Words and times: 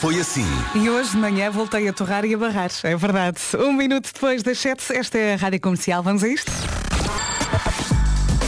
foi 0.00 0.20
assim. 0.20 0.46
E 0.76 0.88
hoje 0.88 1.10
de 1.10 1.16
manhã 1.16 1.50
voltei 1.50 1.88
a 1.88 1.92
torrar 1.92 2.24
e 2.24 2.32
a 2.32 2.38
barrar, 2.38 2.70
é 2.84 2.96
verdade. 2.96 3.38
Um 3.58 3.72
minuto 3.72 4.10
depois 4.12 4.42
das 4.42 4.58
7, 4.58 4.96
esta 4.96 5.18
é 5.18 5.34
a 5.34 5.36
Rádio 5.36 5.60
Comercial. 5.60 6.02
Vamos 6.02 6.22
a 6.22 6.28
isto? 6.28 6.52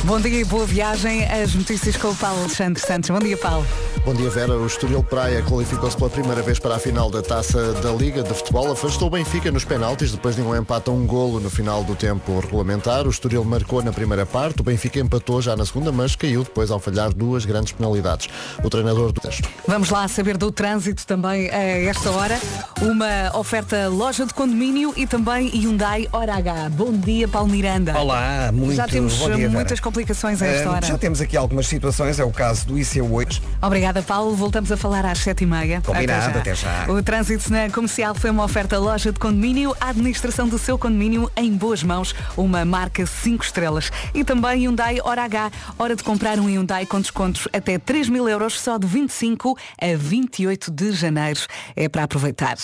Bom 0.04 0.20
dia 0.20 0.40
e 0.40 0.44
boa 0.44 0.64
viagem. 0.64 1.24
As 1.24 1.54
notícias 1.54 1.96
com 1.96 2.08
o 2.08 2.16
Paulo 2.16 2.40
Alexandre 2.40 2.80
Santos. 2.80 3.10
Bom 3.10 3.18
dia, 3.18 3.36
Paulo. 3.36 3.66
Bom 4.04 4.14
dia, 4.14 4.30
Vera. 4.30 4.54
O 4.56 4.66
Estoril 4.66 5.02
Praia 5.04 5.42
qualificou-se 5.42 5.94
pela 5.96 6.08
primeira 6.08 6.40
vez 6.42 6.58
para 6.58 6.74
a 6.76 6.78
final 6.78 7.10
da 7.10 7.22
Taça 7.22 7.74
da 7.74 7.90
Liga 7.92 8.22
de 8.22 8.32
Futebol. 8.32 8.72
Afastou 8.72 9.08
o 9.08 9.10
Benfica 9.10 9.50
nos 9.52 9.62
penaltis 9.64 10.10
depois 10.10 10.34
de 10.34 10.40
um 10.42 10.56
empate 10.56 10.88
a 10.88 10.92
um 10.92 11.06
golo 11.06 11.38
no 11.38 11.50
final 11.50 11.84
do 11.84 11.94
tempo 11.94 12.40
regulamentar. 12.40 13.06
O 13.06 13.10
Estoril 13.10 13.44
marcou 13.44 13.82
na 13.82 13.92
primeira 13.92 14.24
parte, 14.24 14.60
o 14.62 14.64
Benfica 14.64 14.98
empatou 14.98 15.42
já 15.42 15.54
na 15.54 15.66
segunda, 15.66 15.92
mas 15.92 16.16
caiu 16.16 16.42
depois 16.42 16.70
ao 16.70 16.80
falhar 16.80 17.12
duas 17.12 17.44
grandes 17.44 17.72
penalidades. 17.72 18.28
O 18.64 18.70
treinador 18.70 19.12
do 19.12 19.20
texto. 19.20 19.48
Vamos 19.68 19.90
lá 19.90 20.08
saber 20.08 20.36
do 20.38 20.50
trânsito 20.50 21.06
também 21.06 21.50
a 21.50 21.58
esta 21.58 22.10
hora. 22.10 22.38
Uma 22.80 23.38
oferta 23.38 23.86
loja 23.88 24.24
de 24.24 24.32
condomínio 24.32 24.94
e 24.96 25.06
também 25.06 25.48
Hyundai 25.50 26.08
Hora 26.10 26.36
H. 26.36 26.70
Bom 26.70 26.92
dia, 26.92 27.28
Paulo 27.28 27.50
Miranda. 27.50 27.96
Olá, 27.98 28.50
muito 28.50 28.74
Já 28.76 28.88
temos 28.88 29.14
bom 29.18 29.26
dia, 29.26 29.36
Vera. 29.36 29.50
muitas 29.50 29.78
complicações 29.78 30.40
a 30.40 30.46
esta 30.46 30.68
Ah, 30.68 30.72
hora. 30.72 30.86
Já 30.86 30.96
temos 30.98 31.20
aqui 31.20 31.36
algumas 31.36 31.66
situações, 31.68 32.18
é 32.18 32.24
o 32.24 32.30
caso 32.30 32.66
do 32.66 32.74
IC8. 32.74 33.40
Obrigada, 33.62 33.89
Paulo. 34.00 34.36
Voltamos 34.36 34.70
a 34.70 34.76
falar 34.76 35.04
às 35.04 35.18
sete 35.18 35.42
e 35.42 35.46
meia. 35.46 35.80
Combinado, 35.80 36.38
até 36.38 36.54
já. 36.54 36.86
O 36.88 37.02
trânsito 37.02 37.50
na 37.52 37.68
comercial 37.68 38.14
foi 38.14 38.30
uma 38.30 38.44
oferta 38.44 38.78
loja 38.78 39.12
de 39.12 39.18
condomínio, 39.18 39.74
a 39.80 39.88
administração 39.88 40.48
do 40.48 40.58
seu 40.58 40.78
condomínio 40.78 41.30
em 41.36 41.52
boas 41.52 41.82
mãos, 41.82 42.14
uma 42.36 42.64
marca 42.64 43.04
5 43.04 43.42
estrelas. 43.44 43.90
E 44.14 44.22
também 44.22 44.62
Hyundai 44.62 44.98
Hora 45.02 45.24
H, 45.24 45.50
hora 45.78 45.96
de 45.96 46.04
comprar 46.04 46.38
um 46.38 46.46
Hyundai 46.46 46.86
com 46.86 47.00
descontos 47.00 47.48
até 47.52 47.78
3 47.78 48.08
mil 48.08 48.28
euros 48.28 48.60
só 48.60 48.78
de 48.78 48.86
25 48.86 49.58
a 49.80 49.96
28 49.96 50.70
de 50.70 50.92
janeiro. 50.92 51.40
É 51.74 51.88
para 51.88 52.04
aproveitar. 52.04 52.56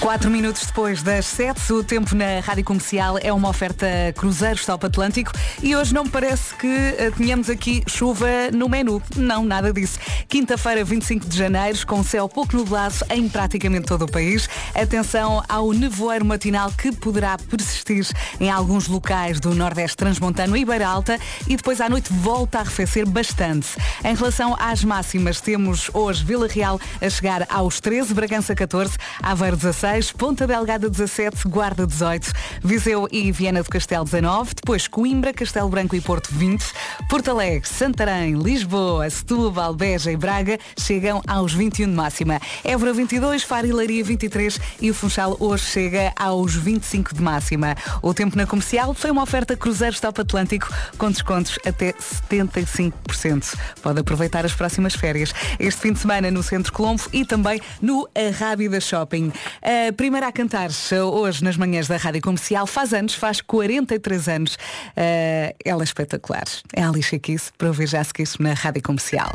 Quatro 0.00 0.30
minutos 0.30 0.64
depois 0.64 1.02
das 1.02 1.26
sete, 1.26 1.72
o 1.72 1.82
tempo 1.82 2.14
na 2.14 2.38
Rádio 2.40 2.64
Comercial 2.64 3.18
é 3.20 3.32
uma 3.32 3.48
oferta 3.48 3.86
Cruzeiro 4.16 4.54
Stop 4.54 4.86
Atlântico 4.86 5.32
e 5.60 5.74
hoje 5.74 5.92
não 5.92 6.04
me 6.04 6.10
parece 6.10 6.54
que 6.54 6.66
eh, 6.66 7.10
tenhamos 7.16 7.50
aqui 7.50 7.82
chuva 7.86 8.26
no 8.54 8.68
menu. 8.68 9.02
Não, 9.16 9.44
nada 9.44 9.72
disso. 9.72 9.98
Quinta-feira, 10.28 10.84
25 10.84 11.26
de 11.26 11.36
janeiro, 11.36 11.84
com 11.84 12.02
céu 12.04 12.28
pouco 12.28 12.56
nublado 12.56 12.94
em 13.10 13.28
praticamente 13.28 13.86
todo 13.86 14.02
o 14.04 14.10
país. 14.10 14.48
Atenção 14.72 15.42
ao 15.48 15.72
nevoeiro 15.72 16.24
matinal 16.24 16.70
que 16.70 16.92
poderá 16.92 17.36
persistir 17.36 18.06
em 18.38 18.50
alguns 18.50 18.86
locais 18.86 19.40
do 19.40 19.52
Nordeste 19.52 19.96
Transmontano 19.96 20.56
e 20.56 20.64
Beira 20.64 20.86
Alta 20.86 21.18
e 21.48 21.56
depois 21.56 21.80
à 21.80 21.88
noite 21.88 22.12
volta 22.12 22.58
a 22.58 22.60
arrefecer 22.60 23.04
bastante. 23.04 23.68
Em 24.04 24.14
relação 24.14 24.56
às 24.58 24.84
máximas, 24.84 25.40
temos 25.40 25.90
hoje 25.92 26.24
Vila 26.24 26.46
Real 26.46 26.80
a 27.02 27.10
chegar 27.10 27.44
aos 27.50 27.80
13, 27.80 28.14
Bragança 28.14 28.54
14, 28.54 28.96
Aveiro 29.20 29.56
16, 29.56 29.87
Ponta 30.18 30.46
Delgada 30.46 30.90
17, 30.90 31.48
Guarda 31.48 31.86
18, 31.86 32.30
Viseu 32.62 33.08
e 33.10 33.32
Viana 33.32 33.62
do 33.62 33.70
Castelo 33.70 34.04
19, 34.04 34.56
depois 34.56 34.86
Coimbra, 34.86 35.32
Castelo 35.32 35.70
Branco 35.70 35.96
e 35.96 36.00
Porto 36.00 36.28
20, 36.30 36.62
Porto 37.08 37.30
Alegre, 37.30 37.66
Santarém, 37.66 38.34
Lisboa, 38.34 39.08
Setúbal, 39.08 39.72
Beja 39.72 40.12
e 40.12 40.16
Braga 40.16 40.58
chegam 40.78 41.22
aos 41.26 41.54
21 41.54 41.86
de 41.88 41.94
máxima. 41.94 42.38
Évora 42.62 42.92
22, 42.92 43.42
Faro 43.42 43.66
e 43.66 43.72
Leiria 43.72 44.04
23 44.04 44.60
e 44.78 44.90
o 44.90 44.94
Funchal 44.94 45.34
hoje 45.40 45.64
chega 45.64 46.12
aos 46.16 46.54
25 46.54 47.14
de 47.14 47.22
máxima. 47.22 47.74
O 48.02 48.12
tempo 48.12 48.36
na 48.36 48.46
comercial 48.46 48.92
foi 48.92 49.10
uma 49.10 49.22
oferta 49.22 49.56
Cruzeiro 49.56 49.94
Stop 49.94 50.20
Atlântico 50.20 50.68
com 50.98 51.10
descontos 51.10 51.58
até 51.64 51.94
75%. 51.94 53.56
Pode 53.80 54.00
aproveitar 54.00 54.44
as 54.44 54.52
próximas 54.52 54.94
férias. 54.94 55.32
Este 55.58 55.80
fim 55.80 55.94
de 55.94 55.98
semana 55.98 56.30
no 56.30 56.42
Centro 56.42 56.74
Colombo 56.74 57.02
e 57.10 57.24
também 57.24 57.58
no 57.80 58.06
Arrábida 58.14 58.80
Shopping. 58.80 59.32
A 59.62 59.77
primeira 59.96 60.28
a 60.28 60.32
cantar 60.32 60.70
hoje 60.92 61.42
nas 61.42 61.56
manhãs 61.56 61.88
da 61.88 61.96
Rádio 61.96 62.20
Comercial 62.22 62.66
faz 62.66 62.92
anos, 62.92 63.14
faz 63.14 63.40
43 63.40 64.28
anos. 64.28 64.54
Uh, 64.54 65.54
ela 65.64 65.82
é 65.82 65.84
espetacular. 65.84 66.44
É 66.72 66.82
a 66.82 66.88
Alicia 66.88 67.18
Kiss, 67.18 67.50
para 67.56 67.68
ouvir 67.68 67.86
já 67.86 68.04
quis 68.04 68.36
na 68.38 68.54
Rádio 68.54 68.82
Comercial. 68.82 69.32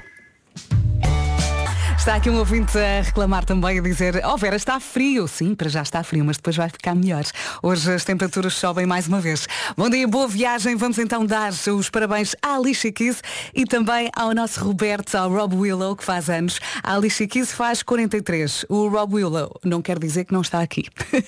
Está 2.03 2.15
aqui 2.15 2.29
um 2.29 2.37
ouvinte 2.37 2.77
a 2.77 3.01
reclamar 3.01 3.45
também, 3.45 3.79
a 3.79 3.81
dizer, 3.81 4.21
oh 4.25 4.35
Vera, 4.35 4.57
está 4.57 4.77
frio. 4.77 5.25
Sim, 5.25 5.55
para 5.55 5.69
já 5.69 5.81
está 5.81 6.03
frio, 6.03 6.25
mas 6.25 6.35
depois 6.35 6.57
vai 6.57 6.67
ficar 6.67 6.93
melhor. 6.93 7.23
Hoje 7.61 7.93
as 7.93 8.03
temperaturas 8.03 8.55
sobem 8.55 8.85
mais 8.85 9.07
uma 9.07 9.21
vez. 9.21 9.47
Bom 9.77 9.89
dia, 9.89 10.05
boa 10.05 10.27
viagem. 10.27 10.75
Vamos 10.75 10.97
então 10.97 11.25
dar 11.25 11.53
os 11.53 11.89
parabéns 11.89 12.35
à 12.41 12.57
Alicia 12.57 12.91
Keys 12.91 13.23
e 13.55 13.63
também 13.63 14.09
ao 14.17 14.33
nosso 14.33 14.61
Roberto, 14.65 15.15
ao 15.15 15.31
Rob 15.31 15.55
Willow, 15.55 15.95
que 15.95 16.03
faz 16.03 16.29
anos. 16.29 16.59
A 16.83 16.93
Alicia 16.93 17.25
Keys 17.25 17.53
faz 17.53 17.81
43. 17.81 18.65
O 18.67 18.89
Rob 18.89 19.15
Willow 19.15 19.57
não 19.63 19.81
quer 19.81 19.97
dizer 19.97 20.25
que 20.25 20.33
não 20.33 20.41
está 20.41 20.59
aqui. 20.59 20.83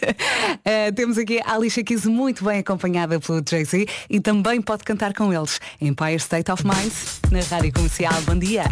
Eh, 0.67 0.91
temos 0.91 1.17
aqui 1.17 1.39
a 1.45 1.53
Alicia 1.53 1.83
Keys 1.83 2.05
muito 2.05 2.43
bem 2.43 2.59
acompanhada 2.59 3.19
pelo 3.19 3.43
Jay-Z 3.47 3.87
e 4.09 4.19
também 4.19 4.61
pode 4.61 4.83
cantar 4.83 5.13
com 5.13 5.31
eles. 5.31 5.59
Empire 5.79 6.15
State 6.15 6.51
of 6.51 6.63
Mind, 6.65 6.91
na 7.31 7.39
Rádio 7.39 7.71
Comercial. 7.71 8.19
Bom 8.23 8.37
dia. 8.37 8.63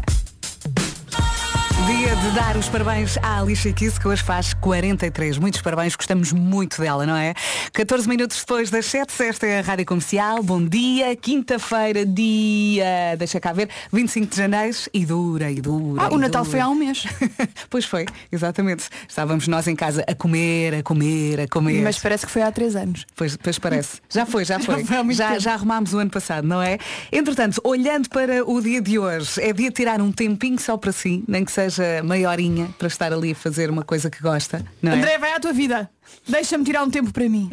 Dia 1.85 2.15
de 2.15 2.29
dar 2.31 2.55
os 2.55 2.69
parabéns 2.69 3.17
à 3.17 3.39
Alicia 3.41 3.73
Keys, 3.73 3.97
que 3.99 4.07
hoje 4.07 4.23
faz 4.23 4.53
43. 4.53 5.37
Muitos 5.37 5.59
parabéns, 5.61 5.95
gostamos 5.97 6.31
muito 6.31 6.81
dela, 6.81 7.05
não 7.05 7.15
é? 7.15 7.33
14 7.73 8.07
minutos 8.07 8.39
depois 8.39 8.69
das 8.69 8.85
7, 8.85 9.21
esta 9.23 9.45
é 9.45 9.59
a 9.59 9.61
Rádio 9.61 9.85
Comercial. 9.85 10.41
Bom 10.41 10.63
dia, 10.65 11.13
quinta-feira, 11.15 12.05
dia, 12.05 13.15
deixa 13.17 13.37
cá 13.39 13.51
ver, 13.51 13.67
25 13.91 14.27
de 14.27 14.37
janeiro 14.37 14.77
e 14.93 15.05
dura, 15.05 15.51
e 15.51 15.59
dura. 15.59 16.03
Ah, 16.05 16.09
e 16.11 16.15
o 16.15 16.17
Natal 16.17 16.43
dura. 16.43 16.51
foi 16.51 16.59
há 16.61 16.69
um 16.69 16.75
mês. 16.75 17.05
pois 17.69 17.83
foi, 17.83 18.05
exatamente. 18.31 18.87
Estávamos 19.07 19.47
nós 19.49 19.67
em 19.67 19.75
casa 19.75 20.05
a 20.07 20.15
comer, 20.15 20.75
a 20.75 20.83
comer, 20.83 21.41
a 21.41 21.47
comer. 21.49 21.81
Mas 21.81 21.99
parece 21.99 22.25
que 22.25 22.31
foi 22.31 22.43
há 22.43 22.51
três 22.51 22.77
anos. 22.77 23.05
Pois, 23.13 23.35
pois 23.35 23.59
parece. 23.59 23.99
Já 24.09 24.25
foi, 24.25 24.45
já 24.45 24.57
Já 24.63 24.65
foi. 24.65 24.85
foi 24.85 24.97
há 24.97 25.03
muito 25.03 25.17
já, 25.17 25.37
já 25.37 25.53
arrumámos 25.53 25.93
o 25.93 25.97
ano 25.97 26.11
passado, 26.11 26.47
não 26.47 26.61
é? 26.61 26.77
Entretanto, 27.11 27.59
olhando 27.63 28.07
para 28.07 28.49
o 28.49 28.61
dia 28.61 28.79
de 28.81 28.97
hoje, 28.97 29.41
é 29.41 29.51
dia 29.51 29.67
de 29.69 29.75
tirar 29.75 29.99
um 29.99 30.11
tempinho 30.13 30.59
só 30.59 30.77
para 30.77 30.91
si, 30.93 31.23
nem 31.27 31.43
que 31.43 31.51
seja 31.51 31.72
meia 32.03 32.29
horinha 32.29 32.69
para 32.77 32.87
estar 32.87 33.13
ali 33.13 33.31
a 33.31 33.35
fazer 33.35 33.69
uma 33.69 33.83
coisa 33.83 34.09
que 34.09 34.21
gosta, 34.21 34.63
não 34.81 34.91
é? 34.91 34.95
André, 34.95 35.17
vai 35.17 35.33
à 35.33 35.39
tua 35.39 35.53
vida. 35.53 35.89
Deixa-me 36.27 36.63
tirar 36.63 36.83
um 36.83 36.89
tempo 36.89 37.11
para 37.11 37.27
mim. 37.29 37.49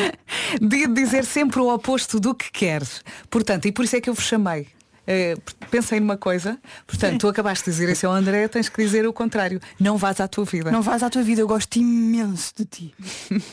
De 0.60 0.86
dizer 0.88 1.24
sempre 1.24 1.60
o 1.60 1.72
oposto 1.72 2.18
do 2.18 2.34
que 2.34 2.50
queres. 2.50 3.02
Portanto, 3.28 3.66
e 3.66 3.72
por 3.72 3.84
isso 3.84 3.96
é 3.96 4.00
que 4.00 4.10
eu 4.10 4.14
vos 4.14 4.24
chamei. 4.24 4.68
Eh, 5.06 5.36
pensei 5.70 5.98
numa 5.98 6.16
coisa, 6.16 6.58
portanto, 6.86 7.20
tu 7.20 7.28
acabaste 7.28 7.64
de 7.64 7.72
dizer 7.72 7.88
isso 7.88 8.06
ao 8.06 8.12
André, 8.12 8.46
tens 8.46 8.68
que 8.68 8.80
dizer 8.80 9.06
o 9.08 9.12
contrário. 9.12 9.60
Não 9.78 9.96
vás 9.96 10.20
à 10.20 10.28
tua 10.28 10.44
vida. 10.44 10.70
Não 10.70 10.82
vais 10.82 11.02
à 11.02 11.10
tua 11.10 11.22
vida, 11.22 11.40
eu 11.40 11.48
gosto 11.48 11.76
imenso 11.76 12.52
de 12.56 12.64
ti. 12.64 12.94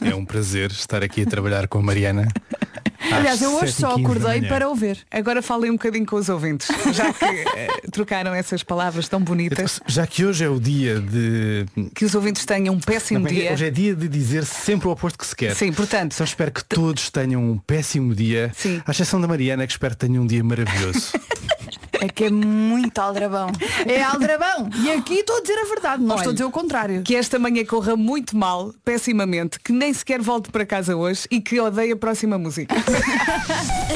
É 0.01 0.13
um 0.13 0.23
prazer 0.23 0.69
estar 0.71 1.03
aqui 1.03 1.23
a 1.23 1.25
trabalhar 1.25 1.67
com 1.67 1.79
a 1.79 1.81
Mariana. 1.81 2.27
Aliás, 3.11 3.41
eu 3.41 3.51
hoje 3.55 3.73
só 3.73 3.95
7h15 3.95 3.95
da 3.95 4.01
acordei 4.01 4.41
para 4.49 4.67
ouvir. 4.67 5.05
Agora 5.11 5.41
falem 5.41 5.71
um 5.71 5.75
bocadinho 5.75 6.05
com 6.05 6.15
os 6.15 6.29
ouvintes, 6.29 6.67
já 6.93 7.13
que 7.13 7.25
eh, 7.25 7.67
trocaram 7.91 8.33
essas 8.33 8.63
palavras 8.63 9.07
tão 9.07 9.21
bonitas. 9.21 9.79
Já 9.87 10.05
que 10.07 10.25
hoje 10.25 10.43
é 10.43 10.49
o 10.49 10.59
dia 10.59 10.99
de. 10.99 11.65
Que 11.93 12.05
os 12.05 12.15
ouvintes 12.15 12.45
tenham 12.45 12.73
um 12.73 12.79
péssimo 12.79 13.19
Não, 13.19 13.27
dia. 13.27 13.53
Hoje 13.53 13.65
é 13.65 13.69
dia 13.69 13.95
de 13.95 14.07
dizer 14.07 14.45
sempre 14.45 14.87
o 14.87 14.91
oposto 14.91 15.17
que 15.17 15.25
se 15.25 15.35
quer. 15.35 15.55
Sim, 15.55 15.71
portanto. 15.71 16.13
Só 16.13 16.23
espero 16.23 16.51
que 16.51 16.63
todos 16.63 17.09
tenham 17.09 17.43
um 17.43 17.57
péssimo 17.57 18.13
dia. 18.13 18.51
Sim. 18.55 18.81
À 18.85 18.91
exceção 18.91 19.19
da 19.21 19.27
Mariana, 19.27 19.65
que 19.65 19.73
espero 19.73 19.95
que 19.95 20.05
tenha 20.05 20.21
um 20.21 20.27
dia 20.27 20.43
maravilhoso. 20.43 21.11
É 22.01 22.09
que 22.09 22.25
é 22.25 22.29
muito 22.29 22.97
aldrabão. 22.99 23.51
É 23.85 24.03
aldrabão. 24.03 24.69
E 24.83 24.91
aqui 24.91 25.15
estou 25.15 25.37
a 25.37 25.41
dizer 25.41 25.57
a 25.59 25.65
verdade, 25.65 26.01
não 26.03 26.11
Olha, 26.11 26.17
estou 26.17 26.31
a 26.31 26.33
dizer 26.33 26.45
o 26.45 26.51
contrário. 26.51 27.03
Que 27.03 27.15
esta 27.15 27.39
manhã 27.39 27.63
corra 27.65 27.95
muito 27.95 28.35
mal, 28.35 28.73
pessimamente, 28.83 29.59
que 29.59 29.71
nem 29.71 29.93
sequer 29.93 30.21
volte 30.21 30.51
para 30.51 30.65
casa 30.65 30.95
hoje 30.95 31.27
e 31.31 31.39
que 31.41 31.59
odeie 31.59 31.91
a 31.91 31.97
próxima 31.97 32.37
música. 32.37 32.75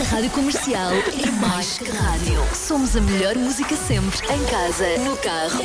A 0.02 0.04
Rádio 0.16 0.32
Comercial 0.32 0.92
é 0.92 1.32
mais 1.46 1.78
que 1.78 1.90
rádio. 1.90 2.42
Somos 2.54 2.96
a 2.96 3.02
melhor 3.02 3.36
música 3.36 3.76
sempre, 3.76 4.18
em 4.34 4.46
casa, 4.46 4.98
no 5.00 5.16
carro. 5.18 5.64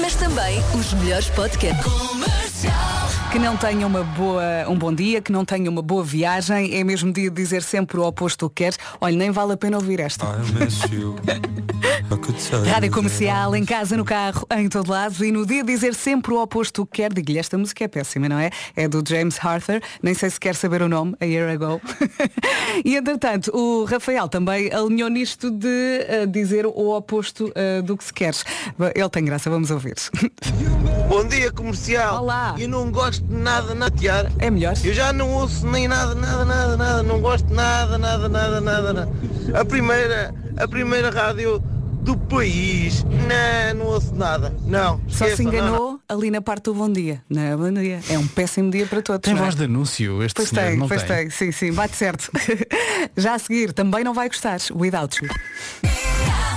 Mas 0.00 0.14
também 0.14 0.62
os 0.78 0.92
melhores 0.94 1.28
podcasts. 1.30 1.84
Que 3.30 3.38
não 3.38 3.58
tenha 3.58 3.86
uma 3.86 4.02
boa, 4.02 4.42
um 4.68 4.74
bom 4.74 4.92
dia, 4.92 5.20
que 5.20 5.30
não 5.30 5.44
tenha 5.44 5.68
uma 5.68 5.82
boa 5.82 6.02
viagem. 6.02 6.74
É 6.74 6.82
mesmo 6.82 7.12
dia 7.12 7.30
de 7.30 7.36
dizer 7.36 7.62
sempre 7.62 7.98
o 7.98 8.02
oposto 8.02 8.48
que 8.48 8.64
queres. 8.64 8.78
Olha, 8.98 9.14
nem 9.14 9.30
vale 9.30 9.52
a 9.52 9.56
pena 9.56 9.76
ouvir 9.76 10.00
esta. 10.00 10.24
Rádio 12.70 12.90
comercial, 12.90 13.54
em 13.54 13.66
casa, 13.66 13.98
no 13.98 14.04
carro, 14.04 14.46
em 14.56 14.66
todo 14.70 14.90
lado. 14.90 15.22
E 15.22 15.30
no 15.30 15.44
dia 15.44 15.62
de 15.62 15.70
dizer 15.70 15.94
sempre 15.94 16.32
o 16.32 16.40
oposto 16.40 16.86
que 16.86 17.02
quer, 17.02 17.12
digo-lhe, 17.12 17.38
esta 17.38 17.58
música 17.58 17.84
é 17.84 17.88
péssima, 17.88 18.30
não 18.30 18.38
é? 18.38 18.50
É 18.74 18.88
do 18.88 19.04
James 19.06 19.38
Arthur. 19.44 19.82
Nem 20.02 20.14
sei 20.14 20.30
se 20.30 20.40
quer 20.40 20.54
saber 20.54 20.80
o 20.80 20.88
nome, 20.88 21.14
A 21.20 21.26
Year 21.26 21.50
Ago. 21.50 21.82
e 22.82 22.96
entretanto, 22.96 23.54
o 23.54 23.84
Rafael 23.84 24.26
também 24.28 24.72
alinhou 24.72 25.10
nisto 25.10 25.50
de 25.50 26.06
eh, 26.08 26.26
dizer 26.26 26.64
o 26.64 26.96
oposto 26.96 27.52
eh, 27.54 27.82
do 27.82 27.94
que 27.94 28.04
se 28.04 28.12
queres. 28.12 28.42
Ele 28.94 29.10
tem 29.10 29.24
graça, 29.24 29.50
vamos 29.50 29.70
ouvir. 29.70 29.96
Bom 31.08 31.24
dia 31.26 31.50
comercial. 31.50 32.22
Olá. 32.22 32.54
Eu 32.58 32.68
não 32.68 32.90
gosto 32.90 33.17
de 33.24 33.34
nada, 33.34 33.74
nada, 33.74 33.96
Tiara. 33.96 34.30
É 34.38 34.50
melhor? 34.50 34.74
Eu 34.84 34.92
já 34.92 35.12
não 35.12 35.30
ouço 35.32 35.66
nem 35.66 35.88
nada, 35.88 36.14
nada, 36.14 36.44
nada, 36.44 36.76
nada. 36.76 37.02
Não 37.02 37.20
gosto 37.20 37.46
de 37.46 37.54
nada, 37.54 37.98
nada, 37.98 38.28
nada, 38.28 38.60
nada, 38.60 38.92
nada. 38.92 39.12
A 39.54 39.64
primeira, 39.64 40.34
a 40.56 40.68
primeira 40.68 41.10
rádio 41.10 41.62
do 42.02 42.16
país. 42.16 43.04
Não, 43.04 43.78
não 43.78 43.86
ouço 43.86 44.14
nada. 44.14 44.54
Não. 44.64 45.00
Só 45.08 45.26
se 45.26 45.32
esqueçam, 45.32 45.44
não, 45.44 45.52
enganou 45.52 46.00
ali 46.08 46.30
na 46.30 46.40
parte 46.40 46.64
do 46.64 46.74
bom 46.74 46.90
dia. 46.90 47.22
Não 47.28 47.42
é 47.42 47.56
bom 47.56 47.72
dia. 47.72 48.00
É 48.08 48.18
um 48.18 48.26
péssimo 48.26 48.70
dia 48.70 48.86
para 48.86 49.02
todos. 49.02 49.22
Tem 49.22 49.34
não 49.34 49.40
é? 49.40 49.44
voz 49.44 49.54
de 49.54 49.64
anúncio 49.64 50.22
este 50.22 50.36
Pois 50.36 50.48
senhor, 50.48 50.64
tem, 50.64 50.76
não 50.78 50.88
pois 50.88 51.02
tem? 51.02 51.16
tem. 51.16 51.30
Sim, 51.30 51.52
sim, 51.52 51.72
bate 51.72 51.96
certo. 51.96 52.30
Já 53.16 53.34
a 53.34 53.38
seguir, 53.38 53.72
também 53.72 54.04
não 54.04 54.14
vai 54.14 54.28
gostar. 54.28 54.58
Without 54.74 55.22
you. 55.22 55.30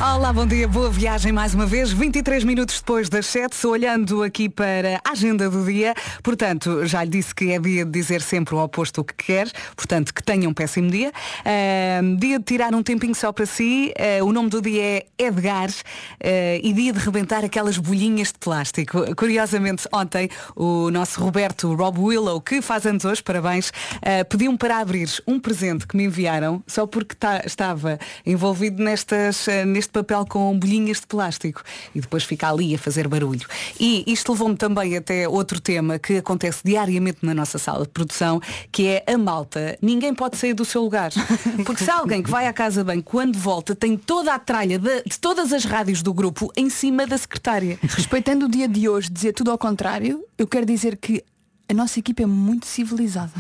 Olá, 0.04 0.34
bom 0.34 0.48
dia, 0.48 0.68
boa 0.68 0.90
viagem 0.90 1.32
mais 1.32 1.54
uma 1.54 1.64
vez. 1.68 1.92
23 1.92 2.44
minutos 2.44 2.80
depois 2.80 3.08
das 3.08 3.28
7, 3.28 3.68
olhando 3.68 4.24
aqui 4.24 4.50
para 4.50 5.00
a 5.06 5.12
agenda 5.12 5.48
do 5.48 5.64
dia. 5.64 5.94
Portanto, 6.24 6.88
já 6.88 7.04
lhe 7.04 7.12
disse 7.12 7.36
que 7.36 7.52
é 7.52 7.60
dia 7.60 7.86
de 7.86 7.92
dizer 7.92 8.20
sempre 8.24 8.56
o 8.56 8.58
oposto 8.58 9.04
que 9.04 9.14
quer. 9.14 9.48
Portanto, 9.76 10.12
que 10.12 10.24
tenha 10.24 10.50
um 10.50 10.56
péssimo 10.56 10.90
dia. 10.90 11.12
Ahm, 11.46 12.16
dia 12.16 12.40
de 12.40 12.46
tirar 12.46 12.74
um 12.74 12.82
tempinho 12.82 13.14
só 13.14 13.32
para 13.32 13.46
si. 13.46 13.94
Ah, 13.96 14.24
o 14.24 14.34
nome 14.34 14.50
do 14.50 14.60
dia 14.60 14.82
é 14.84 15.06
Edgar. 15.20 15.70
ah, 15.70 16.60
e 16.64 16.74
dia 16.74 16.92
de 16.92 16.98
rebentar 17.00 17.46
aquelas 17.46 17.78
bolhinhas 17.78 18.30
de 18.30 18.40
plástico. 18.40 19.16
Curiosamente, 19.16 19.88
ontem, 19.94 20.30
o 20.56 20.90
nosso 20.90 21.22
Roberto 21.22 21.76
Rob 21.76 22.00
Willow, 22.00 22.42
que 22.42 22.60
faz 22.60 22.88
anos 22.88 23.06
hoje, 23.06 23.22
parabéns, 23.22 23.72
ah, 23.98 24.26
pediu-me 24.26 24.58
para 24.58 24.80
abrir 24.80 25.10
um 25.28 25.40
presente 25.40 25.86
que 25.86 25.96
me 25.96 26.06
enviaram 26.06 26.64
só 26.66 26.88
porque 26.88 27.14
tá- 27.14 27.44
estava 27.46 28.00
envolvido 28.26 28.82
nestas, 28.84 29.48
ah, 29.48 29.64
neste 29.92 30.00
papel 30.00 30.26
com 30.26 30.58
bolhinhas 30.58 31.02
de 31.02 31.08
plástico 31.08 31.62
e 31.94 32.00
depois 32.00 32.24
fica 32.24 32.50
ali 32.50 32.74
a 32.74 32.78
fazer 32.78 33.08
barulho. 33.08 33.46
E 33.80 34.04
isto 34.08 34.32
levou-me 34.32 34.56
também 34.56 34.96
até 34.96 35.28
outro 35.28 35.60
tema 35.60 36.00
que 36.00 36.18
acontece 36.18 36.62
diariamente 36.64 37.20
na 37.22 37.34
nossa 37.34 37.58
sala 37.58 37.84
de 37.84 37.90
produção, 37.90 38.42
que 38.72 38.88
é 38.88 39.04
a 39.06 39.18
malta. 39.18 39.78
Ninguém 39.82 40.14
pode 40.14 40.38
sair 40.38 40.54
do 40.54 40.64
seu 40.64 40.82
lugar. 40.82 41.12
Porque 41.66 41.84
se 41.84 41.92
alguém 41.92 42.24
que 42.24 42.32
vai 42.32 42.48
à 42.48 42.54
casa 42.54 42.84
bem, 42.84 43.02
quando 43.02 43.38
volta, 43.38 43.76
tem 43.76 43.98
toda 43.98 44.34
a 44.34 44.40
tralha 44.40 44.80
de, 44.80 45.04
de 45.04 45.20
todas 45.20 45.52
as 45.52 45.66
rádios 45.66 46.02
do 46.02 46.14
grupo 46.14 46.52
em 46.56 46.70
cima 46.70 47.06
da 47.06 47.18
secretária. 47.18 47.78
Respeitando 47.82 48.46
o 48.46 48.50
dia 48.50 48.68
de 48.68 48.88
hoje, 48.88 49.10
dizer 49.10 49.34
tudo 49.34 49.52
ao 49.52 49.58
contrário, 49.58 50.24
eu 50.38 50.48
quero 50.48 50.66
dizer 50.66 50.98
que 50.98 51.24
a 51.72 51.74
nossa 51.74 52.00
equipa 52.00 52.24
é 52.24 52.26
muito 52.26 52.66
civilizada. 52.68 53.32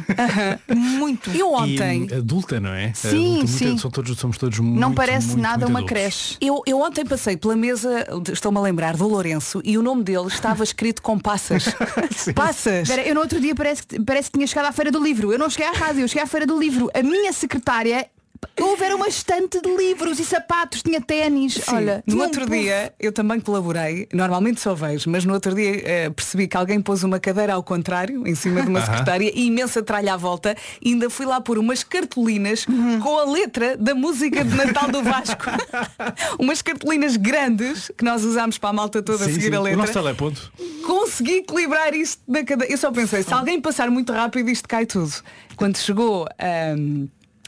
muito. 0.75 1.29
Eu 1.31 1.37
E 1.37 1.43
ontem. 1.53 2.03
hum, 2.03 2.17
adulta, 2.17 2.59
não 2.59 2.71
é? 2.71 2.93
Sim, 2.93 3.07
Adulta, 3.09 3.33
muito- 3.37 3.47
sim. 3.51 3.77
são 3.77 3.91
todos, 3.91 4.17
somos 4.17 4.37
todos 4.37 4.59
muito, 4.59 4.79
Não 4.79 4.93
parece 4.93 5.27
muito, 5.27 5.41
nada 5.41 5.57
muito 5.65 5.69
uma 5.69 5.79
adultos. 5.79 5.97
creche. 5.97 6.37
Eu, 6.41 6.61
eu 6.65 6.79
ontem 6.79 7.05
passei 7.05 7.37
pela 7.37 7.55
mesa, 7.55 8.07
estou-me 8.31 8.57
a 8.57 8.61
lembrar, 8.61 8.95
do 8.97 9.07
Lourenço 9.07 9.61
e 9.63 9.77
o 9.77 9.81
nome 9.81 10.03
dele 10.03 10.27
estava 10.27 10.63
escrito 10.63 11.01
com 11.01 11.17
passas. 11.19 11.65
passas! 12.35 12.89
Espera, 12.89 13.07
eu 13.07 13.13
no 13.15 13.21
outro 13.21 13.39
dia 13.39 13.53
parece, 13.55 13.83
parece 14.05 14.29
que 14.31 14.37
tinha 14.37 14.47
chegado 14.47 14.65
à 14.65 14.71
Feira 14.71 14.91
do 14.91 15.01
Livro. 15.03 15.31
Eu 15.31 15.39
não 15.39 15.49
cheguei 15.49 15.67
à 15.67 15.71
rádio, 15.73 16.01
eu 16.01 16.07
cheguei 16.07 16.23
à 16.23 16.27
Feira 16.27 16.45
do 16.45 16.57
Livro. 16.59 16.89
A 16.93 17.03
minha 17.03 17.31
secretária, 17.33 18.07
houve 18.59 18.83
era 18.83 18.95
uma 18.95 19.07
estante 19.07 19.59
de 19.61 19.75
livros 19.75 20.19
e 20.19 20.25
sapatos, 20.25 20.81
tinha 20.83 21.01
ténis. 21.01 21.53
Sim, 21.55 21.75
Olha, 21.75 22.03
no 22.05 22.17
um 22.17 22.21
outro 22.21 22.41
povo. 22.41 22.51
dia 22.53 22.93
eu 22.99 23.11
também 23.11 23.39
colaborei, 23.39 24.07
normalmente 24.13 24.59
só 24.61 24.73
vejo, 24.75 25.09
mas 25.09 25.25
no 25.25 25.33
outro 25.33 25.53
dia 25.55 25.81
eh, 25.83 26.09
percebi 26.09 26.47
que 26.47 26.57
alguém 26.57 26.81
pôs 26.81 27.03
uma 27.03 27.19
cadeira 27.19 27.53
ao 27.53 27.63
contrário, 27.63 28.27
em 28.27 28.35
cima 28.35 28.61
de 28.61 28.67
uma 28.69 28.81
secretária, 28.85 29.31
e 29.33 29.47
imensa 29.47 29.81
tralha 29.81 30.13
à 30.13 30.17
volta, 30.17 30.55
e 30.81 30.89
ainda 30.89 31.09
fui 31.09 31.25
lá 31.25 31.39
pôr 31.41 31.57
umas 31.57 31.83
cartolinas 31.83 32.65
Uhum. 32.67 32.99
com 32.99 33.17
a 33.19 33.25
letra 33.25 33.75
da 33.77 33.93
música 33.95 34.43
de 34.43 34.55
Natal 34.55 34.89
do 34.89 35.01
Vasco. 35.03 35.43
umas 36.39 36.61
cartolinas 36.61 37.17
grandes 37.17 37.91
que 37.97 38.03
nós 38.03 38.23
usámos 38.23 38.57
para 38.57 38.69
a 38.69 38.73
malta 38.73 39.01
toda 39.01 39.23
a 39.23 39.27
Sim, 39.27 39.33
seguir 39.33 39.47
sim. 39.49 39.55
a 39.55 39.59
O 39.59 39.63
letra. 39.63 39.77
nosso 39.81 39.93
teleponto. 39.93 40.51
Consegui 40.85 41.37
equilibrar 41.37 41.93
isto 41.93 42.21
na 42.27 42.43
cadeira. 42.43 42.71
Eu 42.73 42.77
só 42.77 42.91
pensei, 42.91 43.23
se 43.23 43.33
alguém 43.33 43.59
passar 43.61 43.89
muito 43.89 44.11
rápido 44.13 44.49
isto 44.49 44.67
cai 44.67 44.85
tudo. 44.85 45.11
Quando 45.55 45.77
chegou 45.77 46.27
ahm, 46.39 47.07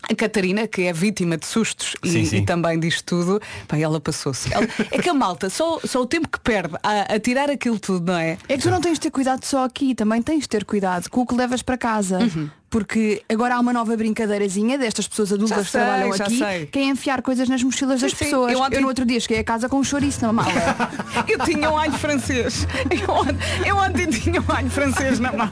a 0.09 0.15
Catarina, 0.15 0.67
que 0.67 0.81
é 0.83 0.93
vítima 0.93 1.37
de 1.37 1.45
sustos 1.45 1.95
e, 2.03 2.09
Sim, 2.09 2.25
sim. 2.25 2.37
e 2.37 2.45
também 2.45 2.79
disto 2.79 3.03
tudo, 3.05 3.41
pá, 3.67 3.77
ela 3.77 3.99
passou-se. 4.01 4.53
Ela- 4.53 4.67
É 4.91 5.01
que 5.01 5.09
a 5.09 5.13
malta, 5.13 5.49
só, 5.49 5.79
só 5.85 6.01
o 6.01 6.05
tempo 6.05 6.27
que 6.27 6.39
perde 6.39 6.75
a, 6.83 7.13
a 7.15 7.19
tirar 7.19 7.49
aquilo 7.49 7.79
tudo, 7.79 8.11
não 8.11 8.19
é? 8.19 8.37
É 8.49 8.57
que 8.57 8.63
tu 8.63 8.69
não 8.69 8.81
tens 8.81 8.93
de 8.95 8.99
ter 9.01 9.11
cuidado 9.11 9.45
só 9.45 9.63
aqui, 9.63 9.95
também 9.95 10.21
tens 10.21 10.41
de 10.41 10.49
ter 10.49 10.65
cuidado 10.65 11.09
com 11.09 11.21
o 11.21 11.25
que 11.25 11.35
levas 11.35 11.61
para 11.61 11.77
casa. 11.77 12.19
Uhum. 12.19 12.49
Porque 12.73 13.21
agora 13.29 13.53
há 13.53 13.59
uma 13.59 13.71
nova 13.71 13.95
brincadeirazinha 13.95 14.79
destas 14.79 15.07
pessoas 15.07 15.31
adultas 15.31 15.57
Já 15.59 15.63
que 15.63 15.71
trabalham 15.73 16.11
aqui, 16.11 16.37
sei. 16.39 16.65
que 16.65 16.79
é 16.79 16.83
enfiar 16.85 17.21
coisas 17.21 17.47
nas 17.47 17.61
mochilas 17.61 18.01
das 18.01 18.09
Sim, 18.13 18.17
pessoas. 18.17 18.51
Eu 18.51 18.57
Eu, 18.57 18.65
ontem- 18.65 18.81
no 18.81 18.87
outro 18.87 19.05
dia 19.05 19.19
cheguei 19.19 19.37
a 19.37 19.43
casa 19.43 19.69
com 19.69 19.77
um 19.77 19.83
chouriço 19.83 20.25
na 20.25 20.33
mala. 20.33 20.49
Eu 21.29 21.37
tinha 21.45 21.69
um 21.69 21.77
alho 21.77 21.93
francês. 21.93 22.65
Eu 22.89 23.13
ontem, 23.13 23.37
eu 23.67 23.77
ontem 23.77 24.07
tinha 24.07 24.41
um 24.41 24.45
alho 24.51 24.71
francês 24.71 25.19
na 25.19 25.31
mão. 25.31 25.51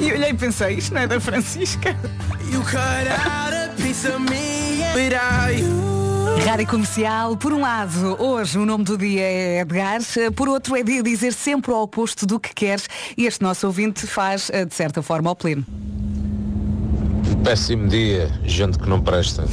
E 0.00 0.12
olhei 0.12 0.30
e 0.30 0.34
pensei, 0.34 0.74
isto 0.74 0.94
não 0.94 1.00
é 1.00 1.08
da 1.08 1.18
Francisca? 1.18 1.96
Rádio 6.48 6.66
Comercial, 6.66 7.36
por 7.36 7.52
um 7.52 7.60
lado, 7.60 8.16
hoje 8.18 8.56
o 8.56 8.64
nome 8.64 8.82
do 8.82 8.96
dia 8.96 9.20
é 9.20 9.60
Edgar, 9.60 10.00
por 10.34 10.48
outro 10.48 10.74
é 10.74 10.82
dia 10.82 11.02
dizer 11.02 11.34
sempre 11.34 11.70
o 11.70 11.82
oposto 11.82 12.24
do 12.24 12.40
que 12.40 12.54
queres 12.54 12.88
e 13.18 13.26
este 13.26 13.42
nosso 13.42 13.66
ouvinte 13.66 14.06
faz, 14.06 14.48
eh, 14.50 14.64
de 14.64 14.74
certa 14.74 15.02
forma, 15.02 15.28
ao 15.28 15.36
pleno. 15.36 15.62
Péssimo 17.44 17.86
dia, 17.86 18.30
gente 18.44 18.78
que 18.78 18.88
não 18.88 18.98
presta. 18.98 19.44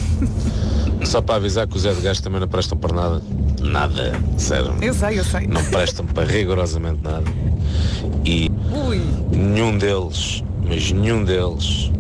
Só 1.04 1.22
para 1.22 1.36
avisar 1.36 1.68
que 1.68 1.76
os 1.76 1.84
Edgars 1.84 2.22
também 2.22 2.40
não 2.40 2.48
prestam 2.48 2.78
para 2.78 2.96
nada. 2.96 3.22
Nada, 3.60 4.14
sério. 4.38 4.74
Eu 4.82 4.94
sei, 4.94 5.20
eu 5.20 5.24
sei. 5.26 5.48
Não 5.48 5.66
prestam 5.66 6.06
para 6.06 6.24
rigorosamente 6.24 7.04
nada. 7.04 7.30
E 8.24 8.50
Ui, 8.88 9.02
nenhum 9.32 9.78
deles, 9.78 10.42
mas 10.66 10.94
nenhum 10.94 11.26
deles, 11.26 11.92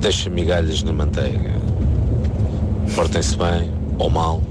deixa 0.00 0.30
migalhas 0.30 0.84
na 0.84 0.92
manteiga. 0.92 1.60
Portem-se 2.94 3.36
bem 3.36 3.72
ou 3.98 4.10
mal, 4.10 4.42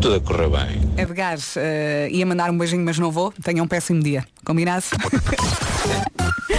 tudo 0.00 0.14
a 0.14 0.20
correr 0.20 0.48
bem. 0.48 0.80
Edgar, 0.96 1.38
eh, 1.56 2.08
ia 2.10 2.24
mandar 2.24 2.50
um 2.50 2.58
beijinho, 2.58 2.84
mas 2.84 2.98
não 2.98 3.10
vou. 3.10 3.32
Tenha 3.42 3.62
um 3.62 3.66
péssimo 3.66 4.02
dia. 4.02 4.24
Combinado? 4.44 4.84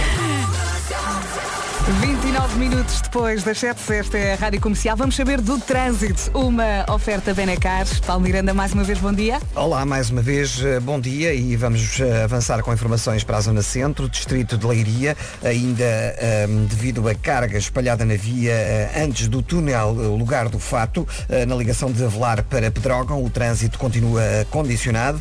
29 2.80 2.80
minutos 2.80 3.00
depois 3.02 3.42
das 3.42 3.58
7, 3.58 3.92
esta 3.92 4.18
é 4.18 4.32
a 4.32 4.36
Rádio 4.36 4.60
Comercial. 4.60 4.96
Vamos 4.96 5.14
saber 5.14 5.40
do 5.40 5.58
trânsito. 5.58 6.30
Uma 6.32 6.86
oferta 6.92 7.34
Benacar. 7.34 7.86
Paulo 8.06 8.22
Miranda, 8.22 8.54
mais 8.54 8.72
uma 8.72 8.82
vez, 8.84 8.98
bom 8.98 9.12
dia. 9.12 9.38
Olá, 9.54 9.84
mais 9.84 10.08
uma 10.10 10.22
vez, 10.22 10.62
eh, 10.64 10.80
bom 10.80 10.98
dia 10.98 11.34
e 11.34 11.56
vamos 11.56 12.00
eh, 12.00 12.24
avançar 12.24 12.62
com 12.62 12.72
informações 12.72 13.22
para 13.22 13.36
a 13.36 13.40
Zona 13.40 13.62
Centro, 13.62 14.08
Distrito 14.08 14.56
de 14.56 14.66
Leiria, 14.66 15.16
ainda 15.42 15.84
eh, 15.84 16.46
devido 16.68 17.06
à 17.08 17.14
carga 17.14 17.58
espalhada 17.58 18.04
na 18.04 18.14
via 18.14 18.52
eh, 18.52 19.02
antes 19.04 19.28
do 19.28 19.42
túnel 19.42 19.92
Lugar 20.16 20.48
do 20.48 20.58
Fato, 20.58 21.06
na 21.46 21.54
ligação 21.54 21.92
de 21.92 22.02
Avelar 22.02 22.42
para 22.44 22.70
Pedrógão, 22.70 23.22
o 23.22 23.30
trânsito 23.30 23.78
continua 23.78 24.22
condicionado. 24.50 25.20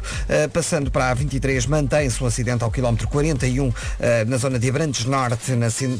Passando 0.54 0.92
para 0.92 1.10
a 1.10 1.14
23, 1.14 1.66
mantém-se 1.66 2.24
o 2.24 2.28
acidente 2.28 2.64
ao 2.64 2.72
quilómetro 2.72 3.08
41 3.08 3.72
eh, 4.00 4.26
na 4.26 4.38
zona 4.38 4.60
de 4.60 4.70
Abrantes 4.70 5.06
Norte, 5.06 5.52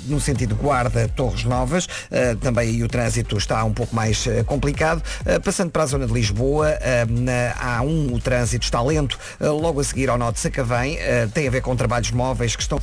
no 0.08 0.20
sentido 0.20 0.56
Guarda-Torres 0.56 1.49
Novas. 1.50 1.88
Eh, 2.12 2.36
Também 2.36 2.70
aí 2.70 2.84
o 2.84 2.88
trânsito 2.88 3.38
está 3.38 3.64
um 3.64 3.74
pouco 3.74 3.96
mais 3.96 4.26
eh, 4.28 4.44
complicado. 4.44 5.02
Eh, 5.26 5.40
Passando 5.40 5.72
para 5.72 5.84
a 5.84 5.86
zona 5.86 6.06
de 6.08 6.14
Lisboa, 6.14 6.70
na 7.10 7.80
A1 7.82 8.14
o 8.14 8.20
trânsito 8.20 8.64
está 8.66 8.82
lento, 8.82 9.18
logo 9.40 9.80
a 9.80 9.84
seguir 9.84 10.10
ao 10.10 10.18
nó 10.18 10.32
de 10.32 10.40
Sacavém. 10.40 10.98
Tem 11.34 11.48
a 11.48 11.52
ver 11.52 11.62
com 11.62 11.76
trabalhos 11.76 12.12
móveis 12.12 12.56
que 12.56 12.62
estão 12.62 12.80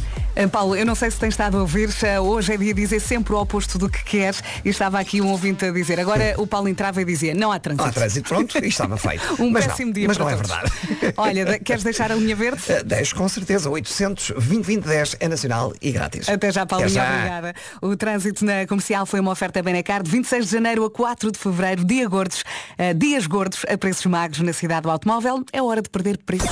Paulo, 0.50 0.75
eu 0.76 0.85
não 0.85 0.94
sei 0.94 1.11
se 1.11 1.18
tens 1.18 1.30
estado 1.30 1.56
a 1.56 1.61
ouvir, 1.61 1.88
hoje 2.23 2.52
é 2.52 2.56
dia 2.56 2.75
de 2.75 2.80
dizer 2.80 3.00
sempre 3.00 3.32
o 3.35 3.40
oposto 3.40 3.78
do 3.78 3.88
que 3.88 4.02
queres. 4.04 4.42
E 4.64 4.68
estava 4.68 4.99
aqui 4.99 5.20
um 5.20 5.28
ouvinte 5.30 5.64
a 5.64 5.70
dizer. 5.70 5.99
Agora 6.00 6.35
o 6.38 6.46
Paulo 6.46 6.68
entrava 6.68 7.00
e 7.00 7.04
dizia, 7.04 7.35
não 7.35 7.52
há 7.52 7.58
trânsito. 7.58 7.88
Há 7.88 7.92
trânsito, 7.92 8.28
pronto, 8.28 8.58
e 8.64 8.68
estava 8.68 8.96
feito. 8.96 9.25
Um 9.42 9.50
mas 9.50 9.66
péssimo 9.66 9.87
não, 9.88 9.92
dia 9.92 10.08
mas 10.08 10.18
não 10.18 10.28
é 10.28 10.35
todos. 10.37 10.50
verdade. 10.50 10.73
Olha, 11.16 11.58
queres 11.61 11.82
deixar 11.85 12.11
a 12.11 12.14
linha 12.14 12.35
verde? 12.35 12.61
Eh, 12.68 12.82
10 12.82 13.12
com 13.12 13.28
certeza, 13.28 13.68
800 13.70 14.32
2010 14.32 15.16
é 15.20 15.28
nacional 15.28 15.73
e 15.80 15.92
grátis. 15.92 16.28
Até 16.28 16.50
já, 16.50 16.62
Até 16.62 16.88
já. 16.88 17.04
obrigada. 17.14 17.54
O 17.82 17.96
trânsito 17.96 18.44
na 18.44 18.55
comercial 18.64 19.04
foi 19.04 19.20
uma 19.20 19.32
oferta 19.32 19.62
Benacar 19.62 20.02
de 20.02 20.10
26 20.10 20.46
de 20.46 20.52
janeiro 20.52 20.84
a 20.84 20.90
4 20.90 21.32
de 21.32 21.38
fevereiro, 21.38 21.84
dia 21.84 22.08
gordos, 22.08 22.44
eh, 22.78 22.94
dias 22.94 23.26
gordos 23.26 23.64
a 23.68 23.76
preços 23.76 24.06
magros 24.06 24.40
na 24.40 24.52
cidade 24.52 24.82
do 24.82 24.90
automóvel. 24.90 25.44
É 25.52 25.60
hora 25.60 25.82
de 25.82 25.90
perder 25.90 26.18
preço. 26.18 26.46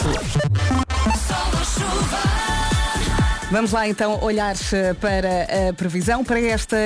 Vamos 3.51 3.71
lá 3.71 3.87
então 3.87 4.21
olhar 4.23 4.57
eh, 4.73 4.95
para 4.95 5.69
a 5.69 5.73
previsão 5.73 6.25
para 6.25 6.41
esta 6.41 6.77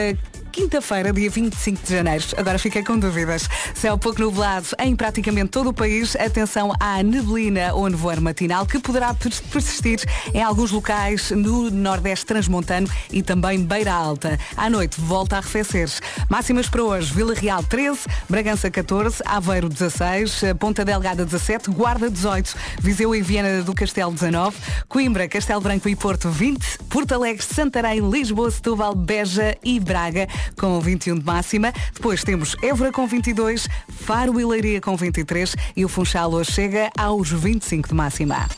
quinta-feira, 0.62 1.12
dia 1.12 1.31
25 1.31 1.87
de 1.87 1.95
janeiro. 1.95 2.25
Agora 2.37 2.59
fiquei 2.59 2.83
com 2.83 2.99
dúvidas. 2.99 3.49
Céu 3.77 3.97
pouco 3.97 4.21
nublado 4.21 4.67
em 4.81 4.97
praticamente 4.97 5.50
todo 5.50 5.71
o 5.71 5.73
país. 5.73 6.17
Atenção 6.17 6.73
à 6.81 7.00
neblina 7.00 7.73
ou 7.75 7.88
nevoeiro 7.88 8.21
matinal 8.21 8.67
que 8.67 8.81
poderá 8.81 9.15
pers- 9.15 9.38
persistir 9.38 10.00
em 10.35 10.43
alguns 10.43 10.73
locais 10.73 11.31
no 11.31 11.71
Nordeste 11.71 12.27
Transmontano 12.27 12.88
e 13.12 13.23
também 13.23 13.65
Beira 13.65 13.93
Alta. 13.93 14.37
À 14.57 14.69
noite 14.69 15.00
volta 15.00 15.37
a 15.37 15.38
arrefecer. 15.38 15.88
Máximas 16.29 16.69
para 16.69 16.83
hoje. 16.83 17.15
Vila 17.15 17.35
Real 17.35 17.62
13, 17.62 18.00
Bragança 18.29 18.69
14, 18.69 19.23
Aveiro 19.25 19.69
16, 19.69 20.41
Ponta 20.59 20.85
Delgada 20.85 21.25
17, 21.25 21.71
Guarda 21.71 22.11
18, 22.11 22.53
Viseu 22.81 23.15
e 23.15 23.23
Viana 23.23 23.62
do 23.62 23.73
Castelo 23.73 24.11
19, 24.12 24.57
Coimbra, 24.88 25.29
Castelo 25.29 25.61
Branco 25.61 25.88
e 25.88 25.95
Porto 25.95 26.29
20, 26.29 26.79
Porto 26.88 27.12
Alegre, 27.12 27.45
Santarém, 27.45 28.00
Lisboa, 28.11 28.50
Setúbal, 28.50 28.97
Beja 28.97 29.57
e 29.62 29.79
Braga 29.79 30.27
com 30.57 30.81
21 30.81 31.19
de 31.19 31.25
máxima. 31.25 31.73
Depois 31.93 32.23
temos 32.23 32.57
Évora 32.62 32.93
com 32.93 33.07
22, 33.07 33.69
Faro 33.88 34.38
e 34.40 34.45
Leiria 34.45 34.81
com 34.81 34.97
23 34.97 35.55
e 35.76 35.85
o 35.85 35.88
Funchal 35.88 36.33
hoje 36.33 36.52
chega 36.52 36.90
aos 36.97 37.31
25 37.31 37.88
de 37.88 37.95
máxima. 37.95 38.49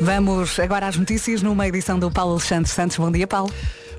Vamos 0.00 0.58
agora 0.58 0.88
às 0.88 0.96
notícias 0.96 1.40
numa 1.40 1.66
edição 1.66 1.98
do 1.98 2.10
Paulo 2.10 2.32
Alexandre 2.32 2.70
Santos. 2.70 2.96
Bom 2.96 3.10
dia, 3.10 3.26
Paulo. 3.26 3.52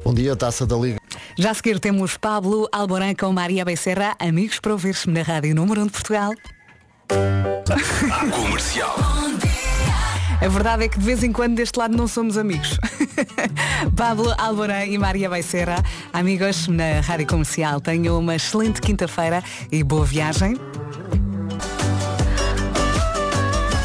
Bom 0.04 0.14
dia, 0.14 0.36
Taça 0.36 0.66
da 0.66 0.76
Liga. 0.76 1.00
Já 1.38 1.52
a 1.52 1.54
seguir 1.54 1.80
temos 1.80 2.16
Pablo 2.16 2.70
Alborán 2.72 3.16
com 3.16 3.32
Maria 3.34 3.66
Becerra, 3.66 4.16
amigos 4.20 4.60
para 4.60 4.72
ouvir-se 4.74 5.10
na 5.10 5.22
Rádio 5.22 5.56
Número 5.56 5.82
1 5.82 5.86
de 5.86 5.92
Portugal. 5.92 6.32
Comercial. 8.32 8.96
A 10.42 10.48
verdade 10.48 10.84
é 10.84 10.88
que 10.88 11.00
de 11.00 11.06
vez 11.06 11.24
em 11.24 11.32
quando 11.32 11.56
deste 11.56 11.78
lado 11.78 11.96
não 11.96 12.08
somos 12.08 12.38
amigos. 12.38 12.78
Pablo 13.96 14.34
Alborán 14.38 14.86
e 14.86 14.98
Maria 14.98 15.30
Becerra, 15.30 15.82
amigos 16.14 16.68
na 16.68 17.00
Rádio 17.02 17.28
Comercial. 17.28 17.80
Tenham 17.80 18.20
uma 18.20 18.36
excelente 18.36 18.82
quinta-feira 18.82 19.44
e 19.72 19.84
boa 19.84 20.06
viagem. 20.06 20.56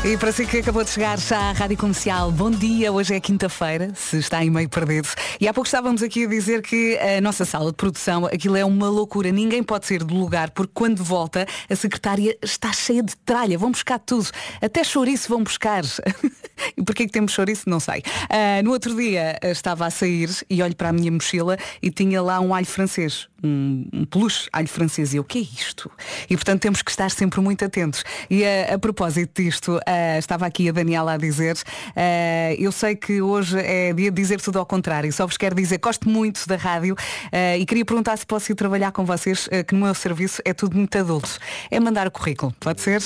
E 0.02 0.16
para 0.16 0.32
si 0.32 0.46
que 0.46 0.56
acabou 0.56 0.82
de 0.82 0.88
chegar 0.88 1.18
já 1.18 1.50
à 1.50 1.52
Rádio 1.52 1.76
Comercial, 1.76 2.32
bom 2.32 2.50
dia, 2.50 2.90
hoje 2.90 3.14
é 3.14 3.20
quinta-feira, 3.20 3.92
se 3.94 4.16
está 4.16 4.38
aí 4.38 4.48
meio 4.48 4.66
perdido. 4.66 5.06
E 5.38 5.46
há 5.46 5.52
pouco 5.52 5.66
estávamos 5.66 6.02
aqui 6.02 6.24
a 6.24 6.26
dizer 6.26 6.62
que 6.62 6.98
a 6.98 7.20
nossa 7.20 7.44
sala 7.44 7.70
de 7.70 7.76
produção, 7.76 8.24
aquilo 8.24 8.56
é 8.56 8.64
uma 8.64 8.88
loucura, 8.88 9.30
ninguém 9.30 9.62
pode 9.62 9.86
sair 9.86 10.02
do 10.02 10.14
lugar, 10.14 10.52
porque 10.52 10.72
quando 10.72 11.04
volta 11.04 11.46
a 11.68 11.76
secretária 11.76 12.34
está 12.42 12.72
cheia 12.72 13.02
de 13.02 13.14
tralha, 13.26 13.58
vão 13.58 13.70
buscar 13.70 13.98
tudo, 13.98 14.30
até 14.62 14.82
chouriço 14.82 15.28
vão 15.28 15.44
buscar. 15.44 15.84
e 16.74 16.82
porquê 16.82 17.04
que 17.04 17.12
temos 17.12 17.32
chouriço? 17.32 17.68
Não 17.68 17.78
sei. 17.78 18.02
Ah, 18.30 18.62
no 18.62 18.70
outro 18.70 18.96
dia 18.96 19.38
ah, 19.42 19.48
estava 19.48 19.84
a 19.84 19.90
sair 19.90 20.30
e 20.48 20.62
olho 20.62 20.74
para 20.74 20.88
a 20.88 20.92
minha 20.94 21.12
mochila 21.12 21.58
e 21.82 21.90
tinha 21.90 22.22
lá 22.22 22.40
um 22.40 22.54
alho 22.54 22.66
francês, 22.66 23.28
um, 23.44 23.86
um 23.92 24.06
peluche 24.06 24.48
alho 24.50 24.68
francês. 24.68 25.12
E 25.12 25.20
o 25.20 25.24
que 25.24 25.38
é 25.40 25.42
isto? 25.42 25.90
E 26.28 26.36
portanto 26.36 26.62
temos 26.62 26.80
que 26.80 26.90
estar 26.90 27.10
sempre 27.10 27.38
muito 27.42 27.62
atentos. 27.66 28.02
E 28.30 28.46
a, 28.46 28.76
a 28.76 28.78
propósito 28.78 29.42
disto, 29.42 29.78
ah, 29.90 30.18
estava 30.18 30.46
aqui 30.46 30.68
a 30.68 30.72
Daniela 30.72 31.14
a 31.14 31.16
dizer, 31.16 31.56
ah, 31.96 32.54
eu 32.56 32.70
sei 32.70 32.94
que 32.94 33.20
hoje 33.20 33.58
é 33.58 33.92
dia 33.92 34.10
de 34.10 34.22
dizer 34.22 34.40
tudo 34.40 34.58
ao 34.60 34.66
contrário, 34.66 35.12
só 35.12 35.26
vos 35.26 35.36
quero 35.36 35.54
dizer, 35.54 35.78
gosto 35.78 36.08
muito 36.08 36.46
da 36.46 36.54
rádio 36.54 36.94
ah, 37.32 37.56
e 37.56 37.66
queria 37.66 37.84
perguntar 37.84 38.16
se 38.16 38.24
posso 38.24 38.52
ir 38.52 38.54
trabalhar 38.54 38.92
com 38.92 39.04
vocês, 39.04 39.48
que 39.66 39.74
no 39.74 39.86
meu 39.86 39.94
serviço 39.94 40.40
é 40.44 40.54
tudo 40.54 40.76
muito 40.76 40.96
adulto. 40.96 41.38
É 41.70 41.80
mandar 41.80 42.06
o 42.06 42.10
currículo, 42.10 42.54
pode 42.60 42.80
ser? 42.80 43.02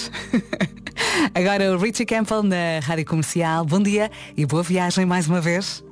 Agora 1.34 1.72
o 1.72 1.78
Richie 1.78 2.04
Campbell 2.04 2.42
na 2.42 2.80
Rádio 2.82 3.06
Comercial. 3.06 3.64
Bom 3.64 3.80
dia 3.80 4.10
e 4.36 4.44
boa 4.44 4.62
viagem 4.62 5.06
mais 5.06 5.26
uma 5.26 5.40
vez. 5.40 5.82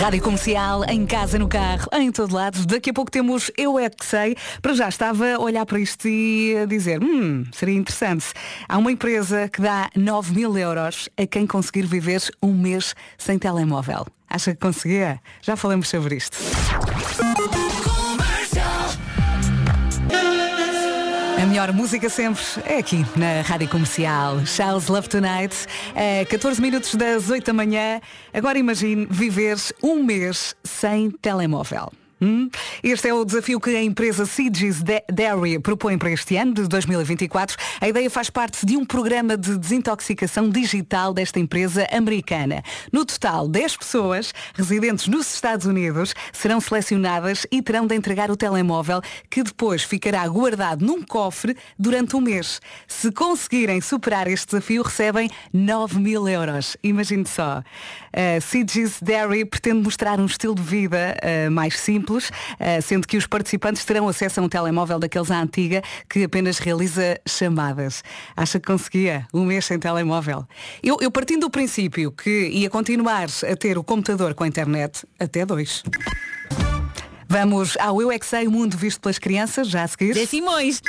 Rádio 0.00 0.22
Comercial, 0.22 0.84
em 0.84 1.04
casa, 1.04 1.38
no 1.38 1.48
carro, 1.48 1.88
em 1.92 2.10
todo 2.10 2.34
lado. 2.34 2.64
Daqui 2.66 2.90
a 2.90 2.92
pouco 2.92 3.10
temos 3.10 3.50
Eu 3.58 3.78
É 3.78 3.90
Que 3.90 4.06
Sei. 4.06 4.36
Para 4.62 4.72
já 4.74 4.88
estava 4.88 5.34
a 5.34 5.38
olhar 5.38 5.66
para 5.66 5.78
isto 5.78 6.08
e 6.08 6.56
a 6.56 6.64
dizer, 6.64 7.02
hum, 7.02 7.44
seria 7.52 7.74
interessante. 7.76 8.26
Há 8.68 8.78
uma 8.78 8.92
empresa 8.92 9.48
que 9.48 9.60
dá 9.60 9.90
9 9.94 10.34
mil 10.34 10.56
euros 10.56 11.08
a 11.16 11.26
quem 11.26 11.46
conseguir 11.46 11.86
viver 11.86 12.22
um 12.42 12.54
mês 12.54 12.94
sem 13.18 13.38
telemóvel. 13.38 14.06
Acha 14.30 14.54
que 14.54 14.60
conseguia? 14.60 15.20
Já 15.42 15.56
falamos 15.56 15.88
sobre 15.88 16.16
isto. 16.16 16.38
Melhor 21.58 21.72
música 21.72 22.08
sempre 22.08 22.40
é 22.66 22.78
aqui 22.78 23.04
na 23.16 23.42
Rádio 23.42 23.68
Comercial. 23.68 24.46
Charles 24.46 24.86
Love 24.86 25.08
Tonight, 25.08 25.66
a 25.92 26.24
14 26.24 26.62
minutos 26.62 26.94
das 26.94 27.30
8 27.30 27.46
da 27.46 27.52
manhã. 27.52 28.00
Agora 28.32 28.56
imagine 28.56 29.08
viver 29.10 29.56
um 29.82 30.04
mês 30.04 30.54
sem 30.62 31.10
telemóvel. 31.10 31.90
Hum? 32.20 32.50
Este 32.82 33.08
é 33.08 33.14
o 33.14 33.24
desafio 33.24 33.60
que 33.60 33.70
a 33.70 33.82
empresa 33.82 34.26
Sigis 34.26 34.82
Dairy 34.82 35.58
propõe 35.60 35.96
para 35.96 36.10
este 36.10 36.36
ano, 36.36 36.52
de 36.52 36.66
2024. 36.66 37.56
A 37.80 37.88
ideia 37.88 38.10
faz 38.10 38.28
parte 38.28 38.66
de 38.66 38.76
um 38.76 38.84
programa 38.84 39.36
de 39.36 39.56
desintoxicação 39.56 40.48
digital 40.48 41.14
desta 41.14 41.38
empresa 41.38 41.86
americana. 41.92 42.62
No 42.92 43.04
total, 43.04 43.48
10 43.48 43.76
pessoas 43.76 44.32
residentes 44.54 45.06
nos 45.06 45.32
Estados 45.32 45.66
Unidos 45.66 46.14
serão 46.32 46.60
selecionadas 46.60 47.46
e 47.52 47.62
terão 47.62 47.86
de 47.86 47.94
entregar 47.94 48.30
o 48.30 48.36
telemóvel 48.36 49.00
que 49.30 49.42
depois 49.42 49.84
ficará 49.84 50.26
guardado 50.26 50.84
num 50.84 51.02
cofre 51.02 51.56
durante 51.78 52.16
um 52.16 52.20
mês. 52.20 52.60
Se 52.88 53.12
conseguirem 53.12 53.80
superar 53.80 54.26
este 54.26 54.46
desafio, 54.46 54.82
recebem 54.82 55.30
9 55.52 56.00
mil 56.00 56.28
euros. 56.28 56.76
Imagine 56.82 57.26
só. 57.26 57.62
A 58.12 58.40
Sigis 58.40 59.00
Dairy 59.00 59.44
pretende 59.44 59.82
mostrar 59.82 60.18
um 60.18 60.26
estilo 60.26 60.54
de 60.54 60.62
vida 60.62 61.16
uh, 61.22 61.50
mais 61.50 61.78
simples, 61.78 62.07
uh, 62.16 62.82
sendo 62.82 63.06
que 63.06 63.16
os 63.16 63.26
participantes 63.26 63.84
terão 63.84 64.08
acesso 64.08 64.40
a 64.40 64.42
um 64.42 64.48
telemóvel 64.48 64.98
daqueles 64.98 65.30
à 65.30 65.40
antiga 65.40 65.82
que 66.08 66.24
apenas 66.24 66.58
realiza 66.58 67.20
chamadas. 67.26 68.02
Acha 68.36 68.58
que 68.58 68.66
conseguia 68.66 69.26
um 69.32 69.44
mês 69.44 69.64
sem 69.64 69.78
telemóvel? 69.78 70.46
Eu, 70.82 70.98
eu 71.00 71.10
partindo 71.10 71.40
do 71.40 71.50
princípio 71.50 72.10
que 72.12 72.48
ia 72.48 72.70
continuar 72.70 73.28
a 73.50 73.56
ter 73.56 73.78
o 73.78 73.84
computador 73.84 74.34
com 74.34 74.44
a 74.44 74.48
internet, 74.48 75.06
até 75.18 75.44
dois. 75.44 75.82
Vamos 77.30 77.76
ao 77.78 78.00
Eu 78.00 78.10
é 78.10 78.18
que 78.18 78.24
Sei, 78.24 78.46
o 78.46 78.50
mundo 78.50 78.74
visto 78.74 79.02
pelas 79.02 79.18
crianças, 79.18 79.68
já 79.68 79.82
a 79.82 79.88
seguir. 79.88 80.14
Zé 80.14 80.24
Simões. 80.24 80.80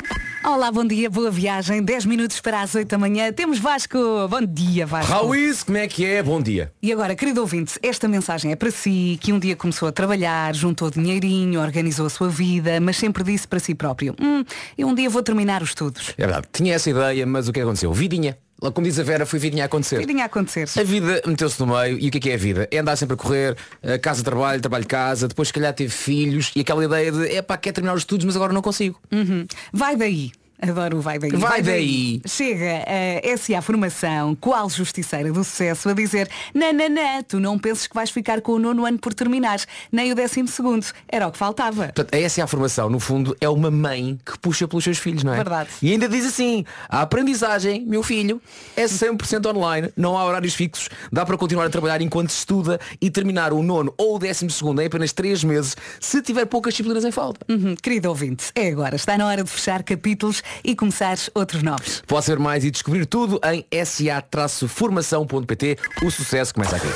Olá, 0.41 0.71
bom 0.71 0.85
dia, 0.85 1.09
boa 1.09 1.29
viagem. 1.29 1.83
10 1.83 2.05
minutos 2.05 2.39
para 2.39 2.61
as 2.61 2.73
8 2.73 2.87
da 2.87 2.97
manhã. 2.97 3.29
Temos 3.33 3.59
Vasco. 3.59 3.97
Bom 4.29 4.45
dia, 4.45 4.85
Vasco. 4.85 5.11
Rauís, 5.11 5.63
como 5.63 5.77
é 5.77 5.85
que 5.85 6.05
é? 6.05 6.23
Bom 6.23 6.41
dia. 6.41 6.71
E 6.81 6.93
agora, 6.93 7.13
querido 7.13 7.41
ouvinte, 7.41 7.77
esta 7.83 8.07
mensagem 8.07 8.53
é 8.53 8.55
para 8.55 8.71
si, 8.71 9.19
que 9.19 9.33
um 9.33 9.39
dia 9.39 9.57
começou 9.57 9.89
a 9.89 9.91
trabalhar, 9.91 10.55
juntou 10.55 10.89
dinheirinho, 10.89 11.59
organizou 11.59 12.05
a 12.05 12.09
sua 12.09 12.29
vida, 12.29 12.79
mas 12.79 12.95
sempre 12.95 13.21
disse 13.21 13.45
para 13.45 13.59
si 13.59 13.75
próprio, 13.75 14.15
hum, 14.21 14.45
eu 14.77 14.87
um 14.87 14.95
dia 14.95 15.09
vou 15.09 15.21
terminar 15.21 15.61
os 15.61 15.69
estudos. 15.69 16.13
É 16.17 16.25
verdade, 16.25 16.47
tinha 16.53 16.73
essa 16.73 16.89
ideia, 16.89 17.25
mas 17.25 17.49
o 17.49 17.51
que 17.51 17.59
aconteceu? 17.59 17.91
Vidinha. 17.91 18.37
Como 18.59 18.85
diz 18.85 18.99
a 18.99 19.03
Vera, 19.03 19.25
foi 19.25 19.39
vidinha 19.39 19.63
a 19.63 19.65
acontecer. 19.65 19.97
Vidinha 19.99 20.23
a 20.23 20.25
acontecer. 20.25 20.67
A 20.77 20.83
vida 20.83 21.21
meteu-se 21.25 21.59
no 21.59 21.67
meio 21.67 21.97
e 21.99 22.07
o 22.07 22.11
que 22.11 22.17
é 22.17 22.21
que 22.21 22.29
é 22.29 22.33
a 22.33 22.37
vida? 22.37 22.67
É 22.71 22.77
andar 22.79 22.95
sempre 22.95 23.13
a 23.13 23.17
correr, 23.17 23.55
casa, 24.01 24.23
trabalho, 24.23 24.61
trabalho, 24.61 24.85
casa, 24.85 25.27
depois 25.27 25.47
se 25.47 25.53
calhar 25.53 25.73
teve 25.73 25.91
filhos 25.91 26.51
e 26.55 26.61
aquela 26.61 26.83
ideia 26.83 27.11
de 27.11 27.35
é 27.35 27.41
pá, 27.41 27.57
quer 27.57 27.71
terminar 27.71 27.93
os 27.93 28.01
estudos, 28.01 28.25
mas 28.25 28.35
agora 28.35 28.51
não 28.51 28.61
consigo. 28.61 28.99
Uhum. 29.11 29.45
Vai 29.71 29.95
daí. 29.95 30.31
Adoro 30.61 30.97
o 30.97 31.01
vai 31.01 31.19
daí. 31.19 31.31
Vai 31.31 31.61
daí. 31.61 32.21
Chega 32.27 32.83
a 32.85 33.37
SA 33.37 33.61
Formação, 33.61 34.35
qual 34.35 34.69
justiceira 34.69 35.31
do 35.31 35.43
sucesso, 35.43 35.89
a 35.89 35.93
dizer 35.93 36.29
Nananã, 36.53 37.23
tu 37.27 37.39
não 37.39 37.57
penses 37.57 37.87
que 37.87 37.95
vais 37.95 38.09
ficar 38.09 38.41
com 38.41 38.53
o 38.53 38.59
nono 38.59 38.85
ano 38.85 38.97
por 38.97 39.13
terminar, 39.13 39.59
nem 39.91 40.11
o 40.11 40.15
décimo 40.15 40.47
segundo. 40.47 40.85
Era 41.07 41.27
o 41.27 41.31
que 41.31 41.37
faltava. 41.37 41.83
Portanto, 41.83 42.13
essa 42.13 42.43
a 42.43 42.47
formação, 42.47 42.89
no 42.89 42.99
fundo, 42.99 43.35
é 43.41 43.49
uma 43.49 43.69
mãe 43.69 44.19
que 44.25 44.37
puxa 44.39 44.67
pelos 44.67 44.83
seus 44.83 44.97
filhos, 44.97 45.23
não 45.23 45.33
é? 45.33 45.37
Verdade. 45.37 45.69
E 45.81 45.91
ainda 45.91 46.07
diz 46.07 46.25
assim, 46.25 46.65
a 46.87 47.01
aprendizagem, 47.01 47.85
meu 47.85 48.01
filho, 48.01 48.41
é 48.75 48.85
100% 48.85 49.45
online, 49.53 49.91
não 49.95 50.17
há 50.17 50.25
horários 50.25 50.55
fixos, 50.55 50.89
dá 51.11 51.25
para 51.25 51.37
continuar 51.37 51.65
a 51.65 51.69
trabalhar 51.69 52.01
enquanto 52.01 52.29
estuda 52.29 52.79
e 53.01 53.09
terminar 53.09 53.51
o 53.51 53.61
nono 53.61 53.93
ou 53.97 54.15
o 54.15 54.19
décimo 54.19 54.49
segundo 54.49 54.81
em 54.81 54.85
apenas 54.85 55.11
3 55.11 55.43
meses, 55.43 55.75
se 55.99 56.21
tiver 56.21 56.45
poucas 56.45 56.73
disciplinas 56.73 57.03
em 57.03 57.11
falta. 57.11 57.45
Uhum, 57.49 57.75
querido 57.75 58.09
ouvinte, 58.09 58.51
é 58.55 58.67
agora. 58.69 58.95
Está 58.95 59.17
na 59.17 59.27
hora 59.27 59.43
de 59.43 59.49
fechar 59.49 59.83
capítulos 59.83 60.41
e 60.63 60.75
começar 60.75 61.17
outros 61.33 61.63
novos. 61.63 62.03
Pode 62.07 62.25
ser 62.25 62.39
mais 62.39 62.63
e 62.63 62.71
descobrir 62.71 63.05
tudo 63.05 63.39
em 63.45 63.65
sa-formação.pt. 63.85 65.77
O 66.03 66.11
sucesso 66.11 66.53
começa 66.53 66.75
aqui. 66.75 66.87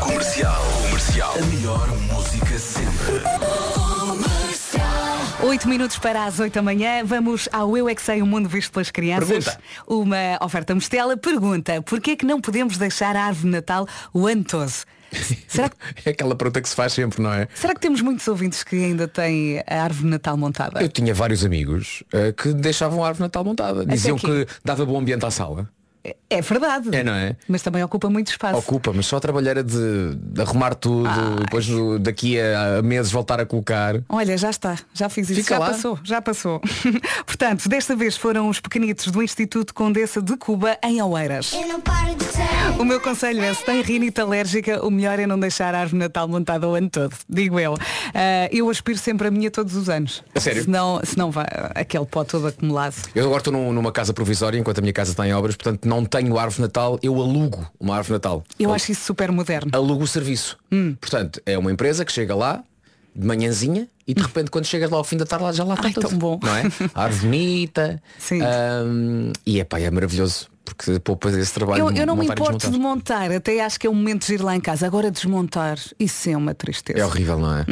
Comercial. 0.00 0.64
Comercial. 0.82 1.34
A 1.36 1.42
melhor 1.46 1.88
música 1.98 2.58
sempre. 2.58 3.22
8 5.42 5.68
minutos 5.68 5.98
para 5.98 6.24
as 6.24 6.40
8 6.40 6.54
da 6.54 6.62
manhã, 6.62 7.04
vamos 7.04 7.48
ao 7.52 7.76
Eu 7.76 7.88
é 7.88 7.94
que 7.94 8.00
Sei, 8.00 8.22
o 8.22 8.26
mundo 8.26 8.48
visto 8.48 8.72
pelas 8.72 8.90
crianças. 8.90 9.28
Pergunta. 9.28 9.60
Uma 9.86 10.44
oferta 10.44 10.74
Mostela. 10.74 11.16
Pergunta, 11.16 11.82
porquê 11.82 12.12
é 12.12 12.16
que 12.16 12.24
não 12.24 12.40
podemos 12.40 12.78
deixar 12.78 13.14
a 13.14 13.24
árvore 13.24 13.46
de 13.46 13.50
Natal 13.50 13.86
o 14.12 14.26
ano 14.26 14.42
todo? 14.42 14.72
Será 15.48 15.68
que, 15.68 15.76
É 16.04 16.10
aquela 16.10 16.34
pergunta 16.34 16.60
que 16.60 16.68
se 16.68 16.74
faz 16.74 16.92
sempre, 16.92 17.22
não 17.22 17.32
é? 17.32 17.48
será 17.54 17.74
que 17.74 17.80
temos 17.80 18.00
muitos 18.00 18.26
ouvintes 18.28 18.62
que 18.62 18.76
ainda 18.76 19.06
têm 19.08 19.62
a 19.66 19.82
árvore 19.82 20.08
Natal 20.08 20.36
montada? 20.36 20.82
Eu 20.82 20.88
tinha 20.88 21.14
vários 21.14 21.44
amigos 21.44 22.02
eh, 22.12 22.32
que 22.32 22.52
deixavam 22.52 23.04
a 23.04 23.08
árvore 23.08 23.24
Natal 23.24 23.44
montada. 23.44 23.86
Diziam 23.86 24.16
que 24.16 24.46
dava 24.64 24.84
bom 24.84 24.98
ambiente 24.98 25.24
à 25.24 25.30
sala. 25.30 25.68
É 26.28 26.40
verdade. 26.42 26.94
É, 26.94 27.02
não 27.02 27.14
é? 27.14 27.36
Mas 27.48 27.62
também 27.62 27.82
ocupa 27.82 28.10
muito 28.10 28.28
espaço. 28.30 28.58
Ocupa, 28.58 28.92
mas 28.92 29.06
só 29.06 29.16
a 29.16 29.20
trabalheira 29.20 29.62
de, 29.64 30.14
de 30.16 30.40
arrumar 30.42 30.74
tudo, 30.74 31.08
depois 31.40 31.66
daqui 32.00 32.38
a, 32.38 32.78
a 32.78 32.82
meses 32.82 33.10
voltar 33.10 33.40
a 33.40 33.46
colocar. 33.46 33.94
Olha, 34.08 34.36
já 34.36 34.50
está, 34.50 34.76
já 34.92 35.08
fiz 35.08 35.30
isso, 35.30 35.40
Fica 35.42 35.54
já 35.54 35.58
lá. 35.60 35.66
passou, 35.70 35.98
já 36.04 36.20
passou. 36.20 36.60
Portanto, 37.24 37.68
desta 37.68 37.94
vez 37.96 38.16
foram 38.16 38.48
os 38.48 38.60
pequenitos 38.60 39.06
do 39.10 39.22
Instituto 39.22 39.72
Condessa 39.72 40.20
de 40.20 40.36
Cuba 40.36 40.76
em 40.82 41.00
Oeiras. 41.00 41.52
Eu 41.52 41.66
não 41.68 41.80
paro 41.80 42.14
de 42.14 42.24
ser. 42.24 42.44
O 42.80 42.84
meu 42.84 43.00
conselho 43.00 43.42
é, 43.42 43.54
se 43.54 43.64
tem 43.64 43.80
rinite 43.82 44.20
alérgica, 44.20 44.84
o 44.84 44.90
melhor 44.90 45.18
é 45.18 45.26
não 45.26 45.38
deixar 45.38 45.74
a 45.74 45.80
árvore 45.80 45.98
Natal 46.00 46.26
montada 46.28 46.68
o 46.68 46.74
ano 46.74 46.90
todo, 46.90 47.14
digo 47.28 47.58
eu. 47.60 47.74
Ah, 48.14 48.48
eu 48.50 48.68
aspiro 48.68 48.98
sempre 48.98 49.28
a 49.28 49.30
minha 49.30 49.50
todos 49.50 49.74
os 49.76 49.88
anos. 49.88 50.22
A 50.34 50.40
sério? 50.40 50.64
Senão, 50.64 51.00
senão 51.04 51.30
vai 51.30 51.46
aquele 51.74 52.04
pó 52.06 52.24
todo 52.24 52.46
acumulado. 52.48 52.94
Eu 53.14 53.24
agora 53.24 53.38
estou 53.38 53.52
num- 53.52 53.72
numa 53.72 53.92
casa 53.92 54.12
provisória 54.12 54.58
enquanto 54.58 54.78
a 54.78 54.80
minha 54.80 54.92
casa 54.92 55.12
está 55.12 55.26
em 55.26 55.32
obras, 55.32 55.54
portanto 55.56 55.86
não 55.86 55.93
tenho 56.02 56.38
árvore 56.38 56.62
Natal, 56.62 56.98
eu 57.02 57.14
alugo 57.20 57.70
uma 57.78 57.94
árvore 57.96 58.14
Natal. 58.14 58.42
Eu 58.58 58.72
acho 58.72 58.90
isso 58.90 59.04
super 59.04 59.30
moderno. 59.30 59.70
Alugo 59.74 60.04
o 60.04 60.06
serviço. 60.06 60.56
Portanto, 60.98 61.42
é 61.44 61.58
uma 61.58 61.70
empresa 61.70 62.04
que 62.04 62.12
chega 62.12 62.34
lá 62.34 62.64
de 63.14 63.26
manhãzinha 63.26 63.86
e 64.06 64.14
de 64.14 64.22
repente 64.22 64.50
quando 64.50 64.64
chegas 64.64 64.90
lá 64.90 64.96
ao 64.96 65.04
fim 65.04 65.16
da 65.16 65.24
tarde 65.24 65.56
já 65.56 65.62
lá 65.64 65.74
está 65.74 65.86
Ai, 65.88 65.92
tudo. 65.92 66.08
tão 66.08 66.18
bom. 66.18 66.40
Não 66.42 66.56
é? 66.56 66.62
Árvore 66.94 67.22
bonita. 67.26 68.02
Sim. 68.18 68.40
Ahm, 68.42 69.32
e 69.46 69.60
é 69.60 69.64
pá, 69.64 69.78
é 69.78 69.90
maravilhoso. 69.90 70.48
Porque 70.64 70.98
poupas 70.98 71.34
esse 71.36 71.52
trabalho 71.52 71.90
Eu, 71.90 71.92
eu 71.94 72.06
não 72.06 72.16
me 72.16 72.24
importo 72.24 72.70
de 72.70 72.78
montar, 72.78 73.30
até 73.30 73.62
acho 73.62 73.78
que 73.78 73.86
é 73.86 73.90
o 73.90 73.94
momento 73.94 74.26
de 74.26 74.34
ir 74.34 74.40
lá 74.42 74.56
em 74.56 74.60
casa. 74.60 74.86
Agora 74.86 75.10
desmontar, 75.10 75.78
isso 76.00 76.30
é 76.30 76.36
uma 76.36 76.54
tristeza. 76.54 76.98
É 76.98 77.04
horrível, 77.04 77.38
não 77.38 77.58
é? 77.58 77.66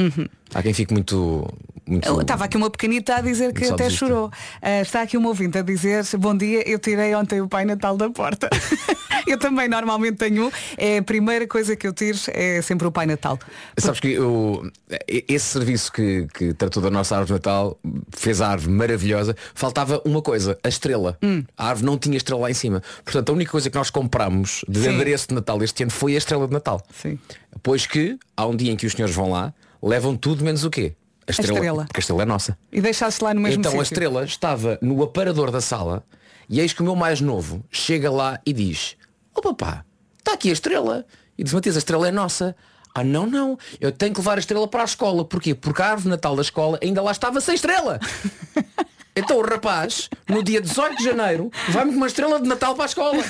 Há 0.55 0.63
quem 0.63 0.75
fique 0.75 0.93
muito. 0.93 1.49
Muito... 1.87 2.21
Estava 2.21 2.45
aqui 2.45 2.57
uma 2.57 2.71
pequenita 2.71 3.17
a 3.17 3.21
dizer 3.21 3.53
que 3.53 3.65
até 3.65 3.91
chorou. 3.91 4.31
Ah, 4.61 4.81
está 4.81 5.03
aqui 5.03 5.17
uma 5.17 5.29
ouvinte 5.29 5.59
a 5.59 5.63
dizer 5.63 6.05
Bom 6.19 6.37
dia, 6.37 6.69
eu 6.69 6.79
tirei 6.79 7.15
ontem 7.15 7.41
o 7.41 7.49
Pai 7.49 7.65
Natal 7.65 7.97
da 7.97 8.09
porta. 8.11 8.49
eu 9.27 9.39
também 9.39 9.69
normalmente 9.69 10.17
tenho 10.17 10.47
um. 10.47 10.51
É 10.77 10.99
a 10.99 11.03
primeira 11.03 11.47
coisa 11.47 11.75
que 11.75 11.87
eu 11.87 11.93
tiro 11.93 12.19
é 12.29 12.63
sempre 12.63 12.87
o 12.87 12.93
Pai 12.93 13.07
Natal. 13.07 13.39
Sabes 13.77 14.01
que 14.01 14.13
eu, 14.13 14.71
esse 15.09 15.47
serviço 15.47 15.93
que, 15.93 16.27
que 16.33 16.55
tratou 16.55 16.83
da 16.83 16.91
nossa 16.91 17.17
árvore 17.17 17.29
de 17.29 17.33
Natal 17.33 17.79
fez 18.11 18.41
a 18.41 18.49
árvore 18.49 18.73
maravilhosa. 18.73 19.37
Faltava 19.55 20.01
uma 20.05 20.23
coisa, 20.23 20.59
a 20.63 20.69
estrela. 20.69 21.19
Hum. 21.23 21.45
A 21.57 21.69
árvore 21.69 21.87
não 21.87 21.99
tinha 21.99 22.17
estrela 22.17 22.43
lá 22.43 22.51
em 22.51 22.55
cima. 22.55 22.83
Portanto, 23.05 23.31
a 23.31 23.33
única 23.33 23.51
coisa 23.51 23.69
que 23.69 23.77
nós 23.77 23.91
compramos 23.91 24.65
de 24.69 24.83
Sim. 24.83 24.95
adereço 24.95 25.29
de 25.29 25.35
Natal 25.35 25.63
este 25.63 25.83
ano 25.83 25.93
foi 25.93 26.15
a 26.15 26.19
estrela 26.19 26.47
de 26.47 26.53
Natal. 26.53 26.83
Sim. 26.93 27.19
Pois 27.63 27.87
que 27.87 28.19
há 28.37 28.47
um 28.47 28.57
dia 28.57 28.73
em 28.73 28.77
que 28.77 28.87
os 28.87 28.93
senhores 28.93 29.15
vão 29.15 29.31
lá, 29.31 29.53
levam 29.83 30.17
tudo 30.17 30.45
menos 30.45 30.65
o 30.65 30.71
quê? 30.71 30.95
A 31.27 31.31
estrela. 31.31 31.55
estrela. 31.55 31.85
Porque 31.85 31.99
a 31.99 32.01
estrela 32.01 32.23
é 32.23 32.27
nossa. 32.27 32.59
E 32.71 32.81
deixaste 32.81 33.23
lá 33.23 33.33
no 33.33 33.41
mesmo 33.41 33.61
então 33.61 33.73
a 33.73 33.85
sítio. 33.85 33.95
estrela 33.95 34.25
estava 34.25 34.79
no 34.83 35.03
aparador 35.03 35.51
da 35.51 35.61
sala 35.61 36.05
e 36.49 36.61
eis 36.61 36.73
que 36.73 36.81
o 36.83 36.85
meu 36.85 36.97
mais 36.97 37.21
novo 37.21 37.65
chega 37.71 38.11
lá 38.11 38.41
e 38.45 38.53
diz 38.53 38.97
Ó 39.35 39.41
papá, 39.41 39.85
está 40.19 40.35
aqui 40.35 40.51
a 40.51 40.53
estrela. 40.53 41.07
E 41.39 41.45
diz 41.45 41.53
Matias, 41.53 41.77
a 41.77 41.79
estrela 41.79 42.09
é 42.09 42.13
nossa. 42.13 42.55
Ah 42.95 43.03
não, 43.03 43.27
não, 43.27 43.59
eu 43.81 43.91
tenho 43.91 44.13
que 44.13 44.21
levar 44.21 44.37
a 44.37 44.41
estrela 44.41 44.69
para 44.69 44.83
a 44.83 44.85
escola. 44.85 45.25
Porquê? 45.25 45.55
Porque 45.55 45.81
a 45.81 45.93
árvore 45.93 46.11
Natal 46.11 46.37
da 46.37 46.43
escola 46.43 46.79
ainda 46.83 47.01
lá 47.01 47.11
estava 47.11 47.41
sem 47.41 47.55
estrela. 47.55 47.99
Então 49.15 49.37
o 49.39 49.43
rapaz, 49.43 50.09
no 50.27 50.43
dia 50.43 50.59
18 50.61 50.97
de 50.97 51.05
janeiro, 51.05 51.51
vai-me 51.69 51.91
com 51.91 51.99
uma 51.99 52.07
estrela 52.07 52.41
de 52.41 52.49
Natal 52.49 52.75
para 52.75 52.85
a 52.85 52.87
escola. 52.87 53.23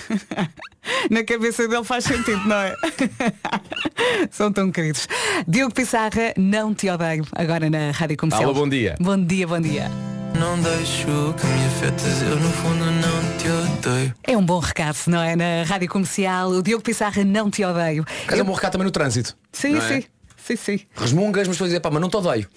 Na 1.10 1.24
cabeça 1.24 1.66
dele 1.66 1.82
faz 1.82 2.04
sentido, 2.04 2.40
não 2.46 2.56
é? 2.56 2.74
São 4.30 4.52
tão 4.52 4.70
queridos. 4.70 5.08
Diogo 5.46 5.74
Pissarra, 5.74 6.32
não 6.36 6.72
te 6.72 6.88
odeio. 6.88 7.26
Agora 7.32 7.68
na 7.68 7.90
Rádio 7.90 8.16
Comercial. 8.16 8.50
Alô, 8.50 8.54
bom 8.54 8.68
dia. 8.68 8.94
Bom 9.00 9.16
dia, 9.24 9.46
bom 9.46 9.60
dia. 9.60 9.90
Não 10.38 10.60
deixo 10.60 11.34
que 11.36 11.46
me 11.46 11.66
afetes, 11.66 12.22
eu 12.22 12.36
no 12.36 12.50
fundo 12.50 12.84
não 12.84 13.38
te 13.38 13.48
odeio. 13.48 14.14
É 14.22 14.36
um 14.36 14.44
bom 14.44 14.60
recado, 14.60 14.96
não 15.08 15.20
é? 15.20 15.34
Na 15.34 15.64
Rádio 15.66 15.88
Comercial, 15.88 16.50
o 16.50 16.62
Diogo 16.62 16.82
Pissarra, 16.84 17.24
não 17.24 17.50
te 17.50 17.64
odeio. 17.64 18.04
Mas 18.26 18.38
é 18.38 18.42
um 18.42 18.46
bom 18.46 18.54
recado 18.54 18.72
também 18.72 18.86
no 18.86 18.92
trânsito. 18.92 19.36
Sim, 19.52 19.72
não 19.72 19.82
é? 19.82 19.88
sim. 20.00 20.04
Sim, 20.44 20.56
sim. 20.56 20.80
Resmungas, 20.96 21.46
mas 21.46 21.56
depois 21.56 21.70
dizer, 21.70 21.80
pá, 21.80 21.88
mas 21.88 22.00
não 22.00 22.08
te 22.08 22.16
odeio. 22.16 22.48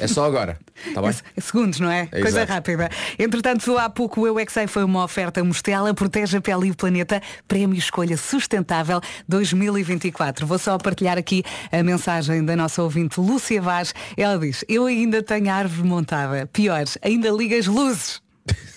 É 0.00 0.06
só 0.06 0.24
agora. 0.24 0.58
Está 0.86 1.02
bem? 1.02 1.10
É 1.36 1.40
segundos, 1.42 1.78
não 1.78 1.90
é? 1.90 2.08
É, 2.10 2.22
Coisa 2.22 2.38
exato. 2.38 2.52
rápida. 2.52 2.88
Entretanto, 3.18 3.76
há 3.76 3.90
pouco 3.90 4.22
o 4.22 4.26
Eu 4.26 4.38
é 4.38 4.66
foi 4.66 4.82
uma 4.82 5.04
oferta 5.04 5.44
Mostela, 5.44 5.92
protege 5.92 6.38
a 6.38 6.40
pele 6.40 6.68
e 6.68 6.70
o 6.70 6.74
planeta, 6.74 7.20
prémio 7.46 7.76
Escolha 7.76 8.16
Sustentável 8.16 8.98
2024. 9.28 10.46
Vou 10.46 10.58
só 10.58 10.78
partilhar 10.78 11.18
aqui 11.18 11.44
a 11.70 11.82
mensagem 11.82 12.42
da 12.42 12.56
nossa 12.56 12.82
ouvinte 12.82 13.20
Lúcia 13.20 13.60
Vaz. 13.60 13.94
Ela 14.16 14.38
diz, 14.38 14.64
eu 14.66 14.86
ainda 14.86 15.22
tenho 15.22 15.50
a 15.50 15.54
árvore 15.54 15.86
montada. 15.86 16.48
Pior, 16.50 16.84
ainda 17.02 17.30
liga 17.30 17.58
as 17.58 17.66
luzes. 17.66 18.22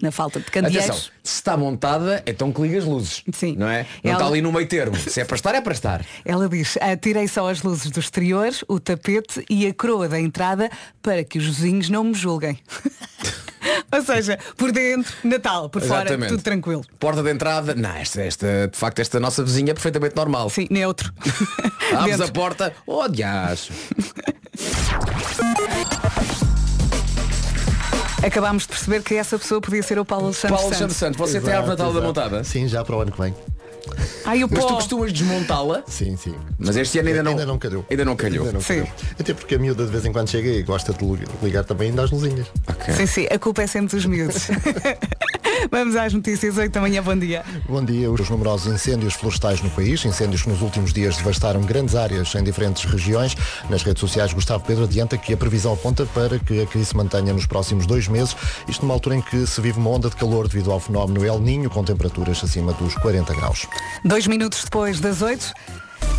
Na 0.00 0.10
falta 0.10 0.40
de 0.40 0.46
Atenção, 0.46 0.70
candeeiros. 0.70 1.12
se 1.22 1.34
está 1.34 1.56
montada, 1.56 2.22
então 2.26 2.50
que 2.52 2.60
liga 2.62 2.78
as 2.78 2.84
luzes. 2.84 3.22
Sim. 3.32 3.54
Não 3.58 3.68
é? 3.68 3.86
Não 4.02 4.10
Ela- 4.12 4.20
está 4.20 4.26
ali 4.26 4.40
no 4.40 4.50
meio 4.52 4.66
termo. 4.66 4.96
Se 4.96 5.20
é 5.20 5.24
para 5.24 5.36
estar, 5.36 5.54
é 5.54 5.60
para 5.60 5.72
estar. 5.72 6.04
Ela 6.24 6.48
diz, 6.48 6.78
"Ah, 6.80 6.96
tirei 6.96 7.28
só 7.28 7.48
as 7.50 7.62
luzes 7.62 7.90
do 7.90 8.00
exterior, 8.00 8.50
o 8.66 8.80
tapete 8.80 9.44
e 9.50 9.66
a 9.66 9.74
coroa 9.74 10.08
da 10.08 10.18
entrada 10.18 10.70
para 11.02 11.22
que 11.22 11.38
os 11.38 11.44
vizinhos 11.44 11.90
não 11.90 12.04
me 12.04 12.14
julguem. 12.14 12.58
Ou 13.92 14.02
seja, 14.02 14.38
por 14.56 14.72
dentro, 14.72 15.12
Natal, 15.22 15.68
por 15.68 15.82
fora, 15.82 16.02
Exatamente. 16.02 16.30
tudo 16.30 16.42
tranquilo. 16.42 16.82
Porta 16.98 17.22
de 17.22 17.30
entrada, 17.30 17.74
não, 17.74 17.90
esta, 17.96 18.22
esta, 18.22 18.68
de 18.68 18.78
facto, 18.78 19.00
esta 19.00 19.20
nossa 19.20 19.42
vizinha 19.44 19.72
é 19.72 19.74
perfeitamente 19.74 20.16
normal. 20.16 20.48
Sim, 20.48 20.66
neutro. 20.70 21.12
Abres 21.94 22.20
a 22.20 22.28
porta, 22.28 22.72
oh 22.86 23.06
dias. 23.08 23.68
Acabámos 28.22 28.62
de 28.64 28.68
perceber 28.68 29.02
que 29.02 29.14
essa 29.14 29.38
pessoa 29.38 29.60
podia 29.60 29.82
ser 29.82 29.98
o 29.98 30.04
Paulo 30.04 30.26
Alexandre 30.26 30.56
Paulo 30.56 30.66
Alexandre 30.68 30.94
Santos. 30.94 31.16
Santos, 31.18 31.32
você 31.32 31.40
tem 31.40 31.54
a 31.54 31.58
árvore 31.58 31.76
de 31.76 31.82
Natal 31.82 32.00
da 32.00 32.06
montada? 32.06 32.44
Sim, 32.44 32.68
já 32.68 32.84
para 32.84 32.96
o 32.96 33.00
ano 33.00 33.12
que 33.12 33.20
vem. 33.20 33.34
Ai, 34.26 34.44
o 34.44 34.48
Mas 34.50 34.60
tu 34.60 34.68
pó. 34.68 34.74
costumas 34.74 35.12
desmontá-la? 35.12 35.82
Sim, 35.86 36.14
sim. 36.16 36.34
Mas 36.58 36.76
este 36.76 36.98
ano 36.98 37.08
ainda 37.08 37.22
não, 37.22 37.32
Ainda 37.32 37.46
não 37.46 37.58
calhou. 37.58 37.84
Ainda 37.90 38.04
não 38.04 38.14
calhou. 38.14 38.40
Ainda 38.44 38.52
não 38.52 38.60
Sim. 38.60 38.82
calhou. 38.82 38.88
Até 39.18 39.32
porque 39.34 39.54
a 39.54 39.58
miúda 39.58 39.86
de 39.86 39.90
vez 39.90 40.04
em 40.04 40.12
quando 40.12 40.28
chega 40.28 40.48
e 40.50 40.62
gosta 40.62 40.92
de 40.92 41.04
ligar 41.42 41.64
também 41.64 41.88
ainda 41.88 42.02
às 42.04 42.10
luzinhas. 42.10 42.46
Ok. 42.68 42.94
Sim, 42.94 43.06
sim, 43.06 43.26
a 43.30 43.38
culpa 43.38 43.62
é 43.62 43.66
sempre 43.66 43.96
dos 43.96 44.04
miúdos. 44.04 44.48
Vamos 45.68 45.96
às 45.96 46.12
notícias, 46.12 46.56
8 46.56 46.72
da 46.72 46.80
manhã, 46.80 47.02
bom 47.02 47.16
dia. 47.16 47.44
Bom 47.68 47.84
dia. 47.84 48.10
Os 48.10 48.28
numerosos 48.30 48.72
incêndios 48.72 49.14
florestais 49.14 49.60
no 49.60 49.70
país, 49.70 50.04
incêndios 50.04 50.42
que 50.42 50.48
nos 50.48 50.62
últimos 50.62 50.92
dias 50.92 51.16
devastaram 51.16 51.60
grandes 51.62 51.94
áreas 51.94 52.34
em 52.34 52.42
diferentes 52.42 52.84
regiões. 52.84 53.36
Nas 53.68 53.82
redes 53.82 54.00
sociais, 54.00 54.32
Gustavo 54.32 54.64
Pedro 54.64 54.84
adianta 54.84 55.18
que 55.18 55.32
a 55.32 55.36
previsão 55.36 55.72
aponta 55.72 56.06
para 56.06 56.38
que 56.38 56.62
a 56.62 56.66
crise 56.66 56.86
se 56.86 56.96
mantenha 56.96 57.32
nos 57.32 57.46
próximos 57.46 57.86
dois 57.86 58.08
meses, 58.08 58.36
isto 58.68 58.82
numa 58.82 58.94
altura 58.94 59.16
em 59.16 59.22
que 59.22 59.46
se 59.46 59.60
vive 59.60 59.78
uma 59.78 59.90
onda 59.90 60.08
de 60.08 60.16
calor 60.16 60.48
devido 60.48 60.70
ao 60.70 60.80
fenómeno 60.80 61.24
El 61.24 61.40
Ninho, 61.40 61.68
com 61.68 61.84
temperaturas 61.84 62.42
acima 62.42 62.72
dos 62.74 62.94
40 62.94 63.34
graus. 63.34 63.66
Dois 64.04 64.26
minutos 64.26 64.64
depois 64.64 65.00
das 65.00 65.22
8. 65.22 65.52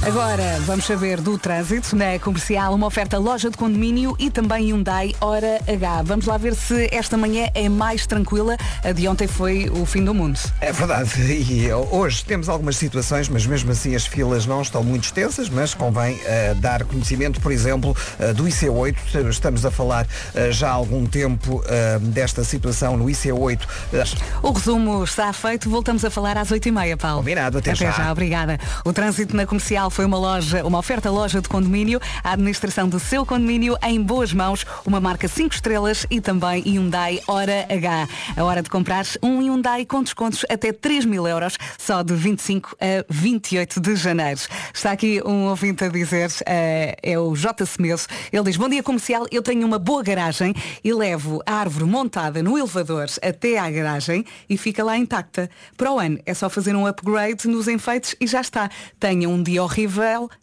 Agora 0.03 0.57
vamos 0.65 0.85
saber 0.85 1.21
do 1.21 1.37
trânsito 1.37 1.95
na 1.95 2.17
comercial, 2.17 2.73
uma 2.73 2.87
oferta 2.87 3.19
loja 3.19 3.51
de 3.51 3.55
condomínio 3.57 4.15
e 4.17 4.31
também 4.31 4.65
Hyundai 4.71 5.13
Hora 5.21 5.59
H. 5.71 6.01
Vamos 6.03 6.25
lá 6.25 6.37
ver 6.39 6.55
se 6.55 6.89
esta 6.91 7.15
manhã 7.15 7.47
é 7.53 7.69
mais 7.69 8.07
tranquila. 8.07 8.57
A 8.83 8.91
de 8.93 9.07
ontem 9.07 9.27
foi 9.27 9.69
o 9.69 9.85
fim 9.85 10.03
do 10.03 10.11
mundo. 10.11 10.39
É 10.59 10.71
verdade. 10.71 11.11
E 11.51 11.71
hoje 11.73 12.23
temos 12.25 12.49
algumas 12.49 12.77
situações, 12.77 13.27
mas 13.29 13.45
mesmo 13.45 13.71
assim 13.71 13.93
as 13.93 14.05
filas 14.05 14.45
não 14.45 14.61
estão 14.61 14.83
muito 14.83 15.03
extensas, 15.03 15.49
mas 15.49 15.73
convém 15.73 16.19
eh, 16.25 16.53
dar 16.55 16.83
conhecimento, 16.83 17.39
por 17.41 17.51
exemplo, 17.51 17.95
eh, 18.19 18.33
do 18.33 18.45
IC8. 18.45 18.95
Estamos 19.29 19.65
a 19.65 19.71
falar 19.71 20.07
eh, 20.33 20.51
já 20.51 20.69
há 20.69 20.73
algum 20.73 21.05
tempo 21.05 21.61
eh, 21.67 21.99
desta 21.99 22.43
situação 22.43 22.95
no 22.97 23.05
IC8. 23.05 23.59
Eh, 23.93 24.03
O 24.41 24.51
resumo 24.51 25.03
está 25.03 25.31
feito. 25.33 25.69
Voltamos 25.69 26.03
a 26.05 26.09
falar 26.09 26.37
às 26.37 26.49
8h30, 26.49 26.97
Paulo. 26.97 27.17
Combinado, 27.17 27.57
até 27.59 27.75
já. 27.75 28.11
obrigada. 28.11 28.57
O 28.85 28.93
trânsito 28.93 29.35
na 29.35 29.45
comercial 29.45 29.90
foi 29.91 30.05
uma 30.05 30.17
loja, 30.17 30.65
uma 30.65 30.79
oferta 30.79 31.11
loja 31.11 31.41
de 31.41 31.49
condomínio, 31.49 31.99
a 32.23 32.31
administração 32.31 32.87
do 32.87 32.99
seu 32.99 33.25
condomínio 33.25 33.77
em 33.83 34.01
boas 34.01 34.33
mãos, 34.33 34.65
uma 34.85 35.01
marca 35.01 35.27
5 35.27 35.53
estrelas 35.53 36.07
e 36.09 36.21
também 36.21 36.63
Hyundai 36.63 37.19
Hora 37.27 37.67
H. 37.69 38.07
A 38.37 38.43
hora 38.43 38.61
de 38.61 38.69
comprar 38.69 39.05
um 39.21 39.41
Hyundai 39.41 39.85
com 39.85 40.01
descontos 40.01 40.45
até 40.49 40.71
3 40.71 41.03
mil 41.05 41.27
euros, 41.27 41.57
só 41.77 42.01
de 42.01 42.13
25 42.13 42.75
a 42.79 43.05
28 43.09 43.81
de 43.81 43.95
janeiro. 43.97 44.39
Está 44.73 44.93
aqui 44.93 45.21
um 45.25 45.47
ouvinte 45.47 45.83
a 45.83 45.89
dizer, 45.89 46.31
eh, 46.45 46.95
é 47.03 47.19
o 47.19 47.35
J. 47.35 47.65
Semedo, 47.65 48.01
ele 48.31 48.43
diz, 48.43 48.55
bom 48.55 48.69
dia 48.69 48.81
comercial, 48.81 49.25
eu 49.29 49.43
tenho 49.43 49.67
uma 49.67 49.77
boa 49.77 50.01
garagem 50.01 50.55
e 50.83 50.93
levo 50.93 51.41
a 51.45 51.55
árvore 51.55 51.85
montada 51.85 52.41
no 52.41 52.57
elevador 52.57 53.07
até 53.21 53.57
à 53.57 53.69
garagem 53.69 54.25
e 54.49 54.57
fica 54.57 54.83
lá 54.83 54.97
intacta. 54.97 55.49
Para 55.75 55.91
o 55.91 55.99
ano 55.99 56.17
é 56.25 56.33
só 56.33 56.49
fazer 56.49 56.75
um 56.75 56.87
upgrade 56.87 57.47
nos 57.47 57.67
enfeites 57.67 58.15
e 58.21 58.25
já 58.25 58.39
está. 58.39 58.69
Tenha 58.97 59.27
um 59.27 59.43
dia 59.43 59.61
horrível 59.61 59.80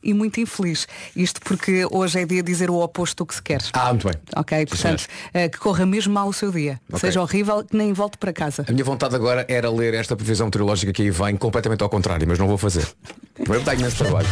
e 0.02 0.14
muito 0.14 0.40
infeliz. 0.40 0.86
Isto 1.14 1.40
porque 1.42 1.86
hoje 1.90 2.20
é 2.20 2.26
dia 2.26 2.42
de 2.42 2.50
dizer 2.50 2.70
o 2.70 2.76
oposto 2.76 3.24
do 3.24 3.26
que 3.26 3.34
se 3.34 3.42
quer. 3.42 3.62
Ah, 3.72 3.88
muito 3.88 4.08
bem. 4.08 4.16
Ok, 4.36 4.66
portanto, 4.66 5.06
eh, 5.32 5.48
que 5.48 5.58
corra 5.58 5.84
mesmo 5.86 6.12
mal 6.12 6.28
o 6.28 6.32
seu 6.32 6.50
dia. 6.50 6.80
Ok. 6.88 7.00
Seja 7.00 7.20
horrível, 7.20 7.64
que 7.64 7.76
nem 7.76 7.92
volte 7.92 8.18
para 8.18 8.32
casa. 8.32 8.64
A 8.68 8.72
minha 8.72 8.84
vontade 8.84 9.14
agora 9.14 9.44
era 9.48 9.70
ler 9.70 9.94
esta 9.94 10.16
previsão 10.16 10.46
meteorológica 10.46 10.92
que 10.92 11.02
aí 11.02 11.10
vem 11.10 11.36
completamente 11.36 11.82
ao 11.82 11.88
contrário, 11.88 12.26
mas 12.26 12.38
não 12.38 12.46
vou 12.46 12.58
fazer. 12.58 12.86
Primeiro 13.34 13.64
dá 13.64 13.74
imenso 13.74 13.96
trabalho. 13.96 14.28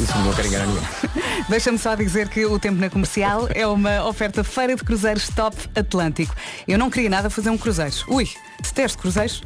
Isso 0.00 0.18
não 0.18 0.32
quero 0.34 0.48
enganar 0.48 0.66
ninguém. 0.66 0.82
Deixa-me 1.48 1.78
só 1.78 1.94
dizer 1.94 2.28
que 2.28 2.44
o 2.46 2.58
tempo 2.58 2.80
na 2.80 2.88
comercial 2.88 3.48
é 3.54 3.66
uma 3.66 4.06
oferta 4.06 4.44
feira 4.44 4.76
de 4.76 4.82
cruzeiros 4.82 5.28
top 5.28 5.56
Atlântico. 5.74 6.34
Eu 6.66 6.78
não 6.78 6.88
queria 6.90 7.10
nada 7.10 7.28
fazer 7.28 7.50
um 7.50 7.58
cruzeiro. 7.58 7.94
Ui, 8.08 8.28
detesto 8.62 8.98
cruzeiros. 8.98 9.42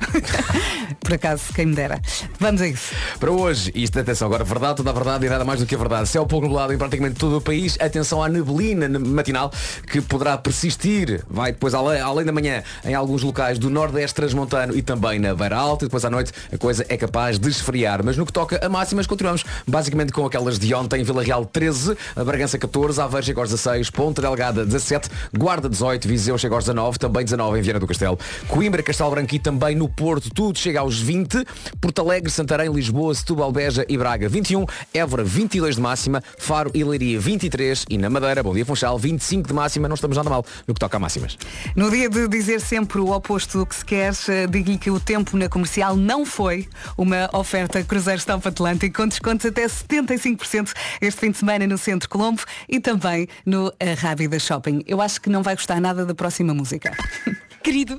Por 1.01 1.15
acaso, 1.15 1.53
quem 1.55 1.67
me 1.67 1.75
dera. 1.75 2.01
Vamos 2.39 2.61
a 2.61 2.69
isso. 2.69 2.95
Para 3.19 3.31
hoje, 3.31 3.73
isto 3.75 3.99
atenção, 3.99 4.27
agora 4.27 4.45
verdade, 4.45 4.77
toda 4.77 4.91
a 4.91 4.93
verdade 4.93 5.27
e 5.27 5.29
nada 5.29 5.45
mais 5.45 5.61
do 5.61 5.67
que 5.67 5.75
a 5.75 5.79
verdade. 5.79 6.09
Céu 6.09 6.27
pouco 6.27 6.47
nublado 6.47 6.73
em 6.73 6.79
praticamente 6.79 7.17
todo 7.17 7.39
o 7.39 7.41
país. 7.41 7.77
Atenção 7.81 8.23
à 8.23 8.29
neblina 8.29 8.89
matinal 8.99 9.51
que 9.91 10.01
poderá 10.01 10.37
persistir. 10.37 11.25
Vai 11.29 11.53
depois 11.53 11.75
além, 11.75 12.01
além 12.01 12.25
da 12.25 12.33
manhã 12.33 12.63
em 12.85 12.95
alguns 12.95 13.23
locais 13.23 13.59
do 13.59 13.71
Nordeste 13.71 14.15
Transmontano 14.15 14.77
e 14.77 14.83
também 14.83 15.19
na 15.19 15.35
Beira 15.35 15.57
Alta. 15.57 15.85
E 15.85 15.89
depois 15.89 16.05
à 16.05 16.11
noite 16.11 16.33
a 16.53 16.59
coisa 16.59 16.85
é 16.89 16.97
capaz 16.97 17.39
de 17.39 17.49
esfriar. 17.49 18.05
Mas 18.05 18.17
no 18.17 18.27
que 18.27 18.33
toca 18.33 18.65
a 18.65 18.69
máximas, 18.69 19.07
continuamos 19.07 19.45
basicamente 19.67 20.13
com 20.13 20.27
aquelas 20.27 20.59
de 20.59 20.75
ontem. 20.75 21.03
Vila 21.03 21.23
Real 21.23 21.45
13, 21.45 21.86
a 21.89 22.25
Bragança 22.25 22.59
14, 22.59 23.01
Aveiro 23.01 23.27
chega 23.27 23.41
aos 23.41 23.51
16, 23.51 23.91
Ponta 23.91 24.23
Delgada 24.23 24.65
17, 24.65 25.09
Guarda 25.37 25.69
18, 25.69 26.09
Viseu 26.09 26.39
chega 26.39 26.55
aos 26.55 26.65
19, 26.65 26.99
também 26.99 27.25
19 27.25 27.59
em 27.59 27.63
Viana 27.63 27.81
do 27.81 27.87
Castelo. 27.87 28.19
Coimbra, 28.49 28.83
Castelo 28.83 29.11
Branco 29.11 29.35
e 29.35 29.39
também 29.39 29.75
no 29.75 29.89
Porto, 29.89 30.31
tudo 30.31 30.59
chega 30.59 30.81
aos 30.81 31.01
20. 31.01 31.45
Porto 31.81 32.01
Alegre, 32.01 32.31
Santarém, 32.31 32.71
Lisboa, 32.73 33.15
Setúbal, 33.15 33.53
Beja 33.53 33.85
e 33.89 33.97
Braga 33.97 34.29
21. 34.29 34.65
Évora 34.93 35.25
22 35.25 35.77
de 35.77 35.81
máxima. 35.81 36.23
Faro 36.39 36.71
e 36.75 36.83
Leiria 36.83 37.19
23. 37.21 37.85
E 37.89 37.99
na 37.99 38.11
Madeira, 38.11 38.43
Bom 38.43 38.55
Dia 38.55 38.65
Funchal, 38.65 38.99
25 38.99 39.49
de 39.49 39.55
máxima. 39.55 39.89
Não 39.89 39.95
estamos 39.95 40.17
nada 40.17 40.29
mal 40.29 40.45
no 40.67 40.75
que 40.75 40.81
toca 40.81 40.97
a 40.97 41.01
máximas. 41.01 41.37
No 41.75 41.91
dia 41.91 42.09
de 42.09 42.29
dizer 42.29 42.61
sempre 42.61 43.01
o 43.01 43.11
oposto 43.11 43.59
do 43.59 43.67
que 43.67 43.75
se 43.75 43.85
quer, 43.85 44.13
eh, 44.29 44.47
digo-lhe 44.47 44.79
que 44.79 44.91
o 44.91 45.01
tempo 45.01 45.37
na 45.37 45.49
comercial 45.49 45.97
não 45.97 46.25
foi 46.25 46.69
uma 46.97 47.29
oferta 47.33 47.83
Cruzeiro 47.83 48.19
Stop 48.19 48.47
Atlântico 48.47 48.97
com 48.97 49.09
descontos 49.09 49.47
até 49.47 49.67
75% 49.67 50.73
este 51.01 51.21
fim 51.21 51.31
de 51.31 51.39
semana 51.39 51.67
no 51.67 51.76
Centro 51.79 52.09
Colombo 52.09 52.43
e 52.69 52.81
também 52.81 53.27
no 53.45 53.73
eh, 53.79 53.95
Rábida 53.95 54.39
Shopping. 54.39 54.83
Eu 54.87 55.01
acho 55.01 55.21
que 55.21 55.29
não 55.31 55.43
vai 55.43 55.55
gostar 55.55 55.81
nada 55.81 56.05
da 56.05 56.15
próxima 56.15 56.53
música. 56.55 56.93
Querido. 57.63 57.99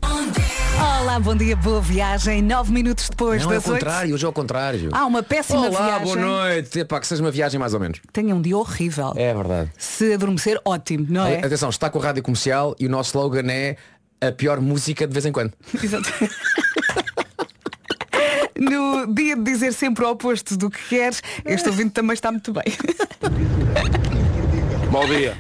Olá, 1.02 1.20
bom 1.20 1.36
dia, 1.36 1.54
boa 1.58 1.82
viagem. 1.82 2.42
Nove 2.42 2.72
minutos 2.72 3.10
depois 3.10 3.44
Não 3.44 3.52
é 3.52 3.56
ao 3.56 3.62
das 3.62 3.70
oito. 3.70 3.80
contrário, 3.84 4.14
hoje 4.16 4.24
é 4.24 4.28
ao 4.28 4.32
contrário. 4.34 4.90
Ah, 4.94 5.06
uma 5.06 5.22
péssima 5.22 5.68
Olá, 5.68 5.86
viagem. 5.88 6.06
boa 6.06 6.16
noite. 6.16 6.80
Epá, 6.80 7.00
que 7.02 7.08
seja 7.08 7.22
uma 7.22 7.32
viagem 7.32 7.60
mais 7.60 7.74
ou 7.74 7.80
menos. 7.82 8.00
Tenha 8.14 8.34
um 8.34 8.42
dia 8.42 8.58
horrível. 8.58 9.14
É 9.18 9.34
verdade. 9.34 9.70
Se 9.78 10.14
adormecer, 10.14 10.58
ótimo, 10.64 11.06
não 11.10 11.26
é? 11.26 11.40
Atenção, 11.46 11.70
está 11.70 11.90
com 11.90 12.00
a 12.00 12.04
rádio 12.04 12.24
comercial 12.24 12.76
e 12.80 12.86
o 12.88 12.90
nosso 12.90 13.10
slogan 13.10 13.52
é 13.52 13.76
a 14.22 14.32
pior 14.32 14.62
música 14.62 15.06
de 15.06 15.12
vez 15.12 15.26
em 15.26 15.34
quando. 15.34 15.52
Exato. 15.84 16.14
No 18.60 19.14
dia 19.14 19.36
de 19.36 19.44
dizer 19.44 19.74
sempre 19.74 20.04
o 20.04 20.12
oposto 20.12 20.58
do 20.58 20.70
que 20.70 20.80
queres, 20.90 21.22
este 21.46 21.70
ouvinte 21.70 21.92
também 21.92 22.14
está 22.14 22.32
muito 22.32 22.52
bem. 22.52 22.64
Mau 24.92 25.06
dia. 25.08 25.38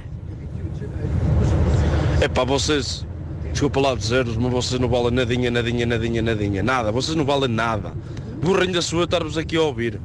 É 2.21 2.27
pá, 2.27 2.43
vocês, 2.43 3.05
desculpa 3.51 3.79
lá 3.79 3.95
dizer-vos, 3.95 4.37
mas 4.37 4.51
vocês 4.51 4.79
não 4.79 4.89
valem 4.89 5.11
nadinha, 5.11 5.49
nadinha, 5.49 5.85
nadinha, 5.85 6.21
nadinha, 6.21 6.63
nada. 6.63 6.91
Vocês 6.91 7.15
não 7.15 7.25
valem 7.25 7.49
nada. 7.49 7.93
Burrinho 8.41 8.73
da 8.73 8.81
sua 8.81 9.05
estar-vos 9.05 9.37
aqui 9.37 9.55
a 9.57 9.61
ouvir. 9.61 9.99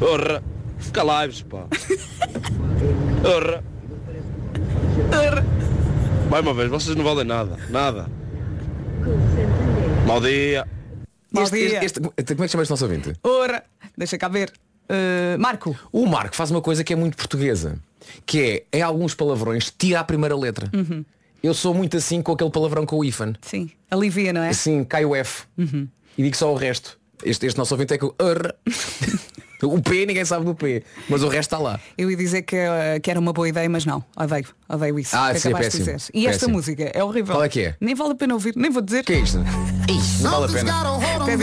Orra, 0.00 0.42
calai-vos, 0.92 1.42
pá. 1.42 1.66
Orra. 3.24 3.64
Mais 6.30 6.42
uma 6.42 6.52
vez, 6.52 6.68
vocês 6.68 6.94
não 6.94 7.04
valem 7.04 7.24
nada, 7.24 7.56
nada. 7.70 8.06
Mau 10.06 10.20
dia. 10.20 10.66
Mau 11.32 11.44
Este- 11.44 11.68
dia. 11.68 11.84
este- 11.84 12.00
como 12.00 12.12
é 12.16 12.22
que 12.46 12.48
chama 12.48 12.62
este 12.62 12.70
nosso 12.70 12.84
ouvinte? 12.84 13.12
Ora, 13.22 13.64
deixa 13.96 14.16
cá 14.16 14.28
ver. 14.28 14.52
Uh, 14.90 15.38
Marco. 15.38 15.76
O 15.92 16.06
Marco 16.06 16.34
faz 16.34 16.50
uma 16.50 16.62
coisa 16.62 16.82
que 16.82 16.92
é 16.92 16.96
muito 16.96 17.16
portuguesa, 17.16 17.78
que 18.24 18.64
é, 18.72 18.78
em 18.78 18.82
alguns 18.82 19.14
palavrões, 19.14 19.70
tira 19.76 20.00
a 20.00 20.04
primeira 20.04 20.34
letra. 20.36 20.70
Uhum. 20.74 21.04
Eu 21.42 21.52
sou 21.54 21.74
muito 21.74 21.96
assim 21.96 22.22
com 22.22 22.32
aquele 22.32 22.50
palavrão 22.50 22.86
com 22.86 22.96
o 22.96 23.04
IFAN. 23.04 23.34
Sim, 23.42 23.70
alivia, 23.90 24.32
não 24.32 24.42
é? 24.42 24.48
Assim, 24.48 24.82
cai 24.84 25.04
o 25.04 25.14
F. 25.14 25.44
Uhum. 25.58 25.86
E 26.16 26.22
digo 26.22 26.36
só 26.36 26.50
o 26.52 26.56
resto. 26.56 26.98
Este, 27.24 27.46
este 27.46 27.58
nosso 27.58 27.74
ouvinte 27.74 27.92
é 27.94 27.98
que 27.98 28.04
o. 28.06 28.14
O 29.62 29.80
P 29.82 30.06
ninguém 30.06 30.24
sabe 30.24 30.44
do 30.44 30.54
P, 30.54 30.82
mas 31.08 31.22
o 31.22 31.28
resto 31.28 31.54
está 31.54 31.58
lá. 31.58 31.80
Eu 31.96 32.10
ia 32.10 32.16
dizer 32.16 32.42
que, 32.42 32.56
uh, 32.56 33.00
que 33.02 33.10
era 33.10 33.18
uma 33.18 33.32
boa 33.32 33.48
ideia, 33.48 33.68
mas 33.68 33.84
não. 33.84 34.04
Odeio, 34.16 34.46
odeio 34.68 34.98
isso. 34.98 35.16
Ah, 35.16 35.32
que 35.32 35.40
sim, 35.40 35.48
acabaste 35.48 35.78
de 35.78 35.84
péssimo. 35.84 35.96
dizer. 35.96 36.10
E 36.14 36.26
esta 36.26 36.38
Péssimo. 36.40 36.52
música 36.56 36.90
é 36.94 37.02
horrível. 37.02 37.34
Qual 37.34 37.44
é 37.44 37.48
que 37.48 37.60
é? 37.62 37.74
Nem 37.80 37.94
vale 37.94 38.12
a 38.12 38.14
pena 38.14 38.34
ouvir, 38.34 38.54
nem 38.56 38.70
vou 38.70 38.82
dizer. 38.82 39.04
Que 39.04 39.14
é 39.14 39.20
isto? 39.20 39.38
Ih, 39.38 40.22
não 40.22 40.30
vale 40.30 40.44
a 40.44 40.48
pena. 40.48 40.72
Até 41.22 41.36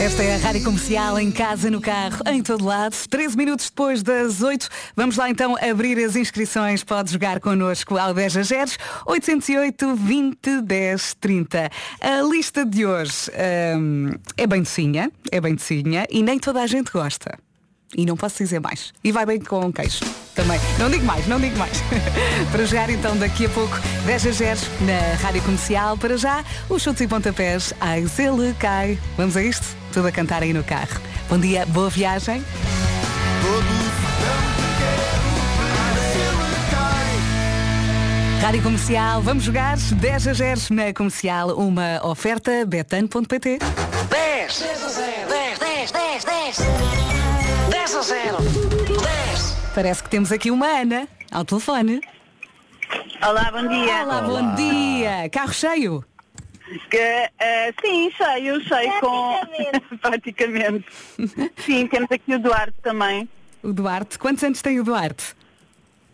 Esta 0.00 0.22
é 0.22 0.36
a 0.36 0.38
Rádio 0.38 0.62
Comercial 0.62 1.18
em 1.18 1.32
casa, 1.32 1.68
no 1.68 1.80
carro, 1.80 2.22
em 2.28 2.40
todo 2.40 2.64
lado. 2.64 2.94
13 3.10 3.36
minutos 3.36 3.68
depois 3.68 4.00
das 4.00 4.40
8. 4.40 4.68
Vamos 4.94 5.16
lá 5.16 5.28
então 5.28 5.56
abrir 5.60 5.98
as 5.98 6.14
inscrições. 6.14 6.84
Pode 6.84 7.10
jogar 7.10 7.40
connosco 7.40 7.98
ao 7.98 8.14
10 8.14 8.36
a 8.36 8.42
0, 8.44 8.70
808 9.06 9.96
20 9.96 10.60
10 10.62 11.14
30. 11.14 11.70
A 12.00 12.22
lista 12.22 12.64
de 12.64 12.86
hoje 12.86 13.28
hum, 13.76 14.10
é 14.36 14.46
bem 14.46 14.62
docinha, 14.62 15.10
é 15.32 15.40
bem 15.40 15.56
docinha 15.56 16.06
e 16.08 16.22
nem 16.22 16.38
toda 16.38 16.62
a 16.62 16.66
gente 16.68 16.92
gosta. 16.92 17.36
E 17.96 18.04
não 18.04 18.16
posso 18.16 18.38
dizer 18.38 18.60
mais. 18.60 18.92
E 19.02 19.10
vai 19.10 19.24
bem 19.24 19.40
com 19.40 19.72
queijo. 19.72 20.00
Também. 20.34 20.60
Não 20.78 20.90
digo 20.90 21.04
mais, 21.04 21.26
não 21.26 21.40
digo 21.40 21.56
mais. 21.58 21.82
para 22.52 22.64
jogar 22.64 22.90
então 22.90 23.16
daqui 23.16 23.46
a 23.46 23.48
pouco 23.48 23.76
10 24.04 24.26
a 24.26 24.30
0 24.30 24.60
na 24.80 25.16
Rádio 25.22 25.42
Comercial. 25.42 25.96
Para 25.96 26.16
já, 26.16 26.44
os 26.68 26.82
chutes 26.82 27.00
e 27.00 27.08
pontapés. 27.08 27.72
Ai, 27.80 28.04
ele 28.18 28.54
cai. 28.58 28.98
Vamos 29.16 29.36
a 29.36 29.42
isto? 29.42 29.66
Tudo 29.92 30.08
a 30.08 30.12
cantar 30.12 30.42
aí 30.42 30.52
no 30.52 30.62
carro. 30.62 31.00
Bom 31.28 31.38
dia, 31.38 31.64
boa 31.66 31.90
viagem. 31.90 32.44
Rádio 38.40 38.62
Comercial, 38.62 39.20
vamos 39.20 39.44
jogar 39.44 39.76
10 39.76 40.28
a 40.28 40.32
0 40.32 40.60
na 40.70 40.92
Comercial. 40.94 41.50
Uma 41.58 42.00
oferta 42.06 42.64
betano.pt 42.64 43.58
10 43.58 44.58
10 44.60 44.82
a 44.84 44.88
0 44.88 45.28
10 45.28 45.58
10 45.58 45.92
10 45.92 46.24
10 46.24 47.07
10 47.88 47.96
a 47.96 48.02
0 48.02 48.36
10 48.86 49.56
Parece 49.74 50.02
que 50.02 50.10
temos 50.10 50.30
aqui 50.30 50.50
uma 50.50 50.66
Ana 50.66 51.08
ao 51.32 51.42
telefone. 51.42 52.02
Olá, 53.26 53.50
bom 53.50 53.66
dia. 53.66 54.04
Olá, 54.04 54.20
bom 54.20 54.54
dia. 54.56 55.30
Carro 55.30 55.54
cheio. 55.54 56.04
Que, 56.90 57.30
eh, 57.38 57.72
sim, 57.82 58.10
cheio, 58.10 58.60
cheio 58.60 58.92
com. 59.00 59.40
Praticamente. 60.02 60.84
sim, 61.64 61.86
temos 61.86 62.10
aqui 62.12 62.34
o 62.34 62.38
Duarte 62.38 62.74
também. 62.82 63.26
O 63.62 63.72
Duarte. 63.72 64.18
Quantos 64.18 64.44
anos 64.44 64.60
tem 64.60 64.78
o 64.78 64.84
Duarte? 64.84 65.34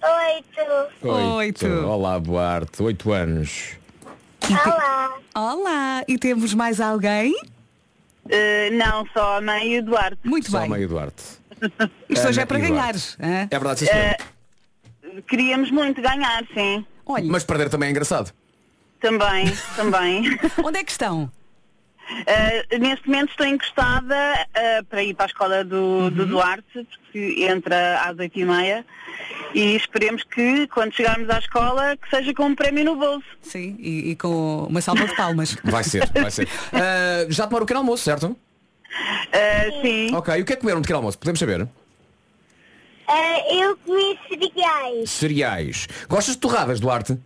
Oito. 0.00 1.08
Oito. 1.08 1.66
Olá, 1.66 2.20
Duarte. 2.20 2.84
Oito 2.84 3.10
anos. 3.10 3.72
Olá. 4.64 5.18
Olá. 5.34 6.04
E 6.06 6.18
temos 6.18 6.54
mais 6.54 6.80
alguém? 6.80 7.34
Eh, 8.28 8.70
não, 8.70 9.06
só 9.12 9.38
a 9.38 9.40
mãe 9.40 9.74
e 9.74 9.78
o 9.80 9.82
Duarte. 9.84 10.18
Muito 10.24 10.50
Só 10.50 10.60
bem. 10.60 10.70
meio 10.70 10.88
Duarte. 10.88 11.22
Isto 12.08 12.28
hoje 12.28 12.40
Ana 12.40 12.42
é 12.42 12.46
para 12.46 12.58
ganhar. 12.58 12.94
Hã? 12.94 13.48
É 13.50 13.58
verdade, 13.58 13.80
sim. 13.80 13.86
Eh, 13.90 14.16
queríamos 15.28 15.70
muito 15.70 16.00
ganhar, 16.00 16.44
sim. 16.54 16.84
Olha, 17.06 17.24
Mas 17.26 17.44
perder 17.44 17.68
também 17.68 17.88
é 17.88 17.90
engraçado. 17.90 18.32
Também, 19.00 19.46
também. 19.76 20.38
onde 20.62 20.78
é 20.78 20.84
que 20.84 20.90
estão? 20.90 21.30
Eh, 22.26 22.78
neste 22.78 23.06
momento 23.08 23.30
estou 23.30 23.46
encostada 23.46 24.46
eh, 24.54 24.82
para 24.82 25.02
ir 25.02 25.14
para 25.14 25.24
a 25.24 25.28
escola 25.28 25.64
do, 25.64 26.10
do 26.10 26.26
Duarte, 26.26 26.64
porque 26.72 27.44
entra 27.44 28.00
às 28.02 28.18
oito 28.18 28.38
e 28.38 28.44
meia. 28.44 28.84
E 29.54 29.76
esperemos 29.76 30.24
que, 30.24 30.66
quando 30.66 30.92
chegarmos 30.92 31.30
à 31.30 31.38
escola, 31.38 31.96
que 31.96 32.10
seja 32.10 32.34
com 32.34 32.46
um 32.46 32.54
prémio 32.54 32.84
no 32.84 32.96
bolso. 32.96 33.24
Sim, 33.40 33.76
e, 33.78 34.10
e 34.10 34.16
com 34.16 34.66
uma 34.68 34.80
salva 34.80 35.06
de 35.06 35.14
palmas. 35.14 35.56
Vai 35.62 35.84
ser, 35.84 36.10
vai 36.12 36.30
ser. 36.30 36.48
Ah, 36.72 37.24
já 37.30 37.46
tomaram 37.46 37.62
o 37.62 37.66
pequeno 37.66 37.80
almoço, 37.80 38.02
certo? 38.02 38.36
Eh, 39.32 39.70
sim. 39.82 40.14
Ok, 40.14 40.32
e 40.38 40.42
o 40.42 40.44
que 40.44 40.52
é 40.52 40.56
que 40.56 40.60
comeram 40.60 40.80
de 40.80 40.84
pequeno 40.86 40.98
almoço? 40.98 41.18
Podemos 41.18 41.40
saber? 41.40 41.66
Eh, 43.08 43.56
eu 43.64 43.76
comi 43.78 44.18
cereais. 44.28 45.10
Cereais. 45.10 45.88
Gostas 46.08 46.34
de 46.36 46.40
torradas, 46.40 46.78
Duarte? 46.78 47.18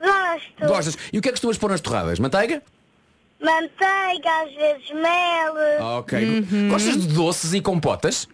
Gosto. 0.00 0.66
Gostas? 0.68 0.98
E 1.12 1.18
o 1.18 1.22
que 1.22 1.28
é 1.28 1.32
que 1.32 1.36
costumas 1.36 1.58
pôr 1.58 1.70
nas 1.70 1.80
torradas? 1.80 2.18
Manteiga? 2.20 2.62
Manteiga, 3.40 4.30
às 4.44 4.54
vezes 4.54 4.90
mel. 4.92 5.54
Ah, 5.80 5.98
Ok. 5.98 6.42
Gostas 6.70 6.96
de 7.06 7.08
doces 7.12 7.52
e 7.54 7.60
compotas? 7.60 8.28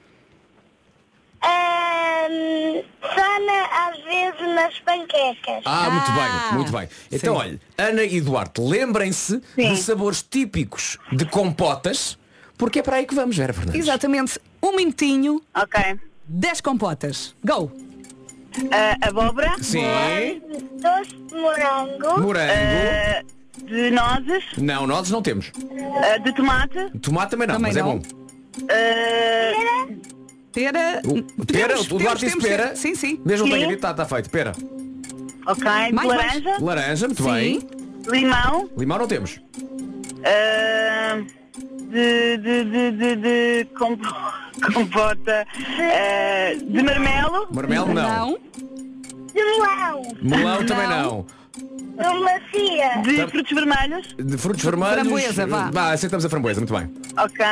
Ahm, 1.42 2.82
sana, 3.02 3.88
às 3.88 3.98
vezes, 4.04 4.54
nas 4.54 4.78
panquecas. 4.80 5.62
Ah, 5.64 5.90
muito 5.90 6.12
bem, 6.12 6.56
muito 6.58 6.72
bem. 6.72 6.88
Então, 7.10 7.34
olha, 7.36 7.58
Ana 7.76 8.04
e 8.04 8.20
Duarte, 8.20 8.60
lembrem-se 8.60 9.40
de 9.56 9.76
sabores 9.78 10.22
típicos 10.22 10.98
de 11.10 11.24
compotas, 11.24 12.16
porque 12.62 12.78
é 12.78 12.82
para 12.84 12.98
aí 12.98 13.06
que 13.06 13.12
vamos, 13.12 13.36
Vera 13.36 13.52
Fernandes. 13.52 13.80
Exatamente. 13.80 14.40
Um 14.62 14.76
minutinho. 14.76 15.42
Ok. 15.52 15.98
10 16.28 16.60
compotas. 16.60 17.34
Go! 17.44 17.64
Uh, 17.64 17.72
abóbora. 19.00 19.56
Sim. 19.60 19.82
Doce 20.80 21.10
de 21.10 21.34
morango. 21.34 22.20
Morango. 22.20 22.52
Uh, 22.52 23.66
de 23.66 23.90
nozes. 23.90 24.44
Não, 24.56 24.86
nozes 24.86 25.10
não 25.10 25.20
temos. 25.20 25.48
Uh, 25.48 26.22
de 26.22 26.32
tomate. 26.36 26.88
Tomate 27.00 27.32
também 27.32 27.48
não, 27.48 27.56
Também 27.56 27.72
mas 27.72 27.82
não. 27.82 27.90
é 27.90 27.94
bom. 27.94 28.02
Uh, 28.62 30.12
Pera. 30.52 31.02
O, 31.04 31.44
pera, 31.44 31.80
o 31.80 31.84
Duarte 31.84 32.26
disse 32.26 32.38
pera. 32.38 32.76
Sim, 32.76 32.94
sim. 32.94 33.20
Mesmo 33.24 33.46
Sim. 33.46 33.54
tenha 33.54 33.66
dito, 33.66 33.78
está 33.78 33.92
tá 33.92 34.04
feito. 34.04 34.30
Pera. 34.30 34.52
ok. 35.48 35.64
Mais, 35.92 36.08
laranja. 36.08 36.56
Laranja, 36.60 37.06
muito 37.08 37.24
Sim. 37.24 37.32
bem. 37.32 37.60
Limão. 38.06 38.70
Limão 38.76 38.98
não 38.98 39.08
temos. 39.08 39.40
Uh, 39.58 41.41
de, 41.92 42.38
de, 42.38 42.64
de, 42.64 42.90
de, 42.92 43.16
de 43.16 43.64
compo- 43.78 44.14
compota. 44.74 45.46
Uh, 45.58 46.64
de 46.72 46.82
marmelo. 46.82 47.48
Marmelo 47.52 47.92
não. 47.94 48.02
Não. 48.08 48.38
De 49.34 49.42
melão. 49.44 50.02
Melão 50.22 50.66
também 50.66 50.88
não. 50.88 51.26
De 51.56 52.20
macia. 52.20 53.02
De 53.02 53.26
frutos 53.30 53.52
vermelhos. 53.52 54.14
De 54.18 54.38
frutos 54.38 54.64
vermelhos. 54.64 54.94
Framboesa, 54.94 55.46
vá. 55.46 55.70
Vá, 55.70 55.92
aceitamos 55.92 56.24
a 56.24 56.28
framboesa, 56.30 56.60
muito 56.60 56.74
bem. 56.74 56.90
Ok. 57.18 57.44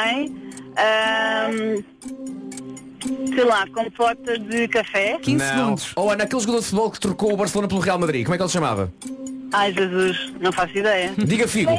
Sei 3.34 3.44
lá, 3.44 3.66
compota 3.68 4.38
de 4.38 4.68
café. 4.68 5.18
15 5.22 5.36
não. 5.44 5.54
segundos. 5.56 5.92
Oh, 5.96 6.10
Ana, 6.10 6.24
aquele 6.24 6.40
jogador 6.40 6.58
de 6.60 6.64
futebol 6.66 6.90
que 6.90 7.00
trocou 7.00 7.32
o 7.32 7.36
Barcelona 7.36 7.68
pelo 7.68 7.80
Real 7.80 7.98
Madrid, 7.98 8.24
como 8.24 8.34
é 8.34 8.38
que 8.38 8.42
ele 8.42 8.48
se 8.48 8.54
chamava? 8.54 8.92
Ai 9.52 9.72
Jesus, 9.72 10.32
não 10.40 10.52
faço 10.52 10.76
ideia. 10.78 11.12
Diga 11.18 11.48
figo. 11.48 11.72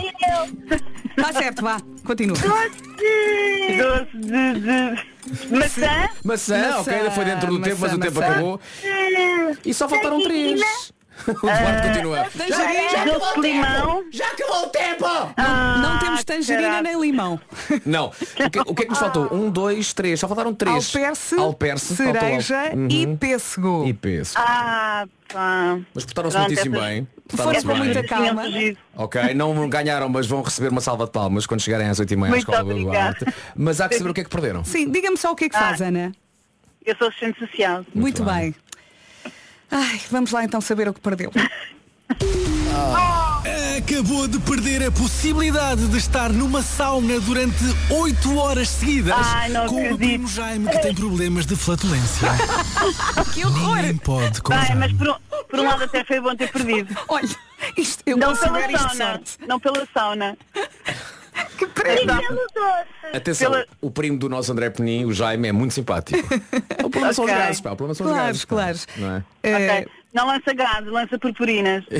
Está 1.18 1.34
certo, 1.34 1.62
vá, 1.64 1.78
continua. 2.06 2.38
Doce 2.38 4.18
de, 4.18 4.54
de 4.60 5.56
maçã. 5.56 6.10
Maçã, 6.24 6.80
ok, 6.80 6.94
ainda 6.94 7.12
foi 7.12 7.26
dentro 7.26 7.48
do 7.48 7.60
Maçã, 7.60 7.70
tempo, 7.70 7.82
mas 7.82 7.94
o 7.94 8.00
tempo 8.00 8.20
maçã. 8.20 8.32
acabou. 8.32 8.62
E 9.66 9.74
só 9.74 9.88
faltaram 9.90 10.22
três. 10.24 10.62
O 11.32 11.34
Duarte 11.42 11.88
continua. 11.88 12.26
Tangerina. 12.38 13.06
Doce 13.20 13.36
de 13.36 13.42
limão. 13.42 14.04
Já 14.12 14.28
acabou 14.28 14.64
o 14.66 14.68
tempo! 14.70 15.06
Não 15.82 16.00
temos 16.00 16.24
tangerina 16.24 16.82
nem 16.82 17.00
limão. 17.00 17.40
Não. 17.86 18.08
O 18.08 18.50
que, 18.50 18.60
o 18.60 18.76
que 18.76 18.82
é 18.84 18.86
que 18.86 18.90
nos 18.92 19.00
faltou? 19.00 19.28
Um, 19.34 19.50
dois, 19.50 19.94
três. 19.94 20.20
Só 20.20 20.28
faltaram 20.28 20.54
três. 20.54 20.96
Alperce, 20.96 21.36
Alperce. 21.36 21.96
cereja 21.96 22.72
Uhum. 22.74 22.88
e 22.90 23.08
pêssego. 23.18 23.86
E 23.88 23.94
peso. 23.94 24.34
Ah, 24.38 25.06
pá. 25.32 25.80
Mas 25.94 26.06
portaram-se 26.06 26.38
muitíssimo 26.38 26.76
essas- 26.78 26.88
bem. 26.90 27.08
Foram 27.34 27.62
com 27.64 27.76
muita 27.76 28.04
calma. 28.04 28.44
Ok, 28.98 29.34
não 29.34 29.70
ganharam, 29.70 30.10
mas 30.10 30.28
vão 30.28 30.42
receber 30.42 30.68
uma 30.68 30.82
salva 30.82 31.06
de 31.06 31.12
palmas 31.12 31.46
quando 31.46 31.62
chegarem 31.62 31.88
às 31.88 31.98
8h30 32.00 32.14
à 32.26 32.30
Muito 32.30 32.38
escola 32.40 32.64
do. 32.64 32.80
Duarte. 32.84 33.26
Mas 33.56 33.80
há 33.80 33.88
que 33.88 33.98
saber 33.98 34.10
o 34.10 34.14
que 34.14 34.20
é 34.22 34.24
que 34.26 34.30
perderam. 34.30 34.66
Sim, 34.66 34.90
diga-me 34.92 35.16
só 35.18 35.32
o 35.32 35.36
que 35.36 35.46
é 35.46 35.50
que 35.50 35.58
faz, 35.58 35.82
Ana. 35.82 36.12
Eu 36.86 36.96
sou 36.98 37.08
assistente 37.08 37.40
social. 37.40 37.86
Muito, 37.96 38.24
bem. 38.24 38.54
Ai, 39.72 40.02
vamos 40.10 40.32
lá 40.32 40.44
então 40.44 40.60
saber 40.62 40.88
o 40.90 40.94
que 40.94 41.00
perdeu. 41.00 41.32
Acabou 43.78 44.28
de 44.28 44.38
perder 44.40 44.86
a 44.86 44.92
possibilidade 44.92 45.88
de 45.88 45.98
estar 45.98 46.30
numa 46.32 46.62
sauna 46.62 47.20
durante 47.22 47.64
8 47.90 48.38
horas 48.38 48.70
seguidas 48.70 49.16
Ai, 49.18 49.50
não 49.50 49.66
com 49.66 49.76
o 49.76 49.80
acredito. 49.80 49.98
primo 49.98 50.28
Jaime 50.28 50.70
que 50.70 50.80
tem 50.80 50.94
problemas 50.94 51.46
de 51.46 51.56
flatulência. 51.56 52.28
que 53.34 53.44
horror! 53.46 53.78
Ninguém 53.78 53.98
pode 53.98 54.42
com 54.42 54.54
Bem, 54.54 54.76
mas 54.76 54.94
por 54.94 55.10
um, 55.10 55.16
por 55.50 55.60
um 55.60 55.64
lado 55.64 55.84
até 55.84 56.04
foi 56.04 56.20
bom 56.22 56.36
ter 56.36 56.52
perdido. 56.52 56.96
Olha, 57.08 57.30
isto, 57.78 58.04
eu 58.06 58.18
não 58.18 58.36
pela 58.36 58.72
isto 58.72 58.78
sauna. 58.80 58.96
sorte. 58.96 59.32
Não 59.48 59.60
pela 59.60 59.88
sauna. 59.94 60.38
Que 61.58 61.66
prémio. 61.68 62.14
Atenção, 63.14 63.52
Pela- 63.52 63.66
o 63.82 63.92
primo 63.92 64.18
do 64.18 64.30
nosso 64.30 64.52
André 64.52 64.70
Penin, 64.70 65.06
o 65.06 65.14
Jaime, 65.14 65.48
é 65.48 65.52
muito 65.52 65.74
simpático. 65.74 66.20
o 66.84 66.90
problema 66.90 67.14
são 67.14 67.26
os 67.26 67.32
gases, 67.32 67.62
pá. 67.62 67.72
O 67.72 67.76
problema 67.76 67.96
são 67.96 68.06
os 68.08 68.12
Claro, 68.12 68.28
gases. 68.28 68.46
pá. 68.46 68.56
claro. 68.56 68.78
Não 68.98 69.16
é? 69.16 69.24
Ok. 69.82 69.88
Não 70.14 70.28
lança 70.28 70.54
gases, 70.54 70.92
lança 70.92 71.18
purpurinas. 71.20 71.84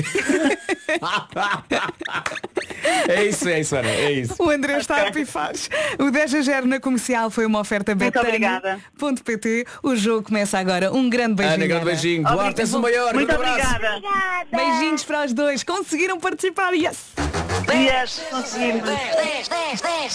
É 3.08 3.24
isso, 3.24 3.48
é 3.48 3.60
isso, 3.60 3.76
Ana, 3.76 3.88
é 3.88 4.12
isso. 4.12 4.34
O 4.38 4.50
André 4.50 4.78
está 4.78 5.06
a 5.06 5.12
pifar. 5.12 5.52
O 5.98 6.10
10 6.10 6.34
a 6.34 6.40
0 6.42 6.66
na 6.66 6.80
comercial 6.80 7.30
foi 7.30 7.46
uma 7.46 7.60
oferta 7.60 7.94
Muito 7.94 8.18
obrigada. 8.18 8.80
betano.pt. 8.92 9.66
O 9.82 9.94
jogo 9.94 10.24
começa 10.26 10.58
agora. 10.58 10.92
Um 10.92 11.08
grande 11.08 11.34
beijinho. 11.34 11.54
Ana, 11.56 11.66
grande 11.66 11.84
beijinho. 11.84 12.24
Duarte, 12.24 12.60
és 12.60 12.74
o 12.74 12.80
maior. 12.80 13.14
Muito 13.14 13.30
abraço. 13.32 13.66
obrigada. 13.76 14.00
Beijinhos 14.50 15.04
para 15.04 15.24
os 15.24 15.32
dois. 15.32 15.62
Conseguiram 15.62 16.18
participar. 16.18 16.72
Yes! 16.72 17.12
Yes, 17.74 18.20
conseguimos. 18.30 18.84
10, 18.84 19.48
10, 19.48 19.80
10. 19.80 20.14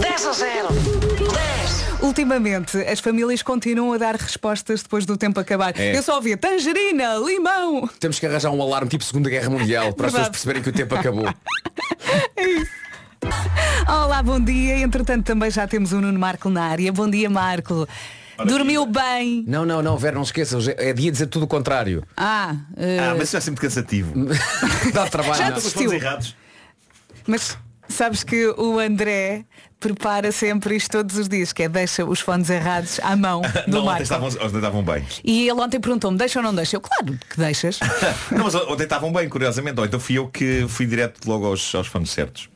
10 0.00 0.26
a 0.26 0.32
0. 0.32 0.68
10. 0.68 2.02
Ultimamente, 2.02 2.78
as 2.78 3.00
famílias 3.00 3.42
continuam 3.42 3.92
a 3.92 3.98
dar 3.98 4.14
respostas 4.14 4.82
depois 4.82 5.04
do 5.04 5.16
tempo 5.16 5.40
acabar. 5.40 5.78
É. 5.78 5.96
Eu 5.96 6.02
só 6.02 6.14
ouvia 6.16 6.36
tangerina, 6.36 7.16
limão. 7.16 7.88
Temos 7.98 8.20
que 8.20 8.26
arranjar 8.26 8.50
um 8.50 8.62
alarme 8.62 8.88
tipo 8.88 9.02
Segunda 9.02 9.28
Guerra 9.28 9.50
Mundial 9.50 9.92
para 9.92 10.06
as 10.06 10.12
pessoas 10.12 10.28
perceberem 10.28 10.62
que 10.62 10.68
o 10.68 10.72
tempo 10.72 10.94
acabou. 10.94 11.26
Olá, 13.88 14.22
bom 14.22 14.38
dia. 14.38 14.78
Entretanto, 14.78 15.24
também 15.24 15.50
já 15.50 15.66
temos 15.66 15.92
o 15.92 16.00
Nuno 16.00 16.18
Marco 16.18 16.48
na 16.48 16.66
área. 16.66 16.92
Bom 16.92 17.10
dia, 17.10 17.28
Marco. 17.28 17.88
Dormiu 18.44 18.84
bem? 18.86 19.44
Não, 19.46 19.64
não, 19.64 19.80
não, 19.82 19.96
Vera, 19.96 20.14
não 20.16 20.22
esqueças. 20.22 20.68
É 20.68 20.92
dia 20.92 21.06
de 21.06 21.10
dizer 21.12 21.26
tudo 21.26 21.44
o 21.44 21.48
contrário. 21.48 22.04
Ah, 22.16 22.54
eh, 22.76 22.98
Ah, 23.00 23.14
mas 23.16 23.28
isso 23.28 23.36
é 23.36 23.40
sempre 23.40 23.60
cansativo. 23.60 24.12
Dá 24.92 25.06
trabalho. 25.08 25.34
Já 25.36 25.50
desistiu. 25.50 25.92
errados. 25.92 26.36
mas 27.26 27.56
sabes 27.88 28.22
que 28.24 28.46
o 28.48 28.78
André 28.78 29.44
prepara 29.78 30.32
sempre 30.32 30.74
isto 30.76 30.90
todos 30.90 31.16
os 31.16 31.28
dias, 31.28 31.52
que 31.52 31.62
é 31.62 31.68
deixa 31.68 32.04
os 32.04 32.18
fones 32.20 32.48
errados 32.50 32.98
à 33.02 33.14
mão 33.14 33.42
do 33.66 33.72
Não, 33.72 33.78
ontem 33.80 33.86
Marco. 33.86 34.02
estavam, 34.02 34.28
ontem 34.28 34.56
estavam 34.56 34.82
bem. 34.82 35.06
E 35.22 35.42
ele 35.48 35.60
ontem 35.60 35.78
perguntou-me, 35.78 36.18
deixa 36.18 36.38
ou 36.38 36.42
não 36.42 36.54
deixa? 36.54 36.76
Eu, 36.76 36.80
claro 36.80 37.18
que 37.30 37.36
deixas. 37.38 37.78
Não, 38.32 38.44
mas 38.44 38.54
ontem 38.54 38.82
estavam 38.84 39.12
bem, 39.12 39.28
curiosamente. 39.28 39.78
Ou 39.78 39.86
então 39.86 40.00
fui 40.00 40.18
eu 40.18 40.28
que 40.28 40.66
fui 40.68 40.86
direto 40.86 41.26
logo 41.26 41.46
aos, 41.46 41.74
aos 41.74 41.86
fones 41.86 42.10
certos. 42.10 42.48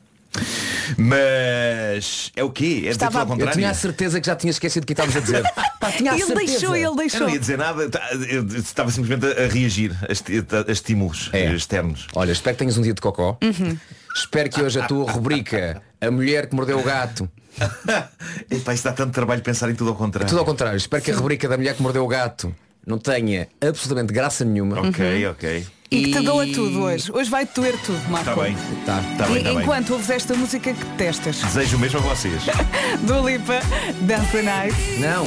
Mas 0.97 2.31
é 2.37 2.43
o 2.45 2.51
quê? 2.51 2.83
É 2.87 2.91
Estava- 2.91 3.21
ao 3.21 3.25
Eu 3.25 3.31
contrário? 3.31 3.55
tinha 3.55 3.71
a 3.71 3.75
certeza 3.75 4.21
que 4.21 4.27
já 4.27 4.37
tinha 4.37 4.51
esquecido 4.51 4.85
o 4.85 4.87
que 4.87 4.93
estávamos 4.93 5.17
a 5.17 5.21
dizer. 5.21 5.43
Pá, 5.81 5.91
tinha 5.93 6.13
a 6.13 6.15
ele 6.15 6.25
certeza. 6.27 6.51
deixou, 6.53 6.77
ele 6.77 6.87
Eu 6.87 6.95
deixou. 6.97 7.21
não 7.21 7.31
ia 7.31 7.39
dizer 7.41 7.59
nada, 7.59 7.89
tá, 7.89 8.01
eu 8.29 8.47
estava 8.47 8.91
simplesmente 8.91 9.27
a 9.39 9.47
reagir 9.49 9.97
a, 10.09 10.71
estímulos 10.73 11.31
É. 11.33 11.53
externos. 11.53 12.07
Olha, 12.15 12.33
espero 12.33 12.55
que 12.57 12.59
tenhas 12.61 12.77
um 12.79 12.83
dia 12.83 12.95
de 12.95 13.01
cocó. 13.01 13.39
Uhum. 13.43 13.77
Espero 14.17 14.51
que 14.51 14.63
hoje 14.63 14.81
a 14.81 14.87
tua 14.87 15.11
rubrica 15.11 15.83
A 16.01 16.11
Mulher 16.11 16.49
que 16.49 16.55
Mordeu 16.55 16.79
o 16.79 16.83
Gato 16.83 17.29
Epá, 18.51 18.73
isso 18.75 18.85
dá 18.85 18.93
tanto 18.93 19.13
trabalho 19.13 19.43
pensar 19.43 19.69
em 19.71 19.75
tudo 19.75 19.91
ao 19.91 19.97
contrário. 19.97 20.29
Tudo 20.29 20.39
ao 20.39 20.45
contrário, 20.45 20.77
espero 20.77 21.03
que 21.03 21.11
a 21.11 21.15
rubrica 21.17 21.49
da 21.49 21.57
Mulher 21.57 21.75
que 21.75 21.83
Mordeu 21.83 22.05
o 22.05 22.09
Gato 22.09 22.55
não 22.87 22.99
tenha 22.99 23.49
absolutamente 23.61 24.13
graça 24.13 24.45
nenhuma. 24.45 24.81
Ok, 24.89 25.27
ok. 25.29 25.67
E 25.93 26.05
que 26.05 26.13
te 26.13 26.21
doa 26.21 26.47
tudo 26.47 26.83
hoje. 26.83 27.11
Hoje 27.13 27.29
vai 27.29 27.45
doer 27.47 27.77
tudo, 27.85 28.01
Marco. 28.09 28.31
Está 28.31 28.43
bem. 28.43 28.57
Tá. 28.87 29.01
Está 29.13 29.27
bem, 29.27 29.35
E- 29.35 29.39
está 29.39 29.51
bem. 29.55 29.63
enquanto 29.63 29.91
ouves 29.93 30.09
esta 30.11 30.35
música 30.35 30.73
que 30.73 30.85
detestas. 30.85 31.37
Desejo 31.43 31.77
o 31.77 31.81
mesmo 31.81 31.99
a 31.99 32.03
vocês. 32.03 32.43
Do 33.03 33.29
Lipa, 33.29 33.61
Dance 34.03 34.31
the 34.31 34.43
Night. 34.43 34.77
Não, 35.01 35.23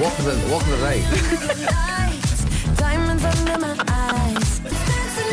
walk 0.00 0.16
the, 0.22 0.50
walk 0.50 0.64
the 0.64 0.76
day. 0.88 1.02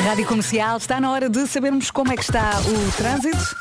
Rádio 0.06 0.26
Comercial, 0.26 0.78
está 0.78 1.00
na 1.00 1.10
hora 1.12 1.30
de 1.30 1.48
sabermos 1.48 1.90
como 1.90 2.12
é 2.12 2.16
que 2.18 2.24
está 2.24 2.52
o 2.60 2.92
trânsito. 2.98 3.56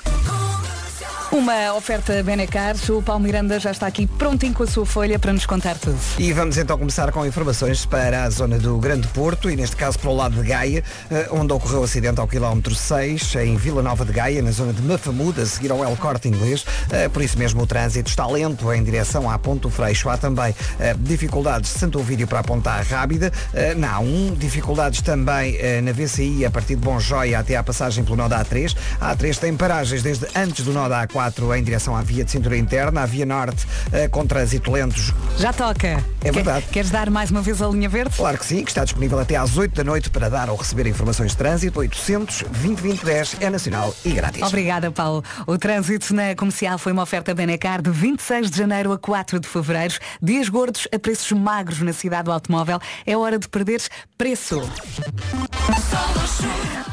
Uma 1.32 1.72
oferta 1.72 2.22
Benecar, 2.22 2.76
o 2.90 3.02
Paulo 3.02 3.22
Miranda 3.24 3.58
já 3.58 3.70
está 3.70 3.86
aqui 3.86 4.06
prontinho 4.06 4.52
com 4.52 4.64
a 4.64 4.66
sua 4.66 4.84
folha 4.84 5.18
para 5.18 5.32
nos 5.32 5.46
contar 5.46 5.76
tudo. 5.78 5.98
E 6.18 6.30
vamos 6.30 6.58
então 6.58 6.76
começar 6.76 7.10
com 7.10 7.24
informações 7.24 7.86
para 7.86 8.24
a 8.24 8.28
zona 8.30 8.58
do 8.58 8.76
Grande 8.76 9.08
Porto 9.08 9.50
e 9.50 9.56
neste 9.56 9.74
caso 9.74 9.98
para 9.98 10.10
o 10.10 10.14
lado 10.14 10.34
de 10.40 10.46
Gaia, 10.46 10.84
eh, 11.10 11.28
onde 11.30 11.50
ocorreu 11.54 11.80
o 11.80 11.84
acidente 11.84 12.20
ao 12.20 12.28
quilómetro 12.28 12.74
6, 12.74 13.34
em 13.36 13.56
Vila 13.56 13.82
Nova 13.82 14.04
de 14.04 14.12
Gaia, 14.12 14.42
na 14.42 14.50
zona 14.50 14.74
de 14.74 14.82
Mafamuda, 14.82 15.40
a 15.42 15.46
seguir 15.46 15.70
ao 15.72 15.82
El 15.82 15.96
Corte 15.96 16.28
Inglês. 16.28 16.66
Eh, 16.90 17.08
Por 17.08 17.22
isso 17.22 17.38
mesmo 17.38 17.62
o 17.62 17.66
trânsito 17.66 18.10
está 18.10 18.26
lento 18.26 18.70
em 18.70 18.84
direção 18.84 19.30
à 19.30 19.38
Ponto 19.38 19.70
Freixo. 19.70 20.10
Há 20.10 20.18
também 20.18 20.54
eh, 20.78 20.94
dificuldades 20.98 21.72
de 21.72 21.78
Santo 21.78 21.98
Ovídio 21.98 22.26
para 22.28 22.40
a 22.40 22.44
Ponta 22.44 22.72
Rábida. 22.82 23.32
Eh, 23.54 23.74
Na 23.74 23.98
A1, 24.00 24.36
dificuldades 24.36 25.00
também 25.00 25.56
na 25.82 25.92
VCI 25.92 26.44
a 26.44 26.50
partir 26.50 26.76
de 26.76 26.82
Bom 26.82 27.00
Joia 27.00 27.38
até 27.38 27.56
à 27.56 27.62
passagem 27.62 28.04
pelo 28.04 28.16
nó 28.16 28.28
da 28.28 28.44
A3. 28.44 28.76
A 29.00 29.16
A3 29.16 29.38
tem 29.38 29.56
paragens 29.56 30.02
desde 30.02 30.26
antes 30.36 30.62
do 30.64 30.72
nó 30.72 30.88
da 30.90 31.06
A4 31.30 31.58
em 31.58 31.62
direção 31.62 31.96
à 31.96 32.02
via 32.02 32.24
de 32.24 32.30
cintura 32.30 32.56
interna. 32.56 33.02
A 33.02 33.06
via 33.06 33.26
norte 33.26 33.66
eh, 33.92 34.08
com 34.08 34.26
trânsito 34.26 34.70
lento 34.70 35.14
Já 35.38 35.52
toca. 35.52 36.02
É 36.24 36.32
verdade. 36.32 36.66
Queres 36.70 36.90
dar 36.90 37.10
mais 37.10 37.30
uma 37.30 37.42
vez 37.42 37.60
a 37.60 37.68
linha 37.68 37.88
verde? 37.88 38.16
Claro 38.16 38.38
que 38.38 38.46
sim, 38.46 38.64
que 38.64 38.70
está 38.70 38.84
disponível 38.84 39.18
até 39.18 39.36
às 39.36 39.56
8 39.56 39.74
da 39.74 39.84
noite 39.84 40.10
para 40.10 40.28
dar 40.28 40.50
ou 40.50 40.56
receber 40.56 40.86
informações 40.86 41.32
de 41.32 41.36
trânsito. 41.36 41.78
800 41.78 42.44
2010 42.50 43.36
é 43.40 43.50
nacional 43.50 43.94
e 44.04 44.10
grátis. 44.10 44.42
Obrigada, 44.42 44.90
Paulo. 44.90 45.22
O 45.46 45.58
trânsito 45.58 46.14
na 46.14 46.34
comercial 46.34 46.78
foi 46.78 46.92
uma 46.92 47.02
oferta 47.02 47.34
Benecar 47.34 47.82
de 47.82 47.90
26 47.90 48.50
de 48.50 48.58
janeiro 48.58 48.92
a 48.92 48.98
4 48.98 49.40
de 49.40 49.48
fevereiro. 49.48 49.94
Dias 50.20 50.48
gordos 50.48 50.88
a 50.92 50.98
preços 50.98 51.32
magros 51.32 51.80
na 51.80 51.92
cidade 51.92 52.24
do 52.24 52.32
automóvel. 52.32 52.78
É 53.06 53.16
hora 53.16 53.38
de 53.38 53.48
perderes 53.48 53.88
preço. 54.16 54.62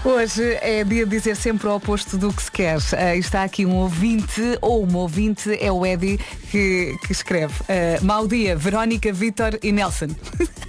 Hoje 0.03 0.57
é 0.61 0.83
dia 0.83 1.05
de 1.05 1.11
dizer 1.11 1.35
sempre 1.35 1.67
o 1.67 1.75
oposto 1.75 2.17
do 2.17 2.31
que 2.31 2.41
se 2.41 2.51
quer. 2.51 2.77
Ah, 2.97 3.15
está 3.15 3.43
aqui 3.43 3.65
um 3.65 3.75
ouvinte, 3.75 4.18
ou 4.61 4.83
uma 4.83 4.99
ouvinte, 4.99 5.57
é 5.61 5.71
o 5.71 5.85
Eddie, 5.85 6.19
que, 6.51 6.95
que 7.05 7.11
escreve. 7.11 7.53
ah, 7.69 7.99
mau 8.03 8.27
dia, 8.27 8.55
Verónica, 8.55 9.11
Vitor 9.13 9.57
e 9.63 9.71
Nelson. 9.71 10.07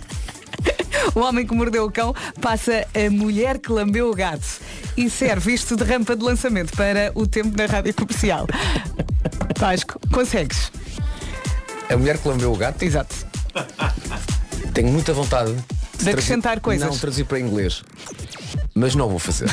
O 1.15 1.21
homem 1.21 1.45
que 1.47 1.55
mordeu 1.55 1.87
o 1.87 1.91
cão 1.91 2.15
passa 2.41 2.87
a 2.95 3.11
mulher 3.11 3.59
que 3.59 3.73
lambeu 3.73 4.11
o 4.11 4.15
gato 4.15 4.47
e 4.97 5.09
serve 5.11 5.55
isto 5.55 5.75
de 5.75 5.83
rampa 5.83 6.15
de 6.15 6.23
lançamento 6.23 6.77
para 6.77 7.11
o 7.15 7.27
tempo 7.27 7.57
na 7.57 7.67
rádio 7.67 7.93
comercial. 7.95 8.47
Vasco, 9.59 9.99
consegues? 10.13 10.71
A 11.89 11.97
mulher 11.97 12.19
que 12.19 12.29
lambeu 12.29 12.53
o 12.53 12.57
gato? 12.57 12.83
Exato. 12.85 13.15
Tenho 14.73 14.89
muita 14.89 15.13
vontade 15.13 15.53
De 15.99 16.11
acrescentar 16.11 16.61
traduzir- 16.61 16.61
coisas. 16.61 16.89
Não 16.89 16.97
traduzir 16.99 17.25
para 17.25 17.41
inglês. 17.41 17.83
Mas 18.75 18.95
não 18.95 19.09
vou 19.09 19.19
fazer. 19.19 19.51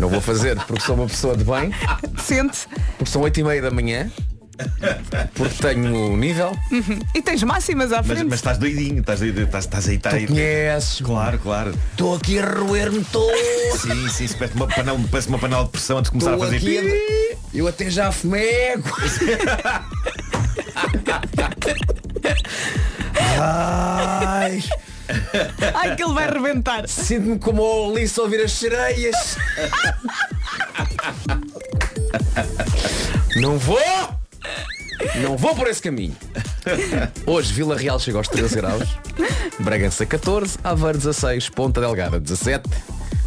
Não 0.00 0.08
vou 0.08 0.20
fazer 0.20 0.56
porque 0.66 0.82
sou 0.82 0.94
uma 0.96 1.06
pessoa 1.06 1.36
de 1.36 1.44
bem. 1.44 1.72
Sente. 2.22 2.66
Porque 2.96 3.10
são 3.10 3.22
8 3.22 3.40
e 3.40 3.44
meia 3.44 3.62
da 3.62 3.70
manhã. 3.70 4.10
Porque 5.34 5.54
tenho 5.62 6.16
nível. 6.16 6.52
Uhum. 6.70 6.98
E 7.14 7.22
tens 7.22 7.42
máximas 7.42 7.92
à 7.92 7.98
Mas, 7.98 8.06
frente. 8.06 8.24
mas 8.24 8.34
estás 8.40 8.58
doidinho, 8.58 9.00
estás, 9.00 9.22
estás, 9.22 9.64
estás 9.64 9.88
aí, 9.88 9.96
estás 9.96 10.14
aí. 10.14 10.26
conheces. 10.26 11.00
Claro, 11.00 11.38
claro. 11.38 11.74
Estou 11.92 12.14
aqui 12.14 12.38
a 12.38 12.44
roer-me 12.44 13.02
todo. 13.04 13.32
Sim, 13.78 14.08
sim, 14.08 14.26
se 14.26 14.36
parece 14.36 14.56
uma 14.56 14.66
panela, 14.66 15.00
parece 15.10 15.28
uma 15.28 15.38
panela 15.38 15.64
de 15.64 15.70
pressão 15.70 15.96
antes 15.98 16.10
de 16.10 16.18
começar 16.18 16.32
Estou 16.32 16.44
a 16.46 16.50
fazer 16.50 16.56
aqui 16.58 17.36
pi. 17.40 17.58
Eu 17.58 17.68
até 17.68 17.90
já 17.90 18.12
fumego. 18.12 18.84
Ai, 23.38 24.62
Ai, 25.74 25.96
que 25.96 26.02
ele 26.02 26.12
vai 26.12 26.30
rebentar. 26.30 26.88
Sinto-me 26.88 27.38
como 27.38 27.62
o 27.62 27.90
Alice 27.90 28.18
a 28.18 28.22
ouvir 28.22 28.40
as 28.40 28.52
sereias. 28.52 29.36
Não 33.36 33.58
vou! 33.58 33.78
Não 35.22 35.36
vou 35.36 35.54
por 35.54 35.66
esse 35.66 35.80
caminho. 35.80 36.16
Hoje 37.26 37.52
Vila 37.52 37.76
Real 37.76 37.98
chega 37.98 38.18
aos 38.18 38.28
13 38.28 38.56
graus, 38.56 38.88
Bragança 39.58 40.04
14, 40.04 40.58
Aveiro 40.62 40.98
16, 40.98 41.48
Ponta 41.48 41.80
Delgada 41.80 42.20
17, 42.20 42.68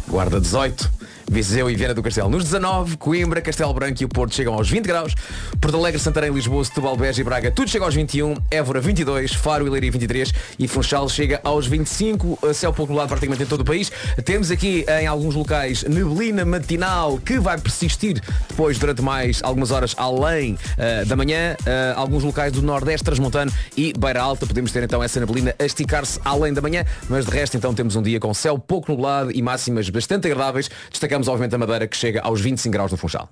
Guarda 0.08 0.40
18, 0.40 0.90
Viseu 1.30 1.70
e 1.70 1.74
Viana 1.74 1.94
do 1.94 2.02
Castelo. 2.02 2.28
Nos 2.28 2.44
19, 2.44 2.96
Coimbra, 2.96 3.40
Castelo 3.40 3.72
Branco 3.74 4.02
e 4.02 4.04
o 4.04 4.08
Porto 4.08 4.34
chegam 4.34 4.54
aos 4.54 4.70
20 4.70 4.84
graus, 4.84 5.14
Porto 5.60 5.76
Alegre, 5.76 6.00
Santarém, 6.00 6.32
Lisboa, 6.32 6.64
Setúbal, 6.64 6.96
Beja 6.96 7.20
e 7.20 7.24
Braga, 7.24 7.50
tudo 7.50 7.68
chega 7.70 7.84
aos 7.84 7.94
21, 7.94 8.34
Évora 8.50 8.80
22, 8.80 9.32
Faro 9.32 9.66
e 9.66 9.70
Leiria 9.70 9.90
23 9.90 10.32
e 10.58 10.68
Funchal 10.68 11.08
chega 11.08 11.40
aos 11.44 11.66
25, 11.66 12.38
a 12.48 12.54
céu 12.54 12.72
pouco 12.72 12.92
nublado 12.92 13.08
praticamente 13.08 13.42
em 13.42 13.46
todo 13.46 13.60
o 13.60 13.64
país. 13.64 13.90
Temos 14.24 14.50
aqui 14.50 14.84
em 15.00 15.06
alguns 15.06 15.34
locais 15.34 15.82
neblina 15.84 16.44
matinal 16.44 17.18
que 17.18 17.38
vai 17.38 17.58
persistir 17.58 18.20
depois 18.48 18.78
durante 18.78 19.02
mais 19.02 19.40
algumas 19.42 19.70
horas 19.70 19.94
além 19.98 20.58
eh, 20.78 21.04
da 21.04 21.16
manhã, 21.16 21.56
Eh, 21.66 21.94
alguns 21.96 22.22
locais 22.22 22.52
do 22.52 22.62
Nordeste 22.62 23.04
Transmontano 23.04 23.50
e 23.76 23.92
Beira 23.98 24.20
Alta, 24.20 24.46
podemos 24.46 24.70
ter 24.70 24.82
então 24.82 25.02
essa 25.02 25.18
neblina 25.18 25.54
a 25.58 25.64
esticar-se 25.64 26.20
além 26.24 26.52
da 26.52 26.60
manhã, 26.60 26.84
mas 27.08 27.24
de 27.24 27.30
resto 27.30 27.56
então 27.56 27.74
temos 27.74 27.96
um 27.96 28.02
dia 28.02 28.20
com 28.20 28.32
céu 28.34 28.58
pouco 28.58 28.90
nublado 28.90 29.30
e 29.32 29.40
máximas 29.40 29.88
bastante 29.88 30.26
agradáveis. 30.26 30.70
Destacamos 31.14 31.28
obviamente 31.28 31.54
a 31.54 31.58
Madeira 31.58 31.86
que 31.86 31.96
chega 31.96 32.20
aos 32.22 32.40
25 32.40 32.72
graus 32.72 32.90
no 32.90 32.98
Funchal. 32.98 33.28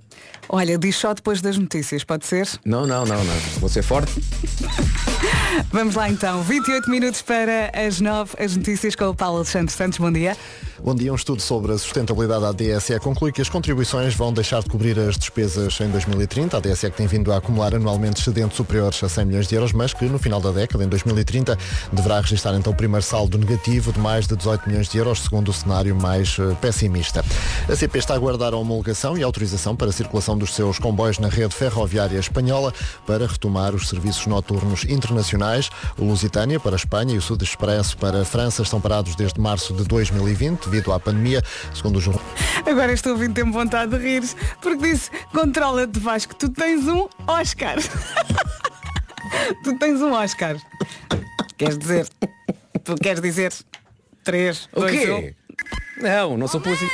Olha, 0.48 0.78
diz 0.78 0.94
só 0.94 1.12
depois 1.12 1.40
das 1.40 1.58
notícias, 1.58 2.04
pode 2.04 2.26
ser? 2.26 2.48
Não, 2.64 2.86
não, 2.86 3.04
não, 3.04 3.24
não. 3.24 3.34
Vou 3.58 3.68
ser 3.68 3.82
forte. 3.82 4.12
Vamos 5.72 5.94
lá 5.94 6.08
então, 6.08 6.42
28 6.42 6.88
minutos 6.88 7.22
para 7.22 7.72
as 7.74 8.00
9, 8.00 8.36
as 8.38 8.56
notícias 8.56 8.94
com 8.94 9.06
o 9.06 9.14
Paulo 9.14 9.38
Alexandre 9.38 9.72
Santos. 9.72 9.98
Bom 9.98 10.12
dia. 10.12 10.36
Bom 10.84 10.96
dia, 10.96 11.12
um 11.12 11.14
estudo 11.14 11.40
sobre 11.40 11.72
a 11.72 11.78
sustentabilidade 11.78 12.40
da 12.40 12.52
DSE 12.52 12.98
conclui 12.98 13.30
que 13.30 13.40
as 13.40 13.48
contribuições 13.48 14.16
vão 14.16 14.32
deixar 14.32 14.60
de 14.62 14.68
cobrir 14.68 14.98
as 14.98 15.16
despesas 15.16 15.78
em 15.80 15.88
2030. 15.88 16.56
A 16.56 16.60
DSE 16.60 16.90
que 16.90 16.96
tem 16.96 17.06
vindo 17.06 17.32
a 17.32 17.36
acumular 17.36 17.72
anualmente 17.72 18.20
excedentes 18.20 18.56
superiores 18.56 19.02
a 19.04 19.08
100 19.08 19.24
milhões 19.24 19.46
de 19.46 19.54
euros, 19.54 19.72
mas 19.72 19.94
que 19.94 20.04
no 20.06 20.18
final 20.18 20.40
da 20.40 20.50
década, 20.50 20.82
em 20.82 20.88
2030, 20.88 21.56
deverá 21.92 22.20
registrar 22.20 22.54
então 22.56 22.72
o 22.72 22.76
primeiro 22.76 23.04
saldo 23.04 23.38
negativo 23.38 23.92
de 23.92 24.00
mais 24.00 24.26
de 24.26 24.36
18 24.36 24.68
milhões 24.68 24.88
de 24.88 24.98
euros, 24.98 25.20
segundo 25.20 25.50
o 25.50 25.52
cenário 25.52 25.94
mais 25.94 26.36
eh, 26.40 26.52
pessimista. 26.60 27.24
A 27.72 27.74
CP 27.74 28.00
está 28.00 28.12
a 28.12 28.16
aguardar 28.18 28.52
a 28.52 28.56
homologação 28.58 29.16
e 29.16 29.22
autorização 29.22 29.74
para 29.74 29.88
a 29.88 29.92
circulação 29.92 30.36
dos 30.36 30.54
seus 30.54 30.78
comboios 30.78 31.18
na 31.18 31.28
rede 31.28 31.54
ferroviária 31.54 32.18
espanhola 32.18 32.70
para 33.06 33.26
retomar 33.26 33.74
os 33.74 33.88
serviços 33.88 34.26
noturnos 34.26 34.84
internacionais. 34.84 35.70
O 35.96 36.04
Lusitânia 36.04 36.60
para 36.60 36.72
a 36.72 36.76
Espanha 36.76 37.14
e 37.14 37.16
o 37.16 37.22
Sud 37.22 37.42
Expresso 37.42 37.96
para 37.96 38.20
a 38.20 38.24
França 38.26 38.60
estão 38.60 38.78
parados 38.78 39.16
desde 39.16 39.40
março 39.40 39.72
de 39.72 39.84
2020 39.84 40.66
devido 40.66 40.92
à 40.92 41.00
pandemia, 41.00 41.42
segundo 41.74 41.96
o 41.96 42.00
jornal. 42.00 42.22
Agora 42.66 42.92
estou 42.92 43.12
ouvindo 43.12 43.32
ter 43.32 43.44
vontade 43.50 43.96
de 43.96 44.04
rir 44.04 44.22
porque 44.60 44.90
disse, 44.90 45.10
controla-te 45.32 45.98
Vasco, 45.98 46.34
tu 46.34 46.50
tens 46.50 46.86
um 46.86 47.08
Oscar. 47.26 47.76
tu 49.64 49.78
tens 49.78 49.98
um 50.02 50.12
Oscar. 50.12 50.58
Queres 51.56 51.78
dizer? 51.78 52.06
Tu 52.84 52.94
queres 52.96 53.22
dizer? 53.22 53.50
Três, 54.22 54.68
O 54.74 54.80
dois, 54.80 54.92
quê? 54.92 55.34
Não, 56.02 56.36
não 56.36 56.48
sou 56.48 56.60
pussy. 56.60 56.88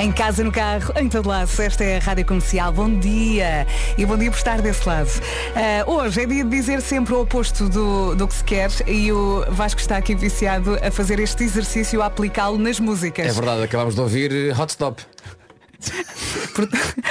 Em 0.00 0.12
casa, 0.12 0.44
no 0.44 0.52
carro, 0.52 0.92
em 0.96 1.08
todo 1.08 1.28
lado. 1.28 1.50
Esta 1.60 1.82
é 1.82 1.96
a 1.96 2.00
Rádio 2.00 2.24
Comercial. 2.26 2.72
Bom 2.72 2.98
dia. 2.98 3.66
E 3.98 4.06
bom 4.06 4.16
dia 4.16 4.30
por 4.30 4.36
estar 4.36 4.60
desse 4.60 4.86
lado. 4.88 5.10
Ah, 5.56 5.90
hoje 5.90 6.22
é 6.22 6.26
dia 6.26 6.44
de 6.44 6.50
dizer 6.50 6.80
sempre 6.80 7.14
o 7.14 7.22
oposto 7.22 7.68
do, 7.68 8.14
do 8.14 8.28
que 8.28 8.34
se 8.34 8.44
quer 8.44 8.70
e 8.86 9.10
o 9.10 9.44
Vasco 9.48 9.80
está 9.80 9.96
aqui 9.96 10.14
viciado 10.14 10.78
a 10.80 10.90
fazer 10.90 11.18
este 11.18 11.42
exercício, 11.44 12.00
a 12.02 12.06
aplicá-lo 12.06 12.58
nas 12.58 12.78
músicas. 12.78 13.26
É 13.26 13.32
verdade, 13.32 13.62
acabámos 13.62 13.94
de 13.94 14.00
ouvir 14.00 14.32
eh, 14.32 14.52
Hot 14.56 14.70
Stop. 14.70 15.02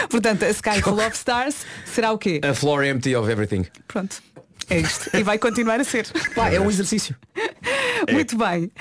Portanto, 0.10 0.44
a 0.44 0.50
Sky 0.50 0.80
Full 0.84 1.00
of 1.00 1.16
Stars 1.16 1.56
será 1.86 2.12
o 2.12 2.18
quê? 2.18 2.42
A 2.44 2.54
floor 2.54 2.84
empty 2.84 3.16
of 3.16 3.30
everything. 3.30 3.66
Pronto. 3.88 4.22
É 4.70 4.80
isto. 4.80 5.10
E 5.16 5.24
vai 5.24 5.38
continuar 5.38 5.80
a 5.80 5.84
ser. 5.84 6.08
Pá, 6.34 6.50
é 6.50 6.60
um 6.60 6.70
exercício. 6.70 7.16
Muito 8.10 8.38
bem. 8.38 8.72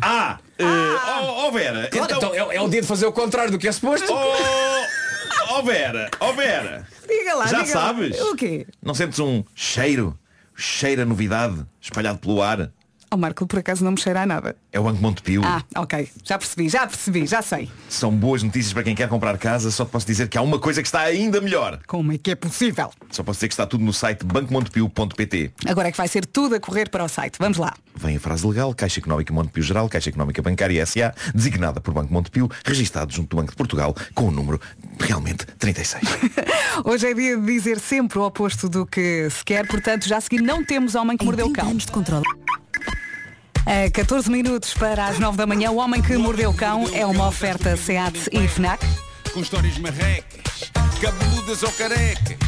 Ah! 0.00 0.38
eh, 0.58 0.64
oh, 0.64 1.46
oh, 1.46 1.52
Vera! 1.52 1.88
Claro, 1.88 2.14
então 2.14 2.34
é, 2.34 2.56
é 2.56 2.60
o 2.60 2.68
dia 2.68 2.80
de 2.80 2.86
fazer 2.86 3.06
o 3.06 3.12
contrário 3.12 3.50
do 3.50 3.58
que 3.58 3.68
é 3.68 3.72
suposto. 3.72 4.12
Oh, 4.12 5.56
oh 5.58 5.62
Vera! 5.62 6.10
Oh 6.20 6.32
Vera! 6.32 6.86
Diga 7.06 7.34
lá, 7.34 7.46
Já 7.46 7.62
diga 7.62 7.78
lá. 7.78 7.86
sabes? 7.86 8.20
O 8.20 8.36
quê? 8.36 8.66
Não 8.82 8.94
sentes 8.94 9.18
um 9.18 9.44
cheiro? 9.54 10.18
Cheira 10.54 11.04
novidade 11.04 11.66
espalhado 11.80 12.18
pelo 12.18 12.42
ar? 12.42 12.70
O 13.12 13.16
Marco, 13.18 13.46
por 13.46 13.58
acaso, 13.58 13.84
não 13.84 13.92
me 13.92 14.00
cheira 14.00 14.22
a 14.22 14.26
nada. 14.26 14.56
É 14.72 14.80
o 14.80 14.84
Banco 14.84 15.02
Montepio. 15.02 15.42
Ah, 15.44 15.62
ok. 15.76 16.08
Já 16.24 16.38
percebi, 16.38 16.68
já 16.70 16.86
percebi, 16.86 17.26
já 17.26 17.42
sei. 17.42 17.68
São 17.86 18.10
boas 18.10 18.42
notícias 18.42 18.72
para 18.72 18.82
quem 18.82 18.94
quer 18.94 19.06
comprar 19.06 19.36
casa, 19.36 19.70
só 19.70 19.84
te 19.84 19.90
posso 19.90 20.06
dizer 20.06 20.28
que 20.28 20.38
há 20.38 20.40
uma 20.42 20.58
coisa 20.58 20.80
que 20.80 20.88
está 20.88 21.00
ainda 21.02 21.38
melhor. 21.38 21.78
Como 21.86 22.10
é 22.10 22.16
que 22.16 22.30
é 22.30 22.34
possível? 22.34 22.90
Só 23.10 23.22
posso 23.22 23.36
dizer 23.36 23.48
que 23.48 23.52
está 23.52 23.66
tudo 23.66 23.84
no 23.84 23.92
site 23.92 24.24
bancomontepio.pt. 24.24 25.52
Agora 25.66 25.88
é 25.88 25.92
que 25.92 25.98
vai 25.98 26.08
ser 26.08 26.24
tudo 26.24 26.54
a 26.54 26.60
correr 26.60 26.88
para 26.88 27.04
o 27.04 27.08
site. 27.08 27.36
Vamos 27.38 27.58
lá. 27.58 27.74
Vem 27.94 28.16
a 28.16 28.20
frase 28.20 28.46
legal, 28.46 28.74
Caixa 28.74 28.98
Económica 29.00 29.30
Montepio 29.34 29.62
Geral, 29.62 29.88
Caixa 29.90 30.08
Económica 30.08 30.40
Bancária 30.40 30.80
S.A., 30.80 31.14
designada 31.34 31.82
por 31.82 31.92
Banco 31.92 32.10
Montepio, 32.12 32.50
registado 32.64 33.12
junto 33.12 33.28
do 33.28 33.36
Banco 33.36 33.50
de 33.50 33.56
Portugal, 33.56 33.94
com 34.14 34.28
o 34.28 34.30
número 34.30 34.58
realmente 34.98 35.44
36. 35.58 36.02
Hoje 36.82 37.10
é 37.10 37.12
dia 37.12 37.36
de 37.36 37.44
dizer 37.44 37.78
sempre 37.78 38.18
o 38.18 38.22
oposto 38.22 38.70
do 38.70 38.86
que 38.86 39.28
se 39.28 39.44
quer, 39.44 39.66
portanto, 39.66 40.08
já 40.08 40.16
a 40.16 40.20
seguir 40.22 40.40
não 40.40 40.64
temos 40.64 40.94
Homem 40.94 41.18
que 41.18 41.24
Mordeu 41.26 41.48
o 41.48 41.52
Cão. 41.52 41.74
de 41.76 41.86
controle. 41.88 42.24
A 43.64 43.88
14 43.90 44.28
minutos 44.28 44.74
para 44.74 45.06
as 45.06 45.20
9 45.20 45.36
da 45.36 45.46
manhã, 45.46 45.70
o 45.70 45.76
Homem 45.76 46.02
que 46.02 46.16
Mordeu 46.16 46.50
o 46.50 46.54
Cão 46.54 46.88
é 46.92 47.06
uma 47.06 47.28
oferta 47.28 47.76
SEAT 47.76 48.28
e 48.32 48.48
FNAC. 48.48 48.84
Com 49.32 49.40
histórias 49.40 49.78
marrecas, 49.78 50.70
cabeludas 51.00 51.62
ou 51.62 51.70
carecas. 51.72 52.38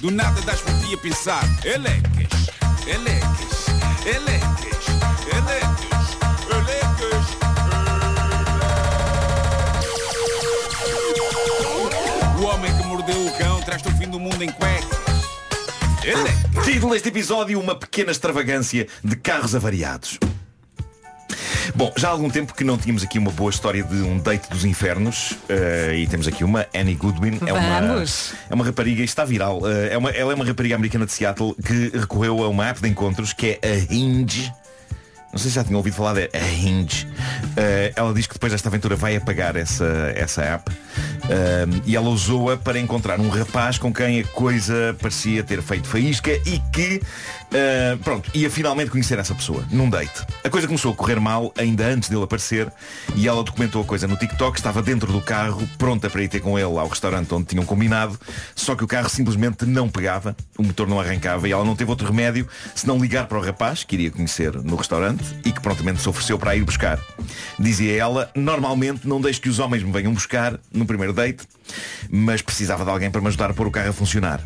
Do 0.00 0.10
nada 0.10 0.40
das 0.42 0.60
por 0.60 0.72
ti 0.80 0.94
a 0.94 0.98
pensar. 0.98 1.42
Elecas, 1.64 2.50
elecas, 2.86 3.66
elecas, 4.06 4.86
elecas, 5.34 6.16
elecas. 6.50 7.26
O 12.38 12.44
homem 12.44 12.76
que 12.76 12.82
mordeu 12.84 13.26
o 13.26 13.38
cão 13.38 13.60
traz-te 13.62 13.88
o 13.88 13.96
fim 13.96 14.08
do 14.08 14.20
mundo 14.20 14.42
em 14.42 14.52
cuecas. 14.52 14.98
Título 16.64 16.92
deste 16.92 17.08
episódio, 17.08 17.58
uma 17.58 17.74
pequena 17.74 18.10
extravagância 18.10 18.86
de 19.02 19.16
carros 19.16 19.54
avariados. 19.54 20.18
Bom, 21.78 21.92
já 21.96 22.08
há 22.08 22.10
algum 22.10 22.28
tempo 22.28 22.54
que 22.54 22.64
não 22.64 22.76
tínhamos 22.76 23.04
aqui 23.04 23.20
uma 23.20 23.30
boa 23.30 23.50
história 23.50 23.84
de 23.84 23.94
um 24.02 24.18
date 24.18 24.50
dos 24.50 24.64
infernos 24.64 25.34
eh, 25.48 25.94
e 25.98 26.08
temos 26.08 26.26
aqui 26.26 26.42
uma 26.42 26.66
Annie 26.74 26.96
Goodwin. 26.96 27.38
É 27.46 27.52
uma, 27.52 27.60
é 28.50 28.54
uma 28.56 28.64
rapariga, 28.64 29.04
está 29.04 29.24
viral. 29.24 29.60
eh, 29.64 29.94
é 29.94 29.96
uma, 29.96 30.10
ela 30.10 30.32
é 30.32 30.34
uma 30.34 30.44
rapariga 30.44 30.74
americana 30.74 31.06
de 31.06 31.12
Seattle 31.12 31.54
que 31.54 31.96
recorreu 31.96 32.42
a 32.42 32.48
uma 32.48 32.66
app 32.66 32.82
de 32.82 32.88
encontros 32.88 33.32
que 33.32 33.60
é 33.62 33.68
a 33.68 33.94
Hinge. 33.94 34.52
Não 35.30 35.38
sei 35.38 35.50
se 35.50 35.54
já 35.54 35.62
tinham 35.62 35.76
ouvido 35.76 35.94
falar 35.94 36.14
da 36.14 36.22
Hinge. 36.36 37.06
Eh, 37.56 37.92
ela 37.94 38.12
diz 38.12 38.26
que 38.26 38.34
depois 38.34 38.50
desta 38.50 38.68
aventura 38.68 38.96
vai 38.96 39.14
apagar 39.14 39.54
essa, 39.54 40.12
essa 40.16 40.42
app 40.42 40.72
Eh, 41.30 41.66
e 41.84 41.94
ela 41.94 42.08
usou-a 42.08 42.56
para 42.56 42.78
encontrar 42.78 43.20
um 43.20 43.28
rapaz 43.28 43.76
com 43.76 43.92
quem 43.92 44.20
a 44.20 44.24
coisa 44.24 44.96
parecia 45.00 45.42
ter 45.44 45.60
feito 45.60 45.86
faísca 45.86 46.30
e 46.30 46.58
que, 46.72 47.02
eh, 47.52 47.96
pronto, 48.04 48.30
ia 48.34 48.50
finalmente 48.50 48.90
conhecer 48.90 49.18
essa 49.18 49.34
pessoa 49.34 49.64
num 49.70 49.88
date. 49.88 50.24
A 50.44 50.50
coisa 50.50 50.66
começou 50.66 50.92
a 50.92 50.94
correr 50.94 51.18
mal 51.18 51.52
ainda 51.56 51.86
antes 51.86 52.08
dele 52.08 52.22
aparecer 52.22 52.70
e 53.14 53.26
ela 53.26 53.42
documentou 53.42 53.82
a 53.82 53.84
coisa 53.84 54.06
no 54.06 54.16
TikTok, 54.16 54.58
estava 54.58 54.82
dentro 54.82 55.10
do 55.12 55.20
carro, 55.20 55.66
pronta 55.78 56.10
para 56.10 56.22
ir 56.22 56.28
ter 56.28 56.40
com 56.40 56.58
ele 56.58 56.78
ao 56.78 56.88
restaurante 56.88 57.32
onde 57.34 57.46
tinham 57.46 57.64
combinado, 57.64 58.18
só 58.54 58.74
que 58.74 58.84
o 58.84 58.86
carro 58.86 59.08
simplesmente 59.08 59.64
não 59.64 59.88
pegava, 59.88 60.36
o 60.58 60.62
motor 60.62 60.86
não 60.86 61.00
arrancava 61.00 61.48
e 61.48 61.52
ela 61.52 61.64
não 61.64 61.74
teve 61.74 61.90
outro 61.90 62.06
remédio 62.06 62.46
senão 62.74 62.98
ligar 62.98 63.26
para 63.26 63.38
o 63.38 63.42
rapaz 63.42 63.82
que 63.82 63.96
iria 63.96 64.10
conhecer 64.10 64.52
no 64.62 64.76
restaurante 64.76 65.24
e 65.44 65.52
que 65.52 65.60
prontamente 65.60 66.00
se 66.00 66.08
ofereceu 66.08 66.38
para 66.38 66.54
ir 66.54 66.64
buscar. 66.64 66.98
Dizia 67.58 67.96
ela, 67.96 68.30
normalmente 68.34 69.08
não 69.08 69.20
deixo 69.20 69.40
que 69.40 69.48
os 69.48 69.58
homens 69.58 69.82
me 69.82 69.90
venham 69.90 70.12
buscar 70.12 70.58
no 70.72 70.84
primeiro 70.84 71.12
date, 71.12 71.46
mas 72.10 72.42
precisava 72.42 72.84
de 72.84 72.90
alguém 72.90 73.10
para 73.10 73.20
me 73.20 73.28
ajudar 73.28 73.50
a 73.50 73.54
pôr 73.54 73.66
o 73.66 73.70
carro 73.70 73.90
a 73.90 73.92
funcionar. 73.92 74.40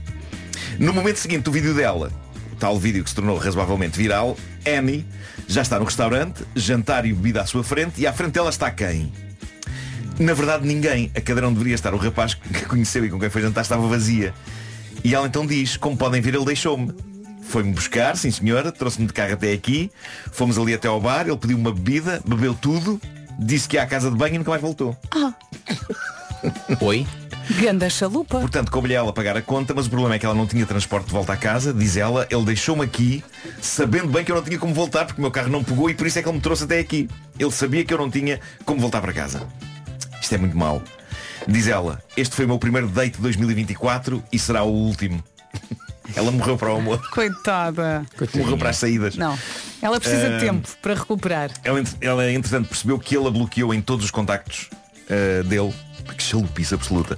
No 0.79 0.93
momento 0.93 1.17
seguinte 1.17 1.43
do 1.43 1.53
vídeo 1.53 1.75
dela, 1.75 2.11
o 2.32 2.32
tal 2.63 2.79
vídeo 2.79 3.03
que 3.03 3.11
se 3.11 3.17
tornou 3.17 3.37
razoavelmente 3.37 3.99
viral, 3.99 4.37
Annie 4.65 5.05
já 5.49 5.63
está 5.63 5.81
no 5.81 5.85
restaurante, 5.85 6.45
jantar 6.55 7.05
e 7.05 7.13
bebida 7.13 7.43
à 7.43 7.45
sua 7.45 7.65
frente 7.65 8.01
e 8.01 8.07
à 8.07 8.13
frente 8.13 8.35
dela 8.35 8.51
está 8.51 8.71
quem? 8.71 9.13
Na 10.17 10.33
verdade 10.33 10.65
ninguém. 10.65 11.11
A 11.13 11.21
cadeira 11.21 11.49
onde 11.49 11.55
deveria 11.55 11.75
estar 11.75 11.93
o 11.93 11.97
rapaz 11.97 12.35
que 12.35 12.65
conheceu 12.67 13.05
e 13.05 13.11
com 13.11 13.19
quem 13.19 13.29
foi 13.29 13.43
jantar 13.43 13.63
estava 13.63 13.85
vazia. 13.89 14.33
E 15.03 15.13
ela 15.13 15.27
então 15.27 15.45
diz, 15.45 15.77
como 15.77 15.97
podem 15.97 16.21
ver, 16.21 16.37
ele 16.37 16.45
deixou-me. 16.45 16.95
Foi-me 17.43 17.73
buscar, 17.73 18.17
sim 18.17 18.31
senhora, 18.31 18.71
trouxe-me 18.71 19.09
de 19.09 19.13
carro 19.13 19.33
até 19.33 19.53
aqui, 19.53 19.91
fomos 20.31 20.57
ali 20.57 20.73
até 20.73 20.87
ao 20.87 21.01
bar, 21.01 21.27
ele 21.27 21.37
pediu 21.37 21.59
uma 21.59 21.73
bebida, 21.73 22.23
bebeu 22.25 22.55
tudo, 22.55 23.01
disse 23.41 23.69
que 23.69 23.75
ia 23.75 23.83
à 23.83 23.87
casa 23.87 24.09
de 24.09 24.17
banho 24.17 24.37
e 24.37 24.39
nunca 24.39 24.51
mais 24.51 24.63
voltou. 24.63 24.97
Ah, 25.11 25.35
Oi? 26.81 27.05
Ganda 27.61 27.89
chalupa. 27.91 28.41
Portanto, 28.41 28.71
coube-lhe 28.71 28.95
a 28.95 28.99
ela 28.99 29.13
pagar 29.13 29.37
a 29.37 29.43
conta, 29.43 29.75
mas 29.75 29.87
o 29.87 29.91
problema 29.91 30.15
é 30.15 30.19
que 30.19 30.25
ela 30.25 30.35
não 30.35 30.47
tinha 30.47 30.65
transporte 30.65 31.07
de 31.07 31.13
volta 31.13 31.33
à 31.33 31.37
casa, 31.37 31.73
diz 31.73 31.97
ela, 31.97 32.27
ele 32.31 32.45
deixou-me 32.45 32.85
aqui, 32.85 33.23
sabendo 33.61 34.09
bem 34.09 34.25
que 34.25 34.33
eu 34.33 34.37
não 34.37 34.43
tinha 34.43 34.59
como 34.59 34.73
voltar, 34.73 35.05
porque 35.05 35.21
o 35.21 35.23
meu 35.23 35.31
carro 35.31 35.49
não 35.49 35.63
pegou 35.63 35.91
e 35.91 35.95
por 35.95 36.07
isso 36.07 36.19
é 36.19 36.23
que 36.23 36.29
ele 36.29 36.37
me 36.37 36.43
trouxe 36.43 36.65
até 36.65 36.79
aqui. 36.79 37.09
Ele 37.39 37.51
sabia 37.51 37.85
que 37.85 37.93
eu 37.93 37.99
não 37.99 38.11
tinha 38.11 38.41
como 38.65 38.81
voltar 38.81 39.01
para 39.01 39.13
casa. 39.13 39.47
Isto 40.21 40.35
é 40.35 40.39
muito 40.39 40.57
mau. 40.57 40.83
Diz 41.47 41.67
ela, 41.67 42.03
este 42.17 42.35
foi 42.35 42.45
o 42.45 42.49
meu 42.49 42.59
primeiro 42.59 42.89
date 42.89 43.17
de 43.17 43.23
2024 43.23 44.23
e 44.33 44.39
será 44.39 44.63
o 44.63 44.71
último. 44.71 45.23
ela 46.15 46.31
morreu 46.31 46.57
para 46.57 46.73
o 46.73 46.77
amor. 46.77 47.11
Coitada. 47.11 48.07
Morreu 48.35 48.57
para 48.57 48.71
as 48.71 48.77
saídas. 48.77 49.17
Não. 49.17 49.37
Ela 49.81 49.99
precisa 49.99 50.29
de 50.29 50.35
Ah, 50.37 50.41
tempo 50.41 50.69
para 50.81 50.95
recuperar. 50.95 51.51
Ela, 51.65 51.83
ela, 52.01 52.31
entretanto, 52.31 52.69
percebeu 52.69 52.99
que 52.99 53.17
ele 53.17 53.27
a 53.27 53.31
bloqueou 53.31 53.75
em 53.75 53.81
todos 53.81 54.05
os 54.05 54.11
contactos 54.11 54.71
ah, 55.11 55.43
dele. 55.43 55.73
Que 56.17 56.23
chalupice 56.23 56.75
absoluta. 56.75 57.17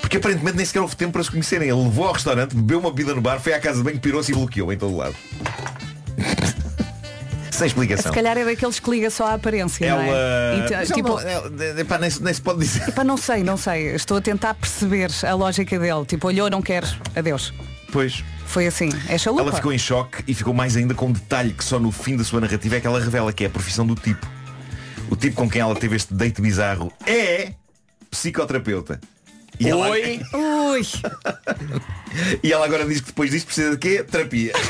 Porque 0.00 0.16
aparentemente 0.18 0.56
nem 0.56 0.64
sequer 0.64 0.80
houve 0.80 0.94
tempo 0.94 1.12
para 1.14 1.24
se 1.24 1.30
conhecerem. 1.30 1.68
Ele 1.68 1.82
levou 1.82 2.06
ao 2.06 2.12
restaurante, 2.12 2.54
bebeu 2.54 2.78
uma 2.78 2.90
bebida 2.90 3.14
no 3.14 3.20
bar, 3.20 3.40
foi 3.40 3.52
à 3.54 3.60
casa 3.60 3.78
de 3.78 3.84
banho, 3.84 3.98
pirou-se 3.98 4.30
e 4.30 4.34
bloqueou 4.34 4.72
em 4.72 4.76
todo 4.78 4.96
lado. 4.96 5.14
Sem 7.50 7.66
explicação. 7.68 8.12
Se 8.12 8.14
calhar 8.14 8.36
é 8.36 8.44
daqueles 8.44 8.78
que 8.78 8.90
liga 8.90 9.10
só 9.10 9.28
a 9.28 9.34
aparência, 9.34 9.88
não 9.90 10.02
é? 10.02 10.08
Ela. 10.08 10.56
E 10.58 10.68
te- 10.68 10.74
Mas 10.76 10.88
tipo, 10.90 11.08
ela- 11.18 11.22
ela- 11.22 11.80
epá, 11.80 11.96
nem, 11.98 12.10
se- 12.10 12.22
nem 12.22 12.34
se 12.34 12.40
pode 12.42 12.58
dizer. 12.60 12.86
Epá, 12.86 13.02
não 13.02 13.16
sei, 13.16 13.42
não 13.42 13.56
sei. 13.56 13.94
Estou 13.94 14.18
a 14.18 14.20
tentar 14.20 14.52
perceber 14.54 15.10
a 15.26 15.32
lógica 15.34 15.78
dele. 15.78 16.04
Tipo, 16.04 16.26
olhou, 16.28 16.50
não 16.50 16.60
queres. 16.60 16.94
Adeus. 17.16 17.54
Pois. 17.90 18.22
Foi 18.44 18.66
assim. 18.66 18.90
É 19.08 19.16
chalupa. 19.16 19.42
Ela 19.44 19.52
ficou 19.54 19.72
em 19.72 19.78
choque 19.78 20.22
e 20.28 20.34
ficou 20.34 20.52
mais 20.52 20.76
ainda 20.76 20.92
com 20.94 21.06
um 21.06 21.12
detalhe 21.12 21.52
que 21.54 21.64
só 21.64 21.78
no 21.78 21.90
fim 21.90 22.14
da 22.14 22.24
sua 22.24 22.42
narrativa 22.42 22.76
é 22.76 22.80
que 22.80 22.86
ela 22.86 23.00
revela, 23.00 23.32
que 23.32 23.42
é 23.44 23.46
a 23.46 23.50
profissão 23.50 23.86
do 23.86 23.94
tipo. 23.94 24.26
O 25.10 25.16
tipo 25.16 25.36
com 25.36 25.48
quem 25.48 25.60
ela 25.60 25.74
teve 25.74 25.96
este 25.96 26.12
date 26.14 26.40
bizarro 26.40 26.92
é 27.06 27.52
psicoterapeuta. 28.10 29.00
E 29.58 29.68
ela, 29.68 29.88
Oi. 29.88 30.20
Ui. 30.34 30.82
e 32.42 32.52
ela 32.52 32.66
agora 32.66 32.84
diz 32.84 33.00
que 33.00 33.06
depois 33.06 33.30
disto 33.30 33.46
precisa 33.46 33.70
de 33.70 33.78
quê? 33.78 34.04
Terapia. 34.04 34.52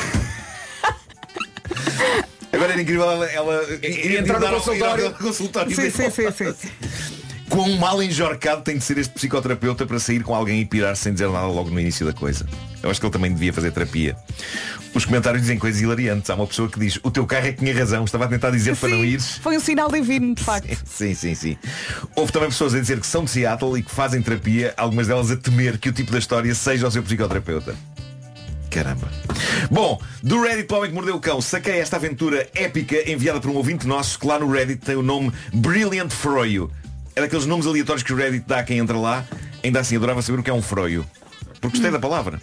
Agora 2.53 2.73
era 2.73 2.81
incrível 2.81 3.05
ela, 3.11 3.27
ela 3.27 3.63
entrar 3.83 4.41
no 4.41 4.49
consultório. 4.49 5.07
ao 5.09 5.13
consultório 5.13 5.77
Sim, 5.77 5.91
sim, 5.91 6.11
sim, 6.11 6.31
sim. 6.33 6.69
Quão 7.49 7.77
mal 7.77 8.03
enjorcado 8.03 8.63
tem 8.63 8.77
de 8.77 8.85
ser 8.85 8.99
este 8.99 9.15
psicoterapeuta 9.15 9.87
para 9.87 9.99
sair 9.99 10.23
com 10.23 10.35
alguém 10.35 10.61
e 10.61 10.65
pirar 10.65 10.97
sem 10.97 11.13
dizer 11.13 11.29
nada 11.29 11.47
logo 11.47 11.71
no 11.71 11.79
início 11.79 12.05
da 12.05 12.13
coisa. 12.13 12.47
Eu 12.83 12.91
acho 12.91 13.01
que 13.01 13.07
ele 13.07 13.13
também 13.13 13.33
devia 13.33 13.53
fazer 13.53 13.71
terapia. 13.71 14.17
Os 14.95 15.05
comentários 15.05 15.43
dizem 15.43 15.59
coisas 15.59 15.81
hilariantes. 15.81 16.31
Há 16.31 16.35
uma 16.35 16.47
pessoa 16.47 16.69
que 16.69 16.81
diz, 16.81 16.99
o 17.03 17.11
teu 17.11 17.27
carro 17.27 17.47
é 17.47 17.53
que 17.53 17.59
tinha 17.59 17.75
razão, 17.77 18.05
estava 18.05 18.25
a 18.25 18.29
tentar 18.29 18.51
dizer 18.51 18.75
para 18.77 18.89
não 18.89 19.05
ires. 19.05 19.39
Foi 19.39 19.57
um 19.57 19.61
sinal 19.61 19.91
divino, 19.91 20.35
de 20.35 20.43
facto. 20.43 20.77
Sim, 20.87 21.15
sim, 21.15 21.35
sim. 21.35 21.57
Houve 22.15 22.33
também 22.33 22.49
pessoas 22.49 22.75
a 22.75 22.81
dizer 22.81 22.99
que 22.99 23.07
são 23.07 23.25
de 23.25 23.31
Seattle 23.31 23.79
e 23.79 23.83
que 23.83 23.91
fazem 23.91 24.23
terapia, 24.23 24.73
algumas 24.77 25.07
delas 25.07 25.31
a 25.31 25.37
temer 25.37 25.79
que 25.79 25.89
o 25.89 25.93
tipo 25.93 26.11
da 26.13 26.19
história 26.19 26.55
seja 26.55 26.89
o 26.89 26.91
seu 26.91 27.03
psicoterapeuta. 27.03 27.77
Caramba. 28.71 29.09
Bom, 29.71 30.01
do 30.23 30.43
Reddit 30.43 30.65
para 30.65 30.77
o 30.77 30.79
Homem 30.79 30.91
que 30.91 30.95
Mordeu 30.95 31.17
o 31.17 31.21
Cão, 31.21 31.41
saquei 31.41 31.79
esta 31.79 31.97
aventura 31.97 32.49
épica 32.55 33.11
enviada 33.11 33.41
por 33.41 33.51
um 33.51 33.55
ouvinte 33.55 33.87
nosso 33.87 34.19
que 34.19 34.27
lá 34.27 34.39
no 34.39 34.51
Reddit 34.51 34.85
tem 34.85 34.97
o 34.97 35.03
nome 35.03 35.33
Brilliant 35.53 36.11
Froio. 36.11 36.71
É 37.17 37.23
daqueles 37.23 37.47
nomes 37.47 37.67
aleatórios 37.67 38.03
que 38.03 38.13
o 38.13 38.17
Reddit 38.17 38.45
dá 38.47 38.59
a 38.59 38.63
quem 38.63 38.77
entra 38.77 38.99
lá. 38.99 39.25
Ainda 39.65 39.81
assim 39.81 39.97
adorava 39.97 40.21
saber 40.21 40.39
o 40.39 40.43
que 40.43 40.51
é 40.51 40.53
um 40.53 40.61
froio. 40.61 41.05
Porque 41.63 41.79
gostei 41.79 41.91
da 41.91 41.99
palavra. 41.99 42.39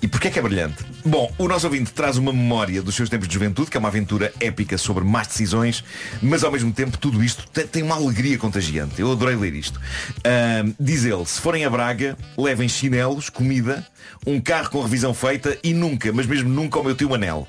E 0.00 0.06
porquê 0.06 0.28
é 0.28 0.30
que 0.30 0.38
é 0.38 0.42
brilhante? 0.42 0.84
Bom, 1.04 1.32
o 1.36 1.48
nosso 1.48 1.66
ouvinte 1.66 1.90
traz 1.90 2.16
uma 2.16 2.32
memória 2.32 2.80
dos 2.80 2.94
seus 2.94 3.08
tempos 3.08 3.26
de 3.26 3.34
juventude, 3.34 3.70
que 3.70 3.76
é 3.76 3.80
uma 3.80 3.88
aventura 3.88 4.32
épica 4.38 4.78
sobre 4.78 5.02
más 5.02 5.26
decisões, 5.26 5.82
mas 6.22 6.44
ao 6.44 6.52
mesmo 6.52 6.72
tempo 6.72 6.96
tudo 6.98 7.24
isto 7.24 7.48
tem, 7.48 7.82
uma 7.82 7.96
alegria 7.96 8.38
contagiante. 8.38 9.00
Eu 9.00 9.10
adorei 9.10 9.34
ler 9.34 9.54
isto. 9.54 9.80
Ahm, 10.22 10.72
diz 10.78 11.04
ele, 11.04 11.24
se 11.26 11.40
forem 11.40 11.64
a 11.64 11.70
Braga, 11.70 12.16
levem 12.38 12.68
chinelos, 12.68 13.28
comida, 13.28 13.84
um 14.24 14.40
carro 14.40 14.70
com 14.70 14.82
revisão 14.82 15.12
feita 15.12 15.58
e 15.64 15.74
nunca, 15.74 16.12
mas 16.12 16.26
mesmo 16.26 16.48
nunca 16.48 16.78
o 16.78 16.84
meu 16.84 16.94
tio 16.94 17.10
Manel. 17.10 17.48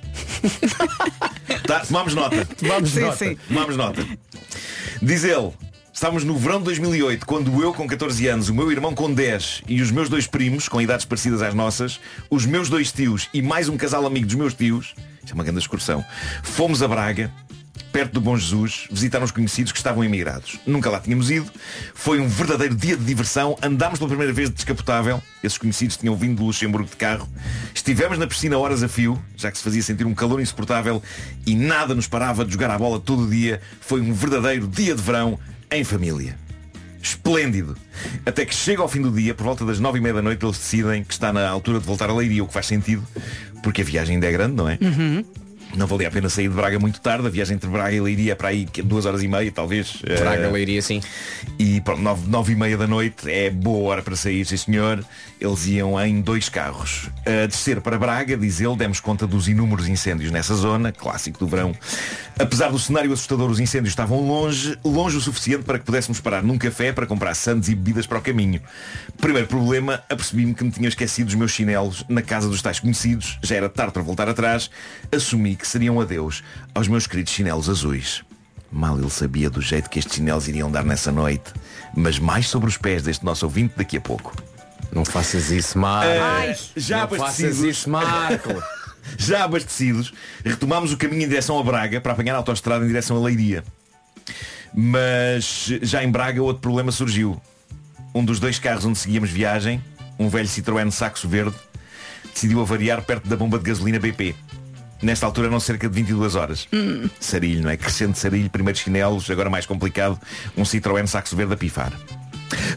tá, 1.67 1.81
tomamos 1.81 2.15
nota. 2.15 2.45
Tomamos 2.45 2.89
Sim, 2.89 3.01
nota. 3.01 3.17
sim. 3.17 3.37
Tomamos 3.47 3.77
nota. 3.77 4.03
Diz 5.01 5.23
ele, 5.23 5.51
estávamos 5.95 6.25
no 6.25 6.37
verão 6.37 6.57
de 6.57 6.65
2008, 6.65 7.25
quando 7.25 7.63
eu 7.63 7.73
com 7.73 7.87
14 7.87 8.27
anos, 8.27 8.49
o 8.49 8.53
meu 8.53 8.69
irmão 8.69 8.93
com 8.93 9.11
10 9.11 9.61
e 9.65 9.81
os 9.81 9.91
meus 9.91 10.09
dois 10.09 10.27
primos, 10.27 10.67
com 10.67 10.81
idades 10.81 11.05
parecidas 11.05 11.41
às 11.41 11.53
nossas, 11.53 12.01
os 12.29 12.45
meus 12.45 12.67
dois 12.67 12.91
tios 12.91 13.29
e 13.33 13.41
mais 13.41 13.69
um 13.69 13.77
casal 13.77 14.05
amigo 14.05 14.25
dos 14.25 14.35
meus 14.35 14.53
tios, 14.53 14.93
isto 15.23 15.31
é 15.31 15.33
uma 15.33 15.43
grande 15.45 15.59
excursão, 15.59 16.03
fomos 16.43 16.83
a 16.83 16.87
Braga, 16.89 17.31
perto 17.93 18.11
do 18.11 18.19
Bom 18.19 18.35
Jesus, 18.35 18.89
visitar 18.91 19.23
uns 19.23 19.31
conhecidos 19.31 19.71
que 19.71 19.77
estavam 19.77 20.03
emigrados. 20.03 20.59
Nunca 20.67 20.89
lá 20.89 20.99
tínhamos 20.99 21.31
ido. 21.31 21.49
Foi 21.93 22.19
um 22.19 22.27
verdadeiro 22.27 22.75
dia 22.75 22.97
de 22.97 23.05
diversão. 23.05 23.57
Andámos 23.61 23.99
pela 23.99 24.09
primeira 24.09 24.33
vez 24.33 24.49
de 24.49 24.55
descapotável. 24.55 25.23
Esses 25.41 25.57
conhecidos 25.57 25.95
tinham 25.95 26.13
vindo 26.13 26.35
do 26.35 26.43
Luxemburgo 26.43 26.89
de 26.89 26.95
carro. 26.97 27.25
Estivemos 27.73 28.17
na 28.17 28.27
piscina 28.27 28.57
horas 28.57 28.83
a 28.83 28.89
fio, 28.89 29.21
já 29.37 29.49
que 29.49 29.57
se 29.57 29.63
fazia 29.63 29.81
sentir 29.81 30.05
um 30.05 30.13
calor 30.13 30.41
insuportável 30.41 31.01
e 31.45 31.55
nada 31.55 31.95
nos 31.95 32.05
parava 32.05 32.43
de 32.43 32.51
jogar 32.51 32.69
a 32.69 32.77
bola 32.77 32.99
todo 32.99 33.23
o 33.23 33.29
dia. 33.29 33.61
Foi 33.79 34.01
um 34.01 34.13
verdadeiro 34.13 34.67
dia 34.67 34.93
de 34.93 35.01
verão 35.01 35.39
em 35.71 35.83
família. 35.83 36.37
Esplêndido. 37.01 37.77
Até 38.25 38.45
que 38.45 38.55
chega 38.55 38.81
ao 38.81 38.87
fim 38.89 39.01
do 39.01 39.11
dia, 39.11 39.33
por 39.33 39.43
volta 39.43 39.63
das 39.65 39.79
nove 39.79 39.99
e 39.99 40.01
meia 40.01 40.15
da 40.15 40.21
noite, 40.21 40.43
eles 40.43 40.57
decidem 40.57 41.03
que 41.03 41.13
está 41.13 41.31
na 41.31 41.47
altura 41.47 41.79
de 41.79 41.85
voltar 41.85 42.09
a 42.09 42.13
Leiria, 42.13 42.43
o 42.43 42.47
que 42.47 42.53
faz 42.53 42.65
sentido, 42.65 43.05
porque 43.61 43.81
a 43.81 43.85
viagem 43.85 44.15
ainda 44.15 44.27
é 44.27 44.31
grande, 44.31 44.55
não 44.55 44.67
é? 44.67 44.77
Não 45.77 45.87
valia 45.87 46.07
a 46.07 46.11
pena 46.11 46.29
sair 46.29 46.47
de 46.47 46.55
Braga 46.55 46.79
muito 46.79 46.99
tarde. 47.01 47.27
A 47.27 47.29
viagem 47.29 47.55
entre 47.55 47.69
Braga 47.69 47.93
e 47.95 47.99
Leiria 47.99 48.31
é 48.31 48.35
para 48.35 48.49
aí 48.49 48.65
duas 48.83 49.05
horas 49.05 49.21
e 49.23 49.27
meia, 49.27 49.51
talvez. 49.51 49.97
Braga, 50.19 50.43
Eh, 50.43 50.51
Leiria, 50.51 50.81
sim. 50.81 51.01
E 51.59 51.81
pronto, 51.81 52.01
nove, 52.01 52.27
nove 52.29 52.53
e 52.53 52.55
meia 52.55 52.77
da 52.77 52.87
noite 52.87 53.29
é 53.29 53.49
boa 53.49 53.89
hora 53.89 54.01
para 54.01 54.15
sair, 54.15 54.45
sim 54.45 54.57
senhor. 54.57 55.03
Eles 55.39 55.65
iam 55.67 55.99
em 56.01 56.21
dois 56.21 56.47
carros. 56.49 57.09
A 57.25 57.45
descer 57.47 57.81
para 57.81 57.97
Braga, 57.97 58.37
diz 58.37 58.61
ele, 58.61 58.75
demos 58.75 58.99
conta 58.99 59.27
dos 59.27 59.47
inúmeros 59.47 59.87
incêndios 59.87 60.31
nessa 60.31 60.55
zona, 60.55 60.91
clássico 60.91 61.39
do 61.39 61.47
verão. 61.47 61.73
Apesar 62.39 62.69
do 62.69 62.79
cenário 62.79 63.11
assustador, 63.13 63.49
os 63.49 63.59
incêndios 63.59 63.91
estavam 63.91 64.19
longe, 64.25 64.77
longe 64.83 65.17
o 65.17 65.21
suficiente 65.21 65.63
para 65.63 65.79
que 65.79 65.85
pudéssemos 65.85 66.19
parar 66.19 66.43
num 66.43 66.57
café 66.57 66.91
para 66.91 67.05
comprar 67.05 67.33
sandes 67.33 67.69
e 67.69 67.75
bebidas 67.75 68.05
para 68.07 68.17
o 68.17 68.21
caminho. 68.21 68.61
Primeiro 69.19 69.47
problema, 69.47 70.03
apercebi-me 70.09 70.53
que 70.53 70.63
me 70.63 70.71
tinha 70.71 70.87
esquecido 70.89 71.27
os 71.29 71.35
meus 71.35 71.51
chinelos 71.51 72.03
na 72.09 72.21
casa 72.21 72.47
dos 72.49 72.61
tais 72.61 72.79
conhecidos. 72.79 73.37
Já 73.41 73.55
era 73.55 73.69
tarde 73.69 73.93
para 73.93 74.01
voltar 74.01 74.27
atrás. 74.27 74.69
Assumi 75.11 75.55
que 75.55 75.64
seria 75.67 75.91
um 75.91 75.99
adeus 76.01 76.43
aos 76.73 76.87
meus 76.87 77.07
queridos 77.07 77.33
chinelos 77.33 77.69
azuis. 77.69 78.23
Mal 78.71 78.97
ele 78.99 79.09
sabia 79.09 79.49
do 79.49 79.61
jeito 79.61 79.89
que 79.89 79.99
estes 79.99 80.15
chinelos 80.15 80.47
iriam 80.47 80.69
dar 80.69 80.83
nessa 80.83 81.11
noite. 81.11 81.53
Mas 81.95 82.19
mais 82.19 82.47
sobre 82.49 82.67
os 82.67 82.77
pés 82.77 83.03
deste 83.03 83.23
nosso 83.23 83.45
ouvinte 83.45 83.73
daqui 83.77 83.97
a 83.97 84.01
pouco. 84.01 84.35
Não 84.91 85.05
faças 85.05 85.49
isso, 85.51 85.77
Marco. 85.77 86.09
Eh, 86.11 86.57
já 86.75 86.97
Não 86.97 87.03
abastecidos. 87.03 87.55
faças 87.57 87.63
isso, 87.63 87.89
Marco. 87.89 88.49
Já 89.19 89.43
abastecidos, 89.43 90.11
retomámos 90.43 90.91
o 90.91 90.97
caminho 90.97 91.25
em 91.25 91.27
direção 91.27 91.59
a 91.59 91.63
Braga 91.63 92.01
para 92.01 92.13
apanhar 92.13 92.33
a 92.33 92.37
autoestrada 92.37 92.83
em 92.83 92.87
direção 92.87 93.15
a 93.15 93.19
Leiria. 93.19 93.63
Mas 94.73 95.69
já 95.83 96.03
em 96.03 96.09
Braga 96.09 96.41
outro 96.41 96.59
problema 96.61 96.91
surgiu. 96.91 97.39
Um 98.15 98.25
dos 98.25 98.39
dois 98.39 98.57
carros 98.57 98.83
onde 98.83 98.97
seguíamos 98.97 99.29
viagem, 99.29 99.79
um 100.17 100.27
velho 100.27 100.47
Citroën 100.49 100.89
Saxo 100.89 101.27
Verde, 101.27 101.55
decidiu 102.33 102.59
avariar 102.61 103.01
perto 103.03 103.27
da 103.29 103.37
bomba 103.37 103.57
de 103.59 103.65
gasolina 103.65 103.99
BP. 103.99 104.35
Nesta 105.05 105.27
altura 105.27 105.49
eram 105.49 105.59
cerca 105.59 105.87
de 105.87 105.93
22 105.93 106.33
horas. 106.33 106.67
Sarilho, 107.19 107.61
não 107.61 107.69
é? 107.69 107.77
Crescente 107.77 108.17
sarilho, 108.17 108.49
primeiros 108.49 108.81
chinelos, 108.81 109.29
agora 109.29 109.51
mais 109.51 109.63
complicado, 109.63 110.19
um 110.57 110.63
Citroën 110.63 111.05
Saxo 111.05 111.35
Verde 111.35 111.53
a 111.53 111.57
pifar. 111.57 111.93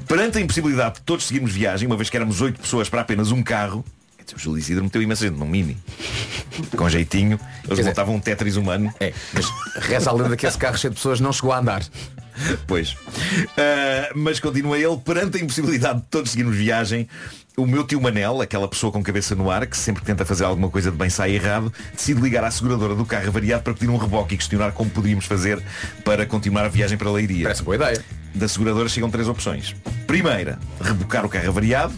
Perante 0.07 0.37
a 0.37 0.41
impossibilidade 0.43 0.97
de 0.97 1.01
todos 1.01 1.27
seguirmos 1.27 1.53
viagem, 1.53 1.87
uma 1.87 1.97
vez 1.97 2.11
que 2.11 2.17
éramos 2.19 2.43
oito 2.43 2.61
pessoas 2.61 2.87
para 2.91 3.01
apenas 3.01 3.33
um 3.33 3.43
carro, 3.43 3.83
o 4.37 4.39
Júlio 4.39 4.59
Isidro 4.59 4.85
meteu 4.85 5.01
imensa 5.01 5.27
gente 5.27 5.39
num 5.39 5.47
mini. 5.47 5.79
Com 6.77 6.87
jeitinho, 6.87 7.41
eles 7.67 7.87
montavam 7.87 8.17
um 8.17 8.21
Tetris 8.21 8.57
humano. 8.57 8.93
É, 9.01 9.15
mas 9.33 9.47
reza 9.77 10.11
a 10.11 10.13
lenda 10.13 10.37
que 10.37 10.47
esse 10.47 10.59
carro 10.59 10.77
cheio 10.77 10.91
de 10.91 10.97
pessoas 10.97 11.21
não 11.21 11.33
chegou 11.33 11.53
a 11.53 11.61
andar. 11.61 11.83
Pois. 12.67 12.97
Ah, 13.57 14.11
mas 14.15 14.41
continua 14.41 14.79
ele, 14.79 14.97
perante 14.99 15.39
a 15.39 15.41
impossibilidade 15.41 16.01
de 16.01 16.07
todos 16.11 16.31
seguirmos 16.31 16.57
viagem, 16.57 17.09
o 17.57 17.67
meu 17.67 17.85
tio 17.85 18.01
Manel, 18.01 18.41
aquela 18.41 18.69
pessoa 18.69 18.93
com 18.93 19.03
cabeça 19.03 19.35
no 19.35 19.51
ar, 19.51 19.67
que 19.67 19.77
sempre 19.77 20.01
que 20.03 20.07
tenta 20.07 20.25
fazer 20.25 20.45
alguma 20.45 20.71
coisa 20.71 20.91
de 20.91 20.97
bem 20.97 21.11
sai 21.11 21.33
errado, 21.33 21.73
decide 21.93 22.21
ligar 22.21 22.45
à 22.45 22.51
seguradora 22.51 22.95
do 22.95 23.05
carro 23.05 23.27
avariado 23.29 23.63
para 23.65 23.75
pedir 23.75 23.89
um 23.91 23.97
reboque 23.97 24.35
e 24.35 24.39
questionar 24.39 24.73
como 24.73 24.89
poderíamos 24.91 25.25
fazer 25.25 25.61
para 26.05 26.25
continuar 26.25 26.65
a 26.67 26.69
viagem 26.69 26.97
para 26.97 27.09
a 27.09 27.13
Leiria. 27.13 27.45
Parece 27.45 27.63
boa 27.63 27.75
ideia. 27.77 28.05
Da 28.35 28.47
seguradora 28.47 28.89
chegam 28.89 29.11
três 29.11 29.27
opções. 29.27 29.75
Primeira, 30.07 30.59
rebocar 30.81 31.25
o 31.27 31.29
carro 31.29 31.49
avariado. 31.49 31.95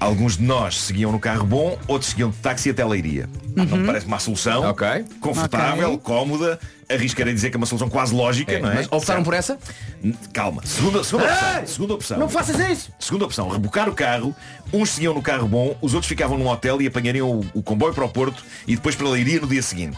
Alguns 0.00 0.36
de 0.36 0.42
nós 0.42 0.80
seguiam 0.82 1.12
no 1.12 1.20
carro 1.20 1.46
bom, 1.46 1.78
outros 1.86 2.10
seguiam 2.10 2.28
de 2.30 2.36
táxi 2.38 2.68
até 2.68 2.82
a 2.82 2.86
Leiria. 2.86 3.28
Não 3.54 3.64
me 3.78 3.86
parece 3.86 4.06
uma 4.06 4.18
solução. 4.18 4.64
Ok. 4.64 4.86
Confortável, 5.20 5.92
Ok. 5.92 6.00
cómoda. 6.02 6.58
Arriscarei 6.88 7.32
dizer 7.34 7.50
que 7.50 7.56
é 7.56 7.58
uma 7.58 7.66
solução 7.66 7.88
quase 7.88 8.14
lógica, 8.14 8.52
É, 8.52 8.58
não 8.60 8.70
é? 8.70 8.74
Mas 8.76 8.86
optaram 8.86 9.04
Certo. 9.04 9.24
por 9.24 9.34
essa? 9.34 9.58
Calma. 10.32 10.62
Segunda, 10.64 11.02
segunda 11.04 11.24
opção. 11.32 11.66
Segunda 11.66 11.94
opção. 11.94 12.18
Não 12.18 12.28
faças 12.28 12.58
isso! 12.70 12.92
Segunda 12.98 13.24
opção, 13.24 13.48
rebocar 13.48 13.88
o 13.88 13.94
carro, 13.94 14.34
uns 14.72 14.90
seguiam 14.90 15.14
no 15.14 15.22
carro 15.22 15.46
bom, 15.48 15.76
os 15.80 15.94
outros 15.94 16.08
ficavam 16.08 16.36
num 16.38 16.48
hotel 16.48 16.80
e 16.82 16.86
apanhariam 16.86 17.30
o, 17.30 17.46
o 17.54 17.62
comboio 17.62 17.94
para 17.94 18.04
o 18.04 18.08
Porto 18.08 18.44
e 18.66 18.74
depois 18.76 18.94
para 18.94 19.06
a 19.06 19.10
Leiria 19.10 19.40
no 19.40 19.46
dia 19.46 19.62
seguinte. 19.62 19.96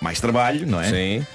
Mais 0.00 0.20
trabalho, 0.20 0.66
não 0.66 0.80
é? 0.80 0.88
Sim. 0.90 1.26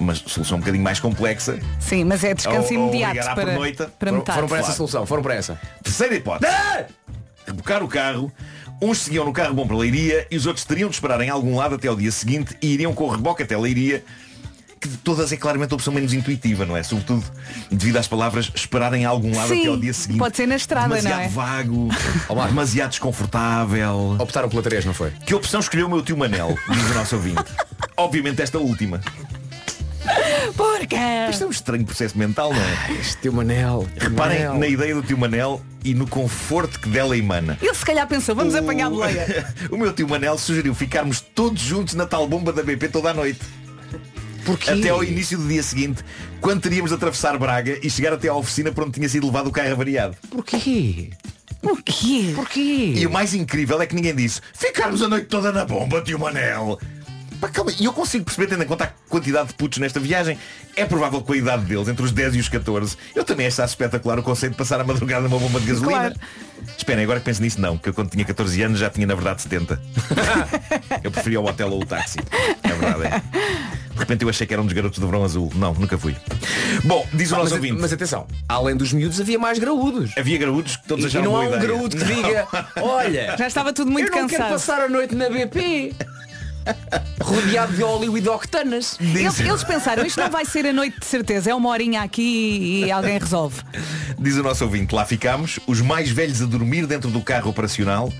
uma 0.00 0.14
solução 0.14 0.56
um 0.56 0.60
bocadinho 0.60 0.82
mais 0.82 0.98
complexa. 0.98 1.58
Sim, 1.78 2.04
mas 2.04 2.24
é 2.24 2.32
descanso 2.34 2.72
Ou- 2.74 2.80
ou 2.80 2.88
imediato 2.94 3.28
à 3.28 3.34
para, 3.34 3.44
pernoita. 3.46 3.84
para 3.98 4.08
Foram- 4.08 4.18
metade. 4.18 4.34
Foram 4.36 4.48
para 4.48 4.58
essa 4.58 4.72
solução, 4.72 5.06
foram 5.06 5.22
para 5.22 5.34
essa. 5.34 5.60
Terceira 5.82 6.14
hipótese. 6.14 6.52
Rebocar 7.46 7.82
o 7.82 7.88
carro. 7.88 8.32
Uns 8.82 8.96
seguiam 8.98 9.26
no 9.26 9.32
carro 9.32 9.52
bom 9.52 9.66
para 9.66 9.76
Leiria 9.76 10.26
e 10.30 10.36
os 10.38 10.46
outros 10.46 10.64
teriam 10.64 10.88
de 10.88 10.94
esperar 10.96 11.20
em 11.20 11.28
algum 11.28 11.54
lado 11.54 11.74
até 11.74 11.86
ao 11.86 11.94
dia 11.94 12.10
seguinte 12.10 12.56
e 12.62 12.68
iriam 12.72 12.94
com 12.94 13.04
o 13.04 13.08
reboque 13.10 13.42
até 13.42 13.54
Leiria. 13.56 14.02
Que 14.80 14.88
de 14.88 14.96
todas 14.96 15.30
é 15.30 15.36
claramente 15.36 15.72
a 15.72 15.74
opção 15.74 15.92
menos 15.92 16.14
intuitiva, 16.14 16.64
não 16.64 16.74
é? 16.74 16.82
Sobretudo 16.82 17.22
devido 17.70 17.98
às 17.98 18.08
palavras 18.08 18.50
esperar 18.54 18.94
em 18.94 19.04
algum 19.04 19.34
lado 19.36 19.48
Sim, 19.48 19.60
até 19.60 19.68
ao 19.68 19.76
dia 19.76 19.92
seguinte. 19.92 20.18
pode 20.18 20.36
ser 20.36 20.46
na 20.46 20.56
estrada, 20.56 20.88
não 20.88 20.96
demasiado 20.96 21.20
é? 21.20 21.28
vago, 21.28 21.88
demasiado 22.48 22.90
desconfortável. 22.90 24.16
Optaram 24.18 24.48
pela 24.48 24.62
3, 24.62 24.86
não 24.86 24.94
foi? 24.94 25.10
Que 25.26 25.34
opção 25.34 25.60
escolheu 25.60 25.86
o 25.86 25.90
meu 25.90 26.02
tio 26.02 26.16
Manel, 26.16 26.56
diz 26.70 26.90
o 26.90 26.94
nosso 26.94 27.16
ouvinte. 27.16 27.44
Obviamente 27.94 28.40
esta 28.40 28.58
última. 28.58 29.02
Porca! 30.56 30.96
Isto 31.30 31.44
é 31.44 31.46
um 31.46 31.50
estranho 31.50 31.84
processo 31.84 32.16
mental, 32.16 32.52
não 32.52 32.60
é? 32.60 32.92
Este 32.98 33.18
tio 33.18 33.32
Manel. 33.32 33.86
Reparem 33.96 34.44
Manel. 34.44 34.58
na 34.58 34.66
ideia 34.66 34.94
do 34.94 35.02
tio 35.02 35.18
Manel 35.18 35.60
e 35.84 35.94
no 35.94 36.06
conforto 36.06 36.80
que 36.80 36.88
dela 36.88 37.16
emana. 37.16 37.58
Ele 37.60 37.74
se 37.74 37.84
calhar 37.84 38.06
pensou, 38.06 38.34
vamos 38.34 38.54
apanhar 38.54 38.86
a 38.86 38.90
boleia. 38.90 39.54
o 39.70 39.76
meu 39.76 39.92
tio 39.92 40.08
Manel 40.08 40.36
sugeriu 40.38 40.74
ficarmos 40.74 41.20
todos 41.20 41.60
juntos 41.60 41.94
na 41.94 42.06
tal 42.06 42.26
bomba 42.26 42.52
da 42.52 42.62
BP 42.62 42.88
toda 42.88 43.10
a 43.10 43.14
noite. 43.14 43.40
Porquê? 44.44 44.70
Até 44.70 44.88
ao 44.88 45.04
início 45.04 45.38
do 45.38 45.46
dia 45.46 45.62
seguinte, 45.62 46.02
quando 46.40 46.60
teríamos 46.62 46.90
de 46.90 46.96
atravessar 46.96 47.36
Braga 47.38 47.78
e 47.82 47.90
chegar 47.90 48.12
até 48.12 48.28
à 48.28 48.34
oficina 48.34 48.72
para 48.72 48.84
onde 48.84 48.92
tinha 48.92 49.08
sido 49.08 49.26
levado 49.26 49.48
o 49.48 49.52
carro 49.52 49.72
avariado. 49.72 50.16
Porquê? 50.30 51.10
Porquê? 51.62 52.32
Porquê? 52.34 52.94
E 52.96 53.06
o 53.06 53.10
mais 53.10 53.34
incrível 53.34 53.80
é 53.82 53.86
que 53.86 53.94
ninguém 53.94 54.14
disse 54.14 54.40
Ficarmos 54.54 55.02
a 55.02 55.08
noite 55.08 55.26
toda 55.26 55.52
na 55.52 55.64
bomba, 55.64 56.00
tio 56.00 56.18
Manel 56.18 56.78
Pá, 57.38 57.48
calma, 57.48 57.70
E 57.78 57.84
eu 57.84 57.92
consigo 57.92 58.24
perceber, 58.24 58.46
tendo 58.46 58.62
em 58.62 58.66
conta 58.66 58.84
a 58.84 58.92
quantidade 59.10 59.48
de 59.48 59.54
putos 59.54 59.78
nesta 59.78 60.00
viagem 60.00 60.38
É 60.74 60.86
provável 60.86 61.20
que 61.20 61.26
com 61.26 61.32
a 61.34 61.36
idade 61.36 61.64
deles, 61.64 61.88
entre 61.88 62.02
os 62.02 62.12
10 62.12 62.36
e 62.36 62.38
os 62.38 62.48
14 62.48 62.96
Eu 63.14 63.24
também 63.24 63.46
achasse 63.46 63.72
espetacular 63.72 64.18
o 64.18 64.22
conceito 64.22 64.52
de 64.52 64.58
passar 64.58 64.80
a 64.80 64.84
madrugada 64.84 65.22
numa 65.28 65.38
bomba 65.38 65.60
de 65.60 65.66
gasolina 65.66 65.98
Claro. 65.98 66.14
Esperem, 66.76 67.04
agora 67.04 67.18
que 67.18 67.26
penso 67.26 67.42
nisso 67.42 67.60
não 67.60 67.76
Que 67.76 67.90
eu 67.90 67.94
quando 67.94 68.10
tinha 68.10 68.24
14 68.24 68.62
anos 68.62 68.78
já 68.78 68.88
tinha 68.88 69.06
na 69.06 69.14
verdade 69.14 69.42
70 69.42 69.80
Eu 71.04 71.10
preferia 71.10 71.40
o 71.40 71.44
hotel 71.46 71.70
ou 71.70 71.82
o 71.82 71.86
táxi 71.86 72.18
É 72.62 72.68
verdade, 72.68 73.04
é 73.04 73.10
De 73.10 73.59
repente 74.00 74.22
eu 74.22 74.28
achei 74.28 74.46
que 74.46 74.52
era 74.52 74.60
um 74.62 74.64
dos 74.66 74.74
garotos 74.74 74.98
do 74.98 75.06
verão 75.06 75.24
azul 75.24 75.50
Não, 75.54 75.72
nunca 75.74 75.96
fui 75.98 76.16
Bom, 76.84 77.06
diz 77.12 77.30
o 77.30 77.34
Ah, 77.34 77.38
nosso 77.38 77.50
mas, 77.50 77.52
ouvinte 77.60 77.80
mas 77.80 77.92
atenção, 77.92 78.26
além 78.48 78.76
dos 78.76 78.92
miúdos 78.92 79.20
havia 79.20 79.38
mais 79.38 79.58
graúdos. 79.58 80.10
Havia 80.16 80.38
graúdos 80.38 80.76
que 80.76 80.88
todos 80.88 81.12
E, 81.12 81.16
e 81.16 81.22
não 81.22 81.36
há 81.36 81.40
um 81.40 81.46
ideia. 81.46 81.60
graúdo 81.62 81.96
que 81.96 82.04
Não. 82.04 82.14
diga, 82.22 82.48
olha, 82.82 83.36
Já 83.38 83.46
estava 83.46 83.72
tudo 83.72 83.90
muito 83.90 84.10
eu 84.12 84.20
não 84.22 84.28
quero 84.28 84.42
cansado. 84.44 84.52
passar 84.52 84.80
a 84.84 84.88
noite 84.88 85.14
na 85.14 85.28
BP. 85.28 85.92
Rodeado 87.22 87.72
de 87.72 87.82
óleo 87.82 88.16
e 88.16 88.20
de 88.20 88.28
octanas. 88.28 88.96
Eles, 89.00 89.40
eles 89.40 89.64
pensaram, 89.64 90.04
isto 90.04 90.20
não 90.20 90.30
vai 90.30 90.44
ser 90.44 90.66
a 90.66 90.72
noite 90.72 91.00
de 91.00 91.06
certeza, 91.06 91.50
é 91.50 91.54
uma 91.54 91.68
horinha 91.70 92.02
aqui 92.02 92.84
e 92.84 92.90
alguém 92.92 93.18
resolve. 93.18 93.62
Diz 94.18 94.36
o 94.36 94.42
nosso 94.42 94.64
ouvinte, 94.64 94.94
lá 94.94 95.04
ficámos, 95.06 95.58
os 95.66 95.80
mais 95.80 96.10
velhos 96.10 96.42
a 96.42 96.46
dormir 96.46 96.86
dentro 96.86 97.10
do 97.10 97.20
carro 97.22 97.50
operacional 97.50 98.12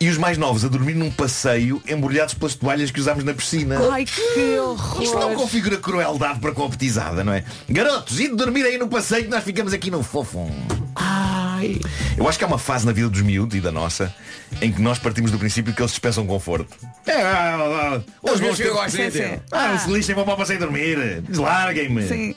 e 0.00 0.08
os 0.08 0.16
mais 0.16 0.38
novos 0.38 0.64
a 0.64 0.68
dormir 0.68 0.94
num 0.94 1.10
passeio 1.10 1.82
embrulhados 1.88 2.34
pelas 2.34 2.54
toalhas 2.54 2.90
que 2.90 3.00
usámos 3.00 3.24
na 3.24 3.34
piscina. 3.34 3.76
Ai, 3.90 4.04
que 4.04 4.58
horror. 4.58 5.02
Isto 5.02 5.18
não 5.18 5.34
configura 5.34 5.76
crueldade 5.76 6.38
para 6.38 6.52
com 6.52 6.64
a 6.64 6.68
petizada, 6.68 7.24
não 7.24 7.32
é? 7.32 7.44
Garotos, 7.68 8.20
e 8.20 8.28
de 8.28 8.36
dormir 8.36 8.64
aí 8.64 8.78
no 8.78 8.88
passeio 8.88 9.24
que 9.24 9.30
nós 9.30 9.42
ficamos 9.42 9.72
aqui 9.72 9.90
no 9.90 10.02
fofo. 10.02 10.48
Ai. 10.94 11.80
Eu 12.16 12.28
acho 12.28 12.38
que 12.38 12.44
há 12.44 12.46
uma 12.46 12.58
fase 12.58 12.86
na 12.86 12.92
vida 12.92 13.08
dos 13.08 13.22
miúdos 13.22 13.56
e 13.56 13.60
da 13.60 13.72
nossa 13.72 14.14
em 14.62 14.72
que 14.72 14.80
nós 14.80 14.98
partimos 14.98 15.30
do 15.30 15.38
princípio 15.38 15.74
que 15.74 15.80
eles 15.82 15.90
dispensam 15.90 16.26
conforto. 16.26 16.74
É, 17.06 17.20
ah, 17.20 17.56
ah, 17.58 17.94
ah, 17.96 18.00
Os 18.22 18.40
meus 18.40 18.56
filhos 18.56 18.72
tempos- 18.72 18.94
gostam 18.94 19.10
de. 19.10 19.40
Ah, 19.50 19.78
se 19.78 19.90
lixem, 19.90 20.14
vão 20.14 20.24
para 20.24 20.34
o 20.34 20.36
passeio 20.36 20.58
dormir. 20.60 21.22
Deslarguem-me. 21.28 22.06
Sim. 22.08 22.34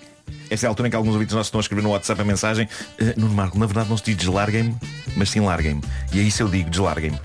Essa 0.52 0.66
é 0.66 0.68
a 0.68 0.70
altura 0.70 0.90
em 0.90 0.92
que 0.92 0.98
alguns 0.98 1.14
ouvintes 1.14 1.34
nossos 1.34 1.48
estão 1.48 1.60
a 1.60 1.62
escrever 1.62 1.82
no 1.82 1.92
WhatsApp 1.92 2.20
a 2.22 2.26
mensagem 2.26 2.68
"Eh, 3.00 3.14
Nuno 3.16 3.34
Marco, 3.34 3.58
na 3.58 3.66
verdade 3.66 3.90
não 3.90 3.96
se 3.98 4.04
diz 4.04 4.18
deslarguem-me 4.18 4.76
Mas 5.16 5.30
sim 5.30 5.40
larguem-me. 5.40 5.82
E 6.14 6.20
é 6.20 6.24
isso 6.24 6.44
eu 6.44 6.50
digo, 6.50 6.70
deslarguem-me. 6.70 7.18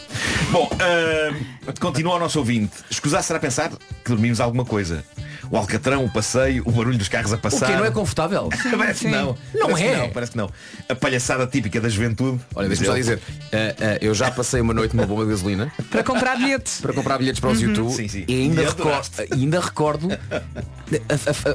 Bom, 0.53 0.70
ah, 0.81 1.72
continua 1.81 2.14
o 2.14 2.18
nosso 2.20 2.39
ouvinte. 2.39 2.72
Escusar 2.89 3.22
será 3.24 3.41
pensar 3.41 3.70
que 3.70 4.09
dormimos 4.11 4.41
alguma 4.41 4.64
coisa 4.64 5.05
O 5.51 5.57
alcatrão, 5.57 6.05
o 6.05 6.11
passeio, 6.11 6.62
o 6.66 6.70
barulho 6.72 6.99
dos 6.99 7.09
carros 7.09 7.32
a 7.32 7.36
O 7.36 7.38
passar 7.38 7.66
quê? 7.66 7.76
Não 7.76 7.84
é 7.84 7.90
confortável? 7.90 8.49
Parece 8.76 9.01
que 9.01 9.07
Sim. 9.07 9.11
não 9.16 9.36
Não 9.55 9.66
Parece 9.68 9.82
que 9.82 9.88
é? 9.88 9.97
não, 9.99 10.11
Parece 10.11 10.32
que 10.32 10.38
não 10.38 10.51
A 10.88 10.94
palhaçada 10.94 11.47
típica 11.47 11.80
da 11.80 11.88
juventude 11.88 12.40
Olha, 12.55 12.68
deixa-me 12.68 12.88
só 12.88 12.94
dizer, 12.94 13.20
eh, 13.53 13.74
eh, 13.80 13.99
eu 14.01 14.14
já 14.14 14.30
passei 14.30 14.61
uma 14.61 14.74
noite 14.74 14.94
numa 14.97 15.07
bomba 15.07 15.24
de 15.24 15.30
gasolina 15.30 15.72
Para 15.90 16.03
comprar 16.03 16.36
bilhetes. 16.36 16.80
para 16.80 16.92
comprar 16.92 17.18
bilhetes 17.18 17.40
para 17.40 17.51
os 17.51 17.61
YouTube 17.61 17.92
Sim, 17.92 18.09
sim. 18.09 18.24
e 18.26 18.34
ainda, 18.42 18.62
E 18.62 18.66
recordo, 18.66 19.11
ainda 19.32 19.61
recordo 19.61 20.09
a, 20.12 20.36
a- 20.36 20.40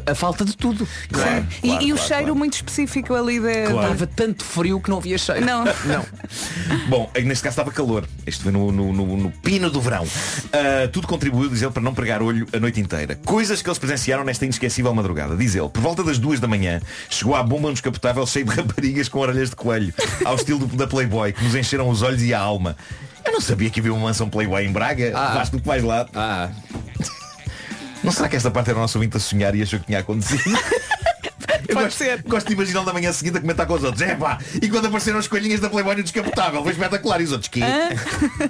a- 0.07 0.11
a 0.11 0.15
falta 0.15 0.43
de 0.45 0.55
tudo. 0.55 0.87
Claro, 1.11 1.45
E, 1.63 1.67
claro, 1.67 1.83
e 1.83 1.91
o 1.91 1.95
claro, 1.95 2.07
cheiro 2.07 2.23
claro. 2.23 2.35
muito 2.35 2.53
específico 2.55 3.13
ali 3.13 3.39
da. 3.39 3.51
Estava 3.51 4.07
tanto 4.07 4.43
frio 4.43 4.79
que 4.81 4.89
não 4.89 4.97
havia 4.97 5.17
cheiro. 5.17 5.45
Não. 5.45 5.63
não. 5.63 6.05
Bom, 6.89 7.09
neste 7.15 7.43
caso 7.43 7.53
estava 7.53 7.71
calor. 7.71 8.05
Isto 8.25 8.43
foi 8.43 8.51
no, 8.51 8.71
no- 8.71 8.91
no- 8.93 9.17
no 9.17 9.31
pino 9.31 9.69
do 9.69 9.79
verão. 9.81 10.05
Ah, 10.51 10.87
tudo 10.91 11.07
contribuiu, 11.07 11.49
diz 11.49 11.61
ele, 11.61 11.71
para 11.71 11.81
não 11.81 11.93
pregar 11.93 12.21
olho 12.21 12.45
a 12.53 12.59
noite 12.59 12.79
inteira. 12.79 13.15
Coisas 13.25 13.61
que 13.61 13.69
eles 13.69 13.77
presenciaram 13.81 14.23
nesta 14.23 14.45
inesquecível 14.45 14.93
madrugada. 14.93 15.35
Diz 15.35 15.55
ele, 15.55 15.67
por 15.67 15.81
volta 15.81 16.03
das 16.03 16.17
duas 16.17 16.39
da 16.39 16.47
manhã, 16.47 16.79
chegou 17.09 17.35
à 17.35 17.43
bomba 17.43 17.71
descapotável 17.71 18.25
cheio 18.25 18.45
de 18.45 18.55
raparigas 18.55 19.09
com 19.09 19.19
orelhas 19.19 19.49
de 19.49 19.55
coelho, 19.55 19.93
ao 20.23 20.35
estilo 20.35 20.65
da 20.67 20.87
Playboy, 20.87 21.33
que 21.33 21.43
nos 21.43 21.55
encheram 21.55 21.89
os 21.89 22.01
olhos 22.01 22.21
e 22.23 22.33
a 22.33 22.39
alma. 22.39 22.77
Eu 23.25 23.33
não 23.33 23.41
sabia 23.41 23.69
que 23.69 23.79
havia 23.79 23.93
uma 23.93 24.03
mansão 24.07 24.29
Playboy 24.29 24.63
em 24.65 24.71
Braga. 24.71 25.11
Ah. 25.15 25.43
Do 25.51 25.59
que 25.59 25.67
vais 25.67 25.83
lá. 25.83 26.07
Ah, 26.15 26.49
Não 28.03 28.11
será 28.11 28.27
que 28.29 28.35
esta 28.35 28.49
parte 28.49 28.69
era 28.69 28.79
o 28.79 28.81
nosso 28.81 28.97
ouvinte 28.97 29.17
a 29.17 29.19
sonhar 29.19 29.53
e 29.55 29.61
achou 29.61 29.79
que 29.79 29.85
tinha 29.85 29.99
acontecido? 29.99 30.41
Eu 31.67 31.75
Pode 31.75 31.85
gosto, 31.85 31.97
ser. 31.99 32.21
gosto 32.23 32.47
de 32.47 32.53
imaginar 32.53 32.83
da 32.83 32.91
manhã 32.91 33.13
seguinte 33.13 33.37
a 33.37 33.41
comentar 33.41 33.65
com 33.65 33.73
os 33.75 33.83
outros. 33.83 34.01
É 34.01 34.15
pá, 34.15 34.39
e 34.61 34.67
quando 34.67 34.87
apareceram 34.87 35.19
as 35.19 35.27
coelhinhas 35.27 35.59
da 35.61 35.69
Playboy 35.69 35.95
no 35.95 36.03
descapotável, 36.03 36.61
foi 36.63 36.71
espetacular. 36.73 37.21
E 37.21 37.23
os 37.23 37.31
outros 37.31 37.47
que? 37.49 37.61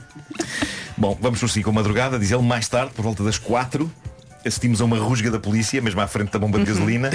Bom, 0.97 1.17
vamos 1.21 1.39
prosseguir 1.39 1.63
com 1.63 1.69
a 1.71 1.73
madrugada, 1.73 2.17
diz 2.17 2.31
ele, 2.31 2.41
mais 2.41 2.67
tarde, 2.67 2.93
por 2.95 3.03
volta 3.03 3.23
das 3.23 3.37
quatro, 3.37 3.91
assistimos 4.45 4.81
a 4.81 4.85
uma 4.85 4.97
rusga 4.97 5.29
da 5.31 5.39
polícia, 5.39 5.81
mesmo 5.81 6.01
à 6.01 6.07
frente 6.07 6.31
da 6.31 6.39
bomba 6.39 6.59
de 6.59 6.65
gasolina. 6.65 7.11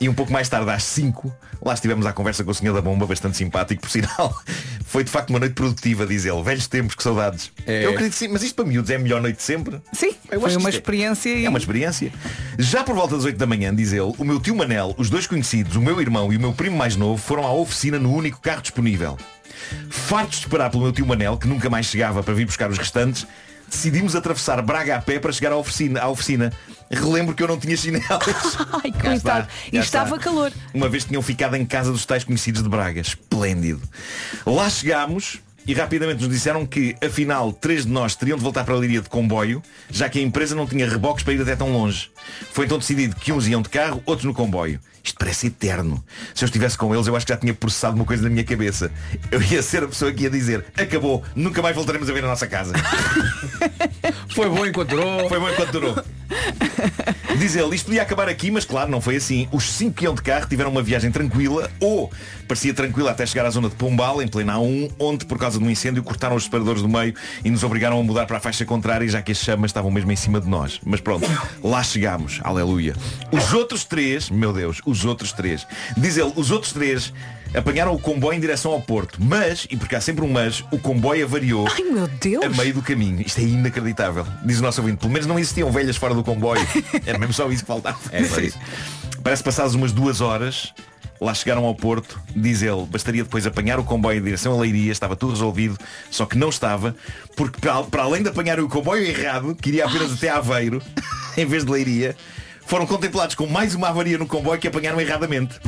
E 0.00 0.08
um 0.08 0.14
pouco 0.14 0.32
mais 0.32 0.48
tarde, 0.48 0.70
às 0.70 0.82
5, 0.84 1.30
lá 1.60 1.74
estivemos 1.74 2.06
à 2.06 2.12
conversa 2.14 2.42
com 2.42 2.50
o 2.50 2.54
senhor 2.54 2.72
da 2.72 2.80
bomba, 2.80 3.06
bastante 3.06 3.36
simpático, 3.36 3.82
por 3.82 3.90
sinal. 3.90 4.34
Foi 4.86 5.04
de 5.04 5.10
facto 5.10 5.28
uma 5.28 5.38
noite 5.38 5.52
produtiva, 5.52 6.06
diz 6.06 6.24
ele. 6.24 6.42
Velhos 6.42 6.66
tempos, 6.66 6.94
que 6.94 7.02
saudades. 7.02 7.52
É. 7.66 7.84
Eu 7.84 7.90
acredito 7.90 8.12
que 8.14 8.18
sim, 8.18 8.28
mas 8.28 8.42
isto 8.42 8.54
para 8.54 8.64
miúdos 8.64 8.90
é 8.90 8.96
a 8.96 8.98
melhor 8.98 9.20
noite 9.20 9.36
de 9.36 9.42
sempre. 9.42 9.78
Sim, 9.92 10.14
Eu 10.30 10.40
foi 10.40 10.48
acho 10.48 10.56
que 10.56 10.62
uma 10.64 10.70
é- 10.70 10.72
experiência 10.72 11.28
e... 11.28 11.44
É 11.44 11.48
uma 11.50 11.58
experiência. 11.58 12.10
Já 12.58 12.82
por 12.82 12.94
volta 12.94 13.14
das 13.14 13.26
8 13.26 13.36
da 13.36 13.46
manhã, 13.46 13.74
diz 13.74 13.92
ele, 13.92 14.14
o 14.16 14.24
meu 14.24 14.40
tio 14.40 14.56
Manel, 14.56 14.94
os 14.96 15.10
dois 15.10 15.26
conhecidos, 15.26 15.76
o 15.76 15.82
meu 15.82 16.00
irmão 16.00 16.32
e 16.32 16.36
o 16.38 16.40
meu 16.40 16.54
primo 16.54 16.78
mais 16.78 16.96
novo, 16.96 17.20
foram 17.22 17.46
à 17.46 17.52
oficina 17.52 17.98
no 17.98 18.10
único 18.14 18.40
carro 18.40 18.62
disponível. 18.62 19.18
Fartos 19.90 20.38
de 20.38 20.46
esperar 20.46 20.70
pelo 20.70 20.82
meu 20.84 20.92
tio 20.92 21.04
Manel, 21.06 21.36
que 21.36 21.46
nunca 21.46 21.68
mais 21.68 21.84
chegava 21.84 22.22
para 22.22 22.32
vir 22.32 22.46
buscar 22.46 22.70
os 22.70 22.78
restantes, 22.78 23.26
decidimos 23.70 24.14
atravessar 24.16 24.60
Braga 24.62 24.96
a 24.96 25.00
pé 25.00 25.18
para 25.18 25.32
chegar 25.32 25.52
à 25.52 25.56
oficina. 25.56 26.00
À 26.00 26.08
oficina. 26.08 26.52
Relembro 26.90 27.34
que 27.34 27.42
eu 27.42 27.48
não 27.48 27.58
tinha 27.58 27.76
chinelos. 27.76 28.08
Ai, 28.84 28.90
coitado. 28.92 29.14
está, 29.14 29.48
E 29.72 29.76
estava 29.78 30.16
está. 30.16 30.24
calor. 30.30 30.52
Uma 30.74 30.88
vez 30.88 31.04
tinham 31.04 31.22
ficado 31.22 31.54
em 31.56 31.64
casa 31.64 31.90
dos 31.92 32.04
tais 32.04 32.24
conhecidos 32.24 32.62
de 32.62 32.68
Braga. 32.68 33.00
Esplêndido. 33.00 33.80
Lá 34.44 34.68
chegámos 34.68 35.38
e 35.66 35.74
rapidamente 35.74 36.20
nos 36.22 36.28
disseram 36.32 36.66
que, 36.66 36.96
afinal, 37.04 37.52
três 37.52 37.84
de 37.86 37.92
nós 37.92 38.16
teriam 38.16 38.36
de 38.36 38.42
voltar 38.42 38.64
para 38.64 38.74
a 38.74 38.78
Líria 38.78 39.00
de 39.02 39.08
comboio, 39.08 39.62
já 39.90 40.08
que 40.08 40.18
a 40.18 40.22
empresa 40.22 40.54
não 40.54 40.66
tinha 40.66 40.88
reboques 40.88 41.22
para 41.22 41.32
ir 41.34 41.42
até 41.42 41.54
tão 41.54 41.70
longe. 41.72 42.10
Foi 42.52 42.66
então 42.66 42.78
decidido 42.78 43.16
que 43.16 43.32
uns 43.32 43.46
iam 43.46 43.62
de 43.62 43.68
carro, 43.68 44.02
outros 44.06 44.24
no 44.24 44.34
comboio. 44.34 44.80
Isto 45.02 45.18
parece 45.18 45.46
eterno. 45.46 46.02
Se 46.34 46.44
eu 46.44 46.46
estivesse 46.46 46.76
com 46.76 46.94
eles, 46.94 47.06
eu 47.06 47.16
acho 47.16 47.24
que 47.24 47.32
já 47.32 47.38
tinha 47.38 47.54
processado 47.54 47.96
uma 47.96 48.04
coisa 48.04 48.22
na 48.22 48.28
minha 48.28 48.44
cabeça. 48.44 48.90
Eu 49.30 49.42
ia 49.42 49.62
ser 49.62 49.82
a 49.82 49.88
pessoa 49.88 50.12
que 50.12 50.24
ia 50.24 50.30
dizer, 50.30 50.64
acabou, 50.76 51.24
nunca 51.34 51.62
mais 51.62 51.74
voltaremos 51.74 52.08
a 52.10 52.12
ver 52.12 52.24
a 52.24 52.28
nossa 52.28 52.46
casa. 52.46 52.74
foi 54.34 54.48
bom 54.48 54.66
enquanto 54.66 54.90
durou. 54.90 55.28
Foi 55.28 55.40
bom 55.40 55.48
enquanto 55.48 55.72
durou. 55.72 56.04
Diz 57.38 57.56
ele, 57.56 57.74
isto 57.74 57.86
podia 57.86 58.02
acabar 58.02 58.28
aqui, 58.28 58.50
mas 58.50 58.64
claro, 58.64 58.90
não 58.90 59.00
foi 59.00 59.16
assim. 59.16 59.48
Os 59.50 59.64
cinco 59.72 59.94
que 59.94 60.04
iam 60.04 60.14
de 60.14 60.22
carro 60.22 60.46
tiveram 60.46 60.70
uma 60.70 60.82
viagem 60.82 61.10
tranquila, 61.10 61.70
ou 61.80 62.10
parecia 62.46 62.74
tranquila 62.74 63.10
até 63.10 63.24
chegar 63.24 63.46
à 63.46 63.50
zona 63.50 63.68
de 63.68 63.76
Pombal, 63.76 64.20
em 64.20 64.28
plena 64.28 64.54
A1, 64.54 64.92
onde, 64.98 65.24
por 65.24 65.38
causa 65.38 65.58
de 65.58 65.64
um 65.64 65.70
incêndio, 65.70 66.02
cortaram 66.02 66.36
os 66.36 66.44
separadores 66.44 66.82
do 66.82 66.88
meio 66.88 67.14
e 67.44 67.50
nos 67.50 67.64
obrigaram 67.64 67.98
a 67.98 68.02
mudar 68.02 68.26
para 68.26 68.36
a 68.36 68.40
faixa 68.40 68.64
contrária, 68.64 69.08
já 69.08 69.22
que 69.22 69.32
as 69.32 69.38
chamas 69.38 69.70
estavam 69.70 69.90
mesmo 69.90 70.12
em 70.12 70.16
cima 70.16 70.40
de 70.40 70.48
nós. 70.48 70.80
Mas 70.84 71.00
pronto, 71.00 71.26
lá 71.64 71.82
chegámos. 71.82 72.19
Aleluia. 72.42 72.94
Os 73.30 73.52
outros 73.52 73.84
três, 73.84 74.30
meu 74.30 74.52
Deus, 74.52 74.80
os 74.84 75.04
outros 75.04 75.32
três. 75.32 75.66
Diz 75.96 76.16
ele, 76.16 76.32
os 76.36 76.50
outros 76.50 76.72
três 76.72 77.12
apanharam 77.54 77.94
o 77.94 77.98
comboio 77.98 78.36
em 78.36 78.40
direção 78.40 78.72
ao 78.72 78.80
Porto. 78.80 79.18
Mas, 79.22 79.66
e 79.70 79.76
porque 79.76 79.96
há 79.96 80.00
sempre 80.00 80.24
um 80.24 80.30
mas, 80.30 80.64
o 80.70 80.78
comboio 80.78 81.24
avariou 81.24 81.66
Ai 81.68 81.82
meu 81.82 82.06
Deus. 82.06 82.44
a 82.44 82.48
meio 82.48 82.74
do 82.74 82.82
caminho. 82.82 83.20
Isto 83.20 83.40
é 83.40 83.44
inacreditável. 83.44 84.26
Diz 84.44 84.58
o 84.58 84.62
nosso 84.62 84.80
ouvinte, 84.80 84.98
pelo 84.98 85.12
menos 85.12 85.26
não 85.26 85.38
existiam 85.38 85.70
velhas 85.70 85.96
fora 85.96 86.14
do 86.14 86.22
comboio. 86.22 86.66
Era 87.04 87.18
mesmo 87.18 87.34
só 87.34 87.50
isso 87.50 87.62
que 87.62 87.68
faltava. 87.68 87.98
É. 88.12 88.22
Parece 89.22 89.42
que 89.42 89.44
passadas 89.44 89.74
umas 89.74 89.92
duas 89.92 90.20
horas, 90.20 90.72
lá 91.20 91.34
chegaram 91.34 91.64
ao 91.64 91.74
Porto, 91.74 92.20
diz 92.34 92.62
ele, 92.62 92.86
bastaria 92.86 93.22
depois 93.22 93.46
apanhar 93.46 93.78
o 93.78 93.84
comboio 93.84 94.18
em 94.18 94.22
direção 94.22 94.54
a 94.54 94.60
Leiria, 94.60 94.90
estava 94.90 95.14
tudo 95.14 95.32
resolvido, 95.32 95.76
só 96.10 96.24
que 96.24 96.38
não 96.38 96.48
estava, 96.48 96.96
porque 97.36 97.58
para, 97.60 98.02
além 98.02 98.22
de 98.22 98.30
apanhar 98.30 98.58
o 98.58 98.68
comboio 98.68 99.04
errado, 99.04 99.54
que 99.54 99.68
iria 99.68 99.84
apenas 99.84 100.12
até 100.12 100.30
Aveiro, 100.30 100.82
em 101.36 101.44
vez 101.44 101.64
de 101.64 101.70
Leiria, 101.70 102.16
foram 102.64 102.86
contemplados 102.86 103.34
com 103.34 103.46
mais 103.46 103.74
uma 103.74 103.88
avaria 103.88 104.16
no 104.16 104.26
comboio 104.26 104.58
que 104.58 104.68
apanharam 104.68 105.00
erradamente. 105.00 105.60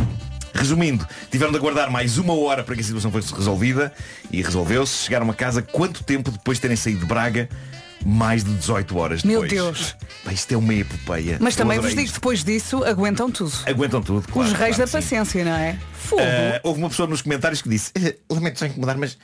Resumindo, 0.54 1.06
tiveram 1.30 1.50
de 1.50 1.58
aguardar 1.58 1.90
mais 1.90 2.18
uma 2.18 2.34
hora 2.34 2.62
para 2.62 2.74
que 2.76 2.80
a 2.80 2.84
situação 2.84 3.10
fosse 3.10 3.34
resolvida 3.34 3.92
e 4.30 4.40
resolveu-se. 4.42 5.04
Chegaram 5.04 5.28
a 5.28 5.34
casa 5.34 5.62
quanto 5.62 6.04
tempo 6.04 6.30
depois 6.30 6.58
de 6.58 6.62
terem 6.62 6.76
saído 6.76 7.00
de 7.00 7.06
Braga? 7.06 7.48
Mais 8.04 8.42
de 8.44 8.52
18 8.54 8.96
horas 8.98 9.22
Meu 9.22 9.42
depois. 9.42 9.50
Deus. 9.62 9.96
Pá, 10.24 10.32
isto 10.32 10.52
é 10.52 10.56
uma 10.56 10.74
epopeia. 10.74 11.38
Mas 11.40 11.54
Eu 11.54 11.58
também 11.58 11.78
vos 11.78 11.86
adorei 11.86 11.96
digo, 11.96 12.06
isto. 12.06 12.14
depois 12.14 12.44
disso, 12.44 12.84
aguentam 12.84 13.30
tudo. 13.30 13.52
Aguentam 13.66 14.02
tudo. 14.02 14.26
claro, 14.28 14.48
Os 14.50 14.54
reis 14.56 14.76
claro 14.76 14.90
da 14.90 14.98
que 14.98 15.04
sim. 15.04 15.16
paciência, 15.16 15.44
não 15.44 15.52
é? 15.56 15.78
Fogo. 15.92 16.22
Ah, 16.22 16.60
houve 16.62 16.80
uma 16.80 16.88
pessoa 16.90 17.08
nos 17.08 17.22
comentários 17.22 17.62
que 17.62 17.68
disse 17.68 17.90
"Eh, 17.94 18.16
Lamento 18.30 18.58
só 18.58 18.66
incomodar, 18.66 18.96
mas 18.98 19.16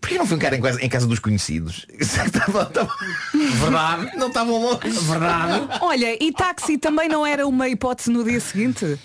Porquê 0.00 0.18
não 0.18 0.26
ficar 0.26 0.52
em 0.52 0.60
casa, 0.60 0.84
em 0.84 0.88
casa 0.88 1.06
dos 1.06 1.18
conhecidos? 1.18 1.86
Tava- 2.30 2.66
tava- 2.66 2.92
Verdade. 3.32 4.10
Não 4.18 4.28
estavam 4.28 4.60
longe. 4.60 4.90
Verdade. 5.00 5.66
Olha, 5.80 6.22
e 6.22 6.30
táxi 6.30 6.76
também 6.76 7.08
não 7.08 7.24
era 7.24 7.46
uma 7.46 7.68
hipótese 7.70 8.10
no 8.10 8.22
dia 8.22 8.38
seguinte? 8.38 8.98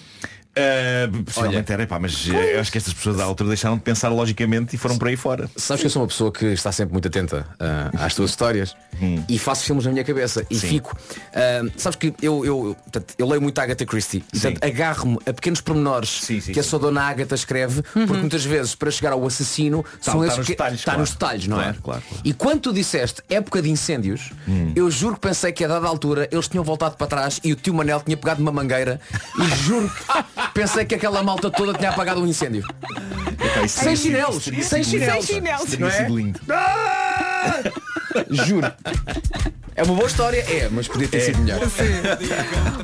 Uh, 0.60 1.24
possivelmente 1.24 1.72
era, 1.72 1.88
pá, 1.88 2.00
mas 2.00 2.26
uh, 2.28 2.34
eu 2.34 2.60
acho 2.60 2.72
que 2.72 2.78
estas 2.78 2.94
pessoas 2.94 3.18
da 3.18 3.24
altura 3.24 3.50
deixaram 3.50 3.78
de 3.78 3.84
pensar 3.84 4.10
logicamente 4.10 4.76
e 4.76 4.80
foram 4.80 4.98
por 4.98 5.08
aí 5.08 5.16
fora. 5.16 5.50
Sabes 5.56 5.82
que 5.82 5.88
eu 5.88 5.92
sou 5.92 6.02
uma 6.02 6.08
pessoa 6.08 6.32
que 6.32 6.46
está 6.48 6.72
sempre 6.72 6.94
muito 6.94 7.08
atenta 7.08 7.46
ah, 7.60 7.90
às 8.06 8.14
tuas 8.16 8.30
histórias 8.32 8.76
e 9.28 9.40
faço 9.40 9.64
filmes 9.66 9.86
na 9.86 9.92
minha 9.92 10.04
cabeça 10.04 10.46
e 10.50 10.56
Hum. 10.56 10.60
Sim. 10.60 10.68
fico. 10.68 10.98
ah, 11.34 11.70
sabes 11.78 11.96
que 11.98 12.14
eu, 12.22 12.44
eu, 12.46 12.76
portanto, 12.84 13.14
eu 13.18 13.28
leio 13.28 13.42
muito 13.42 13.58
a 13.60 13.64
Agatha 13.64 13.86
Christie 13.86 14.24
e 14.34 14.40
portanto, 14.40 14.64
agarro-me 14.64 15.18
a 15.26 15.34
pequenos 15.34 15.62
pormenores 15.62 16.26
que 16.52 16.60
a 16.60 16.64
sua 16.64 16.80
dona 16.80 17.02
Agatha 17.04 17.36
escreve, 17.36 17.82
porque 17.82 18.14
muitas 18.14 18.44
vezes 18.44 18.76
para 18.76 18.92
chegar 18.92 19.14
ao 19.14 19.26
assassino 19.26 19.84
Tá- 19.84 20.12
são 20.12 20.20
tá 20.22 20.26
esses 20.28 20.38
nos 20.40 20.48
que- 20.48 20.54
está 20.54 20.72
claro. 20.84 21.00
nos 21.00 21.12
detalhes, 21.12 21.48
não 21.48 21.58
Claro, 21.58 21.70
é? 21.78 21.82
claro, 21.82 22.04
claro. 22.10 22.22
E 22.26 22.34
quando 22.34 22.60
tu 22.62 22.74
disseste 22.74 23.22
época 23.30 23.62
de 23.62 23.70
incêndios, 23.70 24.32
eu 24.76 24.90
juro 24.92 25.16
que 25.16 25.22
pensei 25.22 25.52
que 25.52 25.64
a 25.64 25.68
dada 25.68 25.88
altura 25.88 26.28
eles 26.32 26.48
tinham 26.48 26.64
voltado 26.64 26.98
para 26.98 27.08
trás 27.08 27.40
e 27.44 27.54
o 27.54 27.56
tio 27.56 27.74
Manel 27.74 28.02
tinha 28.02 28.18
pegado 28.18 28.42
uma 28.42 28.52
mangueira 28.52 29.00
e 29.38 29.56
juro 29.64 29.90
que 29.90 30.04
pensei 30.54 30.86
que 30.86 30.96
aquela 30.96 31.22
malta 31.24 31.50
toda 31.50 31.74
tinha 31.74 31.90
apagado 31.90 32.22
um 32.22 32.28
incêndio. 32.28 32.66
Epá, 33.44 33.62
isso 33.66 33.80
Sem 33.80 33.96
chinelos, 33.96 34.36
isso 34.38 34.46
teria 34.46 34.64
sem 34.64 34.84
sido 34.84 35.00
lindo. 35.00 35.06
chinelos. 35.24 35.26
Sem 35.26 35.36
chinelos. 35.36 35.62
Isso 35.64 35.72
teria 35.78 35.86
Não 35.88 35.94
é? 35.94 35.98
sido 35.98 36.18
lindo. 36.18 36.40
Juro. 38.30 38.72
É 39.80 39.84
uma 39.84 39.96
boa 39.96 40.08
história, 40.08 40.40
é, 40.40 40.68
mas 40.70 40.90
podia 40.90 41.08
ter 41.08 41.22
sido 41.22 41.40
melhor. 41.40 41.62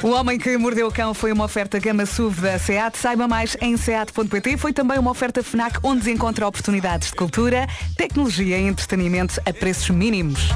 O 0.01 0.11
Homem 0.11 0.39
que 0.39 0.57
Mordeu 0.57 0.87
o 0.87 0.91
Cão 0.91 1.13
foi 1.13 1.33
uma 1.33 1.43
oferta 1.43 1.77
gama 1.77 2.05
SUV 2.05 2.39
da 2.39 2.57
SEAT. 2.57 2.97
Saiba 2.97 3.27
mais 3.27 3.57
em 3.59 3.75
seat.pt. 3.75 4.55
Foi 4.55 4.71
também 4.71 4.97
uma 4.97 5.11
oferta 5.11 5.43
FNAC 5.43 5.77
onde 5.83 6.09
encontra 6.09 6.47
oportunidades 6.47 7.09
de 7.09 7.15
cultura, 7.15 7.67
tecnologia 7.97 8.57
e 8.57 8.65
entretenimento 8.65 9.41
a 9.45 9.51
preços 9.51 9.89
mínimos. 9.89 10.47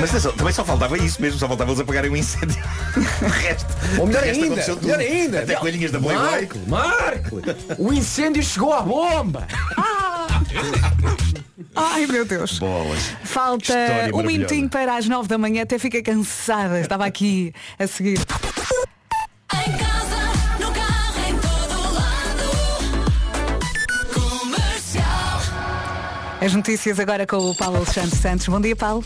Mas 0.00 0.10
atenção, 0.10 0.32
também 0.32 0.52
só 0.52 0.64
faltava 0.64 0.98
isso 0.98 1.22
mesmo, 1.22 1.38
só 1.38 1.46
faltava 1.46 1.70
eles 1.70 1.80
apagarem 1.80 2.10
o 2.10 2.16
incêndio. 2.16 2.60
o 3.22 3.28
resto. 3.28 3.72
Ou 3.98 4.06
melhor 4.08 4.22
o 4.22 4.26
resto 4.26 4.42
ainda, 4.42 4.46
aconteceu 4.46 4.74
tudo. 4.74 4.86
melhor 4.86 5.00
ainda. 5.00 5.40
Até 5.42 5.54
coelhinhas 5.54 5.92
da 5.92 6.00
Playboy. 6.00 6.30
Marco, 6.30 6.58
Marco, 6.66 7.40
o 7.78 7.92
incêndio 7.92 8.42
chegou 8.42 8.72
à 8.72 8.82
bomba. 8.82 9.46
Ai 11.74 12.06
meu 12.06 12.24
Deus. 12.24 12.58
Bolas. 12.58 13.16
Falta 13.24 13.74
um 14.14 14.22
minutinho 14.22 14.68
para 14.68 14.96
as 14.96 15.08
nove 15.08 15.28
da 15.28 15.36
manhã. 15.36 15.62
Até 15.62 15.78
fica 15.78 16.02
cansada. 16.02 16.80
Estava 16.80 17.04
aqui 17.04 17.52
a 17.78 17.86
seguir. 17.86 18.18
Em 18.18 19.72
casa, 19.76 20.16
no 20.60 20.72
carro, 20.72 21.20
em 21.28 21.36
todo 21.38 21.94
lado. 21.94 22.50
Comercial. 24.12 25.40
As 26.40 26.54
notícias 26.54 27.00
agora 27.00 27.26
com 27.26 27.38
o 27.38 27.54
Paulo 27.54 27.76
Alexandre 27.78 28.16
Santos. 28.16 28.46
Bom 28.48 28.60
dia, 28.60 28.76
Paulo. 28.76 29.04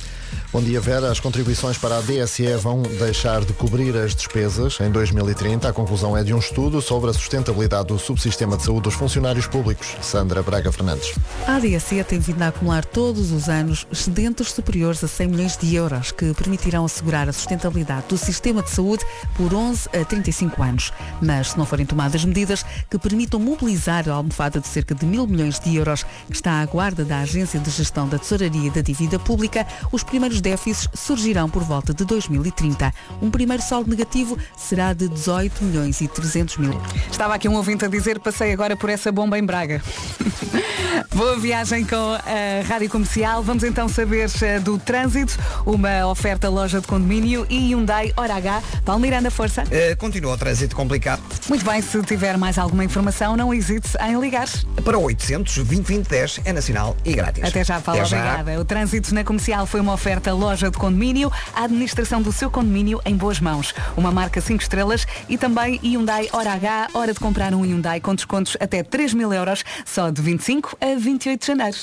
Bom 0.50 0.62
dia, 0.62 0.80
Vera. 0.80 1.10
As 1.10 1.20
contribuições 1.20 1.76
para 1.76 1.98
a 1.98 2.00
DSE 2.00 2.56
vão 2.56 2.80
deixar 2.80 3.44
de 3.44 3.52
cobrir 3.52 3.94
as 3.94 4.14
despesas 4.14 4.78
em 4.80 4.90
2030. 4.90 5.68
A 5.68 5.72
conclusão 5.74 6.16
é 6.16 6.24
de 6.24 6.32
um 6.32 6.38
estudo 6.38 6.80
sobre 6.80 7.10
a 7.10 7.12
sustentabilidade 7.12 7.88
do 7.88 7.98
subsistema 7.98 8.56
de 8.56 8.62
saúde 8.62 8.84
dos 8.84 8.94
funcionários 8.94 9.46
públicos. 9.46 9.94
Sandra 10.00 10.42
Braga 10.42 10.72
Fernandes. 10.72 11.14
A 11.46 11.56
ADSE 11.56 12.02
tem 12.04 12.18
vindo 12.18 12.40
a 12.40 12.48
acumular 12.48 12.82
todos 12.82 13.30
os 13.30 13.50
anos 13.50 13.86
excedentes 13.92 14.50
superiores 14.50 15.04
a 15.04 15.08
100 15.08 15.28
milhões 15.28 15.56
de 15.58 15.74
euros 15.74 16.12
que 16.12 16.32
permitirão 16.32 16.86
assegurar 16.86 17.28
a 17.28 17.32
sustentabilidade 17.34 18.06
do 18.08 18.16
sistema 18.16 18.62
de 18.62 18.70
saúde 18.70 19.04
por 19.36 19.52
11 19.52 19.90
a 20.00 20.02
35 20.02 20.62
anos. 20.62 20.94
Mas 21.20 21.50
se 21.50 21.58
não 21.58 21.66
forem 21.66 21.84
tomadas 21.84 22.24
medidas 22.24 22.64
que 22.88 22.98
permitam 22.98 23.38
mobilizar 23.38 24.08
a 24.08 24.14
almofada 24.14 24.60
de 24.60 24.66
cerca 24.66 24.94
de 24.94 25.04
mil 25.04 25.26
milhões 25.26 25.60
de 25.60 25.76
euros 25.76 26.04
que 26.26 26.36
está 26.36 26.62
à 26.62 26.64
guarda 26.64 27.04
da 27.04 27.18
Agência 27.18 27.60
de 27.60 27.68
Gestão 27.68 28.08
da 28.08 28.18
Tesouraria 28.18 28.68
e 28.68 28.70
da 28.70 28.80
Dívida 28.80 29.18
Pública, 29.18 29.66
os 29.92 30.02
primeiros 30.02 30.37
déficits 30.40 30.88
surgirão 30.94 31.48
por 31.48 31.62
volta 31.62 31.92
de 31.94 32.04
2030. 32.04 32.92
Um 33.20 33.30
primeiro 33.30 33.62
saldo 33.62 33.90
negativo 33.90 34.38
será 34.56 34.92
de 34.92 35.08
18 35.08 35.64
milhões 35.64 36.00
e 36.00 36.08
300 36.08 36.56
mil. 36.58 36.80
Estava 37.10 37.34
aqui 37.34 37.48
um 37.48 37.54
ouvinte 37.54 37.84
a 37.84 37.88
dizer, 37.88 38.18
passei 38.18 38.52
agora 38.52 38.76
por 38.76 38.90
essa 38.90 39.10
bomba 39.12 39.38
em 39.38 39.44
Braga. 39.44 39.82
Boa 41.14 41.38
viagem 41.38 41.84
com 41.84 41.96
a 41.96 42.66
Rádio 42.66 42.88
Comercial. 42.90 43.42
Vamos 43.42 43.64
então 43.64 43.88
saber 43.88 44.30
eh, 44.42 44.58
do 44.60 44.78
trânsito, 44.78 45.36
uma 45.66 46.06
oferta 46.06 46.48
loja 46.48 46.80
de 46.80 46.86
condomínio 46.86 47.46
e 47.48 47.70
Hyundai 47.70 48.12
Hora 48.16 48.34
H. 48.34 48.62
Paulo 48.84 49.00
Miranda, 49.00 49.30
força. 49.30 49.64
Eh, 49.70 49.94
continua 49.96 50.34
o 50.34 50.38
trânsito 50.38 50.76
complicado. 50.76 51.22
Muito 51.48 51.64
bem, 51.64 51.80
se 51.82 52.00
tiver 52.02 52.36
mais 52.36 52.58
alguma 52.58 52.84
informação, 52.84 53.36
não 53.36 53.52
hesite 53.52 53.90
em 54.00 54.18
ligar. 54.20 54.48
Para 54.84 54.98
o 54.98 55.02
800 55.02 55.56
2010 55.64 56.40
é 56.44 56.52
nacional 56.52 56.96
e 57.04 57.12
grátis. 57.14 57.42
Até 57.44 57.64
já, 57.64 57.80
Paulo, 57.80 58.00
Até 58.00 58.10
já. 58.10 58.18
obrigada. 58.18 58.60
O 58.60 58.64
trânsito 58.64 59.14
na 59.14 59.24
comercial 59.24 59.66
foi 59.66 59.80
uma 59.80 59.92
oferta 59.92 60.27
loja 60.32 60.70
de 60.70 60.78
condomínio, 60.78 61.30
a 61.54 61.64
administração 61.64 62.20
do 62.22 62.32
seu 62.32 62.50
condomínio 62.50 63.00
em 63.04 63.16
boas 63.16 63.40
mãos. 63.40 63.74
Uma 63.96 64.10
marca 64.10 64.40
5 64.40 64.62
estrelas 64.62 65.06
e 65.28 65.36
também 65.36 65.78
Hyundai 65.82 66.28
Hora 66.32 66.52
H, 66.52 66.88
hora 66.94 67.12
de 67.12 67.20
comprar 67.20 67.54
um 67.54 67.62
Hyundai 67.62 68.00
com 68.00 68.14
descontos 68.14 68.56
até 68.60 68.82
3 68.82 69.14
mil 69.14 69.32
euros, 69.32 69.64
só 69.84 70.10
de 70.10 70.20
25 70.22 70.76
a 70.80 70.98
28 70.98 71.40
de 71.40 71.46
janeiro. 71.46 71.78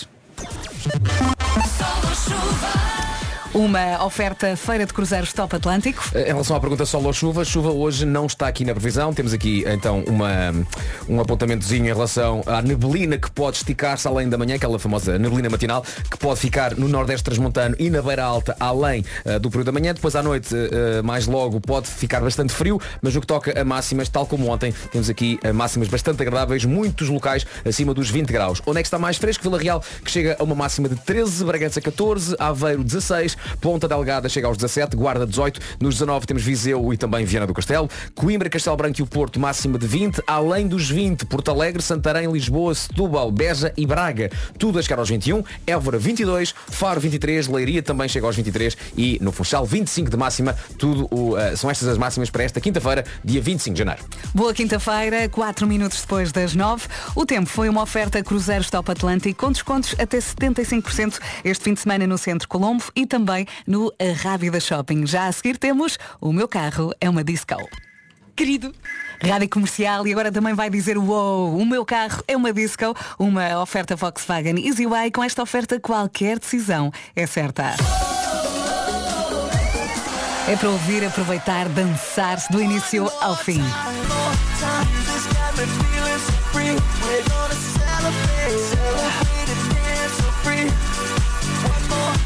Uma 3.55 4.03
oferta 4.03 4.53
Feira 4.57 4.85
de 4.85 4.93
Cruzeiros 4.93 5.31
Top 5.31 5.55
Atlântico. 5.55 6.03
Em 6.13 6.25
relação 6.25 6.57
à 6.57 6.59
pergunta 6.59 6.85
solo 6.85 7.07
ou 7.07 7.13
chuva, 7.13 7.45
chuva 7.45 7.71
hoje 7.71 8.05
não 8.05 8.25
está 8.25 8.49
aqui 8.49 8.65
na 8.65 8.73
previsão. 8.73 9.13
Temos 9.13 9.31
aqui 9.31 9.63
então 9.65 10.03
uma, 10.09 10.53
um 11.07 11.21
apontamentozinho 11.21 11.85
em 11.85 11.93
relação 11.93 12.43
à 12.45 12.61
neblina 12.61 13.17
que 13.17 13.31
pode 13.31 13.55
esticar-se 13.55 14.05
além 14.09 14.27
da 14.27 14.37
manhã, 14.37 14.55
aquela 14.55 14.77
famosa 14.77 15.17
neblina 15.17 15.49
matinal, 15.49 15.85
que 16.11 16.17
pode 16.17 16.37
ficar 16.41 16.75
no 16.75 16.89
Nordeste 16.89 17.23
Transmontano 17.23 17.77
e 17.79 17.89
na 17.89 18.01
Beira 18.01 18.25
Alta 18.25 18.57
além 18.59 19.05
eh, 19.23 19.39
do 19.39 19.49
período 19.49 19.67
da 19.67 19.71
manhã. 19.71 19.93
Depois 19.93 20.17
à 20.17 20.21
noite, 20.21 20.53
eh, 20.53 21.01
mais 21.01 21.25
logo, 21.25 21.61
pode 21.61 21.87
ficar 21.87 22.19
bastante 22.19 22.51
frio, 22.51 22.77
mas 23.01 23.15
no 23.15 23.21
que 23.21 23.27
toca 23.27 23.57
a 23.57 23.63
máximas, 23.63 24.09
tal 24.09 24.25
como 24.25 24.51
ontem, 24.51 24.73
temos 24.91 25.09
aqui 25.09 25.39
eh, 25.41 25.53
máximas 25.53 25.87
bastante 25.87 26.21
agradáveis, 26.21 26.65
muitos 26.65 27.07
locais 27.07 27.47
acima 27.63 27.93
dos 27.93 28.09
20 28.09 28.33
graus. 28.33 28.61
Onde 28.65 28.79
é 28.79 28.81
que 28.81 28.87
está 28.87 28.99
mais 28.99 29.15
fresco? 29.15 29.43
Vila 29.43 29.57
Real, 29.57 29.81
que 30.03 30.11
chega 30.11 30.35
a 30.37 30.43
uma 30.43 30.55
máxima 30.55 30.89
de 30.89 30.97
13, 30.97 31.45
Bragança 31.45 31.79
14, 31.79 32.35
Aveiro 32.37 32.83
16, 32.83 33.44
Ponta 33.61 33.87
Delgada 33.87 34.29
chega 34.29 34.47
aos 34.47 34.57
17, 34.57 34.95
Guarda 34.95 35.25
18, 35.25 35.59
nos 35.79 35.95
19 35.95 36.25
temos 36.25 36.43
Viseu 36.43 36.93
e 36.93 36.97
também 36.97 37.25
Viana 37.25 37.47
do 37.47 37.53
Castelo, 37.53 37.89
Coimbra, 38.13 38.49
Castelo 38.49 38.77
Branco 38.77 38.99
e 38.99 39.03
o 39.03 39.07
Porto 39.07 39.39
máxima 39.39 39.77
de 39.77 39.87
20, 39.87 40.21
além 40.27 40.67
dos 40.67 40.89
20, 40.89 41.25
Porto 41.25 41.51
Alegre, 41.51 41.81
Santarém, 41.81 42.31
Lisboa, 42.31 42.73
Setúbal, 42.73 43.31
Beja 43.31 43.73
e 43.75 43.85
Braga, 43.85 44.29
tudo 44.57 44.79
a 44.79 44.81
chegar 44.81 44.99
aos 44.99 45.09
21, 45.09 45.43
Évora 45.65 45.97
22, 45.97 46.53
Faro 46.67 46.99
23, 46.99 47.47
Leiria 47.47 47.81
também 47.81 48.07
chega 48.07 48.25
aos 48.25 48.35
23 48.35 48.77
e 48.97 49.17
no 49.21 49.31
Funchal 49.31 49.65
25 49.65 50.09
de 50.09 50.17
máxima, 50.17 50.55
tudo 50.77 51.07
o, 51.11 51.37
eh, 51.37 51.55
são 51.55 51.69
estas 51.69 51.87
as 51.87 51.97
máximas 51.97 52.29
para 52.29 52.43
esta 52.43 52.61
quinta-feira, 52.61 53.03
dia 53.23 53.41
25 53.41 53.73
de 53.73 53.79
janeiro. 53.79 54.03
Boa 54.33 54.53
quinta-feira, 54.53 55.27
4 55.29 55.67
minutos 55.67 56.01
depois 56.01 56.31
das 56.31 56.53
9. 56.53 56.87
O 57.15 57.25
tempo 57.25 57.49
foi 57.49 57.69
uma 57.69 57.81
oferta 57.81 58.23
Cruzeiros 58.23 58.69
Top 58.69 58.89
Atlântico 58.91 59.45
com 59.45 59.51
descontos 59.51 59.95
até 59.99 60.17
75% 60.17 61.19
este 61.43 61.63
fim 61.63 61.73
de 61.73 61.79
semana 61.79 62.07
no 62.07 62.17
Centro 62.17 62.47
Colombo 62.47 62.83
e 62.95 63.05
também 63.05 63.34
no 63.65 63.91
Rábida 64.21 64.59
Shopping. 64.59 65.05
Já 65.05 65.27
a 65.27 65.31
seguir 65.31 65.57
temos 65.57 65.97
O 66.21 66.31
Meu 66.31 66.47
Carro 66.47 66.91
é 67.01 67.09
uma 67.09 67.23
Disco. 67.23 67.55
Querido. 68.35 68.73
Rádio 69.23 69.49
Comercial 69.49 70.05
e 70.05 70.11
agora 70.11 70.31
também 70.31 70.53
vai 70.53 70.69
dizer 70.69 70.97
Uou, 70.97 71.57
o 71.57 71.65
meu 71.65 71.85
carro 71.85 72.21
é 72.27 72.35
uma 72.35 72.51
disco, 72.51 72.93
uma 73.17 73.61
oferta 73.61 73.95
Volkswagen 73.95 74.59
EasyWay. 74.67 75.09
Com 75.11 75.23
esta 75.23 75.41
oferta 75.41 75.79
qualquer 75.79 76.37
decisão 76.37 76.91
é 77.15 77.25
certa. 77.25 77.75
É 80.47 80.55
para 80.55 80.69
ouvir, 80.69 81.03
aproveitar, 81.03 81.67
dançar-se 81.69 82.51
do 82.51 82.61
início 82.61 83.09
ao 83.21 83.35
fim. 83.35 83.63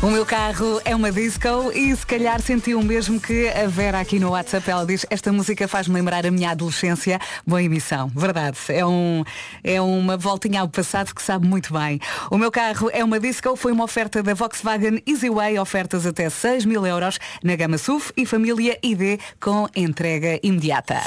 O 0.01 0.07
meu 0.07 0.25
carro 0.25 0.79
é 0.85 0.95
uma 0.95 1.11
disco 1.11 1.73
e 1.73 1.93
se 1.93 2.05
calhar 2.05 2.41
sentiu 2.41 2.79
o 2.79 2.83
mesmo 2.83 3.19
que 3.19 3.49
a 3.49 3.67
Vera 3.67 3.99
aqui 3.99 4.17
no 4.17 4.29
WhatsApp. 4.29 4.71
Ela 4.71 4.85
diz, 4.85 5.05
esta 5.09 5.29
música 5.33 5.67
faz-me 5.67 5.95
lembrar 5.95 6.25
a 6.25 6.31
minha 6.31 6.51
adolescência. 6.51 7.19
Boa 7.45 7.61
emissão. 7.61 8.09
Verdade. 8.15 8.57
É, 8.69 8.85
um, 8.85 9.25
é 9.61 9.81
uma 9.81 10.15
voltinha 10.15 10.61
ao 10.61 10.69
passado 10.69 11.13
que 11.13 11.21
sabe 11.21 11.45
muito 11.45 11.73
bem. 11.73 11.99
O 12.31 12.37
meu 12.37 12.49
carro 12.49 12.89
é 12.93 13.03
uma 13.03 13.19
disco. 13.19 13.57
Foi 13.57 13.73
uma 13.73 13.83
oferta 13.83 14.23
da 14.23 14.33
Volkswagen 14.33 15.03
Easyway. 15.05 15.59
Ofertas 15.59 16.05
até 16.05 16.29
6 16.29 16.63
mil 16.63 16.85
euros 16.87 17.19
na 17.43 17.57
gama 17.57 17.77
SUV 17.77 18.13
e 18.15 18.25
família 18.25 18.79
ID 18.81 19.19
com 19.37 19.67
entrega 19.75 20.39
imediata. 20.41 21.01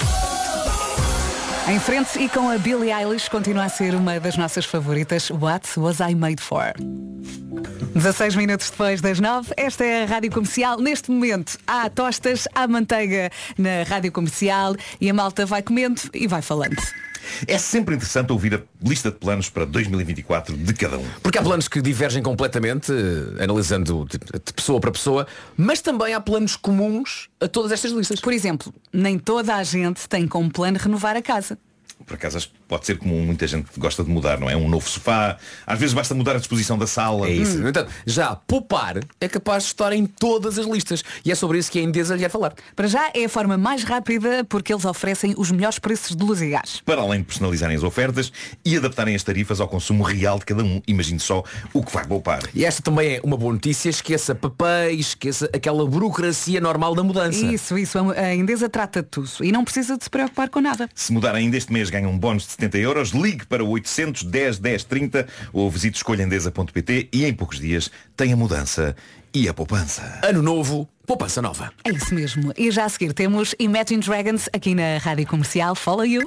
Em 1.68 1.78
frente 1.78 2.18
e 2.18 2.28
com 2.28 2.48
a 2.50 2.58
Billie 2.58 2.92
Eilish 2.92 3.28
continua 3.28 3.64
a 3.64 3.68
ser 3.68 3.94
uma 3.94 4.18
das 4.18 4.36
nossas 4.36 4.64
favoritas. 4.64 5.30
What 5.30 5.78
was 5.78 6.00
I 6.00 6.14
made 6.14 6.42
for? 6.42 6.74
16 7.94 8.34
minutos 8.34 8.70
depois 8.70 9.00
das 9.00 9.20
9, 9.20 9.52
esta 9.56 9.84
é 9.84 10.02
a 10.02 10.06
Rádio 10.06 10.32
Comercial. 10.32 10.78
Neste 10.78 11.10
momento 11.10 11.56
há 11.66 11.88
tostas, 11.88 12.48
há 12.54 12.66
manteiga 12.66 13.30
na 13.56 13.84
Rádio 13.88 14.10
Comercial 14.10 14.74
e 15.00 15.08
a 15.08 15.14
malta 15.14 15.46
vai 15.46 15.62
comendo 15.62 16.00
e 16.12 16.26
vai 16.26 16.42
falando. 16.42 16.82
É 17.46 17.58
sempre 17.58 17.94
interessante 17.94 18.32
ouvir 18.32 18.54
a 18.54 18.60
lista 18.86 19.10
de 19.10 19.16
planos 19.16 19.48
para 19.48 19.64
2024 19.64 20.56
de 20.56 20.72
cada 20.74 20.98
um. 20.98 21.04
Porque 21.22 21.38
há 21.38 21.42
planos 21.42 21.68
que 21.68 21.80
divergem 21.80 22.22
completamente, 22.22 22.92
eh, 22.92 23.44
analisando 23.44 24.06
de, 24.06 24.18
de 24.18 24.52
pessoa 24.52 24.80
para 24.80 24.90
pessoa, 24.90 25.26
mas 25.56 25.80
também 25.80 26.14
há 26.14 26.20
planos 26.20 26.56
comuns 26.56 27.28
a 27.40 27.48
todas 27.48 27.72
estas 27.72 27.92
listas. 27.92 28.20
Por 28.20 28.32
exemplo, 28.32 28.72
nem 28.92 29.18
toda 29.18 29.56
a 29.56 29.62
gente 29.62 30.08
tem 30.08 30.26
como 30.26 30.50
plano 30.50 30.78
renovar 30.78 31.16
a 31.16 31.22
casa. 31.22 31.58
Por 32.07 32.14
acaso 32.14 32.48
pode 32.68 32.86
ser 32.86 32.98
comum, 32.98 33.24
muita 33.24 33.46
gente 33.46 33.66
gosta 33.78 34.03
de 34.03 34.11
mudar, 34.11 34.38
não 34.38 34.48
é? 34.48 34.57
Um 34.57 34.68
novo 34.68 34.88
sofá, 34.88 35.36
às 35.66 35.78
vezes 35.78 35.94
basta 35.94 36.14
mudar 36.14 36.36
a 36.36 36.38
disposição 36.38 36.78
da 36.78 36.86
sala. 36.86 37.26
É 37.26 37.32
isso. 37.32 37.59
No 37.59 37.68
entanto, 37.68 37.90
já 38.07 38.34
poupar 38.34 39.00
é 39.20 39.28
capaz 39.28 39.64
de 39.64 39.68
estar 39.70 39.92
em 39.92 40.07
todas 40.07 40.59
as 40.59 40.66
listas. 40.66 41.03
E 41.24 41.30
é 41.30 41.34
sobre 41.34 41.59
isso 41.59 41.70
que 41.70 41.78
a 41.78 41.82
Endesa 41.82 42.16
lhe 42.16 42.24
é 42.24 42.28
falar. 42.28 42.55
Para 42.74 42.86
já 42.86 43.11
é 43.14 43.24
a 43.24 43.28
forma 43.28 43.57
mais 43.57 43.84
rápida 43.84 44.44
porque 44.48 44.72
eles 44.72 44.84
oferecem 44.84 45.34
os 45.36 45.50
melhores 45.50 45.78
preços 45.78 46.16
de 46.16 46.24
luz 46.24 46.40
e 46.40 46.50
gás. 46.50 46.82
Para 46.84 47.00
além 47.00 47.20
de 47.20 47.26
personalizarem 47.26 47.76
as 47.76 47.82
ofertas 47.82 48.32
e 48.64 48.76
adaptarem 48.76 49.14
as 49.14 49.22
tarifas 49.22 49.61
ao 49.61 49.68
consumo 49.68 50.03
real 50.03 50.38
de 50.38 50.46
cada 50.46 50.64
um. 50.64 50.80
Imagine 50.86 51.20
só 51.20 51.42
o 51.72 51.82
que 51.82 51.92
vai 51.92 52.07
poupar. 52.07 52.42
E 52.55 52.64
esta 52.64 52.82
também 52.82 53.16
é 53.16 53.20
uma 53.22 53.36
boa 53.36 53.53
notícia, 53.53 53.88
esqueça 53.88 54.34
papéis, 54.34 55.09
esqueça 55.09 55.48
aquela 55.53 55.86
burocracia 55.86 56.61
normal 56.61 56.94
da 56.94 57.03
mudança. 57.03 57.44
Isso, 57.44 57.78
isso. 57.78 57.98
A 57.98 58.34
Endesa 58.34 58.68
trata 58.68 59.03
de 59.03 59.09
tudo 59.09 59.30
e 59.40 59.53
não 59.53 59.64
precisa 59.64 59.96
de 59.96 60.05
se 60.05 60.11
preocupar 60.11 60.48
com 60.48 60.61
nada. 60.61 60.88
Se 60.94 61.12
mudar 61.12 61.34
ainda 61.34 61.57
este 61.57 61.72
mês 61.72 61.90
ganha 61.93 62.09
um 62.09 62.18
bónus 62.18 62.45
de 62.45 62.53
70 62.53 62.78
euros, 62.78 63.11
ligue 63.11 63.47
para 63.47 63.62
o 63.62 63.68
810 63.68 64.59
10 64.59 64.84
30 64.84 65.26
ou 65.53 65.70
visite 65.70 65.97
escolhaendesa.pt 65.97 67.09
e 67.12 67.24
em 67.24 67.34
poucos 67.34 67.61
dias 67.61 67.90
tem 68.16 68.32
a 68.32 68.36
mudança 68.36 68.97
e 69.34 69.49
a 69.49 69.55
poupança. 69.55 70.20
Ano 70.22 70.43
novo, 70.43 70.88
poupança 71.07 71.40
nova. 71.43 71.72
É 71.84 71.90
isso 71.90 72.14
mesmo. 72.14 72.53
E 72.57 72.70
já 72.70 72.84
a 72.84 72.88
seguir 72.88 73.12
temos 73.12 73.55
Imagine 73.59 74.03
Dragons 74.03 74.49
aqui 74.53 74.74
na 74.74 74.99
Rádio 74.99 75.26
Comercial. 75.26 75.74
Follow 75.74 76.07
you. 76.07 76.22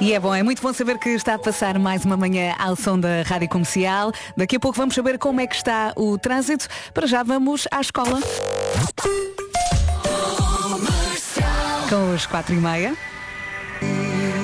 E 0.00 0.12
é 0.12 0.20
bom, 0.20 0.34
é 0.34 0.42
muito 0.42 0.62
bom 0.62 0.72
saber 0.72 0.98
que 0.98 1.10
está 1.10 1.34
a 1.34 1.38
passar 1.38 1.78
mais 1.78 2.04
uma 2.04 2.16
manhã 2.16 2.54
ao 2.58 2.76
som 2.76 2.98
da 2.98 3.22
Rádio 3.22 3.48
Comercial. 3.48 4.12
Daqui 4.36 4.56
a 4.56 4.60
pouco 4.60 4.76
vamos 4.76 4.94
saber 4.94 5.18
como 5.18 5.40
é 5.40 5.46
que 5.46 5.56
está 5.56 5.92
o 5.96 6.18
trânsito. 6.18 6.66
Para 6.94 7.06
já 7.06 7.22
vamos 7.22 7.66
à 7.70 7.80
escola. 7.80 8.20
Com 11.88 12.14
os 12.14 12.26
quatro 12.26 12.54
e 12.54 12.58
meia. 12.58 12.96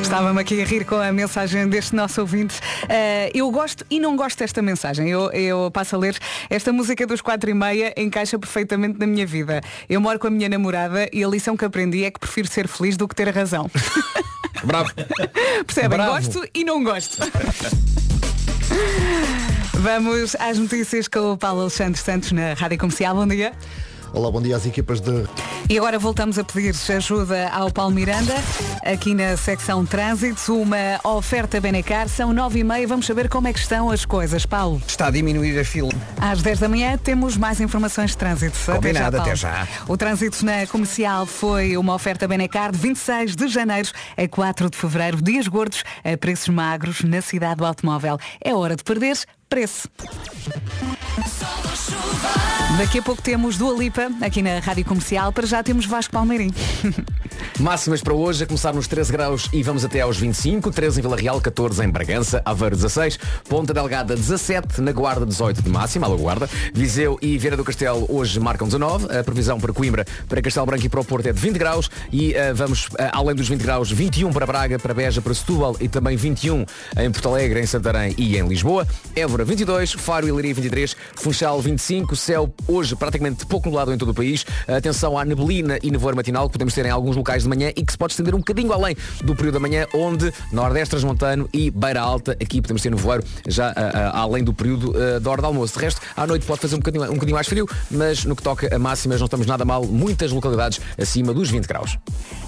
Estava-me 0.09 0.41
aqui 0.41 0.63
a 0.63 0.65
rir 0.65 0.87
com 0.87 0.95
a 0.95 1.13
mensagem 1.13 1.69
deste 1.69 1.95
nosso 1.95 2.23
ouvinte. 2.23 2.59
Uh, 2.85 3.31
eu 3.35 3.51
gosto 3.51 3.85
e 3.91 4.01
não 4.01 4.17
gosto 4.17 4.39
desta 4.39 4.63
mensagem. 4.63 5.07
Eu, 5.07 5.31
eu 5.33 5.71
passo 5.71 5.97
a 5.97 5.99
ler. 5.99 6.17
Esta 6.49 6.73
música 6.73 7.07
dos 7.07 7.21
quatro 7.21 7.51
e 7.51 7.53
meia 7.53 7.93
encaixa 7.95 8.39
perfeitamente 8.39 8.99
na 8.99 9.07
minha 9.07 9.27
vida. 9.27 9.61
Eu 9.87 10.01
moro 10.01 10.19
com 10.19 10.27
a 10.27 10.31
minha 10.31 10.49
namorada 10.49 11.11
e 11.13 11.23
a 11.23 11.29
lição 11.29 11.59
que 11.59 11.65
aprendi 11.67 12.05
é 12.05 12.11
que 12.11 12.19
prefiro 12.19 12.49
ser 12.49 12.67
feliz 12.67 12.97
do 12.97 13.07
que 13.07 13.15
ter 13.15 13.29
razão. 13.29 13.71
Bravo. 14.65 14.91
Percebem? 15.67 15.99
Bravo. 15.99 16.13
Gosto 16.13 16.43
e 16.55 16.65
não 16.65 16.83
gosto. 16.83 17.19
Vamos 19.75 20.35
às 20.37 20.59
notícias 20.59 21.07
com 21.07 21.33
o 21.33 21.37
Paulo 21.37 21.61
Alexandre 21.61 22.01
Santos 22.01 22.33
na 22.33 22.55
Rádio 22.55 22.79
Comercial. 22.79 23.15
Bom 23.15 23.27
dia. 23.27 23.53
Olá, 24.13 24.31
bom 24.31 24.41
dia 24.41 24.57
às 24.57 24.65
equipas 24.65 25.01
de 25.01 25.27
E 25.69 25.77
agora 25.77 25.99
voltamos 25.99 26.39
a 26.39 26.45
pedir 26.45 26.75
ajuda 26.97 27.49
ao 27.51 27.71
Paulo 27.71 27.95
Miranda, 27.95 28.35
aqui 28.83 29.13
na 29.13 29.37
secção 29.37 29.85
Trânsito, 29.85 30.55
uma 30.55 30.99
oferta 31.05 31.61
Benecar, 31.61 32.09
são 32.09 32.33
nove 32.33 32.61
e 32.61 32.65
meia, 32.65 32.87
vamos 32.87 33.05
saber 33.05 33.29
como 33.29 33.49
é 33.49 33.53
que 33.53 33.59
estão 33.59 33.91
as 33.91 34.05
coisas. 34.05 34.47
Paulo. 34.47 34.81
Está 34.87 35.09
a 35.09 35.11
diminuir 35.11 35.59
a 35.59 35.65
fila. 35.65 35.91
Às 36.19 36.41
10 36.41 36.59
da 36.61 36.69
manhã 36.69 36.97
temos 36.97 37.37
mais 37.37 37.61
informações 37.61 38.11
de 38.11 38.17
trânsito. 38.17 38.59
Combinado, 38.65 39.17
Paulo. 39.17 39.31
até 39.31 39.37
já. 39.37 39.69
O 39.87 39.97
trânsito 39.97 40.45
na 40.45 40.67
comercial 40.67 41.27
foi 41.27 41.77
uma 41.77 41.95
oferta 41.95 42.27
Benecar 42.27 42.73
de 42.73 42.79
26 42.79 43.37
de 43.37 43.49
janeiro 43.49 43.91
a 44.17 44.27
4 44.27 44.71
de 44.71 44.77
fevereiro, 44.77 45.21
dias 45.21 45.47
gordos 45.47 45.85
a 46.03 46.17
preços 46.17 46.49
magros 46.49 47.03
na 47.03 47.21
cidade 47.21 47.57
do 47.57 47.67
automóvel. 47.67 48.19
É 48.43 48.55
hora 48.55 48.75
de 48.75 48.83
perder 48.83 49.19
preço. 49.49 49.89
Daqui 52.77 52.99
a 52.99 53.03
pouco 53.03 53.23
temos 53.23 53.57
Dua 53.57 53.77
Lipa 53.77 54.11
aqui 54.21 54.43
na 54.43 54.59
Rádio 54.61 54.85
Comercial. 54.85 55.33
Para 55.33 55.47
já 55.47 55.63
temos 55.63 55.87
Vasco 55.87 56.13
Palmeirim. 56.13 56.53
Máximas 57.59 58.01
para 58.01 58.15
hoje, 58.15 58.45
a 58.45 58.47
começar 58.47 58.73
nos 58.73 58.87
13 58.87 59.11
graus 59.11 59.49
e 59.53 59.65
vamos 59.65 59.85
até 59.85 60.01
aos 60.01 60.17
25, 60.17 60.71
13 60.71 61.01
em 61.01 61.03
Vila 61.03 61.17
Real, 61.17 61.41
14 61.41 61.85
em 61.85 61.89
Bragança, 61.89 62.41
Aveiro 62.45 62.77
16, 62.77 63.19
Ponta 63.49 63.75
Delgada 63.75 64.15
17, 64.15 64.81
na 64.81 64.93
Guarda 64.93 65.27
18 65.27 65.63
de 65.63 65.69
máxima, 65.69 66.07
a 66.07 66.11
Guarda, 66.11 66.49
Viseu 66.73 67.19
e 67.21 67.37
Vieira 67.37 67.57
do 67.57 67.65
Castelo 67.65 68.07
hoje 68.09 68.39
marcam 68.39 68.69
19, 68.69 69.07
a 69.07 69.25
previsão 69.25 69.59
para 69.59 69.73
Coimbra, 69.73 70.05
para 70.29 70.41
Castelo 70.41 70.67
Branco 70.67 70.87
e 70.87 70.89
para 70.89 71.01
o 71.01 71.05
Porto 71.05 71.27
é 71.27 71.33
de 71.33 71.41
20 71.41 71.59
graus. 71.59 71.91
E 72.13 72.31
uh, 72.33 72.55
vamos, 72.55 72.87
uh, 72.87 73.11
além 73.13 73.35
dos 73.35 73.49
20 73.49 73.61
graus, 73.61 73.91
21 73.91 74.33
para 74.33 74.47
Braga, 74.47 74.79
para 74.79 74.95
Beja, 74.95 75.21
para 75.21 75.35
Setúbal 75.35 75.77
e 75.81 75.89
também 75.89 76.17
21 76.17 76.65
em 76.97 77.11
Porto 77.11 77.29
Alegre, 77.29 77.61
em 77.61 77.67
Santarém 77.67 78.15
e 78.17 78.37
em 78.37 78.47
Lisboa, 78.47 78.87
Évora 79.17 79.38
22, 79.45 79.93
Faro 79.93 80.27
e 80.27 80.33
Leiria 80.33 80.55
23, 80.55 80.97
Funchal 81.17 81.61
25, 81.61 82.17
céu 82.17 82.53
hoje 82.67 82.97
praticamente 82.97 83.47
pouco 83.47 83.69
nublado 83.69 83.93
em 83.93 83.99
todo 83.99 84.11
o 84.11 84.15
país, 84.15 84.45
atenção 84.67 85.19
à 85.19 85.25
neblina 85.25 85.79
e 85.83 85.91
nevoeiro 85.91 86.17
matinal 86.17 86.47
que 86.47 86.53
podemos 86.53 86.75
ter 86.75 86.87
em 86.87 86.91
alguns 86.91 87.17
locais 87.17 87.43
de 87.43 87.49
manhã 87.49 87.71
e 87.77 87.85
que 87.85 87.93
se 87.93 87.99
pode 87.99 88.13
estender 88.13 88.35
um 88.35 88.39
bocadinho 88.39 88.73
além 88.73 88.97
do 89.23 89.35
período 89.35 89.55
da 89.55 89.61
manhã, 89.61 89.87
onde 89.95 90.33
Nordeste 90.53 90.91
Transmontano 90.91 91.49
e 91.53 91.71
Beira 91.71 92.01
Alta, 92.01 92.33
aqui 92.33 92.61
podemos 92.61 92.83
ter 92.83 92.91
nevoeiro 92.91 93.25
já 93.47 93.69
ah, 93.71 93.75
ah, 94.15 94.21
além 94.21 94.43
do 94.43 94.53
período 94.53 94.95
ah, 94.97 95.19
da 95.19 95.31
hora 95.31 95.43
de 95.43 95.47
almoço. 95.47 95.75
De 95.75 95.85
resto, 95.85 96.01
à 96.17 96.27
noite 96.27 96.47
pode 96.47 96.61
fazer 96.61 96.75
um 96.75 96.79
bocadinho, 96.79 97.05
um 97.05 97.15
bocadinho 97.15 97.35
mais 97.35 97.47
frio, 97.47 97.69
mas 97.91 98.25
no 98.25 98.35
que 98.35 98.43
toca 98.43 98.75
a 98.75 98.79
máximas 98.79 99.21
não 99.21 99.27
estamos 99.27 99.47
nada 99.47 99.65
mal, 99.65 99.85
muitas 99.85 100.33
localidades 100.33 100.81
acima 101.01 101.33
dos 101.33 101.51
20 101.51 101.67
graus. 101.67 101.99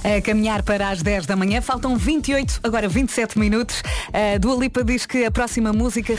A 0.03 0.21
caminhar 0.21 0.63
para 0.63 0.89
as 0.89 1.03
10 1.03 1.27
da 1.27 1.37
manhã, 1.37 1.61
faltam 1.61 1.97
28, 1.97 2.61
agora 2.63 2.89
27 2.89 3.39
minutos. 3.39 3.83
A 4.13 4.39
Dua 4.39 4.57
Lipa 4.57 4.83
diz 4.83 5.07
que 5.07 5.25
a 5.25 5.31
próxima 5.31 5.73
música 5.73 6.17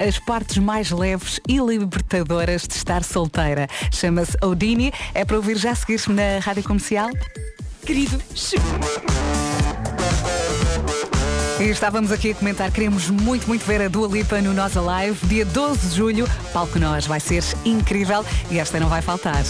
as 0.00 0.18
partes 0.18 0.58
mais 0.58 0.90
leves 0.90 1.40
e 1.48 1.58
libertadoras 1.58 2.62
de 2.62 2.74
estar 2.74 3.04
solteira. 3.04 3.68
Chama-se 3.92 4.36
Odini, 4.42 4.92
é 5.14 5.24
para 5.24 5.36
ouvir 5.36 5.56
já 5.56 5.72
a 5.72 5.74
seguir 5.74 6.00
na 6.08 6.38
rádio 6.40 6.62
comercial. 6.62 7.10
Querido, 7.84 8.20
e 11.60 11.64
estávamos 11.70 12.12
aqui 12.12 12.30
a 12.30 12.34
comentar, 12.34 12.70
queremos 12.70 13.10
muito, 13.10 13.48
muito 13.48 13.64
ver 13.64 13.82
a 13.82 13.88
Dua 13.88 14.06
Lipa 14.06 14.40
no 14.40 14.54
Nós 14.54 14.76
Alive, 14.76 15.26
dia 15.26 15.44
12 15.44 15.88
de 15.88 15.96
julho, 15.96 16.28
palco 16.52 16.78
nós, 16.78 17.04
vai 17.04 17.18
ser 17.18 17.42
incrível 17.64 18.24
e 18.48 18.60
esta 18.60 18.78
não 18.78 18.88
vai 18.88 19.02
faltar. 19.02 19.42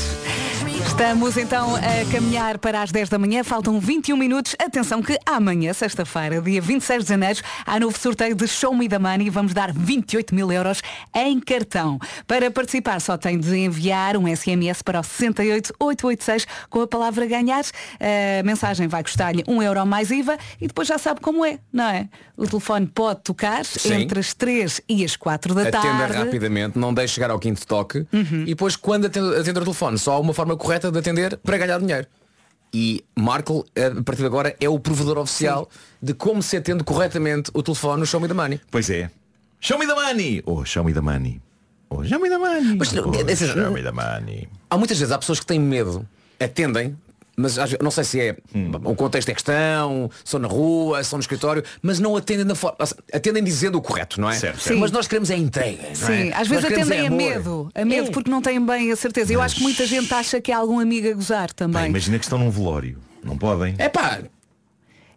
Estamos 0.86 1.36
então 1.36 1.74
a 1.76 2.12
caminhar 2.12 2.58
para 2.58 2.82
as 2.82 2.90
10 2.90 3.08
da 3.08 3.18
manhã, 3.18 3.42
faltam 3.44 3.78
21 3.78 4.16
minutos. 4.16 4.54
Atenção 4.58 5.02
que 5.02 5.18
amanhã, 5.26 5.72
sexta-feira, 5.72 6.40
dia 6.40 6.60
26 6.60 7.02
de 7.04 7.08
janeiro, 7.08 7.40
há 7.66 7.78
novo 7.78 7.98
sorteio 7.98 8.34
de 8.34 8.46
Show 8.48 8.74
Me 8.74 8.88
the 8.88 8.98
Money 8.98 9.26
e 9.26 9.30
vamos 9.30 9.52
dar 9.54 9.72
28 9.72 10.34
mil 10.34 10.50
euros 10.50 10.80
em 11.14 11.38
cartão. 11.40 11.98
Para 12.26 12.50
participar 12.50 13.00
só 13.00 13.16
tem 13.16 13.38
de 13.38 13.56
enviar 13.56 14.16
um 14.16 14.24
SMS 14.34 14.82
para 14.82 15.00
o 15.00 15.04
68886 15.04 16.46
com 16.70 16.80
a 16.82 16.86
palavra 16.86 17.26
ganhar. 17.26 17.62
A 18.00 18.42
mensagem 18.44 18.88
vai 18.88 19.02
custar-lhe 19.02 19.44
1 19.46 19.62
euro 19.62 19.84
mais 19.86 20.10
IVA 20.10 20.36
e 20.60 20.66
depois 20.66 20.88
já 20.88 20.98
sabe 20.98 21.20
como 21.20 21.44
é, 21.44 21.58
não 21.72 21.84
é? 21.88 22.08
O 22.36 22.46
telefone 22.46 22.86
pode 22.86 23.20
tocar 23.22 23.64
Sim. 23.64 23.94
entre 24.02 24.20
as 24.20 24.32
3 24.32 24.80
e 24.88 25.04
as 25.04 25.16
4 25.16 25.54
da 25.54 25.62
Atenda 25.62 25.80
tarde. 25.80 26.16
rapidamente, 26.16 26.78
não 26.78 26.94
deixe 26.94 27.14
chegar 27.14 27.30
ao 27.30 27.38
quinto 27.38 27.66
toque 27.66 28.06
Uhum. 28.12 28.42
e 28.42 28.46
depois 28.46 28.76
quando 28.76 29.06
atende, 29.06 29.34
atender 29.36 29.60
o 29.60 29.64
telefone, 29.64 29.98
só 29.98 30.12
há 30.14 30.18
uma 30.20 30.32
forma 30.32 30.56
correta 30.56 30.67
de 30.92 30.98
atender 30.98 31.36
para 31.38 31.56
ganhar 31.56 31.78
dinheiro. 31.80 32.06
E 32.72 33.02
Marco, 33.16 33.64
a 33.76 34.02
partir 34.02 34.20
de 34.22 34.26
agora, 34.26 34.54
é 34.60 34.68
o 34.68 34.78
provedor 34.78 35.18
oficial 35.18 35.68
de 36.02 36.12
como 36.12 36.42
se 36.42 36.56
atende 36.56 36.84
corretamente 36.84 37.50
o 37.54 37.62
telefone 37.62 38.00
no 38.00 38.06
Show 38.06 38.20
Me 38.20 38.28
the 38.28 38.34
Money. 38.34 38.60
Pois 38.70 38.90
é. 38.90 39.10
Show 39.60 39.78
me 39.78 39.86
the 39.86 39.94
money! 39.94 40.42
Oh, 40.46 40.64
show 40.64 40.84
me 40.84 40.92
the 40.92 41.00
money. 41.00 41.40
Oh, 41.90 42.04
show 42.04 42.20
me 42.20 42.28
the 42.28 42.38
money. 42.38 42.76
Mas, 42.76 42.92
oh, 42.92 43.12
é- 43.14 43.32
é- 43.32 43.36
show 43.36 43.72
me 43.72 43.82
the 43.82 43.90
money. 43.90 44.48
Há 44.70 44.76
muitas 44.76 44.98
vezes 44.98 45.10
há 45.12 45.18
pessoas 45.18 45.40
que 45.40 45.46
têm 45.46 45.58
medo, 45.58 46.06
atendem 46.38 46.96
mas 47.38 47.58
às 47.58 47.74
não 47.80 47.90
sei 47.90 48.04
se 48.04 48.20
é 48.20 48.36
o 48.84 48.94
contexto 48.94 49.28
é 49.28 49.34
questão, 49.34 50.10
são 50.24 50.40
na 50.40 50.48
rua, 50.48 51.02
são 51.04 51.16
no 51.16 51.20
escritório, 51.20 51.62
mas 51.80 51.98
não 52.00 52.16
atendem 52.16 52.44
da 52.44 52.54
forma. 52.54 52.76
Atendem 53.12 53.42
dizendo 53.44 53.78
o 53.78 53.80
correto, 53.82 54.20
não 54.20 54.28
é? 54.28 54.34
Certo, 54.34 54.60
certo. 54.60 54.78
Mas 54.80 54.90
nós 54.90 55.06
queremos 55.06 55.30
é 55.30 55.36
entrega. 55.36 55.82
não 55.82 55.88
é? 55.90 55.94
Sim, 55.94 56.28
às 56.32 56.38
Nós 56.38 56.48
vezes 56.48 56.64
atendem 56.64 56.98
é 57.00 57.06
a 57.06 57.10
medo, 57.10 57.70
a 57.74 57.84
medo 57.84 58.08
É. 58.08 58.10
porque 58.10 58.30
não 58.30 58.42
têm 58.42 58.64
bem 58.64 58.90
a 58.92 58.96
certeza. 58.96 59.32
Eu 59.32 59.40
acho 59.40 59.56
que 59.56 59.62
muita 59.62 59.86
gente 59.86 60.12
acha 60.12 60.40
que 60.40 60.50
há 60.52 60.58
algum 60.58 60.80
amigo 60.80 61.08
a 61.08 61.12
gozar 61.12 61.52
também. 61.52 61.86
imagina 61.86 62.18
que 62.18 62.24
estão 62.24 62.38
num 62.38 62.50
velório. 62.50 62.98
Não 63.22 63.36
podem. 63.36 63.74
É 63.78 63.88
pá, 63.88 64.20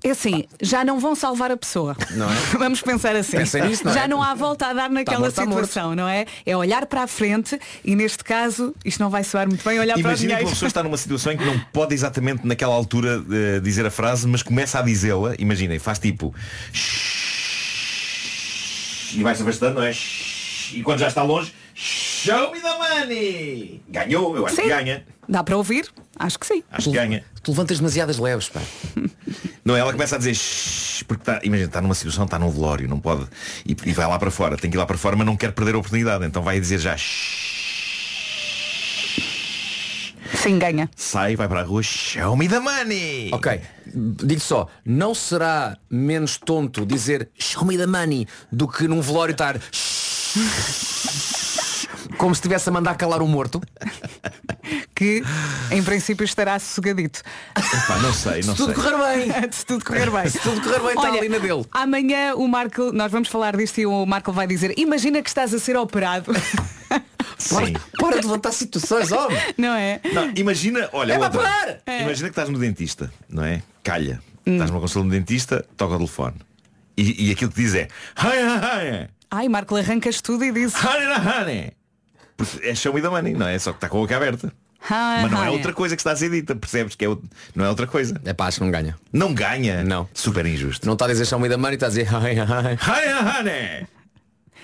É 0.03 0.11
assim, 0.11 0.45
já 0.61 0.83
não 0.83 0.99
vão 0.99 1.13
salvar 1.13 1.51
a 1.51 1.57
pessoa. 1.57 1.95
Não 2.11 2.29
é? 2.29 2.35
Vamos 2.57 2.81
pensar 2.81 3.15
assim. 3.15 3.37
Pensem 3.37 3.63
nisso, 3.67 3.85
não 3.85 3.91
é? 3.91 3.95
já 3.95 4.07
não 4.07 4.23
há 4.23 4.33
volta 4.33 4.67
a 4.67 4.73
dar 4.73 4.89
naquela 4.89 5.31
tá 5.31 5.45
morto. 5.45 5.65
situação, 5.67 5.95
não 5.95 6.07
é? 6.07 6.25
É 6.45 6.57
olhar 6.57 6.85
para 6.87 7.03
a 7.03 7.07
frente 7.07 7.59
e 7.85 7.95
neste 7.95 8.23
caso, 8.23 8.73
isto 8.83 8.99
não 8.99 9.09
vai 9.09 9.23
soar 9.23 9.47
muito 9.47 9.63
bem, 9.63 9.79
olhar 9.79 9.93
para 9.93 9.99
o 9.99 10.09
Imagina 10.11 10.37
que 10.37 10.43
uma 10.43 10.49
pessoa 10.49 10.67
está 10.67 10.81
numa 10.81 10.97
situação 10.97 11.33
em 11.33 11.37
que 11.37 11.45
não 11.45 11.59
pode 11.71 11.93
exatamente 11.93 12.45
naquela 12.45 12.73
altura 12.73 13.23
eh, 13.31 13.59
dizer 13.59 13.85
a 13.85 13.91
frase, 13.91 14.27
mas 14.27 14.41
começa 14.41 14.79
a 14.79 14.81
dizê-la, 14.81 15.35
imaginem, 15.37 15.77
faz 15.77 15.99
tipo 15.99 16.33
e 19.13 19.23
vai-se 19.23 19.41
afastando, 19.41 19.75
não 19.75 19.83
é? 19.83 19.91
E 20.73 20.81
quando 20.83 20.99
já 20.99 21.07
está 21.07 21.21
longe, 21.21 21.53
show 21.75 22.51
me 22.51 22.61
the 22.61 22.77
money! 22.77 23.81
Ganhou, 23.89 24.35
eu 24.35 24.45
acho 24.45 24.55
Sim. 24.55 24.63
que 24.63 24.69
ganha. 24.69 25.05
Dá 25.27 25.43
para 25.43 25.57
ouvir? 25.57 25.87
Acho 26.17 26.39
que 26.39 26.45
sim. 26.45 26.63
Acho 26.71 26.89
que 26.89 26.95
ganha. 26.95 27.23
Tu 27.43 27.51
levantas 27.51 27.77
demasiadas 27.77 28.17
leves, 28.17 28.49
pá. 28.49 28.61
Não, 29.63 29.75
ela 29.75 29.91
começa 29.91 30.15
a 30.15 30.17
dizer 30.17 30.33
"Shhh", 30.35 31.03
porque 31.07 31.21
está, 31.21 31.39
imagina, 31.43 31.67
está 31.67 31.81
numa 31.81 31.93
situação, 31.93 32.25
está 32.25 32.39
num 32.39 32.49
velório, 32.49 32.87
não 32.87 32.99
pode. 32.99 33.27
E, 33.65 33.75
e 33.85 33.93
vai 33.93 34.07
lá 34.07 34.17
para 34.17 34.31
fora, 34.31 34.57
tem 34.57 34.69
que 34.71 34.75
ir 34.77 34.79
lá 34.79 34.85
para 34.85 34.97
fora, 34.97 35.15
mas 35.15 35.25
não 35.25 35.37
quer 35.37 35.51
perder 35.51 35.75
a 35.75 35.77
oportunidade. 35.77 36.25
Então 36.25 36.41
vai 36.41 36.59
dizer 36.59 36.79
já 36.79 36.95
"Shhh", 36.97 37.51
Sim, 40.33 40.57
ganha. 40.57 40.89
sai, 40.95 41.35
vai 41.35 41.47
para 41.47 41.59
a 41.59 41.63
rua, 41.63 41.83
show 41.83 42.35
me 42.35 42.47
the 42.49 42.59
money! 42.59 43.29
Ok, 43.31 43.61
digo 44.23 44.41
só, 44.41 44.67
não 44.83 45.13
será 45.13 45.77
menos 45.89 46.37
tonto 46.37 46.83
dizer 46.85 47.29
show 47.37 47.63
me 47.63 47.77
the 47.77 47.85
money 47.85 48.27
do 48.51 48.67
que 48.67 48.87
num 48.87 49.01
velório 49.01 49.33
estar 49.33 49.59
como 52.17 52.33
se 52.35 52.39
estivesse 52.39 52.69
a 52.69 52.71
mandar 52.71 52.95
calar 52.95 53.21
um 53.21 53.27
morto? 53.27 53.61
Que 54.95 55.23
em 55.71 55.81
princípio 55.83 56.23
estará 56.23 56.57
sossegadito. 56.59 57.23
Pá, 57.87 57.97
não 57.97 58.13
sei, 58.13 58.43
não 58.43 58.55
Se 58.55 58.57
tudo 58.57 58.73
sei. 58.75 58.83
correr 58.83 59.15
bem. 59.31 59.31
Se 59.51 59.65
tudo 59.65 59.83
correr 59.83 60.11
bem. 60.11 60.29
Se 60.29 60.39
tudo 60.39 60.61
correr 60.61 60.79
bem, 60.79 60.89
está 60.89 61.01
Olha, 61.01 61.19
ali 61.19 61.27
na 61.29 61.39
dele. 61.39 61.65
Amanhã 61.71 62.35
o 62.35 62.47
Marco, 62.47 62.91
nós 62.93 63.11
vamos 63.11 63.27
falar 63.27 63.57
disto 63.57 63.79
e 63.79 63.85
o 63.87 64.05
Marco 64.05 64.31
vai 64.31 64.45
dizer, 64.45 64.77
imagina 64.77 65.19
que 65.23 65.27
estás 65.29 65.53
a 65.55 65.59
ser 65.59 65.75
operado. 65.75 66.31
Sim. 67.39 67.73
Para 67.99 68.19
de 68.19 68.27
levantar 68.27 68.51
situações, 68.51 69.11
homem. 69.11 69.41
Não 69.57 69.73
é? 69.73 69.99
Não, 70.13 70.31
imagina, 70.35 70.87
olha, 70.93 71.13
É 71.13 71.17
para 71.17 71.25
outra. 71.39 71.81
É. 71.87 72.01
imagina 72.03 72.29
que 72.29 72.33
estás 72.33 72.49
no 72.49 72.59
dentista, 72.59 73.11
não 73.27 73.43
é? 73.43 73.63
Calha. 73.83 74.21
Hum. 74.45 74.53
Estás 74.53 74.69
numa 74.69 74.79
consulta 74.81 75.05
no 75.07 75.11
dentista, 75.11 75.65
toca 75.75 75.95
o 75.95 75.97
telefone. 75.97 76.35
E, 76.95 77.29
e 77.29 77.31
aquilo 77.31 77.51
que 77.51 77.61
diz 77.63 77.73
é 77.73 77.87
"Hi, 78.17 78.27
hi, 78.27 79.05
hi, 79.05 79.09
Ai, 79.31 79.49
Marco, 79.49 79.75
arrancas 79.75 80.21
tudo 80.21 80.43
e 80.45 80.51
diz. 80.51 80.73
Honey, 82.41 82.47
honey." 82.47 82.51
Porque 82.51 82.67
é 82.67 82.75
show 82.75 82.93
me 82.93 83.01
the 83.01 83.09
money, 83.09 83.33
não 83.33 83.47
é? 83.47 83.57
Só 83.59 83.71
que 83.71 83.77
está 83.77 83.89
com 83.89 83.97
a 83.97 84.01
boca 84.01 84.15
aberta. 84.17 84.47
"Hi, 84.83 85.21
Mas 85.23 85.31
não 85.31 85.43
é 85.43 85.47
hi." 85.47 85.49
outra 85.53 85.73
coisa 85.73 85.95
que 85.95 85.99
está 86.01 86.11
a 86.11 86.15
ser 86.15 86.29
dita, 86.31 86.55
percebes? 86.55 86.95
Que 86.95 87.05
é, 87.05 87.07
out- 87.07 87.23
não 87.55 87.65
é 87.65 87.69
outra 87.69 87.85
coisa. 87.87 88.19
É 88.25 88.33
pá, 88.33 88.47
acho 88.47 88.57
que 88.59 88.63
não 88.63 88.71
ganha. 88.71 88.95
Não 89.13 89.33
ganha. 89.33 89.83
Não. 89.83 90.09
Super 90.13 90.45
injusto. 90.45 90.85
Não 90.87 90.93
está 90.93 91.05
a 91.05 91.07
dizer 91.09 91.25
show 91.25 91.39
me 91.39 91.47
the 91.49 91.57
money, 91.57 91.75
está 91.75 91.85
a 91.85 91.89
dizer 91.89 92.07
hi, 92.07 92.33
hi. 92.33 92.77
Hi, 92.81 93.39
honey. 93.39 93.87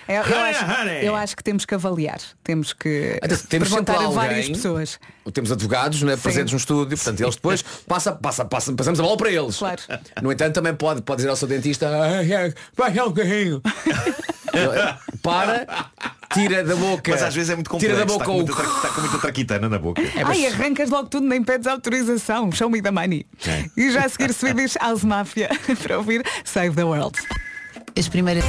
É, 0.07 0.17
Eu, 0.19 0.23
eu 0.23 0.39
acho, 0.39 0.65
honey. 0.65 1.05
eu 1.05 1.15
acho 1.15 1.35
que 1.35 1.43
temos 1.43 1.65
que 1.65 1.75
avaliar. 1.75 2.19
Temos 2.43 2.71
que 2.73 3.19
Até 3.21 3.35
temos 3.35 3.69
perguntar 3.69 3.93
a 3.93 3.95
alguém- 3.97 4.13
várias 4.15 4.47
pessoas. 4.49 4.99
Temos 5.33 5.51
advogados 5.51 6.01
né, 6.03 6.15
presentes 6.15 6.53
no 6.53 6.57
estúdio, 6.57 6.95
portanto 6.97 7.19
eles 7.21 7.35
depois 7.35 7.61
passa, 7.87 8.11
passa, 8.13 8.45
passa, 8.45 8.71
passamos 8.73 8.99
a 8.99 9.03
bola 9.03 9.17
para 9.17 9.29
eles. 9.31 9.57
Claro. 9.57 9.81
No 10.21 10.31
entanto, 10.31 10.53
também 10.55 10.73
pode, 10.73 11.01
pode 11.01 11.17
dizer 11.17 11.29
ao 11.29 11.35
seu 11.35 11.47
dentista, 11.47 11.89
"Ai, 11.89 12.33
ai, 12.33 12.53
vai 12.75 12.97
ao 12.97 13.11
carrinho. 13.11 13.61
Ele, 14.53 15.19
Para, 15.21 15.67
tira 16.33 16.63
da 16.63 16.75
boca. 16.75 17.11
Mas 17.11 17.21
às 17.21 17.35
vezes 17.35 17.49
é 17.49 17.55
muito 17.55 17.69
complexo. 17.69 17.93
Tira 17.95 18.05
da 18.05 18.11
está, 18.11 18.23
boca 18.23 18.25
com 18.25 18.31
o. 18.31 18.35
muita 18.37 18.53
tra- 18.55 18.75
está 18.75 18.89
com 18.89 19.01
muita 19.01 19.17
traquitana 19.19 19.69
na 19.69 19.77
boca. 19.77 20.01
Ai, 20.25 20.47
arrancas 20.47 20.89
logo 20.89 21.09
tudo, 21.09 21.27
nem 21.27 21.43
pedes 21.43 21.67
autorização. 21.67 22.49
Show 22.51 22.69
me 22.69 22.81
the 22.81 22.89
money. 22.91 23.25
É. 23.45 23.65
E 23.75 23.91
já 23.91 24.05
a 24.05 24.09
seguir 24.09 24.33
Swedish 24.33 24.75
House 24.79 25.03
Mafia 25.03 25.49
para 25.83 25.97
ouvir 25.97 26.25
Save 26.45 26.71
the 26.75 26.83
World. 26.85 27.19
As 27.97 28.07
primeiras. 28.07 28.43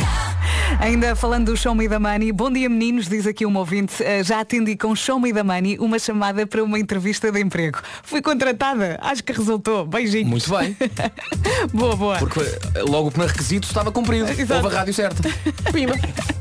Ainda 0.78 1.16
falando 1.16 1.46
do 1.46 1.56
Show 1.56 1.74
Me 1.74 1.88
the 1.88 1.98
Money, 1.98 2.32
bom 2.32 2.50
dia 2.50 2.68
meninos, 2.68 3.08
diz 3.08 3.26
aqui 3.26 3.46
um 3.46 3.56
ouvinte, 3.56 4.02
eh, 4.04 4.22
já 4.22 4.40
atendi 4.40 4.76
com 4.76 4.94
Show 4.94 5.18
Me 5.18 5.32
the 5.32 5.42
Money 5.42 5.78
uma 5.78 5.98
chamada 5.98 6.46
para 6.46 6.62
uma 6.62 6.78
entrevista 6.78 7.32
de 7.32 7.40
emprego. 7.40 7.80
Fui 8.02 8.20
contratada, 8.20 8.98
acho 9.00 9.24
que 9.24 9.32
resultou. 9.32 9.86
Beijinhos. 9.86 10.28
Muito 10.28 10.50
bem. 10.50 10.76
boa, 11.72 11.96
boa. 11.96 12.18
Porque 12.18 12.40
eh, 12.40 12.82
logo 12.86 13.08
o 13.08 13.10
primeiro 13.10 13.32
requisito 13.32 13.66
estava 13.66 13.90
cumprido. 13.90 14.30
Exato. 14.30 14.62
Houve 14.62 14.76
a 14.76 14.78
rádio 14.80 14.92
certa. 14.92 15.22
Pima. 15.72 15.94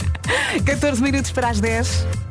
14 0.66 1.02
minutos 1.02 1.32
para 1.32 1.48
as 1.48 1.62
10. 1.62 2.27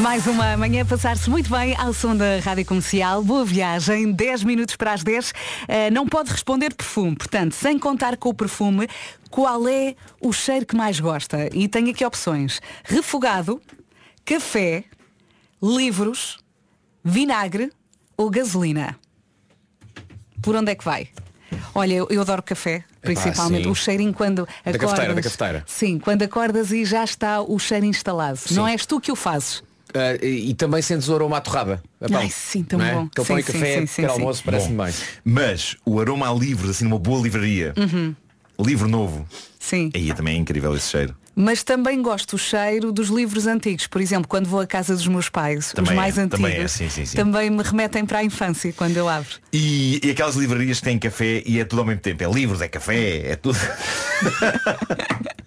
Mais 0.00 0.26
uma 0.26 0.56
manhã 0.56 0.84
passar-se 0.84 1.28
muito 1.30 1.50
bem 1.50 1.76
ao 1.76 1.92
som 1.92 2.16
da 2.16 2.38
Rádio 2.40 2.64
Comercial. 2.64 3.22
Boa 3.22 3.44
viagem, 3.44 4.12
10 4.12 4.42
minutos 4.42 4.74
para 4.74 4.92
as 4.92 5.04
10. 5.04 5.32
Eh, 5.68 5.90
não 5.90 6.06
pode 6.06 6.30
responder 6.30 6.74
perfume, 6.74 7.14
portanto, 7.14 7.52
sem 7.52 7.78
contar 7.78 8.16
com 8.16 8.30
o 8.30 8.34
perfume, 8.34 8.88
qual 9.30 9.68
é 9.68 9.94
o 10.20 10.32
cheiro 10.32 10.66
que 10.66 10.74
mais 10.74 10.98
gosta? 10.98 11.48
E 11.52 11.68
tem 11.68 11.90
aqui 11.90 12.04
opções. 12.04 12.60
Refogado, 12.82 13.60
café, 14.24 14.84
livros, 15.62 16.38
vinagre 17.04 17.70
ou 18.16 18.30
gasolina. 18.30 18.96
Por 20.40 20.56
onde 20.56 20.72
é 20.72 20.74
que 20.74 20.84
vai? 20.84 21.08
Olha, 21.74 21.94
eu, 21.94 22.08
eu 22.10 22.20
adoro 22.22 22.42
café, 22.42 22.82
principalmente 23.00 23.64
sim. 23.64 23.70
o 23.70 23.74
cheirinho 23.74 24.12
quando 24.12 24.48
acordas. 24.64 24.80
cafeteira, 24.80 25.14
da 25.14 25.22
cafeteira. 25.22 25.64
Sim, 25.66 25.98
quando 25.98 26.22
acordas 26.22 26.72
e 26.72 26.84
já 26.84 27.04
está 27.04 27.40
o 27.40 27.58
cheiro 27.58 27.86
instalado. 27.86 28.40
Não 28.50 28.66
és 28.66 28.84
tu 28.86 29.00
que 29.00 29.12
o 29.12 29.16
fazes. 29.16 29.62
Ah, 29.94 30.24
e, 30.24 30.50
e 30.50 30.54
também 30.54 30.80
sentes 30.82 31.08
o 31.08 31.14
aroma 31.14 31.36
à 31.36 31.40
torrada. 31.40 31.82
pão. 32.00 32.16
Ai, 32.18 32.30
sim, 32.30 32.62
tão 32.62 32.80
é? 32.80 32.94
bom. 32.94 33.08
Aquele 33.10 33.26
Sim, 33.26 33.32
pão 33.32 33.38
e 33.38 33.42
sim, 33.42 33.52
café, 33.52 33.74
sim, 33.80 33.86
sim, 33.86 34.02
sim. 34.02 34.06
almoço, 34.06 34.42
parece-me 34.44 34.76
bem. 34.84 34.94
Mas 35.24 35.76
o 35.84 36.00
aroma 36.00 36.30
a 36.30 36.34
livros, 36.34 36.70
assim 36.70 36.84
numa 36.84 36.98
boa 36.98 37.20
livraria, 37.22 37.74
Uhum. 37.76 38.14
livro 38.60 38.88
novo, 38.88 39.26
Sim. 39.58 39.90
aí 39.94 40.12
também 40.14 40.36
é 40.36 40.38
incrível 40.38 40.74
esse 40.76 40.88
cheiro. 40.90 41.14
Mas 41.34 41.62
também 41.62 42.02
gosto 42.02 42.36
do 42.36 42.38
cheiro 42.38 42.92
dos 42.92 43.08
livros 43.08 43.46
antigos. 43.46 43.86
Por 43.86 44.02
exemplo, 44.02 44.28
quando 44.28 44.46
vou 44.46 44.60
à 44.60 44.66
casa 44.66 44.94
dos 44.94 45.06
meus 45.06 45.30
pais, 45.30 45.72
Também 45.72 45.92
os 45.92 45.96
mais 45.96 46.18
é, 46.18 46.20
antigos, 46.20 46.40
também 46.44 46.60
é, 46.62 46.68
sim, 46.68 46.90
sim, 46.90 47.06
sim. 47.06 47.16
também 47.16 47.48
me 47.48 47.62
remetem 47.62 48.04
para 48.04 48.18
a 48.18 48.24
infância 48.24 48.70
quando 48.74 48.98
eu 48.98 49.08
abro. 49.08 49.30
E, 49.50 49.98
e 50.04 50.10
aquelas 50.10 50.34
livrarias 50.36 50.78
que 50.78 50.84
têm 50.84 50.98
café 50.98 51.42
e 51.46 51.58
é 51.58 51.64
tudo 51.64 51.78
ao 51.80 51.86
mesmo 51.86 52.02
tempo. 52.02 52.22
É 52.22 52.30
livros, 52.30 52.60
é 52.60 52.68
café, 52.68 53.30
é 53.32 53.36
tudo. 53.36 53.58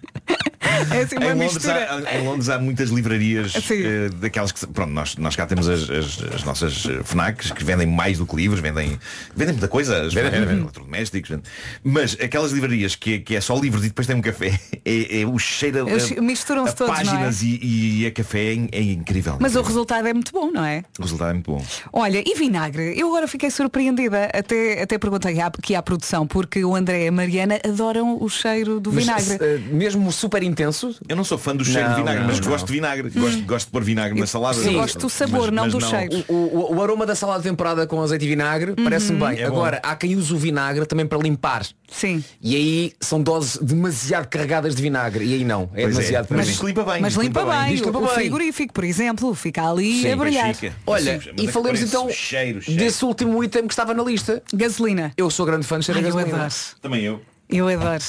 É 0.90 1.02
assim 1.02 1.16
uma 1.16 1.26
em, 1.26 1.28
Londres 1.34 1.54
mistura. 1.54 1.88
há, 2.06 2.16
em 2.18 2.24
Londres 2.24 2.48
há 2.48 2.58
muitas 2.58 2.90
livrarias 2.90 3.52
eh, 3.70 4.08
daquelas 4.20 4.52
que. 4.52 4.66
Pronto, 4.66 4.90
nós, 4.92 5.16
nós 5.16 5.34
cá 5.36 5.46
temos 5.46 5.68
as, 5.68 5.88
as- 5.88 6.22
as 6.34 6.44
nossas 6.44 6.86
eh, 6.86 7.02
FNACs 7.04 7.50
que 7.52 7.64
vendem 7.64 7.86
mais 7.86 8.18
do 8.18 8.26
que 8.26 8.36
livros, 8.36 8.60
vendem, 8.60 8.98
vendem 9.34 9.54
muita 9.54 9.68
coisa, 9.68 10.02
Vendem, 10.08 10.10
FNACs, 10.30 10.38
vendem. 10.40 10.58
eletrodomésticos. 10.62 11.30
vendem. 11.30 11.44
Mas 11.84 12.16
aquelas 12.20 12.52
livrarias 12.52 12.94
que, 12.94 13.18
que 13.20 13.36
é 13.36 13.40
só 13.40 13.56
livros 13.58 13.84
e 13.84 13.88
depois 13.88 14.06
tem 14.06 14.16
um 14.16 14.20
café, 14.20 14.58
é, 14.84 15.20
é 15.22 15.26
o 15.26 15.38
cheiro 15.38 15.86
a, 15.86 16.20
misturam-se 16.20 16.74
todos, 16.74 16.92
é? 16.92 16.96
páginas 16.96 17.42
e, 17.42 17.58
e 18.02 18.06
a 18.06 18.10
café 18.10 18.54
é, 18.54 18.68
é 18.72 18.82
incrível. 18.82 19.36
Mas 19.40 19.56
o 19.56 19.62
resultado 19.62 20.06
é 20.06 20.12
muito 20.12 20.32
bom, 20.32 20.50
não 20.50 20.64
é? 20.64 20.82
O 20.98 21.02
resultado 21.02 21.30
é 21.30 21.32
muito 21.34 21.50
bom. 21.50 21.64
Olha, 21.92 22.22
e 22.24 22.34
vinagre? 22.36 22.94
Eu 22.98 23.08
agora 23.08 23.26
fiquei 23.28 23.50
surpreendida. 23.50 24.30
Até, 24.32 24.82
até 24.82 24.98
perguntei 24.98 25.38
aqui 25.40 25.74
à 25.74 25.82
produção, 25.82 26.26
porque 26.26 26.64
o 26.64 26.74
André 26.74 27.04
e 27.04 27.08
a 27.08 27.12
Mariana 27.12 27.58
adoram 27.64 28.16
o 28.20 28.28
cheiro 28.28 28.80
do 28.80 28.92
Mas, 28.92 29.04
vinagre. 29.04 29.38
eh, 29.40 29.58
mesmo 29.70 30.10
super 30.12 30.42
intenso, 30.42 30.65
Eu 31.08 31.16
não 31.16 31.24
sou 31.24 31.38
fã 31.38 31.54
do 31.54 31.64
cheiro 31.64 31.82
Não, 31.88 31.94
de 31.94 32.00
vinagre, 32.00 32.20
não, 32.20 32.26
mas 32.28 32.40
não. 32.40 32.48
gosto 32.48 32.66
de 32.66 32.72
vinagre. 32.72 33.10
Gosto, 33.10 33.42
gosto 33.42 33.66
de 33.66 33.72
pôr 33.72 33.82
vinagre 33.84 34.18
na 34.20 34.26
salada. 34.26 34.58
Eu 34.60 34.72
gosto 34.74 34.98
do 34.98 35.08
sabor, 35.10 35.50
não 35.52 35.68
do 35.68 35.80
cheiro. 35.80 36.24
o, 36.28 36.32
o- 36.34 36.74
o 36.76 36.82
aroma 36.82 37.04
da 37.06 37.14
salada 37.14 37.42
temperada 37.42 37.86
com 37.86 38.00
azeite 38.02 38.24
e 38.24 38.28
vinagre 38.28 38.74
parece-me 38.82 39.18
bem. 39.18 39.40
É. 39.40 39.44
Agora, 39.44 39.80
há 39.82 39.94
quem 39.96 40.16
use 40.16 40.32
o 40.32 40.36
vinagre 40.38 40.86
também 40.86 41.06
para 41.06 41.18
limpar. 41.18 41.64
Sim. 41.90 42.22
E 42.42 42.56
aí 42.56 42.92
são 43.00 43.22
doses 43.22 43.58
demasiado 43.62 44.26
carregadas 44.28 44.74
de 44.74 44.82
vinagre. 44.82 45.24
E 45.24 45.34
aí 45.34 45.44
não. 45.44 45.70
É 45.74 45.82
Pois 45.82 45.84
é. 45.84 45.88
demasiado 45.98 46.26
para 46.26 46.36
Mas 46.36 46.46
mim. 46.46 46.52
isto 46.52 46.66
limpa 46.66 46.82
bem. 46.84 47.00
Mas 47.00 47.12
isto 47.12 47.22
limpa 47.22 47.44
bem, 47.44 47.74
limpa 47.76 47.98
o 47.98 48.00
bem. 48.00 48.08
frigorífico, 48.10 48.72
por 48.74 48.84
exemplo, 48.84 49.34
fica 49.34 49.68
ali 49.68 50.02
Sim, 50.02 50.12
a 50.12 50.16
brilhar. 50.16 50.56
Olha, 50.86 51.20
Sim, 51.20 51.30
mas 51.36 51.44
e 51.44 51.48
é 51.48 51.52
falemos 51.52 51.80
então 51.82 52.10
cheiro, 52.10 52.60
cheiro. 52.62 52.80
desse 52.80 53.04
último 53.04 53.42
item 53.44 53.66
que 53.66 53.72
estava 53.72 53.94
na 53.94 54.02
lista. 54.02 54.42
Gasolina. 54.52 55.12
Eu 55.16 55.30
sou 55.30 55.46
grande 55.46 55.66
fã 55.66 55.78
de 55.78 55.84
cheiro 55.86 56.00
Ai, 56.00 56.04
eu 56.04 56.14
gasolina. 56.14 56.36
adoro. 56.36 56.54
Também 56.82 57.02
eu. 57.04 57.20
Eu 57.48 57.68
adoro. 57.68 58.02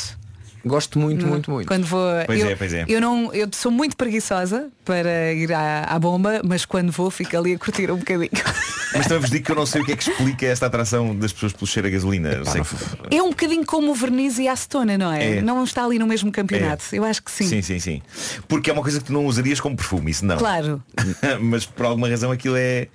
Gosto 0.66 1.00
muito, 1.00 1.26
muito, 1.26 1.50
muito. 1.52 1.68
Quando 1.68 1.86
vou. 1.86 2.02
Pois 2.26 2.40
eu, 2.42 2.50
é, 2.50 2.56
pois 2.56 2.74
é. 2.74 2.86
Eu, 2.88 3.00
não, 3.02 3.34
eu 3.34 3.48
sou 3.54 3.72
muito 3.72 3.96
preguiçosa 3.96 4.70
para 4.84 5.34
ir 5.34 5.54
à, 5.54 5.84
à 5.84 6.00
bomba, 6.00 6.42
mas 6.44 6.66
quando 6.66 6.92
vou 6.92 7.10
fico 7.10 7.38
ali 7.38 7.54
a 7.54 7.58
curtir 7.60 7.90
um 7.92 7.98
bocadinho. 7.98 8.30
Mas 8.96 9.06
também 9.06 9.20
vos 9.20 9.30
digo 9.30 9.44
que 9.46 9.52
eu 9.52 9.56
não 9.56 9.66
sei 9.66 9.82
o 9.82 9.86
que 9.86 9.92
é 9.92 9.98
que 9.98 10.10
explica 10.10 10.46
esta 10.46 10.66
atração 10.66 11.14
das 11.14 11.34
pessoas 11.34 11.52
pelo 11.52 11.68
cheiro 11.68 11.90
a 11.90 11.92
gasolina. 11.92 12.30
Eu 12.30 12.46
sei 12.46 12.62
que- 12.62 13.16
É 13.18 13.22
um 13.22 13.30
bocadinho 13.32 13.66
como 13.66 13.92
o 13.92 13.94
verniz 13.94 14.40
e 14.40 14.48
a 14.48 14.54
acetona, 14.54 14.98
não 14.98 15.12
é? 15.12 15.38
É. 15.38 15.42
Não 15.42 15.62
está 15.66 15.84
ali 15.84 16.00
no 16.00 16.08
mesmo 16.08 16.32
campeonato. 16.32 16.86
É. 16.94 16.98
Eu 16.98 17.04
acho 17.04 17.22
que 17.22 17.30
sim. 17.30 17.46
Sim, 17.48 17.62
sim, 17.62 17.80
sim. 17.80 18.02
Porque 18.48 18.70
é 18.70 18.74
uma 18.74 18.82
coisa 18.82 19.00
que 19.00 19.06
tu 19.08 19.14
não 19.14 19.26
usarias 19.26 19.60
como 19.60 19.76
perfume, 19.76 20.10
isso 20.10 20.26
não. 20.26 20.38
Claro. 20.38 20.82
Mas 21.42 21.66
por 21.66 21.86
alguma 21.86 22.08
razão 22.08 22.32
aquilo 22.32 22.56
é. 22.58 22.88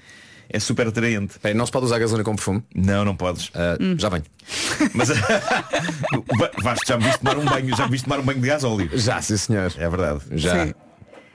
É 0.53 0.61
super 0.61 0.87
atraente. 0.89 1.37
Bem, 1.43 1.55
não 1.55 1.65
se 1.65 1.73
pode 1.73 1.87
usar 1.87 1.99
gasolina 1.99 2.23
com 2.25 2.35
perfume? 2.37 2.63
Não, 2.75 3.05
não 3.07 3.17
podes. 3.17 3.49
Uh, 3.49 3.99
Já 3.99 4.11
venho. 4.11 4.25
Mas 4.93 5.09
Vasco, 6.63 6.87
já 6.87 6.97
me 6.99 7.05
viste 7.05 7.19
tomar 7.21 7.39
um 7.39 7.45
banho, 7.45 7.75
já 7.77 7.85
me 7.87 7.91
viste 7.91 8.05
tomar 8.05 8.21
um 8.21 8.23
banho 8.23 8.41
de 8.41 8.47
gás 8.47 8.63
óleo. 8.63 8.91
Já, 8.93 9.23
sim 9.23 9.37
senhor. 9.39 9.73
É 9.79 9.89
verdade. 9.89 10.21
Já. 10.33 10.67
Sim. 10.67 10.75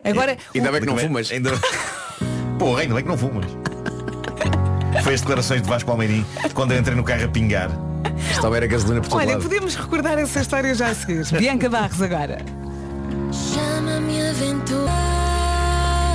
Agora, 0.04 0.38
Ainda 0.54 0.72
bem 0.72 0.82
que 0.82 0.88
não 0.88 0.98
fumas. 0.98 1.32
Ainda... 1.32 1.52
Porra, 2.60 2.82
ainda 2.82 2.94
bem 2.94 3.04
que 3.04 3.10
não 3.10 3.18
fumas. 3.18 3.46
Foi 5.04 5.14
as 5.14 5.22
declarações 5.22 5.62
de 5.62 5.68
Vasco 5.70 5.90
Almeirim 5.92 6.26
quando 6.54 6.74
eu 6.74 6.80
entrei 6.80 6.96
no 6.96 7.04
carro 7.04 7.26
a 7.26 7.28
pingar. 7.28 7.70
Estava 8.32 8.58
era 8.58 8.68
gasolina 8.68 9.02
por 9.02 9.10
todo 9.10 9.20
olha, 9.20 9.34
lado. 9.34 9.44
podemos 9.44 9.76
recordar 9.76 10.18
essa 10.18 10.40
história 10.40 10.74
já 10.76 10.90
a 10.90 10.96
seguir. 10.96 11.26
Bianca 11.38 11.70
Barros 11.70 12.02
agora. 12.02 12.38
Chama-me 13.32 14.30
aventura. 14.30 15.17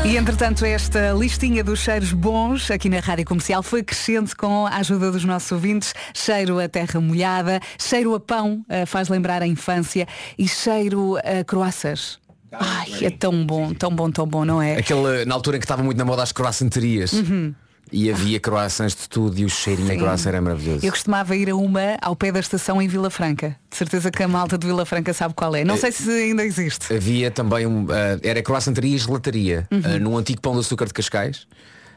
E 0.04 0.16
entretanto 0.16 0.64
esta 0.64 1.12
listinha 1.12 1.62
dos 1.62 1.78
cheiros 1.78 2.12
bons 2.12 2.70
aqui 2.72 2.88
na 2.88 2.98
Rádio 2.98 3.24
Comercial 3.24 3.62
foi 3.62 3.84
crescente 3.84 4.34
com 4.34 4.66
a 4.66 4.76
ajuda 4.76 5.12
dos 5.12 5.24
nossos 5.24 5.52
ouvintes. 5.52 5.94
Cheiro 6.12 6.58
a 6.58 6.68
terra 6.68 7.00
molhada, 7.00 7.60
cheiro 7.78 8.12
a 8.14 8.20
pão, 8.20 8.64
eh, 8.68 8.84
faz 8.84 9.08
lembrar 9.08 9.42
a 9.42 9.46
infância, 9.46 10.06
e 10.36 10.48
cheiro 10.48 11.16
a 11.18 11.44
croissants. 11.44 12.18
Ai, 12.52 13.06
é 13.06 13.10
tão 13.10 13.46
bom, 13.46 13.72
tão 13.72 13.94
bom, 13.94 14.10
tão 14.10 14.26
bom, 14.26 14.44
não 14.44 14.60
é? 14.60 14.76
Aquele, 14.76 15.24
na 15.24 15.34
altura 15.34 15.56
em 15.56 15.60
que 15.60 15.64
estava 15.64 15.82
muito 15.82 15.96
na 15.96 16.04
moda 16.04 16.22
as 16.22 16.32
croissanterias. 16.32 17.12
Uhum. 17.12 17.54
E 17.92 18.10
havia 18.10 18.40
croissants 18.40 18.94
de 18.94 19.08
tudo 19.08 19.38
e 19.38 19.44
o 19.44 19.48
cheirinho 19.50 19.88
Sim. 19.88 19.98
croissant 19.98 20.28
era 20.30 20.40
maravilhoso. 20.40 20.84
Eu 20.84 20.90
costumava 20.90 21.36
ir 21.36 21.50
a 21.50 21.54
uma 21.54 21.98
ao 22.00 22.16
pé 22.16 22.32
da 22.32 22.40
estação 22.40 22.80
em 22.80 22.88
Vila 22.88 23.10
Franca. 23.10 23.54
De 23.70 23.76
certeza 23.76 24.10
que 24.10 24.22
a 24.22 24.28
malta 24.28 24.56
de 24.56 24.66
Vila 24.66 24.86
Franca 24.86 25.12
sabe 25.12 25.34
qual 25.34 25.54
é. 25.54 25.64
Não 25.64 25.76
sei 25.76 25.92
se 25.92 26.10
ainda 26.10 26.42
existe. 26.44 26.92
Havia 26.94 27.30
também 27.30 27.66
um. 27.66 27.86
ah, 27.90 28.18
era 28.22 28.42
croissanteria 28.42 28.96
e 28.96 28.98
gelataria. 28.98 29.68
Uhum. 29.70 29.82
ah, 29.84 29.98
num 29.98 30.16
antigo 30.16 30.40
pão 30.40 30.54
de 30.54 30.60
açúcar 30.60 30.86
de 30.86 30.94
Cascais. 30.94 31.46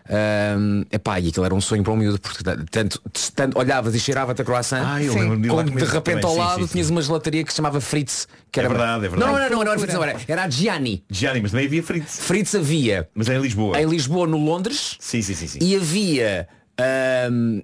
Um, 0.07 0.83
epá, 0.91 1.19
e 1.19 1.29
aquilo 1.29 1.45
era 1.45 1.55
um 1.55 1.59
sonho 1.59 1.83
para 1.83 1.91
o 1.91 1.95
miúdo, 1.97 2.19
porque 2.19 2.43
tanto, 2.69 3.01
tanto 3.33 3.57
olhavas 3.57 3.95
e 3.95 3.99
cheirava-te 3.99 4.41
a 4.41 4.45
croissant, 4.45 4.83
Ah, 4.85 5.01
eu 5.01 5.11
Sim. 5.13 5.41
de 5.41 5.47
como 5.47 5.63
de 5.63 5.83
repente 5.83 6.21
também, 6.21 6.25
ao 6.25 6.35
lado 6.35 6.59
sim, 6.61 6.67
sim. 6.67 6.71
tinhas 6.73 6.89
uma 6.91 7.01
gelataria 7.01 7.43
que 7.43 7.51
se 7.51 7.57
chamava 7.57 7.81
Fritz. 7.81 8.27
Que 8.51 8.59
É 8.59 8.63
era 8.63 8.69
verdade, 8.69 9.05
é 9.05 9.09
verdade. 9.09 9.31
Não, 9.31 9.39
não, 9.39 9.49
não, 9.49 9.63
não 9.63 9.71
era 9.71 9.79
Fritz, 9.79 9.93
não 9.95 10.03
era. 10.03 10.21
Era 10.27 10.43
a 10.43 10.49
Gianni. 10.49 11.03
Gianni, 11.09 11.41
mas 11.41 11.51
também 11.51 11.65
havia 11.65 11.81
Fritz. 11.81 12.19
Fritz 12.19 12.53
havia. 12.53 13.09
Mas 13.15 13.29
é 13.29 13.35
em 13.35 13.41
Lisboa. 13.41 13.81
Em 13.81 13.85
Lisboa, 13.87 14.27
no 14.27 14.37
Londres. 14.37 14.95
Sim, 14.99 15.21
sim, 15.23 15.33
sim. 15.33 15.47
sim. 15.47 15.59
E 15.59 15.75
havia. 15.75 16.47
ahm, 16.79 17.61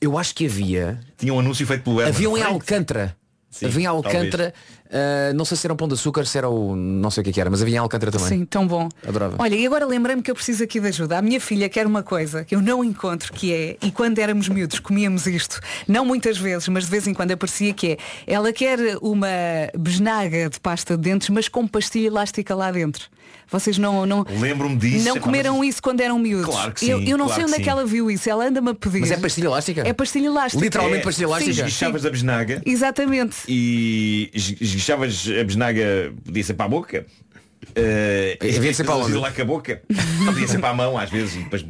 eu 0.00 0.16
acho 0.16 0.34
que 0.34 0.46
havia. 0.46 1.00
Tinha 1.18 1.34
um 1.34 1.40
anúncio 1.40 1.66
feito 1.66 1.82
pelo 1.82 2.00
Herman. 2.00 2.14
Havia 2.14 2.30
um 2.30 2.36
em. 2.38 2.42
Alcântara. 2.42 3.14
Sim, 3.58 3.66
talvez. 3.66 3.86
Alcântara. 3.86 4.54
ah, 4.90 5.32
não 5.34 5.44
sei 5.44 5.56
se 5.56 5.66
era 5.66 5.74
um 5.74 5.76
pão 5.76 5.88
de 5.88 5.94
açúcar, 5.94 6.24
se 6.24 6.38
era 6.38 6.48
o. 6.48 6.76
não 6.76 7.10
sei 7.10 7.20
o 7.20 7.24
que, 7.24 7.30
é 7.30 7.32
que 7.32 7.40
era, 7.40 7.50
mas 7.50 7.62
havia 7.62 7.76
em 7.76 7.78
Alcântara 7.78 8.12
também. 8.12 8.28
Sim, 8.28 8.44
tão 8.44 8.66
bom. 8.66 8.88
Adorava. 9.06 9.36
Olha, 9.38 9.54
e 9.54 9.66
agora 9.66 9.86
lembrei-me 9.86 10.22
que 10.22 10.30
eu 10.30 10.34
preciso 10.34 10.64
aqui 10.64 10.80
de 10.80 10.88
ajuda. 10.88 11.18
A 11.18 11.22
minha 11.22 11.40
filha 11.40 11.68
quer 11.68 11.86
uma 11.86 12.02
coisa 12.02 12.44
que 12.44 12.54
eu 12.54 12.62
não 12.62 12.84
encontro, 12.84 13.32
que 13.32 13.52
é, 13.52 13.76
e 13.82 13.90
quando 13.90 14.18
éramos 14.18 14.48
miúdos 14.48 14.78
comíamos 14.78 15.26
isto, 15.26 15.60
não 15.86 16.04
muitas 16.04 16.38
vezes, 16.38 16.68
mas 16.68 16.84
de 16.84 16.90
vez 16.90 17.06
em 17.06 17.14
quando 17.14 17.32
aparecia 17.32 17.72
que 17.72 17.92
é, 17.92 17.98
ela 18.26 18.52
quer 18.52 18.78
uma 19.02 19.28
besnaga 19.76 20.48
de 20.48 20.60
pasta 20.60 20.96
de 20.96 21.02
dentes, 21.02 21.28
mas 21.28 21.48
com 21.48 21.66
pastilha 21.66 22.06
elástica 22.06 22.54
lá 22.54 22.70
dentro. 22.70 23.08
Vocês 23.50 23.78
não 23.78 24.04
não, 24.04 24.24
Lembro-me 24.38 24.76
disso. 24.76 25.06
não 25.08 25.18
comeram 25.18 25.64
isso 25.64 25.82
quando 25.82 26.00
eram 26.00 26.18
miúdos. 26.18 26.46
Claro 26.54 26.72
que 26.72 26.88
eu, 26.88 26.98
sim, 26.98 27.08
eu 27.10 27.16
não 27.16 27.26
claro 27.26 27.40
sei 27.40 27.50
onde 27.50 27.60
é 27.60 27.64
que 27.64 27.70
ela 27.70 27.86
viu 27.86 28.10
isso. 28.10 28.28
Ela 28.28 28.46
anda-me 28.48 28.70
a 28.70 28.74
pedir. 28.74 29.00
Mas 29.00 29.10
é 29.10 29.16
pastilha 29.16 29.46
elástica? 29.46 29.82
É 29.88 29.92
pastilha 29.92 30.26
elástica. 30.26 30.62
Literalmente 30.64 31.00
É, 31.00 31.04
pastilha 31.04 31.26
elástica? 31.26 31.52
Sim, 31.54 31.60
Esguichavas 31.60 32.04
a 32.06 32.10
besnaga 32.10 32.62
Exatamente. 32.64 33.36
e 33.48 34.30
es- 34.34 34.54
esguichavas 34.60 35.26
a 35.40 35.44
besnaga, 35.44 36.12
podia 36.24 36.44
ser 36.44 36.54
para 36.54 36.66
a 36.66 36.68
boca. 36.68 37.06
Uh, 37.78 38.52
Devia 38.52 38.74
ser 38.74 38.84
para 38.84 38.96
onde? 38.96 39.14
lá 39.14 39.30
com 39.30 39.42
a 39.42 39.44
boca. 39.44 39.82
Não 40.20 40.32
podia 40.32 40.48
ser 40.48 40.58
para 40.58 40.70
a 40.70 40.74
mão 40.74 40.98
às 40.98 41.10
vezes 41.10 41.36
e 41.36 41.38
depois. 41.38 41.64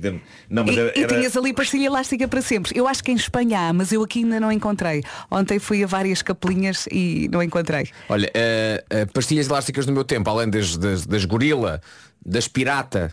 Não, 0.49 0.65
mas 0.65 0.77
E, 0.77 0.81
era, 0.81 0.99
e 0.99 1.07
tinhas 1.07 1.37
ali 1.37 1.53
pastilha 1.53 1.87
elástica 1.87 2.27
para 2.27 2.41
sempre. 2.41 2.73
Eu 2.75 2.89
acho 2.89 3.03
que 3.03 3.13
em 3.13 3.17
Espanha 3.17 3.69
há, 3.69 3.73
mas 3.73 3.93
eu 3.93 4.03
aqui 4.03 4.21
ainda 4.21 4.41
não 4.41 4.51
encontrei. 4.51 5.03
Ontem 5.31 5.59
fui 5.59 5.85
a 5.85 5.87
várias 5.87 6.23
capelinhas 6.23 6.87
e 6.91 7.29
não 7.31 7.43
encontrei. 7.43 7.89
Olha, 8.09 8.31
ah, 8.35 8.85
ah, 8.91 9.07
pastilhas 9.13 9.49
elásticas 9.49 9.87
no 9.87 9.93
meu 9.93 10.05
tempo, 10.05 10.29
além 10.31 10.49
das, 10.49 10.77
das, 10.77 11.07
das 11.07 11.25
gorila, 11.25 11.81
das 12.25 12.49
pirata. 12.49 13.13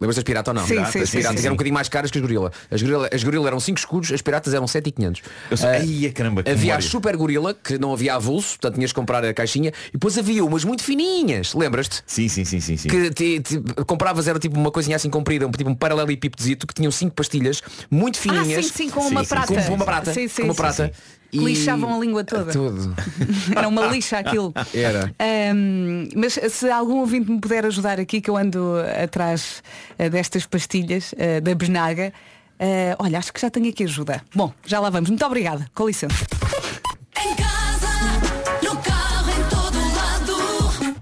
Lembras 0.00 0.16
das 0.16 0.24
pirata 0.24 0.50
ou 0.50 0.54
não? 0.54 0.62
Sim, 0.66 0.74
Pirata, 0.74 0.90
sim, 0.92 0.98
as 1.02 1.08
sim, 1.08 1.16
piratas 1.18 1.40
sim, 1.40 1.46
eram 1.46 1.52
um 1.52 1.54
sim. 1.54 1.56
bocadinho 1.56 1.74
mais 1.74 1.88
caras 1.88 2.10
que 2.10 2.18
as 2.18 2.22
gorila. 2.22 2.50
As 2.68 2.82
gorila, 2.82 3.08
as 3.12 3.22
gorila 3.22 3.46
eram 3.46 3.60
5 3.60 3.78
escudos, 3.78 4.10
as 4.12 4.20
piratas 4.20 4.52
eram 4.52 4.66
7,500. 4.66 5.22
Eu 5.50 5.56
sei- 5.56 5.68
Ah, 5.68 5.72
Ai, 6.06 6.10
caramba, 6.12 6.42
que 6.42 6.50
havia 6.50 6.76
a 6.76 6.80
super 6.80 7.16
gorila, 7.16 7.54
que 7.54 7.78
não 7.78 7.92
havia 7.92 8.16
avulso, 8.16 8.50
portanto 8.58 8.74
tinhas 8.74 8.90
que 8.90 8.96
comprar 8.98 9.24
a 9.24 9.32
caixinha, 9.32 9.70
e 9.90 9.92
depois 9.92 10.18
havia 10.18 10.44
umas 10.44 10.64
muito 10.64 10.82
fininhas, 10.82 11.54
lembras-te? 11.54 12.02
Sim, 12.06 12.28
sim, 12.28 12.44
sim, 12.44 12.60
sim, 12.60 12.76
sim. 12.76 12.88
Que 12.88 13.10
te- 13.10 13.40
te- 13.40 13.60
compravas 13.86 14.26
era 14.26 14.38
tipo 14.40 14.58
uma 14.58 14.72
coisinha 14.72 14.96
assim 14.96 15.08
comprida, 15.08 15.46
um, 15.46 15.50
tipo 15.52 15.70
um 15.70 15.74
paralelepípedozito 15.76 16.66
que 16.66 16.74
tinham 16.74 16.90
cinco 16.90 17.14
pastilhas 17.14 17.62
muito 17.88 18.18
fininhas. 18.18 18.58
Ah, 18.58 18.62
sim, 18.68 18.74
sim, 18.86 18.90
com 18.90 19.00
uma 19.06 19.24
prata. 19.24 19.54
Com 19.62 19.74
uma 19.74 19.84
prata. 19.84 20.12
Sim, 20.12 20.26
sim, 20.26 20.42
com 20.42 20.48
uma 20.48 20.54
sim, 20.54 20.60
prata. 20.60 20.92
Que 21.38 21.44
lixavam 21.44 21.96
a 21.96 21.98
língua 21.98 22.22
toda. 22.22 22.52
Tudo. 22.52 22.94
Era 23.56 23.66
uma 23.66 23.86
lixa 23.86 24.18
aquilo. 24.18 24.54
Era. 24.72 25.12
Ahm, 25.18 26.08
mas 26.14 26.34
se 26.34 26.70
algum 26.70 27.00
ouvinte 27.00 27.28
me 27.28 27.40
puder 27.40 27.66
ajudar 27.66 27.98
aqui, 27.98 28.20
que 28.20 28.30
eu 28.30 28.36
ando 28.36 28.74
atrás 29.02 29.60
eh, 29.98 30.08
destas 30.08 30.46
pastilhas 30.46 31.12
eh, 31.18 31.40
da 31.40 31.52
besnaga, 31.52 32.12
eh, 32.58 32.94
olha, 33.00 33.18
acho 33.18 33.32
que 33.32 33.40
já 33.40 33.50
tenho 33.50 33.68
aqui 33.68 33.82
ajuda. 33.82 34.22
Bom, 34.32 34.52
já 34.64 34.78
lá 34.78 34.90
vamos. 34.90 35.10
Muito 35.10 35.24
obrigada. 35.26 35.66
Com 35.74 35.88
licença. 35.88 36.24
Em 37.20 37.34
casa, 37.34 37.88
no 38.62 38.76
carro, 38.76 39.30
em 39.30 39.42
todo 39.50 39.78
lado. 39.96 40.94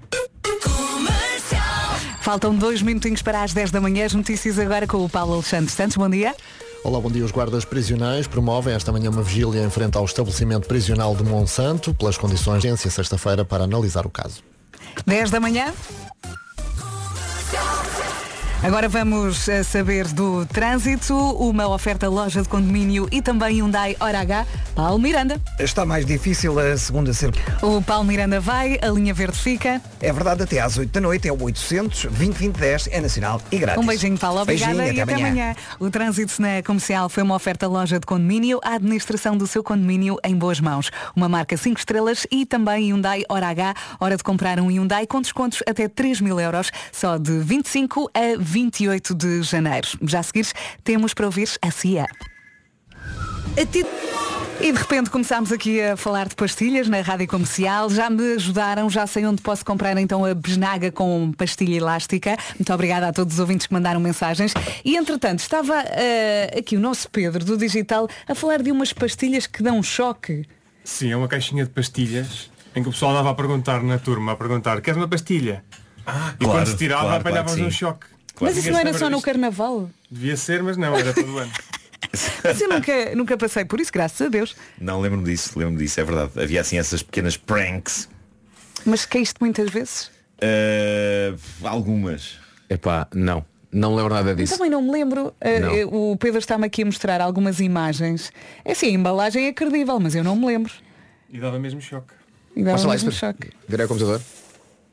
Comercial. 0.63 1.99
Faltam 2.21 2.55
dois 2.55 2.81
minutinhos 2.81 3.21
para 3.21 3.43
as 3.43 3.53
10 3.53 3.69
da 3.69 3.79
manhã. 3.79 4.05
As 4.05 4.15
notícias 4.15 4.57
agora 4.57 4.87
com 4.87 5.05
o 5.05 5.09
Paulo 5.09 5.33
Alexandre 5.35 5.71
Santos. 5.71 5.95
Bom 5.95 6.09
dia. 6.09 6.35
Olá, 6.83 6.99
bom 6.99 7.09
dia. 7.09 7.23
Os 7.23 7.31
guardas 7.31 7.63
prisionais 7.63 8.27
promovem 8.27 8.73
esta 8.73 8.91
manhã 8.91 9.09
uma 9.09 9.23
vigília 9.23 9.63
em 9.63 9.69
frente 9.69 9.97
ao 9.97 10.03
estabelecimento 10.03 10.67
prisional 10.67 11.15
de 11.15 11.23
Monsanto 11.23 11.93
pelas 11.93 12.17
condições 12.17 12.61
de 12.61 12.75
sexta-feira 12.75 13.45
para 13.45 13.63
analisar 13.63 14.05
o 14.05 14.09
caso. 14.09 14.43
10 15.05 15.31
da 15.31 15.39
manhã. 15.39 15.73
Agora 18.63 18.87
vamos 18.87 19.49
eh, 19.49 19.61
saber 19.61 20.07
do 20.07 20.45
trânsito, 20.45 21.13
uma 21.13 21.67
oferta 21.67 22.07
loja 22.07 22.41
de 22.41 22.47
condomínio 22.47 23.09
e 23.11 23.21
também 23.21 23.57
Hyundai 23.57 23.97
Hora 23.99 24.21
H. 24.21 24.47
Paulo 24.73 24.97
Miranda. 24.97 25.39
Está 25.59 25.85
mais 25.85 26.05
difícil 26.05 26.57
a 26.57 26.77
segunda 26.77 27.13
ser. 27.13 27.33
O 27.61 27.81
Paulo 27.81 28.05
Miranda 28.05 28.39
vai, 28.39 28.79
a 28.81 28.87
linha 28.87 29.13
verde 29.13 29.37
fica. 29.37 29.81
É 29.99 30.13
verdade, 30.13 30.43
até 30.43 30.61
às 30.61 30.77
8 30.77 30.89
da 30.89 31.01
noite 31.01 31.27
é 31.27 31.33
o 31.33 31.43
800 31.43 32.07
20 32.09 32.35
20 32.37 32.55
10, 32.57 32.89
é 32.93 33.01
nacional 33.01 33.41
e 33.51 33.57
grátis. 33.57 33.83
Um 33.83 33.85
beijinho, 33.85 34.17
Paulo. 34.17 34.41
Obrigada 34.41 34.73
Beijinho, 34.73 34.97
e 34.97 35.01
até 35.01 35.13
amanhã. 35.13 35.55
O 35.77 35.89
trânsito 35.89 36.41
na 36.41 36.63
comercial 36.63 37.09
foi 37.09 37.21
uma 37.21 37.35
oferta 37.35 37.67
loja 37.67 37.99
de 37.99 38.05
condomínio, 38.05 38.61
a 38.63 38.75
administração 38.75 39.35
do 39.35 39.45
seu 39.45 39.61
condomínio 39.61 40.17
em 40.23 40.37
boas 40.37 40.61
mãos. 40.61 40.89
Uma 41.13 41.27
marca 41.27 41.57
5 41.57 41.79
estrelas 41.79 42.25
e 42.31 42.45
também 42.45 42.91
Hyundai 42.91 43.23
Hora 43.27 43.49
H. 43.49 43.73
Hora 43.99 44.15
de 44.15 44.23
comprar 44.23 44.57
um 44.61 44.67
Hyundai 44.67 45.05
com 45.05 45.21
descontos 45.21 45.61
até 45.67 45.89
3 45.89 46.21
mil 46.21 46.39
euros, 46.39 46.71
só 46.93 47.17
de 47.17 47.39
25 47.39 48.09
a 48.13 48.41
28 48.53 49.15
de 49.15 49.41
janeiro. 49.41 49.87
Já 50.03 50.19
a 50.19 50.23
seguir, 50.23 50.45
temos 50.83 51.11
para 51.15 51.25
ouvir 51.25 51.49
a 51.59 51.71
CIA. 51.71 52.05
E 54.61 54.71
de 54.71 54.77
repente 54.77 55.09
começámos 55.09 55.51
aqui 55.51 55.81
a 55.81 55.97
falar 55.97 56.27
de 56.27 56.35
pastilhas 56.35 56.87
na 56.87 57.01
rádio 57.01 57.27
comercial. 57.27 57.89
Já 57.89 58.11
me 58.11 58.35
ajudaram, 58.35 58.91
já 58.91 59.07
sei 59.07 59.25
onde 59.25 59.41
posso 59.41 59.65
comprar 59.65 59.97
então 59.97 60.23
a 60.23 60.35
besnaga 60.35 60.91
com 60.91 61.31
pastilha 61.35 61.77
elástica. 61.77 62.37
Muito 62.59 62.71
obrigada 62.71 63.07
a 63.07 63.11
todos 63.11 63.33
os 63.33 63.39
ouvintes 63.39 63.65
que 63.65 63.73
mandaram 63.73 63.99
mensagens. 63.99 64.53
E 64.85 64.95
entretanto, 64.95 65.39
estava 65.39 65.73
eh, 65.87 66.59
aqui 66.59 66.77
o 66.77 66.79
nosso 66.79 67.09
Pedro 67.09 67.43
do 67.43 67.57
Digital 67.57 68.07
a 68.27 68.35
falar 68.35 68.61
de 68.61 68.71
umas 68.71 68.93
pastilhas 68.93 69.47
que 69.47 69.63
dão 69.63 69.81
choque. 69.81 70.45
Sim, 70.83 71.11
é 71.11 71.17
uma 71.17 71.27
caixinha 71.27 71.63
de 71.63 71.71
pastilhas 71.71 72.51
em 72.75 72.83
que 72.83 72.89
o 72.89 72.91
pessoal 72.91 73.13
andava 73.13 73.31
a 73.31 73.35
perguntar 73.35 73.81
na 73.81 73.97
turma, 73.97 74.33
a 74.33 74.35
perguntar, 74.35 74.79
queres 74.79 74.97
uma 74.97 75.07
pastilha? 75.07 75.63
e 76.03 76.45
claro, 76.45 76.59
quando 76.59 76.67
se 76.67 76.77
tirava 76.77 77.03
claro, 77.03 77.21
apanhávamos 77.21 77.53
claro 77.53 77.67
um 77.67 77.71
choque. 77.71 78.12
Mas 78.41 78.57
isso 78.57 78.71
não 78.71 78.79
era 78.79 78.93
só 78.93 79.09
no 79.09 79.21
carnaval. 79.21 79.89
Devia 80.09 80.35
ser, 80.37 80.61
mas 80.63 80.77
não, 80.77 80.95
era 80.95 81.13
todo 81.13 81.37
ano. 81.37 81.51
Mas 82.43 82.61
eu 82.61 82.69
nunca, 82.69 83.15
nunca 83.15 83.37
passei 83.37 83.65
por 83.65 83.79
isso, 83.79 83.91
graças 83.91 84.21
a 84.21 84.29
Deus. 84.29 84.55
Não, 84.79 85.01
lembro-me 85.01 85.23
disso, 85.23 85.57
lembro-me 85.57 85.79
disso, 85.79 85.99
é 85.99 86.03
verdade. 86.03 86.31
Havia 86.39 86.61
assim 86.61 86.77
essas 86.77 87.01
pequenas 87.01 87.37
pranks. 87.37 88.07
Mas 88.85 89.03
caíste 89.05 89.35
muitas 89.41 89.71
vezes? 89.71 90.11
Uh, 90.37 91.35
algumas. 91.63 92.37
Epá, 92.69 93.07
não. 93.15 93.43
Não 93.71 93.95
lembro 93.95 94.13
nada 94.13 94.31
Eu 94.31 94.35
disso. 94.35 94.53
também 94.55 94.69
não 94.69 94.81
me 94.83 94.91
lembro. 94.91 95.33
Eh, 95.41 95.59
Não. 95.59 95.71
eh, 95.75 95.85
o 95.85 96.15
Pedro 96.19 96.37
está-me 96.37 96.67
aqui 96.67 96.83
a 96.83 96.85
mostrar 96.85 97.19
algumas 97.19 97.59
imagens. 97.59 98.31
É 98.63 98.73
assim, 98.73 98.87
a 98.87 98.91
embalagem 98.91 99.47
é 99.47 99.53
credível, 99.53 99.99
mas 99.99 100.13
eu 100.13 100.23
não 100.23 100.35
me 100.35 100.45
lembro. 100.45 100.71
E 101.31 101.39
dava 101.39 101.57
mesmo 101.57 101.81
choque. 101.81 102.13
E 102.55 102.63
dava 102.63 102.79
lá 102.85 102.93
mesmo 102.93 103.09
isso, 103.09 103.17
choque. 103.17 103.49
Virei 103.67 103.85
ao 103.85 103.87
computador. 103.87 104.21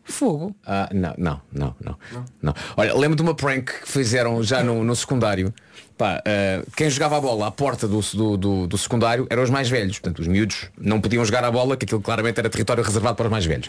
Fogo. 0.04 0.54
Ah, 0.66 0.88
não, 0.92 1.14
não, 1.16 1.40
não, 1.52 1.74
não, 1.80 1.96
não. 2.42 2.54
Olha, 2.76 2.94
lembro 2.96 3.16
de 3.16 3.22
uma 3.22 3.34
prank 3.34 3.70
que 3.82 3.88
fizeram 3.88 4.42
já 4.42 4.62
no, 4.62 4.82
no 4.82 4.96
secundário. 4.96 5.52
Pá, 5.96 6.20
ah, 6.26 6.64
quem 6.76 6.88
jogava 6.90 7.18
a 7.18 7.20
bola 7.20 7.46
à 7.46 7.50
porta 7.50 7.86
do, 7.86 8.00
do, 8.00 8.36
do- 8.36 8.66
do 8.66 8.78
secundário 8.78 9.26
eram 9.30 9.42
os 9.42 9.50
mais 9.50 9.68
velhos. 9.68 9.98
Portanto, 9.98 10.18
os 10.20 10.26
miúdos 10.26 10.68
não 10.78 11.00
podiam 11.00 11.24
jogar 11.24 11.44
a 11.44 11.50
bola, 11.50 11.76
que 11.76 11.84
aquilo 11.84 12.00
claramente 12.00 12.38
era 12.40 12.48
território 12.48 12.82
reservado 12.82 13.14
para 13.16 13.26
os 13.26 13.30
mais 13.30 13.44
velhos. 13.46 13.68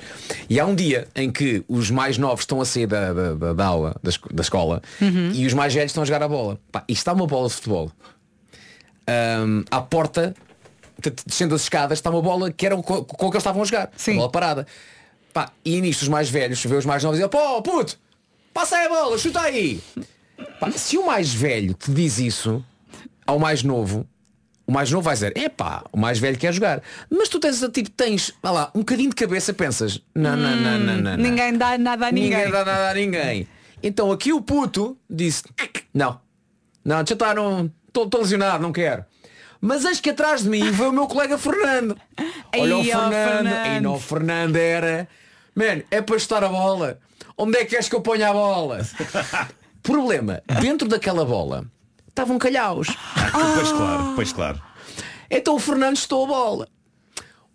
E 0.50 0.60
há 0.60 0.66
um 0.66 0.74
dia 0.74 1.08
em 1.16 1.30
que 1.32 1.64
os 1.68 1.92
mais 1.92 2.18
novos 2.18 2.42
estão 2.42 2.60
a 2.62 2.66
sair 2.66 2.88
da, 2.88 3.14
da, 3.14 3.34
da- 3.34 3.54
da 3.54 3.66
aula, 3.66 3.96
da, 4.02 4.12
da 4.34 4.42
escola, 4.42 4.82
Uhum. 5.02 5.32
e 5.34 5.46
os 5.46 5.54
mais 5.54 5.74
velhos 5.74 5.92
estão 5.92 6.02
a 6.02 6.06
jogar 6.06 6.24
a 6.24 6.28
bola. 6.28 6.58
Pá, 6.72 6.84
e 6.88 6.94
está 6.94 7.14
uma 7.14 7.28
bola 7.28 7.48
de 7.50 7.54
futebol. 7.56 7.92
Ahm, 9.08 9.64
à 9.70 9.82
porta, 9.82 10.34
descendo 11.26 11.54
as 11.56 11.62
escadas, 11.64 11.98
está 12.00 12.10
uma 12.10 12.22
bola 12.22 12.52
que 12.52 12.66
era 12.66 12.76
o 12.76 12.82
co- 12.84 13.04
com, 13.04 13.18
que 13.30 13.36
eles 13.36 13.42
estavam 13.42 13.62
a 13.62 13.66
jogar. 13.66 13.90
Sim. 13.98 14.16
bola 14.16 14.30
parada. 14.32 14.66
Pá, 15.34 15.52
e 15.64 15.80
nisto 15.82 16.02
os 16.04 16.08
mais 16.08 16.30
velhos, 16.30 16.64
vê 16.64 16.76
os 16.76 16.86
mais 16.86 17.04
novos 17.04 17.20
e 17.20 17.24
dizem, 17.24 17.30
pô, 17.30 17.62
puto, 17.62 17.98
passa 18.54 18.78
aí 18.78 18.86
a 18.86 18.90
bola, 18.90 19.18
chuta 19.18 19.42
aí. 19.42 19.82
Pá, 20.60 20.72
se 20.72 20.98
o 20.98 21.06
mais 21.06 21.34
velho 21.34 21.74
te 21.74 21.92
diz 21.92 22.20
isso 22.20 22.64
ao 23.26 23.40
mais 23.40 23.64
novo, 23.64 24.06
o 24.68 24.72
mais 24.72 24.92
novo 24.92 25.04
vai 25.04 25.14
dizer, 25.14 25.38
epá, 25.38 25.84
o 25.92 25.98
mais 25.98 26.20
velho 26.20 26.38
quer 26.38 26.54
jogar. 26.54 26.82
Mas 27.10 27.30
tu 27.30 27.40
tens, 27.40 27.60
tipo, 27.72 27.90
tens, 27.92 28.34
vá 28.42 28.52
lá, 28.52 28.72
um 28.76 28.80
bocadinho 28.80 29.10
de 29.10 29.16
cabeça, 29.16 29.54
pensas, 29.54 30.02
não, 30.14 30.36
não, 30.36 30.56
não, 30.56 30.80
não, 30.80 30.98
não, 30.98 31.18
não. 31.18 31.18
Ninguém 31.18 31.58
dá 31.58 31.78
nada 31.78 32.08
a 32.08 32.12
ninguém. 32.12 32.30
Ninguém 32.30 32.52
dá 32.52 32.66
nada 32.66 32.90
a 32.90 32.94
ninguém. 32.94 33.48
Então 33.82 34.12
aqui 34.12 34.34
o 34.34 34.42
puto 34.42 34.98
disse, 35.10 35.44
não, 35.94 36.20
não, 36.84 37.02
estar, 37.02 37.36
não, 37.36 37.72
estou 37.88 38.10
lesionado, 38.20 38.62
não 38.62 38.72
quero. 38.72 39.06
Mas 39.62 39.86
eis 39.86 40.02
que 40.02 40.10
atrás 40.10 40.42
de 40.42 40.50
mim 40.50 40.72
veio 40.72 40.90
o 40.90 40.94
meu 40.94 41.08
colega 41.08 41.38
Fernando. 41.38 41.96
Olha 42.58 42.78
o 42.78 42.84
Fernando. 42.84 43.48
Aí 43.48 43.80
não, 43.80 43.94
o 43.94 44.00
Fernando 44.00 44.56
era. 44.56 45.08
Man, 45.56 45.84
é 45.92 46.02
para 46.02 46.18
estar 46.18 46.44
a 46.44 46.50
bola. 46.50 47.00
Onde 47.38 47.58
é 47.58 47.60
que 47.64 47.72
queres 47.72 47.88
que 47.88 47.96
eu 47.96 48.02
ponha 48.02 48.30
a 48.30 48.34
bola? 48.34 48.82
Problema, 49.84 50.42
dentro 50.60 50.88
daquela 50.88 51.24
bola 51.26 51.66
estavam 52.12 52.38
calhaus. 52.38 52.88
Pois 53.56 53.72
claro, 53.72 54.14
pois 54.16 54.34
claro. 54.34 54.62
Então 55.30 55.56
o 55.56 55.60
Fernando 55.60 55.96
estou 55.96 56.26
a 56.26 56.28
bola. 56.28 56.68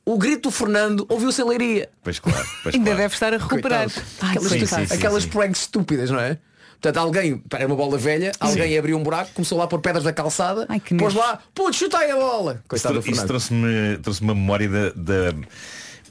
O 0.04 0.16
grito 0.16 0.48
do 0.48 0.50
Fernando 0.50 1.04
ouviu-se 1.08 1.42
em 1.42 1.44
leiria. 1.44 1.90
Pois 2.02 2.18
claro, 2.18 2.46
pois 2.62 2.74
Ainda 2.74 2.86
claro. 2.86 3.02
deve 3.02 3.14
estar 3.14 3.34
a 3.34 3.36
recuperar. 3.36 3.88
Ai, 4.22 4.30
aquelas 4.30 4.52
sim, 4.52 4.66
sim, 4.66 4.86
sim, 4.86 4.94
aquelas 4.94 5.22
sim. 5.24 5.28
pranks 5.28 5.60
estúpidas, 5.62 6.10
não 6.10 6.20
é? 6.20 6.38
Portanto, 6.86 7.02
alguém, 7.04 7.42
era 7.52 7.66
uma 7.66 7.74
bola 7.74 7.98
velha, 7.98 8.30
alguém 8.38 8.78
abriu 8.78 8.96
um 8.96 9.02
buraco, 9.02 9.32
começou 9.34 9.58
lá 9.58 9.64
a 9.64 9.66
pôr 9.66 9.80
pedras 9.80 10.04
da 10.04 10.12
calçada, 10.12 10.68
pôs 10.96 11.14
lá, 11.14 11.40
putz, 11.52 11.76
chuta 11.78 11.98
aí 11.98 12.12
a 12.12 12.16
bola. 12.16 12.62
Coitado 12.68 12.94
do 12.94 13.00
Isso, 13.00 13.10
isso 13.10 13.26
trouxe-me 13.26 13.98
trouxe 13.98 14.20
uma 14.22 14.34
memória 14.34 14.68
da. 14.68 14.90
da- 14.90 15.34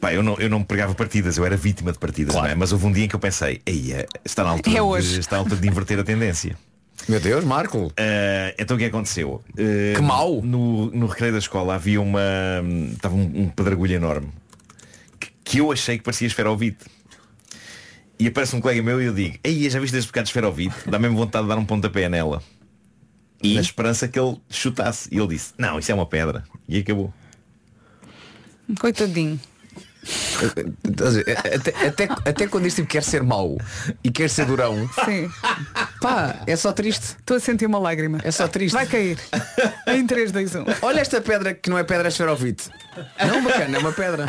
Pá, 0.02 0.14
eu 0.14 0.22
não, 0.22 0.36
eu 0.38 0.50
não 0.50 0.62
pregava 0.62 0.94
partidas, 0.94 1.38
eu 1.38 1.46
era 1.46 1.56
vítima 1.56 1.94
de 1.94 1.98
partidas, 1.98 2.36
não 2.36 2.46
é? 2.46 2.54
mas 2.54 2.74
houve 2.74 2.86
um 2.86 2.92
dia 2.92 3.06
em 3.06 3.08
que 3.08 3.16
eu 3.16 3.20
pensei, 3.20 3.62
Ei, 3.66 3.94
é, 3.94 4.06
está 4.26 4.44
na 4.44 4.50
altura, 4.50 4.70
É 4.76 4.80
de, 4.80 4.82
hoje." 4.82 5.20
está 5.22 5.38
na 5.38 5.44
altura 5.44 5.62
de 5.62 5.68
inverter 5.68 5.98
a 5.98 6.04
tendência. 6.04 6.58
Meu 7.08 7.22
Deus, 7.22 7.46
Marco. 7.46 7.90
então 8.58 8.76
o 8.76 8.80
que 8.80 8.86
aconteceu? 8.86 9.42
Eh, 9.58 9.94
Que 9.96 10.02
mau. 10.02 10.42
No, 10.42 10.92
no 10.92 11.06
recreio 11.08 11.32
da 11.32 11.40
escola 11.40 11.76
havia 11.76 12.02
uma. 12.02 12.22
Estava 12.94 13.16
um, 13.16 13.22
um 13.44 13.48
pedregulho 13.50 13.94
enorme 13.94 14.28
que, 15.20 15.30
que 15.44 15.58
eu 15.60 15.72
achei 15.72 15.98
que 15.98 16.04
parecia 16.04 16.28
esferovite. 16.28 16.86
E 18.18 18.28
aparece 18.28 18.56
um 18.56 18.62
colega 18.62 18.82
meu 18.82 19.02
e 19.02 19.06
eu 19.06 19.14
digo, 19.14 19.38
Ei, 19.44 19.70
já 19.70 19.80
viste 19.80 19.98
este 19.98 20.08
bocado 20.08 20.26
de 20.26 20.30
esferovite? 20.30 20.90
Dá 20.90 20.98
mesmo 20.98 21.18
vontade 21.18 21.44
de 21.44 21.50
dar 21.50 21.58
um 21.58 21.66
pontapé 21.66 22.08
nela. 22.08 22.42
Na 23.44 23.62
esperança 23.62 24.08
que 24.08 24.20
ele 24.20 24.38
chutasse. 24.50 25.10
E 25.12 25.18
ele 25.18 25.28
disse, 25.28 25.54
não, 25.58 25.78
isso 25.78 25.92
é 25.92 25.96
uma 25.96 26.06
pedra. 26.06 26.44
E 26.68 26.80
acabou. 26.80 27.14
Coitadinho. 28.80 29.40
Ver? 30.06 30.74
Até, 31.56 31.88
até, 31.88 32.04
até 32.30 32.48
quando 32.48 32.66
este 32.68 32.78
tipo 32.82 32.90
quer 32.90 33.04
ser 33.04 33.24
mau 33.24 33.58
e 34.04 34.12
quer 34.12 34.30
ser 34.30 34.46
durão, 34.46 34.88
Sim. 35.06 35.30
pá, 36.02 36.36
é 36.46 36.56
só 36.56 36.72
triste. 36.72 37.16
Estou 37.20 37.38
a 37.38 37.40
sentir 37.40 37.66
uma 37.66 37.80
lágrima. 37.80 38.20
É 38.24 38.32
só 38.32 38.48
triste. 38.48 38.74
Vai 38.74 38.86
cair. 38.86 39.18
Em 39.88 40.06
3, 40.06 40.32
2, 40.32 40.56
1. 40.56 40.66
Olha 40.82 41.00
esta 41.02 41.20
pedra 41.22 41.54
que 41.54 41.70
não 41.70 41.78
é 41.78 41.84
pedra 41.84 42.08
é 42.08 42.10
esferovite. 42.10 42.70
Não, 43.28 43.44
bacana, 43.44 43.78
é 43.78 43.80
uma 43.80 43.92
pedra. 43.92 44.26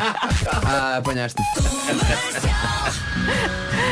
Ah, 0.65 0.97
apanhaste. 0.97 1.41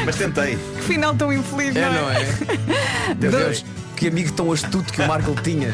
Mas 0.06 0.16
tentei. 0.16 0.58
Que 0.78 0.82
final 0.82 1.16
tão 1.16 1.32
infeliz, 1.32 1.76
É, 1.76 1.82
não 1.82 1.88
é? 1.90 2.02
não 2.02 2.10
é? 2.12 2.26
Meu 3.20 3.32
Deus, 3.32 3.66
que 3.96 4.08
amigo 4.08 4.32
tão 4.34 4.52
astuto 4.52 4.92
que 4.94 5.02
o 5.02 5.08
Marco 5.08 5.34
tinha. 5.42 5.70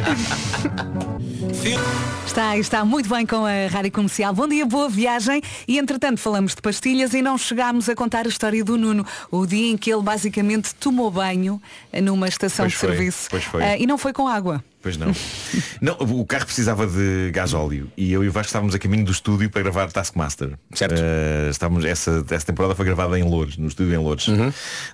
Está, 2.25 2.55
está 2.55 2.85
muito 2.85 3.09
bem 3.09 3.25
com 3.25 3.45
a 3.45 3.67
Rádio 3.67 3.91
Comercial. 3.91 4.31
Bom 4.31 4.47
dia, 4.47 4.63
boa 4.63 4.87
viagem. 4.87 5.41
E 5.67 5.79
entretanto 5.79 6.19
falamos 6.19 6.53
de 6.53 6.61
pastilhas 6.61 7.15
e 7.15 7.21
não 7.21 7.35
chegámos 7.35 7.89
a 7.89 7.95
contar 7.95 8.27
a 8.27 8.29
história 8.29 8.63
do 8.63 8.77
Nuno. 8.77 9.03
O 9.31 9.47
dia 9.47 9.71
em 9.71 9.75
que 9.75 9.91
ele 9.91 10.03
basicamente 10.03 10.75
tomou 10.75 11.09
banho 11.09 11.59
numa 12.03 12.27
estação 12.27 12.65
Pois 12.65 12.73
de 12.73 12.77
foi, 12.77 12.89
serviço. 12.89 13.27
pois 13.31 13.43
foi. 13.43 13.63
Ah, 13.63 13.75
e 13.75 13.87
não 13.87 13.97
foi 13.97 14.13
com 14.13 14.27
água. 14.27 14.63
Pois 14.83 14.97
não. 14.97 15.11
não. 15.81 15.95
O 15.99 16.25
carro 16.27 16.45
precisava 16.45 16.85
de 16.85 17.31
gás 17.31 17.55
óleo 17.55 17.91
e 17.97 18.13
eu 18.13 18.23
e 18.23 18.27
o 18.27 18.31
Vasco 18.31 18.47
estávamos 18.49 18.75
a 18.75 18.79
caminho 18.79 19.03
do 19.05 19.11
estúdio 19.11 19.49
para 19.49 19.63
gravar 19.63 19.91
Taskmaster. 19.91 20.53
Certo. 20.73 21.01
estávamos, 21.49 21.85
essa, 21.85 22.23
essa 22.29 22.45
temporada 22.45 22.75
foi 22.75 22.85
gravada 22.85 23.17
em 23.17 23.23
Lourdes, 23.23 23.57
no 23.57 23.67
estúdio 23.67 23.95
em 23.95 23.97
Lourdes, 23.97 24.27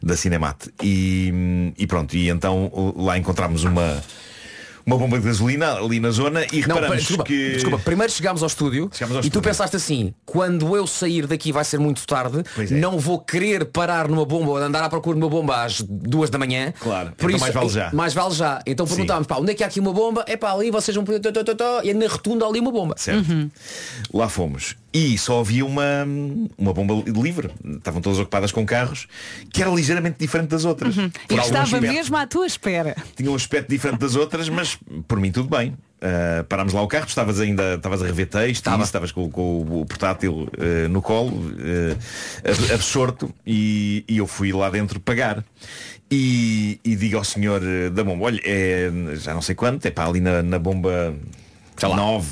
da 0.01 0.15
Cinemat. 0.15 0.67
E, 0.81 1.73
e 1.77 1.85
pronto, 1.85 2.15
e 2.15 2.29
então 2.29 2.71
lá 2.95 3.17
encontramos 3.17 3.63
uma, 3.65 4.01
uma 4.87 4.97
bomba 4.97 5.19
de 5.19 5.25
gasolina 5.25 5.73
ali 5.73 5.99
na 5.99 6.09
zona 6.11 6.45
e 6.45 6.61
Não, 6.61 6.75
reparamos 6.75 6.87
pera, 6.87 6.95
desculpa, 6.97 7.23
que. 7.25 7.51
desculpa, 7.55 7.79
primeiro 7.79 8.11
chegámos 8.11 8.41
ao 8.41 8.47
estúdio 8.47 8.89
Chegámos 8.93 9.17
ao 9.17 9.19
e 9.19 9.23
tu 9.23 9.27
estúdio. 9.27 9.41
pensaste 9.41 9.75
assim, 9.75 10.13
quando 10.25 10.75
eu 10.77 10.87
sair 10.87 11.27
daqui 11.27 11.51
vai 11.51 11.65
ser 11.65 11.77
muito 11.77 12.07
tarde, 12.07 12.41
é. 12.57 12.63
não 12.73 12.97
vou 12.97 13.19
querer 13.19 13.65
parar 13.65 14.07
numa 14.07 14.25
bomba 14.25 14.51
ou 14.51 14.57
andar 14.57 14.81
à 14.83 14.89
procura 14.89 15.17
de 15.17 15.23
uma 15.23 15.29
bomba 15.29 15.61
às 15.63 15.81
duas 15.81 16.29
da 16.29 16.37
manhã. 16.37 16.73
Claro, 16.79 17.11
Por 17.17 17.29
então 17.29 17.35
isso, 17.35 17.39
mais 17.41 17.53
vale 17.53 17.69
já. 17.69 17.91
Mais 17.93 18.13
vale 18.13 18.33
já. 18.33 18.61
Então 18.65 18.87
perguntámos, 18.87 19.27
pá, 19.27 19.35
onde 19.37 19.51
é 19.51 19.53
que 19.53 19.63
há 19.63 19.67
aqui 19.67 19.79
uma 19.81 19.91
bomba? 19.91 20.23
É 20.25 20.37
pá, 20.37 20.53
ali 20.53 20.71
vocês 20.71 20.95
vão 20.95 21.05
E 21.83 21.93
na 21.93 22.07
rotunda 22.07 22.45
ali 22.45 22.59
uma 22.61 22.71
bomba. 22.71 22.95
Certo. 22.97 23.25
Lá 24.13 24.29
fomos. 24.29 24.75
E 24.93 25.17
só 25.17 25.41
havia 25.41 25.65
uma, 25.65 26.05
uma 26.57 26.73
bomba 26.73 26.93
livre. 27.05 27.51
Estavam 27.63 28.01
todas 28.01 28.17
ocupadas 28.19 28.51
com 28.51 28.65
carros, 28.65 29.07
que 29.51 29.61
era 29.61 29.69
ligeiramente 29.69 30.15
diferente 30.17 30.49
das 30.49 30.65
outras. 30.65 30.95
Uhum. 30.97 31.11
E 31.29 31.33
algum 31.33 31.43
estava 31.45 31.63
aspecto. 31.63 31.87
mesmo 31.93 32.17
à 32.17 32.25
tua 32.25 32.47
espera. 32.47 32.95
tinha 33.15 33.29
um 33.29 33.35
aspecto 33.35 33.69
diferente 33.69 33.99
das 33.99 34.15
outras, 34.15 34.47
mas 34.49 34.77
por 35.07 35.19
mim 35.19 35.31
tudo 35.31 35.49
bem. 35.55 35.77
Uh, 35.97 36.43
parámos 36.45 36.73
lá 36.73 36.81
o 36.81 36.87
carro, 36.87 37.05
tu 37.05 37.09
estavas 37.09 37.39
ainda 37.39 37.73
estavas 37.73 38.03
a 38.03 38.05
rever 38.05 38.27
texto, 38.27 38.67
e 38.67 38.73
isso, 38.73 38.83
estavas 38.83 39.11
com, 39.11 39.31
com 39.31 39.61
o 39.61 39.85
portátil 39.85 40.47
uh, 40.57 40.87
no 40.89 41.01
colo, 41.01 41.31
uh, 41.31 41.97
ab- 42.47 42.71
absorto, 42.73 43.33
e, 43.45 44.05
e 44.07 44.17
eu 44.17 44.27
fui 44.27 44.53
lá 44.53 44.69
dentro 44.69 44.99
pagar. 44.99 45.43
E, 46.09 46.79
e 46.85 46.95
digo 46.95 47.17
ao 47.17 47.23
senhor 47.23 47.61
da 47.91 48.03
bomba, 48.03 48.25
olha, 48.25 48.39
é, 48.45 48.89
já 49.15 49.33
não 49.33 49.41
sei 49.41 49.55
quanto, 49.55 49.85
é 49.87 49.91
para 49.91 50.07
ali 50.07 50.21
na, 50.21 50.41
na 50.41 50.57
bomba 50.59 51.13
9. 51.81 52.27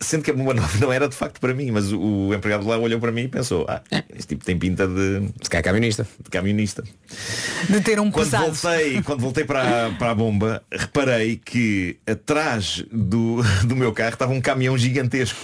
Sendo 0.00 0.22
que 0.22 0.30
a 0.30 0.34
bomba 0.34 0.54
9 0.54 0.78
não 0.80 0.92
era 0.92 1.08
de 1.08 1.14
facto 1.14 1.40
para 1.40 1.52
mim, 1.52 1.70
mas 1.70 1.92
o, 1.92 2.00
o 2.28 2.34
empregado 2.34 2.66
lá 2.66 2.78
olhou 2.78 2.98
para 3.00 3.12
mim 3.12 3.22
e 3.24 3.28
pensou, 3.28 3.66
ah, 3.68 3.82
este 4.14 4.28
tipo 4.28 4.44
tem 4.44 4.58
pinta 4.58 4.86
de. 4.86 5.28
Se 5.42 5.50
calhar 5.50 5.64
camionista. 5.64 6.06
De 6.22 6.30
camionista. 6.30 6.82
De 7.68 7.80
ter 7.80 8.00
um 8.00 8.10
Quando 8.10 8.24
pesado. 8.30 8.52
voltei, 8.52 9.02
quando 9.02 9.20
voltei 9.20 9.44
para, 9.44 9.86
a- 9.86 9.90
para 9.90 10.10
a 10.10 10.14
bomba, 10.14 10.62
reparei 10.72 11.36
que 11.36 11.98
atrás 12.06 12.82
do, 12.92 13.42
do 13.66 13.76
meu 13.76 13.92
carro 13.92 14.14
estava 14.14 14.32
um 14.32 14.40
caminhão 14.40 14.76
gigantesco. 14.78 15.38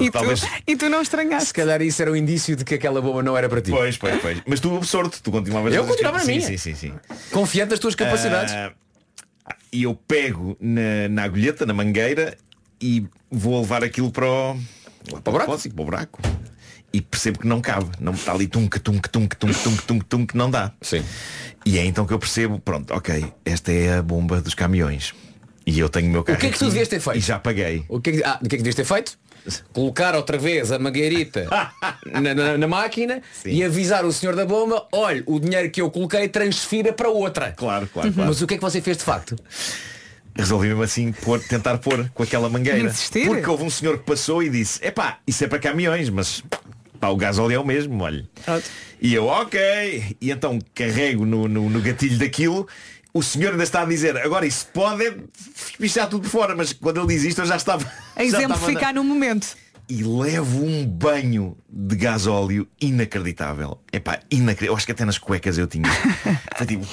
E, 0.00 0.10
Talvez- 0.10 0.40
tu, 0.40 0.46
e 0.66 0.76
tu 0.76 0.88
não 0.88 1.00
estranhaste. 1.02 1.48
Se 1.48 1.54
calhar 1.54 1.80
isso 1.82 2.02
era 2.02 2.10
um 2.10 2.16
indício 2.16 2.56
de 2.56 2.64
que 2.64 2.74
aquela 2.74 3.00
bomba 3.00 3.22
não 3.22 3.36
era 3.36 3.48
para 3.48 3.60
ti. 3.60 3.70
Pois, 3.70 3.96
pois, 3.96 4.20
pois. 4.20 4.42
Mas 4.46 4.58
tu 4.58 4.76
absorto, 4.76 5.20
tu 5.22 5.30
continuavas 5.30 5.72
Eu 5.72 5.82
a 5.82 5.84
dizer 5.84 5.92
continuava 5.96 6.18
que- 6.20 6.26
na 6.26 6.32
sim, 6.32 6.36
minha. 6.46 6.58
sim, 6.58 6.74
sim, 6.74 6.74
sim. 6.74 6.92
Confiante 7.30 7.70
das 7.70 7.78
tuas 7.78 7.94
capacidades. 7.94 8.52
Ah, 8.54 8.72
E 9.72 9.84
eu 9.84 9.94
pego 9.94 10.56
na, 10.60 11.08
na 11.08 11.22
agulheta, 11.24 11.64
na 11.64 11.72
mangueira 11.74 12.36
e 12.80 13.06
vou 13.30 13.60
levar 13.60 13.82
aquilo 13.84 14.10
para 14.10 14.26
o, 14.26 14.54
lá 15.12 15.20
para 15.20 15.30
o 15.30 15.32
buraco? 15.32 15.58
para 15.58 15.82
o 15.82 15.84
buraco. 15.84 16.20
E 16.92 17.02
percebo 17.02 17.40
que 17.40 17.46
não 17.46 17.60
cabe. 17.60 17.90
Não 18.00 18.12
está 18.12 18.32
ali 18.32 18.46
tunk, 18.46 18.80
tunk, 18.80 19.08
tunk, 19.10 19.36
tunk, 19.36 19.56
tunk, 19.62 19.82
tunk, 19.86 20.04
tunk, 20.06 20.34
não 20.36 20.50
dá. 20.50 20.72
Sim. 20.80 21.04
E 21.66 21.78
é 21.78 21.84
então 21.84 22.06
que 22.06 22.12
eu 22.14 22.18
percebo, 22.18 22.58
pronto, 22.58 22.94
ok, 22.94 23.26
esta 23.44 23.70
é 23.70 23.98
a 23.98 24.02
bomba 24.02 24.40
dos 24.40 24.54
caminhões. 24.54 25.12
E 25.66 25.78
eu 25.78 25.88
tenho 25.90 26.08
o 26.08 26.10
meu 26.10 26.24
carro. 26.24 26.38
O 26.38 26.40
que 26.40 26.46
é 26.46 26.50
que 26.50 26.58
tu 26.58 26.64
devias 26.64 26.88
ter 26.88 26.98
feito? 26.98 27.18
E 27.18 27.20
já 27.20 27.38
paguei. 27.38 27.84
O 27.90 28.00
que 28.00 28.08
é 28.08 28.12
que, 28.14 28.24
ah, 28.24 28.38
o 28.42 28.48
que 28.48 28.54
é 28.54 28.58
que 28.58 28.64
devias 28.64 28.74
ter 28.74 28.84
feito? 28.86 29.18
Colocar 29.72 30.14
outra 30.14 30.38
vez 30.38 30.72
a 30.72 30.78
mangueirita 30.78 31.46
na, 32.10 32.34
na- 32.34 32.56
na 32.58 32.66
máquina 32.66 33.20
e 33.44 33.62
avisar 33.62 34.04
o 34.06 34.12
senhor 34.12 34.34
da 34.34 34.46
bomba, 34.46 34.86
olha, 34.92 35.22
o 35.26 35.38
dinheiro 35.38 35.70
que 35.70 35.80
eu 35.82 35.90
coloquei 35.90 36.26
transfira 36.28 36.92
para 36.92 37.10
outra. 37.10 37.52
Claro, 37.52 37.86
claro, 37.92 38.12
claro. 38.12 38.28
Mas 38.28 38.40
o 38.40 38.46
que 38.46 38.54
é 38.54 38.56
que 38.56 38.62
você 38.62 38.80
fez 38.80 38.96
de 38.96 39.04
facto? 39.04 39.36
Resolvi 40.38 40.68
mesmo 40.68 40.82
assim 40.84 41.10
pôr, 41.10 41.40
tentar 41.40 41.78
pôr 41.78 42.08
com 42.14 42.22
aquela 42.22 42.48
mangueira. 42.48 42.78
Insistir? 42.78 43.26
Porque 43.26 43.50
houve 43.50 43.64
um 43.64 43.70
senhor 43.70 43.98
que 43.98 44.04
passou 44.04 44.40
e 44.40 44.48
disse, 44.48 44.84
epá, 44.86 45.18
isso 45.26 45.42
é 45.42 45.48
para 45.48 45.58
caminhões, 45.58 46.08
mas 46.08 46.44
pá, 47.00 47.08
o 47.08 47.16
gasóleo 47.16 47.56
é 47.56 47.58
o 47.58 47.66
mesmo, 47.66 48.00
olha. 48.00 48.24
E 49.00 49.12
eu, 49.12 49.26
ok. 49.26 50.16
E 50.20 50.30
então 50.30 50.60
carrego 50.74 51.26
no, 51.26 51.48
no, 51.48 51.68
no 51.68 51.80
gatilho 51.80 52.16
daquilo. 52.18 52.68
O 53.12 53.20
senhor 53.20 53.50
ainda 53.50 53.64
está 53.64 53.82
a 53.82 53.84
dizer, 53.84 54.16
agora 54.16 54.46
isso 54.46 54.68
pode 54.72 55.04
é 55.04 55.16
pichar 55.76 56.08
tudo 56.08 56.22
de 56.22 56.28
fora, 56.28 56.54
mas 56.54 56.72
quando 56.72 57.00
ele 57.00 57.08
diz 57.08 57.24
isto 57.24 57.40
eu 57.40 57.46
já 57.46 57.56
estava. 57.56 57.90
A 58.14 58.22
exemplificar 58.22 58.94
no 58.94 59.02
momento. 59.02 59.56
e 59.88 60.04
levo 60.04 60.64
um 60.64 60.86
banho 60.86 61.56
de 61.68 61.96
gás 61.96 62.28
óleo 62.28 62.68
inacreditável. 62.80 63.80
Epá, 63.92 64.20
inacreditável. 64.30 64.72
Eu 64.72 64.76
acho 64.76 64.86
que 64.86 64.92
até 64.92 65.04
nas 65.04 65.18
cuecas 65.18 65.58
eu 65.58 65.66
tinha. 65.66 65.90
Foi 66.56 66.66
tipo... 66.66 66.86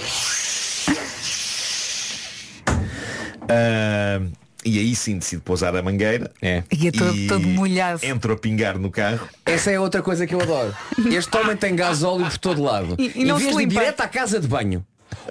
Ah, 3.49 4.21
e 4.63 4.79
aí 4.79 4.95
sim 4.95 5.19
decido 5.19 5.41
pousar 5.43 5.75
a 5.75 5.81
mangueira. 5.81 6.31
É. 6.41 6.63
E 6.71 6.87
é 6.87 6.91
todo- 6.91 7.27
todo 7.27 7.47
molhado. 7.47 7.99
Entro 8.03 8.33
a 8.33 8.37
pingar 8.37 8.77
no 8.79 8.89
carro. 8.89 9.27
Essa 9.45 9.71
é 9.71 9.79
outra 9.79 10.01
coisa 10.01 10.25
que 10.25 10.33
eu 10.33 10.41
adoro. 10.41 10.73
Este 11.11 11.37
homem 11.37 11.55
tem 11.55 11.75
gás 11.75 12.03
óleo 12.03 12.25
por 12.25 12.37
todo 12.37 12.63
lado. 12.63 12.95
E- 12.97 13.11
e 13.15 13.25
não 13.25 13.39
em 13.39 13.53
vez 13.53 13.67
direto 13.69 14.01
à 14.01 14.07
casa 14.07 14.39
de 14.39 14.47
banho. 14.47 14.85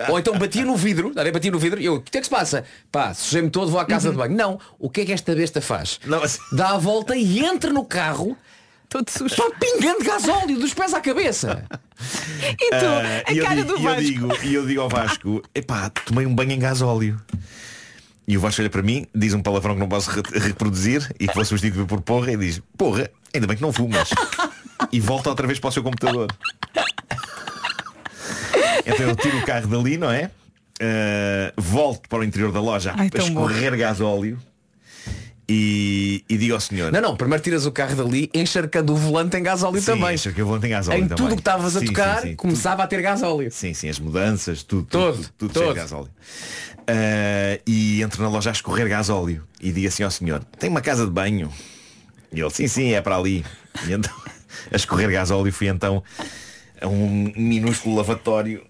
Ou 0.09 0.19
então 0.19 0.36
batia 0.39 0.65
no 0.65 0.77
vidro, 0.77 1.12
darei 1.15 1.31
batia 1.31 1.51
no 1.51 1.59
vidro 1.59 1.81
e 1.81 1.85
eu, 1.85 1.97
o 1.97 2.01
que 2.01 2.16
é 2.16 2.20
que 2.20 2.27
se 2.27 2.31
passa? 2.31 2.65
Pá, 2.91 3.12
sujei-me 3.12 3.51
todo, 3.51 3.70
vou 3.70 3.78
à 3.81 3.85
casa 3.85 4.11
de 4.11 4.16
banho. 4.16 4.35
Não, 4.36 4.59
o 4.78 4.89
que 4.89 5.03
é 5.03 5.05
que 5.05 5.12
esta 5.12 5.35
besta 5.35 5.61
faz? 5.61 6.01
Dá 6.53 6.70
a 6.70 6.78
volta 6.78 7.15
e 7.16 7.41
entra 7.45 7.73
no 7.73 7.85
carro 7.85 8.36
todo 8.89 9.09
sujo. 9.11 9.27
Está 9.27 9.45
pingando 9.59 10.05
gás 10.05 10.27
óleo 10.28 10.59
dos 10.59 10.73
pés 10.73 10.95
à 10.95 11.01
cabeça. 11.01 11.65
E 12.41 12.70
tu, 12.70 12.74
Ah, 12.86 13.23
a 13.28 13.32
e 13.32 13.39
eu 13.39 13.45
cara 13.45 13.57
digo- 13.57 13.69
do 13.69 13.78
e 13.78 13.85
eu 13.85 13.91
Vasco. 13.91 14.03
digo, 14.03 14.39
e 14.45 14.55
eu 14.55 14.66
digo 14.66 14.81
ao 14.81 14.89
Vasco, 14.89 15.43
epá, 15.55 15.91
tomei 15.91 16.24
um 16.27 16.35
banho 16.35 16.53
em 16.53 16.59
gás 16.59 16.81
óleo. 16.82 17.20
E 18.26 18.36
o 18.36 18.40
Vasco 18.40 18.62
olha 18.62 18.70
para 18.70 18.82
mim, 18.82 19.06
diz 19.14 19.34
um 19.34 19.42
palavrão 19.42 19.74
que 19.74 19.80
não 19.80 19.88
posso 19.88 20.10
re- 20.10 20.22
reproduzir 20.38 21.10
e 21.20 21.28
que 21.28 21.34
vou 21.34 21.44
substituir 21.44 21.84
por 21.86 22.01
porra 22.01 22.32
e 22.32 22.36
diz, 22.36 22.60
porra, 22.76 23.10
ainda 23.34 23.46
bem 23.46 23.56
que 23.56 23.62
não 23.62 23.72
fumas. 23.72 24.09
e 24.90 24.98
volta 25.01 25.28
outra 25.28 25.46
vez 25.46 25.59
para 25.59 25.68
o 25.68 25.72
seu 25.72 25.82
computador. 25.82 26.28
Então 28.86 29.09
eu 29.09 29.16
tiro 29.16 29.38
o 29.38 29.44
carro 29.46 29.66
dali, 29.66 29.96
não 29.96 30.10
é? 30.10 30.30
Ah, 30.80 31.52
volto 31.56 32.09
para 32.09 32.18
o 32.20 32.24
interior 32.24 32.51
da 32.52 32.60
loja 32.60 32.92
Ai, 32.96 33.06
a 33.06 33.10
tão 33.10 33.20
bom. 33.32 33.46
escorrer 33.48 33.76
gás 33.76 34.01
óleo 34.01 34.38
e, 35.48 36.24
e 36.28 36.36
digo 36.36 36.55
ao 36.55 36.60
senhor. 36.60 36.90
Não, 36.92 37.01
não, 37.01 37.16
primeiro 37.16 37.42
tiras 37.42 37.64
o 37.66 37.72
carro 37.72 37.94
dali 37.94 38.30
encharcando 38.34 38.92
o 38.92 38.96
volante 38.96 39.36
em 39.36 39.42
gás 39.42 39.62
óleo 39.62 39.80
Sim, 39.80 39.86
também. 39.92 40.16
o 40.16 40.44
volante 40.46 40.66
em 40.66 40.70
gás 40.70 40.88
óleo 40.88 40.96
Em 40.98 41.01
também. 41.02 41.16
tudo 41.16 41.32
o 41.32 41.36
que 41.36 41.40
estavas 41.40 41.76
a 41.76 41.80
Sim, 41.80 41.86
tocar, 41.86 42.20
sim, 42.22 42.28
sim. 42.30 42.36
começava 42.36 42.82
a 42.82 42.86
ter 42.86 43.01
gás 43.02 43.22
óleo. 43.22 43.51
Sim, 43.51 43.72
sim, 43.74 43.88
as 43.88 43.98
mudanças, 43.98 44.62
tudo, 44.62 44.86
Todo, 44.90 45.16
tudo, 45.16 45.30
tudo, 45.38 45.52
todo. 45.52 45.62
cheio 45.62 45.74
de 45.74 45.80
gás 45.80 45.92
óleo. 45.92 46.10
Ah, 46.86 47.61
e 47.66 48.02
entro 48.02 48.23
na 48.23 48.28
loja 48.28 48.51
a 48.51 48.52
escorrer 48.52 48.89
gás 48.89 49.09
óleo 49.09 49.47
e 49.61 49.73
digo 49.73 49.89
assim 49.89 50.02
ao 50.02 50.11
senhor, 50.11 50.44
tem 50.59 50.70
uma 50.70 50.81
casa 50.81 51.05
de 51.05 51.11
banho? 51.11 51.51
E 52.32 52.40
ele, 52.40 52.51
sim, 52.51 52.66
sim, 52.66 52.93
é 52.93 53.01
para 53.01 53.16
ali. 53.16 53.44
E 53.86 53.93
então, 53.93 54.12
a 54.70 54.77
escorrer 54.77 55.11
gás 55.11 55.31
óleo 55.31 55.52
fui 55.52 55.69
então 55.69 56.02
a 56.81 56.89
um 56.89 57.32
minúsculo 57.36 57.97
lavatório 57.97 58.65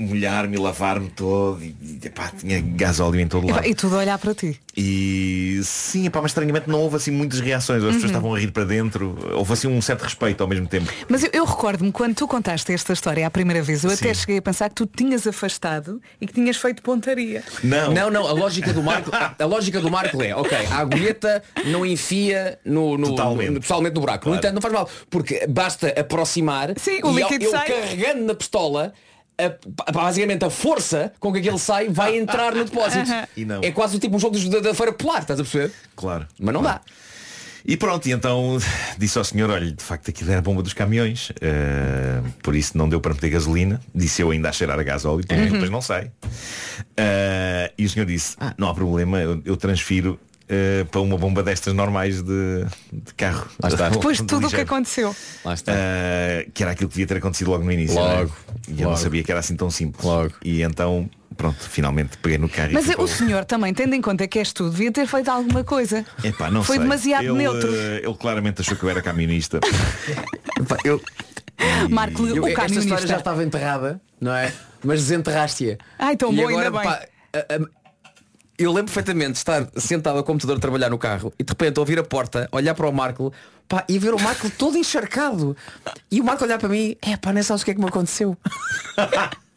molhar-me, 0.00 0.56
lavar-me 0.56 1.08
todo 1.10 1.62
e, 1.62 1.74
e 1.82 2.00
epá, 2.06 2.30
tinha 2.38 2.60
gás 2.60 3.00
óleo 3.00 3.20
em 3.20 3.28
todo 3.28 3.46
lado. 3.48 3.66
e 3.66 3.74
tudo 3.74 3.96
a 3.96 3.98
olhar 3.98 4.18
para 4.18 4.34
ti. 4.34 4.58
E 4.76 5.60
sim, 5.64 6.06
epá, 6.06 6.22
mas 6.22 6.30
estranhamente 6.30 6.68
não 6.68 6.78
houve 6.80 6.96
assim 6.96 7.10
muitas 7.10 7.40
reações. 7.40 7.78
As 7.82 7.86
pessoas 7.94 8.02
Uhum. 8.04 8.08
estavam 8.10 8.34
a 8.34 8.38
rir 8.38 8.50
para 8.50 8.64
dentro. 8.64 9.16
Houve 9.34 9.52
assim 9.52 9.68
um 9.68 9.80
certo 9.82 10.02
respeito 10.02 10.42
ao 10.42 10.48
mesmo 10.48 10.66
tempo. 10.66 10.90
Mas 11.08 11.22
eu, 11.24 11.30
eu 11.32 11.44
recordo-me 11.44 11.92
quando 11.92 12.14
tu 12.14 12.26
contaste 12.26 12.72
esta 12.72 12.92
história 12.92 13.26
à 13.26 13.30
primeira 13.30 13.62
vez, 13.62 13.84
eu 13.84 13.90
até 13.90 14.14
Sim. 14.14 14.20
cheguei 14.20 14.38
a 14.38 14.42
pensar 14.42 14.68
que 14.68 14.74
tu 14.76 14.86
tinhas 14.86 15.26
afastado 15.26 16.00
e 16.20 16.26
que 16.26 16.32
tinhas 16.32 16.56
feito 16.56 16.82
pontaria. 16.82 17.42
Não. 17.62 17.92
Não, 17.92 18.10
não, 18.10 18.26
a 18.26 18.32
lógica 18.32 18.72
do 18.72 18.82
Marco, 18.82 19.10
a 19.38 19.44
lógica 19.44 19.80
do 19.80 19.90
Marco 19.90 20.22
é, 20.22 20.34
ok, 20.34 20.56
a 20.70 20.78
agulheta 20.78 21.42
não 21.66 21.84
enfia 21.84 22.58
no, 22.64 22.96
no, 22.96 23.08
Totalmente. 23.08 23.50
no- 23.50 23.60
totalmente 23.60 23.94
no 23.94 24.00
buraco. 24.00 24.28
No 24.28 24.36
entanto, 24.36 24.54
não 24.54 24.62
faz 24.62 24.72
mal, 24.74 24.88
porque 25.10 25.46
basta 25.48 25.88
aproximar 25.98 26.72
Sim, 26.78 27.00
o 27.02 27.10
e 27.10 27.22
líquido 27.22 27.44
eu 27.44 27.50
sai. 27.50 27.66
carregando 27.66 28.24
na 28.24 28.34
pistola, 28.34 28.92
a- 29.46 29.92
basicamente 29.92 30.44
a 30.44 30.50
força 30.50 31.12
com 31.18 31.32
que 31.32 31.38
aquele 31.38 31.58
sai 31.58 31.88
vai 31.88 32.16
entrar 32.18 32.54
no 32.54 32.64
depósito. 32.64 33.10
É 33.62 33.70
quase 33.72 33.98
tipo 33.98 34.16
um 34.16 34.18
jogo 34.18 34.38
da, 34.48 34.60
da 34.60 34.74
feira 34.74 34.92
polar, 34.92 35.22
estás 35.22 35.38
a 35.40 35.42
perceber? 35.42 35.72
Claro. 35.96 36.26
Mas 36.38 36.54
não 36.54 36.62
Claro. 36.62 36.80
E 37.62 37.76
pronto, 37.76 38.06
e 38.08 38.12
então 38.12 38.56
disse 38.98 39.18
ao 39.18 39.24
senhor, 39.24 39.50
olha, 39.50 39.70
de 39.70 39.84
facto 39.84 40.08
aquilo 40.10 40.30
era 40.30 40.38
a 40.38 40.42
bomba 40.42 40.62
dos 40.62 40.72
caminhões, 40.72 41.30
eh, 41.42 42.22
por 42.42 42.56
isso 42.56 42.76
não 42.78 42.88
deu 42.88 43.00
para 43.00 43.12
meter 43.12 43.28
gasolina, 43.30 43.80
disse 43.94 44.22
eu 44.22 44.30
ainda 44.30 44.48
a 44.48 44.52
cheirar 44.52 44.78
a 44.78 44.82
gás 44.82 45.04
óleo, 45.04 45.26
porque 45.26 45.34
Uhum. 45.42 45.50
depois 45.52 45.70
não 45.70 45.82
sai. 45.82 46.10
Eh, 46.96 47.72
e 47.76 47.84
o 47.84 47.90
senhor 47.90 48.06
disse, 48.06 48.36
ah, 48.40 48.54
não 48.56 48.68
há 48.68 48.74
problema, 48.74 49.18
eu, 49.20 49.42
eu 49.44 49.56
transfiro 49.56 50.18
eh, 50.50 50.84
para 50.90 51.00
uma 51.00 51.16
bomba 51.16 51.42
destas 51.42 51.72
normais 51.72 52.20
de, 52.22 52.64
de 52.92 53.14
carro. 53.16 53.46
Lá 53.62 53.68
está. 53.68 53.88
Depois 53.88 54.16
de 54.18 54.24
tudo 54.24 54.48
o 54.48 54.50
que 54.50 54.60
aconteceu. 54.60 55.14
Lá 55.44 55.54
está. 55.54 55.72
Eh, 55.74 56.48
que 56.52 56.62
era 56.62 56.72
aquilo 56.72 56.88
que 56.88 56.94
devia 56.94 57.06
ter 57.06 57.16
acontecido 57.18 57.50
logo 57.50 57.64
no 57.64 57.70
início. 57.72 57.96
é? 57.98 58.02
Logo, 58.20 58.36
E 58.68 58.72
eu 58.72 58.76
não 58.78 58.90
logo. 58.90 58.96
sabia 58.96 59.22
que 59.22 59.30
era 59.30 59.38
assim 59.40 59.54
tão 59.56 59.70
simples. 59.70 60.04
E 60.44 60.62
então, 60.62 61.08
pronto, 61.36 61.56
finalmente 61.68 62.18
peguei 62.18 62.36
no 62.36 62.48
carro 62.48 62.70
Mas 62.72 62.88
e 62.88 62.94
o 62.96 63.06
senhor 63.06 63.44
também, 63.44 63.72
tendo 63.72 63.94
em 63.94 64.02
conta 64.02 64.26
que 64.26 64.38
és 64.38 64.52
tu, 64.52 64.68
devia 64.68 64.90
ter 64.90 65.06
feito 65.06 65.30
alguma 65.30 65.62
coisa. 65.64 66.04
Epá, 66.24 66.50
não 66.50 66.62
Foi 66.64 66.76
sei. 66.76 66.82
demasiado 66.84 67.24
ele, 67.24 67.32
neutro. 67.34 67.72
eh, 67.74 68.00
Ele 68.04 68.14
claramente 68.14 68.60
achou 68.60 68.76
que 68.76 68.82
eu 68.82 68.90
era 68.90 69.00
camionista. 69.00 69.60
Epá, 70.60 70.76
eu... 70.84 71.00
Marco, 71.90 72.26
Eu- 72.26 72.42
o 72.42 72.48
esta 72.48 72.64
história 72.64 72.76
camionista. 72.76 73.06
já 73.06 73.18
estava 73.18 73.44
enterrada, 73.44 74.00
não 74.20 74.34
é? 74.34 74.52
Mas 74.82 75.00
desenterraste-a. 75.00 75.76
Ai, 75.98 76.16
tão 76.16 76.32
E 76.32 76.36
bom, 76.36 76.48
agora, 76.48 76.66
ainda 76.66 76.78
bem. 76.78 76.88
pá, 76.88 77.02
a- 77.34 77.38
a- 77.54 77.79
eu 78.64 78.70
lembro 78.72 78.92
perfeitamente 78.92 79.32
de 79.32 79.38
estar 79.38 79.66
sentado 79.76 80.18
ao 80.18 80.24
computador 80.24 80.56
a 80.56 80.60
trabalhar 80.60 80.90
no 80.90 80.98
carro 80.98 81.32
e 81.38 81.42
de 81.44 81.50
repente 81.50 81.78
ouvir 81.80 81.98
a 81.98 82.04
porta, 82.04 82.48
olhar 82.52 82.74
para 82.74 82.88
o 82.88 82.92
Marco 82.92 83.32
pá, 83.68 83.84
e 83.88 83.98
ver 83.98 84.12
o 84.14 84.20
Marco 84.20 84.48
todo 84.56 84.76
encharcado. 84.76 85.56
E 86.10 86.20
o 86.20 86.24
Marco 86.24 86.44
olhar 86.44 86.58
para 86.58 86.68
mim, 86.68 86.96
é 87.02 87.16
pá, 87.16 87.32
nem 87.32 87.42
sabes 87.42 87.62
o 87.62 87.64
que 87.64 87.70
é 87.70 87.74
que 87.74 87.80
me 87.80 87.86
aconteceu. 87.88 88.36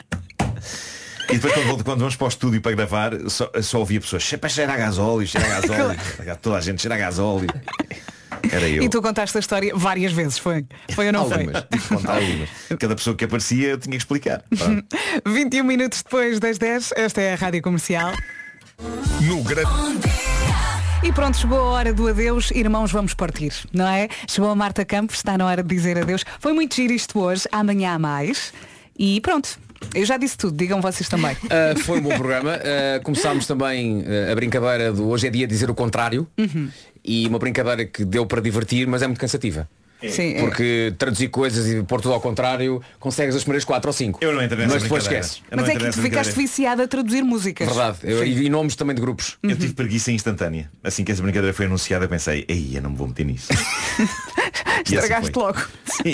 E 1.29 1.37
depois 1.37 1.53
quando, 1.53 1.83
quando 1.83 1.99
vamos 1.99 2.15
para 2.15 2.25
o 2.25 2.27
estúdio 2.27 2.61
para 2.61 2.73
gravar, 2.75 3.11
só, 3.29 3.49
só 3.61 3.79
ouvia 3.79 3.99
pessoas, 3.99 4.21
"Cheira- 4.23 4.49
cheira 4.49 4.73
a 4.73 4.77
gasóleo, 4.77 5.25
cheira 5.25 5.47
a 5.47 5.61
gasóleo. 5.61 5.99
Toda 6.41 6.57
a 6.57 6.61
gente 6.61 6.81
cheira 6.81 6.95
a 6.95 6.97
gasóleo. 6.97 7.47
Era 8.51 8.67
eu. 8.67 8.83
E 8.83 8.89
tu 8.89 9.01
contaste 9.01 9.37
a 9.37 9.39
história 9.39 9.73
várias 9.73 10.11
vezes, 10.11 10.37
foi? 10.37 10.65
Foi 10.93 11.07
ou 11.07 11.13
não 11.13 11.21
Algumas, 11.21 11.63
tive 11.71 11.81
que 11.81 11.87
contar 11.87 12.15
algumas. 12.17 12.49
Cada 12.77 12.95
pessoa 12.95 13.15
que 13.15 13.23
aparecia 13.23 13.69
eu 13.69 13.77
tinha 13.77 13.93
que 13.93 14.01
explicar. 14.03 14.43
Pronto. 14.55 14.85
foi? 15.23 15.33
21 15.33 15.63
minutos 15.63 16.03
depois 16.03 16.39
das 16.39 16.57
10, 16.57 16.91
esta 16.97 17.21
é 17.21 17.33
a 17.33 17.35
Rádio 17.37 17.61
Comercial. 17.61 18.11
No 19.21 19.41
grande. 19.43 19.69
E 21.03 21.11
pronto, 21.11 21.37
chegou 21.37 21.57
a 21.59 21.63
hora 21.63 21.93
do 21.93 22.07
adeus, 22.07 22.51
irmãos, 22.51 22.91
vamos 22.91 23.13
partir, 23.13 23.53
não 23.71 23.87
é? 23.87 24.07
Chegou 24.27 24.49
a 24.49 24.55
Marta 24.55 24.83
Campos, 24.85 25.17
está 25.17 25.37
na 25.37 25.45
hora 25.45 25.63
de 25.63 25.75
dizer 25.75 25.97
adeus. 25.97 26.23
Foi 26.39 26.53
muito 26.53 26.75
giro 26.75 26.93
isto 26.93 27.19
hoje, 27.19 27.47
amanhã 27.51 27.93
há 27.93 27.99
mais. 27.99 28.53
E 28.97 29.19
pronto, 29.21 29.59
eu 29.93 30.05
já 30.05 30.17
disse 30.17 30.37
tudo, 30.37 30.57
digam 30.57 30.81
vocês 30.81 31.07
também. 31.07 31.33
Uh, 31.33 31.79
foi 31.83 31.99
um 31.99 32.01
bom 32.01 32.15
programa. 32.15 32.55
Uh, 32.57 33.03
começámos 33.03 33.47
também 33.47 34.01
uh, 34.01 34.31
a 34.31 34.35
brincadeira 34.35 34.91
do 34.91 35.07
hoje 35.07 35.27
é 35.27 35.29
dia 35.29 35.47
de 35.47 35.53
dizer 35.53 35.69
o 35.69 35.75
contrário. 35.75 36.27
Uhum. 36.37 36.69
E 37.03 37.27
uma 37.27 37.39
brincadeira 37.39 37.85
que 37.85 38.03
deu 38.05 38.25
para 38.25 38.41
divertir, 38.41 38.87
mas 38.87 39.01
é 39.01 39.07
muito 39.07 39.19
cansativa. 39.19 39.67
Sim, 40.09 40.33
é. 40.35 40.39
Porque 40.41 40.93
traduzir 40.97 41.27
coisas 41.29 41.67
e 41.67 41.83
pôr 41.83 42.01
tudo 42.01 42.13
ao 42.13 42.21
contrário, 42.21 42.81
consegues 42.99 43.35
as 43.35 43.43
primeiras 43.43 43.63
quatro 43.65 43.89
ou 43.89 43.93
cinco. 43.93 44.19
Eu 44.21 44.33
não 44.33 44.41
nessa 44.41 44.55
Mas 44.67 44.83
depois 44.83 45.03
esqueces. 45.03 45.41
Mas 45.49 45.69
é 45.69 45.75
que 45.75 45.89
tu 45.89 46.01
ficaste 46.01 46.33
viciada 46.33 46.83
a 46.83 46.87
traduzir 46.87 47.23
músicas. 47.23 47.67
Verdade. 47.67 47.97
Eu- 48.03 48.19
Sim. 48.19 48.25
e, 48.25 48.45
e 48.45 48.49
nomes 48.49 48.75
também 48.75 48.95
de 48.95 49.01
grupos. 49.01 49.37
Eu 49.43 49.57
tive 49.57 49.73
preguiça 49.73 50.11
instantânea. 50.11 50.69
Assim 50.83 51.03
que 51.03 51.11
essa 51.11 51.21
brincadeira 51.21 51.53
foi 51.53 51.65
anunciada, 51.65 52.05
eu 52.05 52.09
pensei, 52.09 52.45
ei, 52.47 52.71
eu 52.77 52.81
não 52.81 52.89
me 52.91 52.97
vou 52.97 53.07
meter 53.07 53.25
nisso. 53.25 53.47
Assim 54.85 54.95
Estragaste 54.95 55.31
foi. 55.33 55.43
logo. 55.43 55.61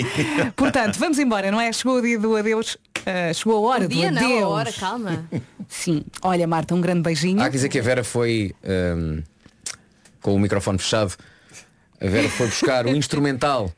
Portanto, 0.56 0.98
vamos 0.98 1.18
embora, 1.18 1.50
não 1.50 1.60
é? 1.60 1.72
Chegou 1.72 1.96
o 1.98 2.02
dia 2.02 2.18
do 2.18 2.36
adeus. 2.36 2.76
ah, 3.06 3.32
chegou 3.32 3.56
a 3.66 3.70
hora 3.74 3.84
O 3.84 3.88
dia 3.88 4.08
do 4.10 4.14
não, 4.14 4.22
a 4.22 4.24
adeus. 4.26 4.42
hora, 4.50 4.72
calma. 4.72 5.24
Sim. 5.68 6.04
Olha, 6.22 6.46
Marta, 6.46 6.74
um 6.74 6.80
grande 6.80 7.00
beijinho. 7.02 7.40
Há 7.40 7.46
que 7.46 7.52
dizer 7.52 7.68
que 7.68 7.78
a 7.78 7.82
Vera 7.82 8.04
foi 8.04 8.52
um, 8.64 9.22
com 10.20 10.34
o 10.34 10.38
microfone 10.38 10.78
fechado. 10.78 11.14
A 12.00 12.06
Vera 12.06 12.28
foi 12.28 12.46
buscar 12.46 12.86
o 12.86 12.90
instrumental 12.96 13.72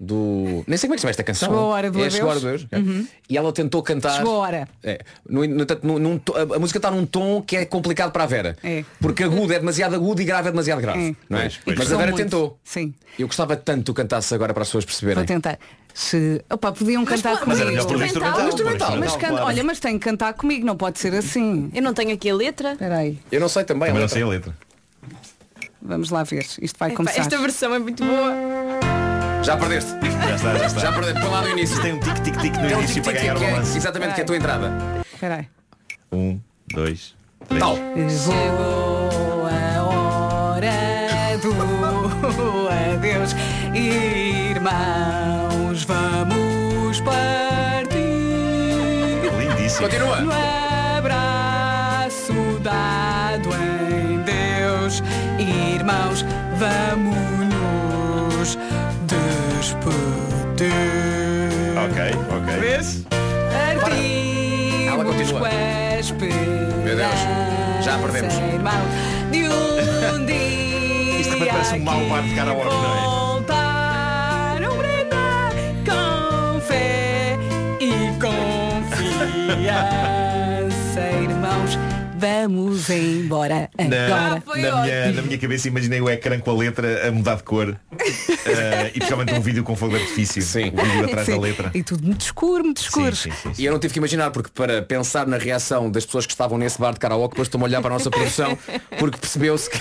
do. 0.00 0.62
Nem 0.66 0.76
sei 0.78 0.88
como 0.88 0.94
é 0.94 0.96
que 0.96 1.00
se 1.00 1.02
chama 1.02 1.10
esta 1.10 1.24
canção. 1.24 1.48
Chegou 1.48 1.64
a 1.64 1.66
hora 1.74 1.90
do 1.90 1.98
é, 1.98 2.00
adeus. 2.02 2.14
Chegou 2.14 2.28
a 2.28 2.32
hora 2.32 2.40
do 2.40 2.46
adeus. 2.48 2.66
é. 2.70 2.78
Uhum. 2.78 3.06
E 3.28 3.36
ela 3.36 3.52
tentou 3.52 3.82
cantar. 3.82 4.16
Chegou 4.16 4.34
a 4.36 4.38
hora. 4.38 4.68
É, 4.82 5.00
no, 5.28 5.46
no 5.46 5.62
entanto, 5.62 5.86
num- 5.86 6.20
a, 6.34 6.56
a 6.56 6.58
música 6.58 6.78
está 6.78 6.90
num 6.90 7.04
tom 7.04 7.42
que 7.42 7.56
é 7.56 7.64
complicado 7.64 8.12
para 8.12 8.24
a 8.24 8.26
Vera. 8.26 8.56
É. 8.62 8.84
Porque 9.00 9.24
agudo 9.24 9.52
é 9.52 9.58
demasiado 9.58 9.94
agudo 9.94 10.22
e 10.22 10.24
grave 10.24 10.48
é 10.48 10.50
demasiado 10.50 10.80
grave. 10.80 11.10
É. 11.10 11.14
Não 11.28 11.38
é? 11.38 11.42
Pois, 11.42 11.60
pois. 11.64 11.78
Mas 11.78 11.92
a 11.92 11.96
Vera 11.96 12.10
muito. 12.12 12.22
tentou. 12.24 12.58
Sim. 12.62 12.94
Eu 13.18 13.26
gostava 13.26 13.56
tanto 13.56 13.78
que 13.80 13.84
tu 13.86 13.94
cantasses 13.94 14.32
agora 14.32 14.54
para 14.54 14.62
as 14.62 14.68
pessoas 14.68 14.84
perceberem. 14.84 15.16
Vou 15.16 15.24
tentar. 15.26 15.58
Se... 15.92 16.44
Opa, 16.48 16.70
podiam 16.70 17.04
cantar 17.04 17.30
Mas 17.32 17.40
comigo. 17.40 17.60
era 17.62 17.70
melhor 17.72 17.86
pôr 17.86 17.96
o 17.96 18.04
instrumental. 18.04 18.38
Mas, 18.38 18.48
instrumental, 18.54 18.90
can- 19.18 19.28
claro. 19.30 19.46
Olha, 19.46 19.64
mas 19.64 19.80
tem 19.80 19.98
que 19.98 20.04
cantar 20.04 20.32
comigo, 20.34 20.64
não 20.64 20.76
pode 20.76 20.98
ser 21.00 21.12
assim. 21.14 21.70
Eu 21.74 21.82
não 21.82 21.92
tenho 21.92 22.12
aqui 22.14 22.30
a 22.30 22.34
letra. 22.36 22.72
Espera 22.74 22.98
aí, 22.98 23.18
Eu 23.32 23.40
não 23.40 23.48
sei 23.48 23.64
também. 23.64 23.88
Também 23.88 23.98
a 23.98 24.02
não 24.02 24.08
sei 24.08 24.22
a 24.22 24.26
letra. 24.28 24.54
vamos 25.82 26.10
lá 26.10 26.22
ver. 26.22 26.46
Isto 26.62 26.78
vai 26.78 26.90
Epá, 26.90 26.96
começar. 26.98 27.20
esta 27.20 27.38
versão 27.38 27.74
é 27.74 27.78
muito 27.80 28.04
boa. 28.04 29.07
Já 29.42 29.56
perdeste. 29.56 29.92
Já 30.02 30.34
está, 30.36 30.58
já 30.58 30.66
está. 30.66 30.80
Já 30.80 30.92
perdeste. 30.92 31.20
Põe 31.20 31.30
lá 31.30 31.42
no 31.42 31.48
início. 31.48 31.80
Tem 31.80 31.92
um 31.92 32.00
tic-tic-tic 32.00 32.54
no 32.56 32.62
um 32.62 32.78
início 32.78 33.02
para 33.02 33.12
ganhar 33.12 33.36
o 33.36 33.38
que 33.38 33.44
é 33.44 33.50
balance. 33.50 33.76
exatamente 33.76 34.14
que 34.14 34.20
é 34.20 34.24
a 34.24 34.26
tua 34.26 34.36
entrada. 34.36 34.72
Espera 35.12 35.34
aí. 35.36 35.48
Um, 36.12 36.40
dois, 36.72 37.14
três. 37.46 37.60
Tal. 37.60 37.76
Chegou 37.76 39.46
a 39.46 39.84
hora 39.84 41.38
do 41.38 42.68
adeus, 42.68 43.34
irmãos, 43.74 45.84
vamos 45.84 47.00
partir. 47.00 47.98
Lindíssimo. 49.38 49.88
Continua. 49.88 50.20
No 50.20 50.32
abraço 50.98 52.32
dado 52.62 53.48
em 53.54 54.18
Deus, 54.22 55.02
irmãos, 55.38 56.24
vamos 56.56 57.47
Ok, 61.84 61.98
ok. 62.36 62.60
Vês? 62.60 63.04
Ela 64.88 65.04
continua. 65.04 65.40
Meu 66.84 66.96
Deus, 66.96 67.20
já 67.84 67.98
perdemos. 67.98 68.34
De 69.30 69.48
um 69.48 70.24
dia 70.26 71.20
Isto 71.20 71.34
repente 71.34 71.50
parece 71.52 71.74
um 71.74 71.84
mau 71.84 72.00
bar 72.08 72.22
de 72.22 72.34
karaoke, 72.34 72.64
não 72.64 72.96
é? 72.96 73.00
Voltar 73.04 74.62
um 74.62 74.76
brindar 74.78 75.52
com 75.84 76.60
fé 76.60 77.36
e 77.80 77.92
confiança. 78.18 79.68
Vamos 82.18 82.90
embora 82.90 83.48
agora. 83.48 83.70
Na, 83.76 84.30
na 84.70 84.82
minha, 84.82 85.12
na 85.12 85.22
minha 85.22 85.38
cabeça 85.38 85.68
imaginei 85.68 86.00
o 86.00 86.08
ecrã 86.10 86.38
com 86.38 86.50
a 86.50 86.54
letra 86.54 87.08
a 87.08 87.12
mudar 87.12 87.36
de 87.36 87.42
cor 87.42 87.78
Eh, 88.48 88.92
e 88.94 88.98
principalmente 88.98 89.34
um 89.34 89.40
vídeo 89.40 89.62
com 89.62 89.76
fogo 89.76 89.94
de 89.94 90.02
artifício 90.02 90.40
Sim. 90.40 90.72
o 90.72 90.82
vídeo 90.82 91.04
atrás 91.04 91.26
Sim. 91.26 91.32
da 91.32 91.40
letra 91.40 91.70
E 91.74 91.82
tudo 91.82 92.04
muito 92.04 92.22
escuro, 92.22 92.64
muito 92.64 92.80
escuro. 92.80 93.14
E 93.58 93.64
eu 93.64 93.72
não 93.72 93.78
tive 93.78 93.92
que 93.92 93.98
imaginar, 93.98 94.30
porque 94.30 94.50
para 94.54 94.80
pensar 94.80 95.26
na 95.26 95.36
reação 95.36 95.90
das 95.90 96.06
pessoas 96.06 96.24
que 96.24 96.32
estavam 96.32 96.56
nesse 96.56 96.78
bar 96.80 96.92
de 96.92 96.98
karaoke, 96.98 97.34
depois 97.34 97.46
estou-me 97.46 97.64
a 97.64 97.68
olhar 97.68 97.82
para 97.82 97.90
a 97.90 97.98
nossa 97.98 98.10
produção, 98.10 98.56
porque 98.98 99.18
percebeu-se 99.18 99.68
que 99.68 99.78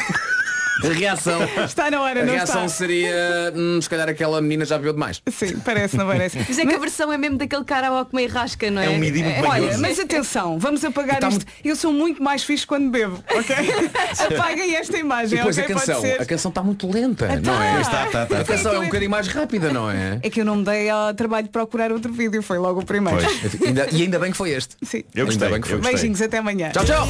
a 0.83 0.87
reação, 0.93 1.39
Está 1.65 1.89
na 1.91 2.01
hora, 2.01 2.21
a 2.21 2.25
não 2.25 2.33
reação 2.33 2.65
está? 2.65 2.77
seria, 2.77 3.51
hum, 3.55 3.79
se 3.81 3.89
calhar 3.89 4.07
aquela 4.09 4.41
menina 4.41 4.65
já 4.65 4.77
bebeu 4.77 4.93
demais. 4.93 5.21
Sim, 5.31 5.57
parece, 5.59 5.97
não 5.97 6.05
parece. 6.07 6.37
Mas 6.47 6.57
é 6.57 6.65
que 6.65 6.73
a 6.75 6.77
versão 6.79 7.11
é 7.11 7.17
mesmo 7.17 7.37
daquele 7.37 7.63
karaoke 7.63 8.13
meio 8.15 8.29
rasca, 8.29 8.69
não 8.71 8.81
é? 8.81 8.85
É 8.85 8.89
um 8.89 8.97
midi 8.97 9.23
muito 9.23 9.39
Olha, 9.39 9.61
manhoso. 9.61 9.81
mas 9.81 9.99
atenção, 9.99 10.59
vamos 10.59 10.83
apagar 10.83 11.23
isto. 11.29 11.45
Eu 11.63 11.75
sou 11.75 11.91
muito 11.93 12.21
mais 12.21 12.43
fixe 12.43 12.65
quando 12.65 12.89
bebo, 12.89 13.23
ok? 13.29 13.55
Apaguem 14.37 14.75
esta 14.75 14.97
E 14.97 14.99
imagem, 15.01 15.37
depois 15.37 15.57
ok? 15.57 15.65
a 15.73 15.77
canção, 15.77 15.95
Pode 16.01 16.07
ser. 16.13 16.21
a 16.21 16.25
canção 16.25 16.49
está 16.49 16.63
muito 16.63 16.89
lenta, 16.91 17.25
Ah, 17.31 17.35
não 17.39 17.61
é? 17.61 17.73
tá. 17.73 17.81
Está, 17.81 18.05
está, 18.05 18.23
está, 18.23 18.39
a 18.39 18.43
canção 18.43 18.73
é 18.73 18.79
um 18.79 18.85
bocadinho 18.85 19.11
mais 19.11 19.27
rápida, 19.27 19.71
não 19.71 19.89
é? 19.89 20.19
É 20.23 20.29
que 20.29 20.41
eu 20.41 20.45
não 20.45 20.57
me 20.57 20.63
dei 20.65 20.89
ao 20.89 21.13
trabalho 21.13 21.45
de 21.45 21.51
procurar 21.51 21.91
outro 21.91 22.11
vídeo, 22.13 22.41
foi 22.41 22.57
logo 22.57 22.81
o 22.81 22.85
primeiro. 22.85 23.19
Pois. 23.19 23.61
Ainda- 23.67 23.87
e 23.91 24.01
ainda 24.03 24.19
bem 24.19 24.31
que 24.31 24.37
foi 24.37 24.51
este. 24.51 24.75
Sim. 24.83 25.03
Eu 25.15 25.25
gostei, 25.25 25.47
Ainda 25.47 25.55
bem 25.55 25.61
que 25.61 25.67
foi. 25.67 25.77
eu 25.77 25.81
gostei. 25.81 25.93
Beijinhos, 25.95 26.21
até 26.21 26.37
amanhã. 26.37 26.69
Tchau, 26.71 26.85
tchau. 26.85 27.07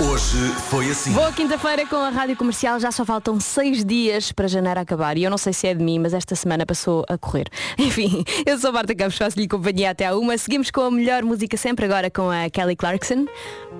Hoje 0.00 0.27
foi 0.68 0.90
assim. 0.90 1.12
Boa 1.12 1.32
quinta-feira 1.32 1.86
com 1.86 1.96
a 1.96 2.10
Rádio 2.10 2.36
Comercial. 2.36 2.78
Já 2.78 2.90
só 2.90 3.04
faltam 3.04 3.40
seis 3.40 3.84
dias 3.84 4.30
para 4.30 4.46
janeiro 4.46 4.78
acabar. 4.78 5.16
E 5.16 5.24
eu 5.24 5.30
não 5.30 5.38
sei 5.38 5.52
se 5.52 5.66
é 5.66 5.74
de 5.74 5.82
mim, 5.82 5.98
mas 5.98 6.12
esta 6.12 6.34
semana 6.34 6.66
passou 6.66 7.04
a 7.08 7.16
correr. 7.16 7.48
Enfim, 7.78 8.24
eu 8.44 8.58
sou 8.58 8.70
a 8.70 8.72
Marta 8.72 8.94
Campos, 8.94 9.16
faço-lhe 9.16 9.48
companhia 9.48 9.90
até 9.90 10.06
à 10.06 10.16
uma. 10.16 10.36
Seguimos 10.36 10.70
com 10.70 10.82
a 10.82 10.90
melhor 10.90 11.22
música 11.22 11.56
sempre 11.56 11.86
agora 11.86 12.10
com 12.10 12.30
a 12.30 12.50
Kelly 12.50 12.76
Clarkson. 12.76 13.26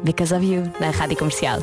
Because 0.03 0.35
of 0.35 0.45
You, 0.45 0.63
na 0.81 0.91
Rádio 0.91 1.17
Comercial. 1.17 1.61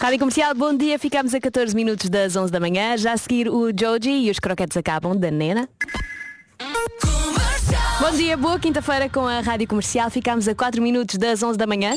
Rádio 0.00 0.18
Comercial, 0.18 0.54
bom 0.54 0.74
dia. 0.74 0.98
Ficamos 0.98 1.34
a 1.34 1.40
14 1.40 1.74
minutos 1.74 2.08
das 2.08 2.34
11 2.34 2.50
da 2.50 2.60
manhã. 2.60 2.96
Já 2.96 3.12
a 3.12 3.16
seguir 3.16 3.48
o 3.48 3.70
Joji 3.78 4.26
e 4.26 4.30
os 4.30 4.38
croquetes 4.38 4.76
acabam 4.76 5.14
da 5.14 5.30
Nena. 5.30 5.68
Bom 8.00 8.10
dia, 8.12 8.36
boa 8.36 8.58
quinta-feira 8.58 9.08
com 9.08 9.26
a 9.26 9.40
Rádio 9.40 9.68
Comercial. 9.68 10.08
Ficamos 10.08 10.48
a 10.48 10.54
4 10.54 10.80
minutos 10.80 11.18
das 11.18 11.42
11 11.42 11.58
da 11.58 11.66
manhã. 11.66 11.92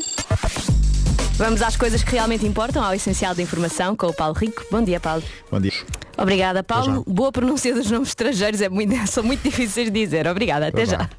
Vamos 1.42 1.60
às 1.60 1.74
coisas 1.74 2.04
que 2.04 2.12
realmente 2.12 2.46
importam, 2.46 2.84
ao 2.84 2.94
essencial 2.94 3.34
da 3.34 3.42
informação, 3.42 3.96
com 3.96 4.06
o 4.06 4.14
Paulo 4.14 4.32
Rico. 4.32 4.64
Bom 4.70 4.80
dia, 4.80 5.00
Paulo. 5.00 5.24
Bom 5.50 5.60
dia. 5.60 5.72
Obrigada, 6.16 6.62
Paulo. 6.62 7.02
Boa 7.04 7.32
pronúncia 7.32 7.74
dos 7.74 7.90
nomes 7.90 8.10
estrangeiros, 8.10 8.60
é 8.60 8.68
muito, 8.68 8.94
são 9.10 9.24
muito 9.24 9.42
difíceis 9.42 9.90
de 9.90 10.04
dizer. 10.04 10.28
Obrigada, 10.28 10.68
até 10.68 10.86
já. 10.86 11.10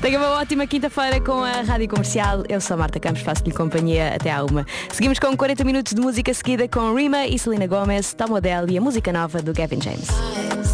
Tenha 0.00 0.20
uma 0.20 0.38
ótima 0.38 0.68
quinta-feira 0.68 1.20
com 1.20 1.42
a 1.42 1.62
Rádio 1.62 1.88
Comercial. 1.88 2.44
Eu 2.48 2.60
sou 2.60 2.74
a 2.74 2.78
Marta 2.78 3.00
Campos, 3.00 3.22
faço-lhe 3.22 3.50
companhia 3.50 4.14
até 4.14 4.30
à 4.30 4.44
uma. 4.44 4.64
Seguimos 4.92 5.18
com 5.18 5.36
40 5.36 5.64
minutos 5.64 5.94
de 5.94 6.00
música 6.00 6.32
seguida 6.32 6.68
com 6.68 6.94
Rima 6.94 7.26
e 7.26 7.36
Selena 7.40 7.66
Gomez, 7.66 8.14
Tom 8.14 8.34
Odell 8.34 8.70
e 8.70 8.78
a 8.78 8.80
música 8.80 9.12
nova 9.12 9.42
do 9.42 9.52
Gavin 9.52 9.82
James. 9.82 10.06